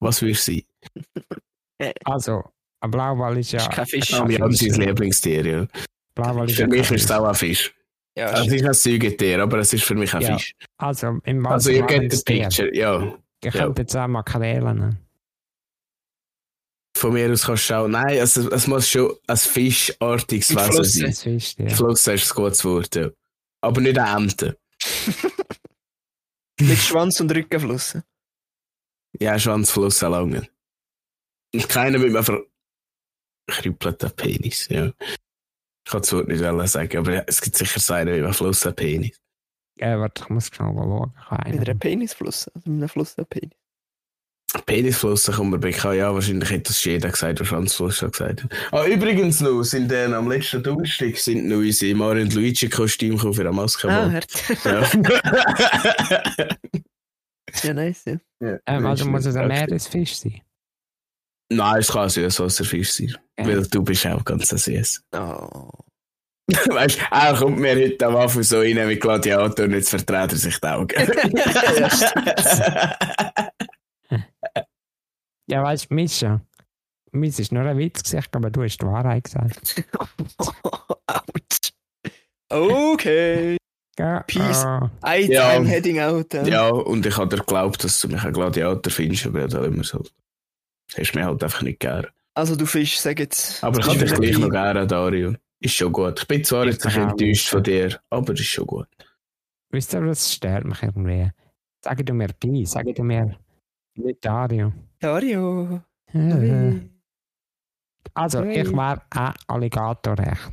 was 0.00 0.22
würdest 0.22 0.48
du 0.48 0.52
sein? 0.52 0.62
Also, 2.04 2.42
ein 2.80 2.90
Blauwal 2.90 3.36
ist 3.38 3.52
ja. 3.52 3.60
ist 3.60 3.70
kein 3.70 3.86
Fisch. 3.86 4.14
Ah, 4.14 4.26
Jan 4.28 4.52
sein 4.52 4.80
Lieblingstier, 4.80 5.44
ja. 5.46 5.66
Blauwal 6.14 6.48
ist 6.48 6.56
Für 6.56 6.62
ja 6.62 6.68
mich 6.68 6.80
ist 6.82 6.90
es 6.92 7.02
Fisch. 7.02 7.10
auch 7.10 7.24
ein 7.26 7.34
Fisch. 7.34 7.74
Ja, 8.16 8.26
Also, 8.28 8.44
es 8.46 8.52
ist 8.52 8.64
ein 8.64 8.74
Säugetier, 8.74 9.42
aber 9.42 9.58
es 9.58 9.72
ist 9.72 9.84
für 9.84 9.94
mich 9.96 10.14
ein 10.14 10.22
Ja. 10.22 10.36
Fisch. 10.36 10.54
Also, 10.78 11.18
im 11.24 11.44
Also, 11.46 11.70
Wasser 11.70 11.72
ihr 11.72 11.82
get 11.86 12.12
the 12.12 12.22
Tier. 12.24 12.42
picture, 12.48 12.74
ja. 12.76 13.14
Ich 13.42 13.52
Ja. 13.52 13.60
könnte 13.64 13.82
jetzt 13.82 13.96
auch 13.96 14.06
Makrelen. 14.06 14.98
Von 16.96 17.12
mir 17.12 17.30
aus 17.32 17.44
kannst 17.44 17.64
du 17.64 17.66
schauen. 17.74 17.90
Nein, 17.90 18.20
also, 18.20 18.48
es 18.50 18.66
muss 18.68 18.88
schon 18.88 19.12
ein 19.26 19.36
fischartiges 19.36 20.50
Ein 20.50 20.56
Wesen 20.58 20.72
Fluss. 20.72 20.92
sein. 20.94 21.06
Das 21.06 21.22
Fischtier. 21.22 21.70
Fluss 21.70 22.06
ist 22.06 22.30
ein 22.30 22.34
gutes 22.36 22.64
Wort, 22.64 22.94
ja. 22.94 23.10
Aber 23.60 23.80
nicht 23.80 23.98
eine 23.98 24.16
Ente. 24.24 24.56
mit 26.60 26.78
Schwanz 26.78 27.20
und 27.20 27.34
Rückenfluss. 27.34 27.98
Ja, 29.20 29.38
Schwanzfluss 29.38 30.00
lange. 30.00 30.48
Und 31.54 31.68
keiner 31.68 31.98
mit 31.98 32.16
einem 32.16 32.44
verkrüppelten 33.48 34.10
Penis, 34.16 34.68
ja. 34.68 34.92
Ich 35.86 35.90
kann 35.90 36.00
das 36.00 36.12
Wort 36.12 36.28
nicht 36.28 36.40
sagen, 36.70 36.98
aber 36.98 37.28
es 37.28 37.40
gibt 37.40 37.56
sicher 37.56 37.78
Seiten 37.78 38.14
wie 38.14 38.24
ein 38.24 38.32
Fluss 38.32 38.66
ein 38.66 38.74
Penis. 38.74 39.20
Ja, 39.76 39.98
warte, 40.00 40.22
ich 40.22 40.28
muss 40.30 40.46
schnell 40.46 40.72
mal 40.72 40.84
schauen. 40.84 41.12
Mit 41.30 41.46
einen. 41.46 41.58
einem 41.60 41.78
Penisfluss. 41.78 42.48
Also 42.48 42.70
mit 42.70 42.80
einem 42.80 42.88
Fluss 42.88 43.18
ein 43.18 43.26
Penis. 43.26 43.58
Penisflossen 44.66 45.34
kommt 45.34 45.50
mir 45.50 45.58
bekannt. 45.58 45.96
Ja, 45.96 46.14
wahrscheinlich 46.14 46.50
hätte 46.50 46.68
das 46.68 46.84
jeder 46.84 47.10
gesagt, 47.10 47.40
der 47.40 47.44
Schwanzfloss 47.44 47.96
schon 47.96 48.10
gesagt 48.10 48.44
hat. 48.44 48.50
Ah, 48.72 48.86
übrigens 48.86 49.40
noch, 49.40 49.62
sind 49.62 49.90
dann 49.90 50.14
am 50.14 50.30
letzten 50.30 50.62
Donnerstag 50.62 51.16
sind 51.16 51.48
noch 51.48 51.56
unsere 51.56 51.94
Mario 51.94 52.22
und 52.22 52.34
Luigi 52.34 52.68
Kostüme 52.68 53.18
für 53.18 53.40
eine 53.40 53.52
Maske. 53.52 53.88
Ah, 53.88 54.10
hört. 54.10 54.26
ja. 54.64 54.82
ja, 57.62 57.74
nice, 57.74 58.04
ja. 58.06 58.16
ja. 58.40 58.58
Ähm, 58.66 58.86
also 58.86 59.06
muss 59.06 59.26
es 59.26 59.36
ein 59.36 59.48
Meer. 59.48 59.66
Meeresfisch 59.66 60.16
sein. 60.16 60.40
Nein, 61.50 61.80
es 61.80 61.92
kann 61.92 62.08
Süßwasserfisch 62.08 62.92
sein. 62.92 63.16
Ja. 63.38 63.46
Weil 63.46 63.66
du 63.66 63.82
bist 63.82 64.06
auch 64.06 64.24
ganz 64.24 64.48
süß. 64.48 65.02
Oh. 65.12 65.70
weißt 66.66 66.98
du, 66.98 67.02
er 67.10 67.34
kommt 67.34 67.58
mir 67.58 67.74
heute 67.74 68.06
am 68.06 68.16
Anfang 68.16 68.42
so 68.42 68.58
rein 68.58 68.88
wie 68.88 68.96
Gladiator 68.96 69.64
und 69.64 69.72
jetzt 69.72 69.90
vertreibt 69.90 70.32
er 70.32 70.38
sich 70.38 70.58
die 70.58 70.66
Augen. 70.66 70.94
Ja, 75.46 75.62
weißt 75.62 75.90
du, 75.90 75.94
Mischa, 75.94 76.40
Miss 77.12 77.38
ist 77.38 77.52
nur 77.52 77.62
ein 77.64 77.78
Witz 77.78 78.02
gesagt, 78.02 78.34
aber 78.34 78.50
du 78.50 78.62
hast 78.62 78.78
die 78.78 78.86
Wahrheit 78.86 79.24
gesagt. 79.24 79.84
Autsch. 81.06 81.72
Okay. 82.50 83.56
Ja, 83.98 84.20
Peace. 84.26 84.64
äh, 84.64 85.22
I, 85.24 85.32
Ja. 85.32 85.50
I'm 85.50 85.64
heading 85.64 85.98
out. 86.00 86.32
Ja. 86.34 86.42
ja, 86.44 86.68
und 86.68 87.04
ich 87.06 87.16
habe 87.16 87.28
dir 87.34 87.40
geglaubt, 87.42 87.82
dass 87.82 88.00
du 88.00 88.08
mich 88.08 88.22
ein 88.22 88.32
Gladiator 88.32 88.92
findest, 88.92 89.26
aber 89.26 89.46
da 89.48 89.64
immer 89.64 89.82
so. 89.84 89.98
Das 90.88 90.98
hast 90.98 91.12
du 91.12 91.18
mir 91.18 91.24
halt 91.26 91.42
einfach 91.42 91.62
nicht 91.62 91.80
gern. 91.80 92.06
Also 92.34 92.54
du 92.56 92.66
Fisch, 92.66 92.98
sag 93.00 93.18
jetzt. 93.18 93.62
Aber 93.64 93.78
ich 93.80 93.86
habe 93.86 93.98
dich 93.98 94.14
gleich 94.14 94.38
noch 94.38 94.50
gerne, 94.50 94.86
Dario. 94.86 95.34
Ist 95.60 95.74
schon 95.74 95.92
gut. 95.92 96.20
Ich 96.20 96.28
bin 96.28 96.44
zwar 96.44 96.66
Ich 96.66 96.72
jetzt 96.74 96.84
ein 96.86 96.88
bisschen 96.90 97.04
auch. 97.06 97.10
enttäuscht 97.12 97.48
von 97.48 97.62
dir, 97.62 98.00
aber 98.10 98.32
ist 98.34 98.44
schon 98.44 98.66
gut. 98.66 98.88
wisst 99.70 99.94
ihr, 99.94 100.04
was 100.06 100.32
stört 100.32 100.64
mich 100.64 100.82
irgendwie? 100.82 101.30
Sag 101.82 102.04
du 102.04 102.12
mir 102.14 102.28
Pi, 102.38 102.66
sag 102.66 102.86
du 102.94 103.02
mir 103.02 103.36
nicht 103.96 104.24
Dario. 104.24 104.72
Dario. 105.00 105.80
Äh. 106.12 106.80
Also, 108.14 108.42
Hey. 108.42 108.62
ich 108.62 108.72
war 108.72 109.04
ein 109.10 109.34
Alligator 109.46 110.18
recht. 110.18 110.52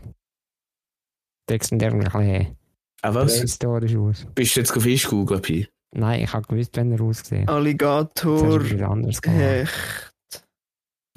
Das 1.47 1.67
sieht 1.67 1.81
irgendwie 1.81 2.07
ein 2.07 2.11
bisschen 2.11 2.57
Ah, 3.03 3.13
was? 3.13 3.35
prähistorisch 3.37 3.95
aus. 3.95 4.27
Bist 4.35 4.55
du 4.55 4.59
jetzt 4.61 4.75
auf 4.77 4.83
Fisch 4.83 5.07
googeln, 5.07 5.41
Pi? 5.41 5.67
Nein, 5.93 6.23
ich 6.23 6.31
habe 6.33 6.47
gewusst, 6.47 6.75
wenn 6.77 6.91
er 6.91 7.01
aussieht. 7.01 7.47
Das 7.47 7.55
Alligator. 7.55 8.61
Hecht. 8.63 10.13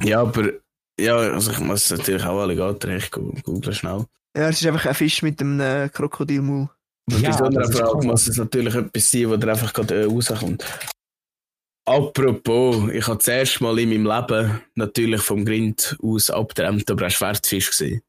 Ja, 0.03 0.21
aber 0.23 0.51
ja, 0.99 1.17
also 1.17 1.53
ich 1.53 1.61
muss 1.61 1.91
natürlich 1.91 2.25
auch 2.25 2.41
Alligator 2.41 2.91
echt 2.91 3.13
gu- 3.13 3.33
googeln 3.43 3.75
schnell. 3.75 4.05
Ja, 4.37 4.49
es 4.49 4.61
ist 4.61 4.67
einfach 4.67 4.87
ein 4.87 4.95
Fisch 4.95 5.23
mit 5.23 5.41
einem 5.41 5.61
äh, 5.61 5.89
Krokodilmaul. 5.93 6.69
Und 7.11 7.21
Ja, 7.21 7.31
bei 7.31 7.37
so 7.37 7.45
einer 7.45 7.61
das 7.61 7.71
ist 7.71 7.79
Frage 7.79 8.07
muss 8.07 8.27
es 8.27 8.37
natürlich 8.39 8.75
etwas 8.75 9.11
sein, 9.11 9.31
wo 9.31 9.37
dir 9.37 9.51
einfach 9.53 9.73
gerade 9.73 10.01
äh, 10.03 10.05
rauskommt. 10.07 10.65
Apropos, 11.87 12.91
ich 12.93 13.07
habe 13.07 13.19
das 13.19 13.29
erste 13.29 13.63
Mal 13.63 13.79
in 13.79 13.91
meinem 13.91 14.07
Leben 14.07 14.63
natürlich 14.75 15.21
vom 15.21 15.45
Grind 15.45 15.97
aus 16.03 16.31
abgetrennt, 16.31 16.91
aber 16.91 17.05
ein 17.05 17.11
Schwertfisch 17.11 17.71
gesehen. 17.71 18.03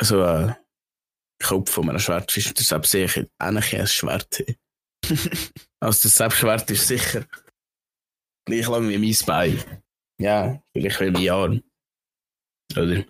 Also 0.00 0.22
ein 0.22 0.56
Kopf 1.42 1.70
von 1.70 1.90
einem 1.90 1.98
Schwertfisch. 1.98 2.54
Deshalb 2.54 2.86
sehe 2.86 3.04
ich 3.04 3.26
eigentlich 3.38 3.76
ein 3.76 3.86
Schwert. 3.86 4.42
also 5.80 6.02
das 6.02 6.16
Selbstschwert 6.16 6.70
ist 6.70 6.88
sicher 6.88 7.26
gleich 8.50 8.68
lang 8.68 8.88
wie 8.88 8.98
mein 8.98 9.16
Bein. 9.26 9.82
Ja, 10.20 10.62
vielleicht 10.72 11.00
wie 11.00 11.10
mein 11.10 11.30
Arm. 11.30 11.62
Oder? 12.76 13.04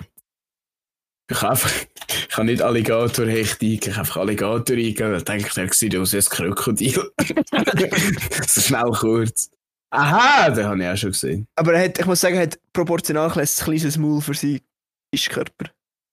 Ich 1.31 1.43
habe 1.43 1.53
einfach, 1.53 1.71
ich 2.09 2.29
kann 2.29 2.47
nicht 2.47 2.61
Alligator 2.61 3.27
hecht 3.27 3.63
ich 3.63 3.81
habe 3.89 4.01
einfach 4.01 4.17
Alligator 4.17 4.77
eingeben, 4.77 5.13
dann 5.13 5.25
denke 5.25 5.47
ich, 5.47 5.55
der 5.55 5.73
sieht 5.73 5.97
aus 5.97 6.13
wie 6.13 6.17
ein 6.17 6.25
Krokodil. 6.25 7.11
so 8.47 8.61
schnell 8.61 8.91
kurz. 8.91 9.51
Aha, 9.93 10.51
den 10.51 10.67
habe 10.67 10.83
ich 10.83 10.89
auch 10.89 10.97
schon 10.97 11.13
gesehen. 11.13 11.47
Aber 11.57 11.75
er 11.75 11.85
hat, 11.85 11.99
ich 11.99 12.07
muss 12.07 12.21
sagen, 12.21 12.37
er 12.37 12.43
hat 12.43 12.59
proportional 12.73 13.31
ein 13.31 13.47
kleines 13.47 13.97
Maul 13.97 14.21
für 14.21 14.35
seinen 14.35 14.61
Fischkörper. 15.15 15.71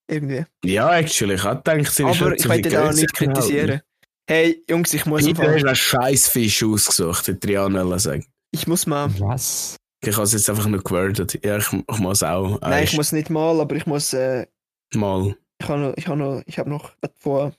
Irgendwie. 0.09 0.45
Ja, 0.63 0.95
actually, 0.95 1.35
ich 1.35 1.43
habe 1.43 1.61
gedacht, 1.63 1.93
sie 1.93 2.03
ist 2.03 2.21
Aber 2.21 2.35
ich 2.35 2.47
viel 2.47 2.61
da 2.61 2.69
grösser 2.69 2.93
nicht 2.93 3.13
kritisieren. 3.13 3.81
Hey, 4.29 4.63
Jungs, 4.69 4.93
ich 4.93 5.05
muss, 5.05 5.25
Peter 5.25 5.43
mal, 5.43 5.55
hast 5.55 5.65
einen 5.65 5.75
scheiß 5.75 6.27
Fisch 6.27 6.63
ausgesucht, 6.63 7.27
hätte 7.27 7.39
Triana 7.39 7.97
sagen. 7.99 8.25
ich 8.51 8.67
muss 8.67 8.85
mal. 8.85 9.09
Was? 9.19 9.77
Ich 10.03 10.15
habe 10.15 10.23
es 10.23 10.33
jetzt 10.33 10.49
einfach 10.49 10.67
nur 10.67 10.83
gewordet. 10.83 11.39
Ja, 11.43 11.57
ich, 11.57 11.71
ich 11.71 11.97
muss 11.99 12.23
auch. 12.23 12.59
Nein, 12.61 12.83
ich 12.83 12.93
muss 12.93 13.11
nicht 13.11 13.29
mal, 13.29 13.59
aber 13.59 13.75
ich 13.75 13.85
muss. 13.85 14.13
Äh, 14.13 14.47
Mal 14.93 15.35
ich 15.59 15.67
habe 15.67 15.79
noch, 15.79 15.93
ich 15.95 16.07
habe 16.07 16.19
noch, 16.19 16.43
ich 16.45 16.59
habe 16.59 16.69
noch 16.69 16.91
was 17.01 17.11
vor. 17.17 17.53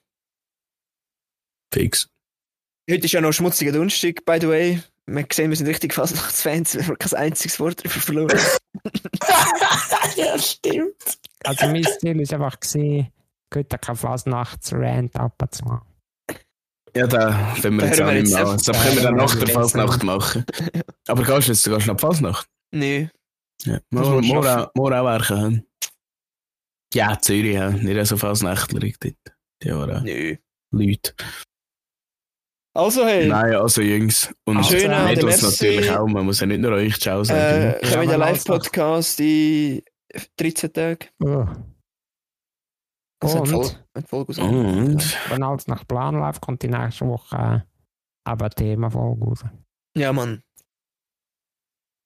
fix. 1.73 2.09
Heute 2.91 3.05
ist 3.05 3.13
ja 3.13 3.21
noch 3.21 3.33
schmutziger 3.33 3.73
Donnerstag, 3.73 4.25
by 4.25 4.39
the 4.41 4.49
way. 4.49 4.83
Wir 5.07 5.27
sehen, 5.33 5.51
wir 5.51 5.57
sind 5.57 5.67
richtig 5.67 5.95
Fastnachtsfans, 5.95 6.75
wir 6.75 6.87
haben 6.87 6.99
kein 6.99 7.15
einziges 7.15 7.59
Wort 7.61 7.81
darüber 7.85 8.01
verloren. 8.01 8.39
ja, 10.17 10.39
stimmt. 10.39 11.19
Also, 11.45 11.67
mein 11.67 11.85
Ziel 11.85 12.21
ist 12.21 12.33
einfach 12.33 12.61
gesehen, 12.61 13.09
heute 13.55 13.79
keine 13.79 13.97
Fasnachtsrand 13.97 15.17
abzumachen. 15.17 15.87
Ja, 16.97 17.07
da 17.07 17.55
können 17.61 17.79
wir 17.79 17.87
Da 17.87 17.87
jetzt 17.87 18.01
auch 18.01 18.07
wir 18.07 18.23
nicht 18.23 18.33
mehr 18.33 18.47
an. 18.47 18.61
Das 18.65 18.83
können 18.83 18.97
wir 18.97 19.03
dann 19.03 19.17
Da 19.17 19.25
nach 19.25 19.35
der 19.35 19.49
Fasnacht 19.49 20.03
machen. 20.03 20.45
Aber 21.07 21.23
gehst 21.23 21.49
du 21.49 21.53
jetzt 21.53 21.63
sogar 21.63 21.87
noch 21.87 21.97
die 21.97 22.01
Fasnacht? 22.01 22.49
Nö. 22.73 23.07
Ja. 23.65 23.81
Morgen 23.91 24.31
auch 24.31 25.05
werken. 25.05 25.68
Ja, 26.95 27.19
Zürich, 27.21 27.55
ja. 27.55 27.71
nicht 27.71 28.07
so 28.07 28.17
Fasnächtler 28.17 28.81
dort. 28.81 29.15
Die 29.63 29.73
auch 29.73 29.87
Nö. 30.03 30.37
Leute. 30.73 31.13
Also, 32.75 33.05
hey. 33.05 33.27
Nein, 33.27 33.55
also 33.55 33.83
Jungs. 33.83 34.33
Und 34.45 34.65
Schön, 34.65 34.91
äh, 34.91 35.05
Mädels 35.07 35.43
natürlich 35.43 35.91
auch. 35.91 36.07
Man 36.07 36.25
muss 36.25 36.41
ja 36.41 36.47
nicht 36.47 36.61
nur 36.61 36.73
euch 36.73 36.99
Ciao 37.01 37.25
sagen. 37.25 37.41
Äh, 37.41 37.85
Ja, 37.85 37.95
kommen 37.97 38.09
den 38.09 38.21
Live-Podcast 38.21 39.21
in 39.21 39.83
13 40.37 40.73
Tagen. 40.73 41.09
Oh. 41.23 41.47
Also 43.21 43.41
Und? 43.41 43.49
eine 43.95 44.07
Folge- 44.07 44.09
Folge 44.09 44.31
aus- 44.33 44.39
Und 44.39 45.31
Wenn 45.31 45.43
alles 45.43 45.67
nach 45.67 45.87
Plan 45.89 46.15
läuft, 46.15 46.41
kommt 46.41 46.63
die 46.63 46.69
nächste 46.69 47.07
Woche 47.07 47.37
äh, 47.37 47.61
aber 48.25 48.45
ein 48.45 48.51
Thema-Folge 48.53 49.25
raus. 49.25 49.45
Ja, 49.97 50.13
Mann. 50.13 50.43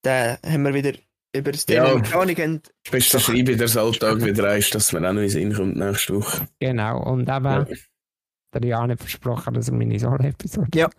Da 0.05 0.39
haben 0.43 0.63
wir 0.65 0.73
wieder 0.75 0.99
über 1.35 1.53
das 1.53 1.67
Ja. 1.69 1.87
Thema 1.87 1.99
Mechanik 2.01 2.39
haben. 2.41 2.61
beste 2.91 3.21
Schreibe 3.21 3.57
der 3.57 3.77
Alltag 3.77 4.25
wieder 4.25 4.51
eins, 4.51 4.71
dass 4.71 4.93
man 4.93 5.07
auch 5.07 5.13
noch 5.13 5.23
in 5.23 5.29
Sinn 5.29 5.53
kommt 5.55 5.77
nächste 5.77 6.15
Woche. 6.17 6.47
Genau, 6.61 7.03
und 7.05 7.23
eben, 7.29 7.45
Ja. 7.45 7.67
der 8.55 8.65
Jan 8.65 8.91
hat 8.91 9.01
versprochen, 9.01 9.55
dass 9.55 9.69
er 9.69 9.75
meine 9.75 9.99
Solo-Episode 9.99 10.69
Ja. 10.75 10.91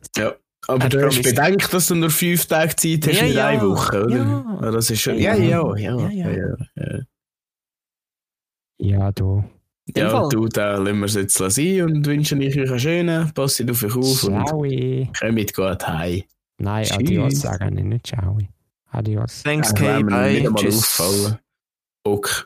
Aber 0.68 0.86
Hat 0.86 0.94
du 0.94 1.06
hast 1.06 1.22
bedenkt, 1.22 1.74
dass 1.74 1.88
du 1.88 1.96
nur 1.96 2.10
fünf 2.10 2.46
Tage 2.46 2.74
Zeit 2.78 3.06
hast 3.08 3.20
Ja, 3.20 3.26
in 3.28 3.34
ja. 3.34 3.48
einer 3.48 3.62
Woche, 3.70 4.06
oder? 4.06 4.16
Ja. 4.16 4.60
Ja, 4.62 4.72
das 4.72 4.90
ist 4.90 5.02
schon. 5.02 5.18
Ja, 5.20 5.36
ja, 5.36 5.76
ja. 5.76 5.76
ja. 5.76 6.10
Ja, 6.10 6.30
ja. 6.30 6.56
ja. 6.78 7.00
Ja, 8.80 9.12
du. 9.12 9.44
Ja, 9.96 10.30
du, 10.30 10.48
da 10.48 10.78
lassen 10.78 11.00
wir 11.00 11.06
es 11.08 11.16
jetzt 11.16 11.38
sein 11.38 11.82
und 11.82 12.06
wünschen 12.06 12.42
euch 12.42 12.58
einen 12.58 12.80
schönen, 12.80 13.34
passt 13.34 13.70
auf 13.70 13.84
euch 13.84 13.92
auf 13.96 14.24
und 14.24 14.48
Ciao. 14.48 14.64
kommt 15.20 15.54
gut 15.54 15.88
heim. 15.88 16.24
Nein, 16.60 16.86
Tschüss. 16.86 16.98
adios 16.98 17.42
sagen, 17.42 17.90
nicht 17.90 18.08
ciao. 18.08 18.38
Adios. 18.94 19.42
Thanks, 19.44 19.74
nicht 19.74 20.06
Bye. 20.06 20.54
Tschüss. 20.56 21.00
Okay. 22.06 22.44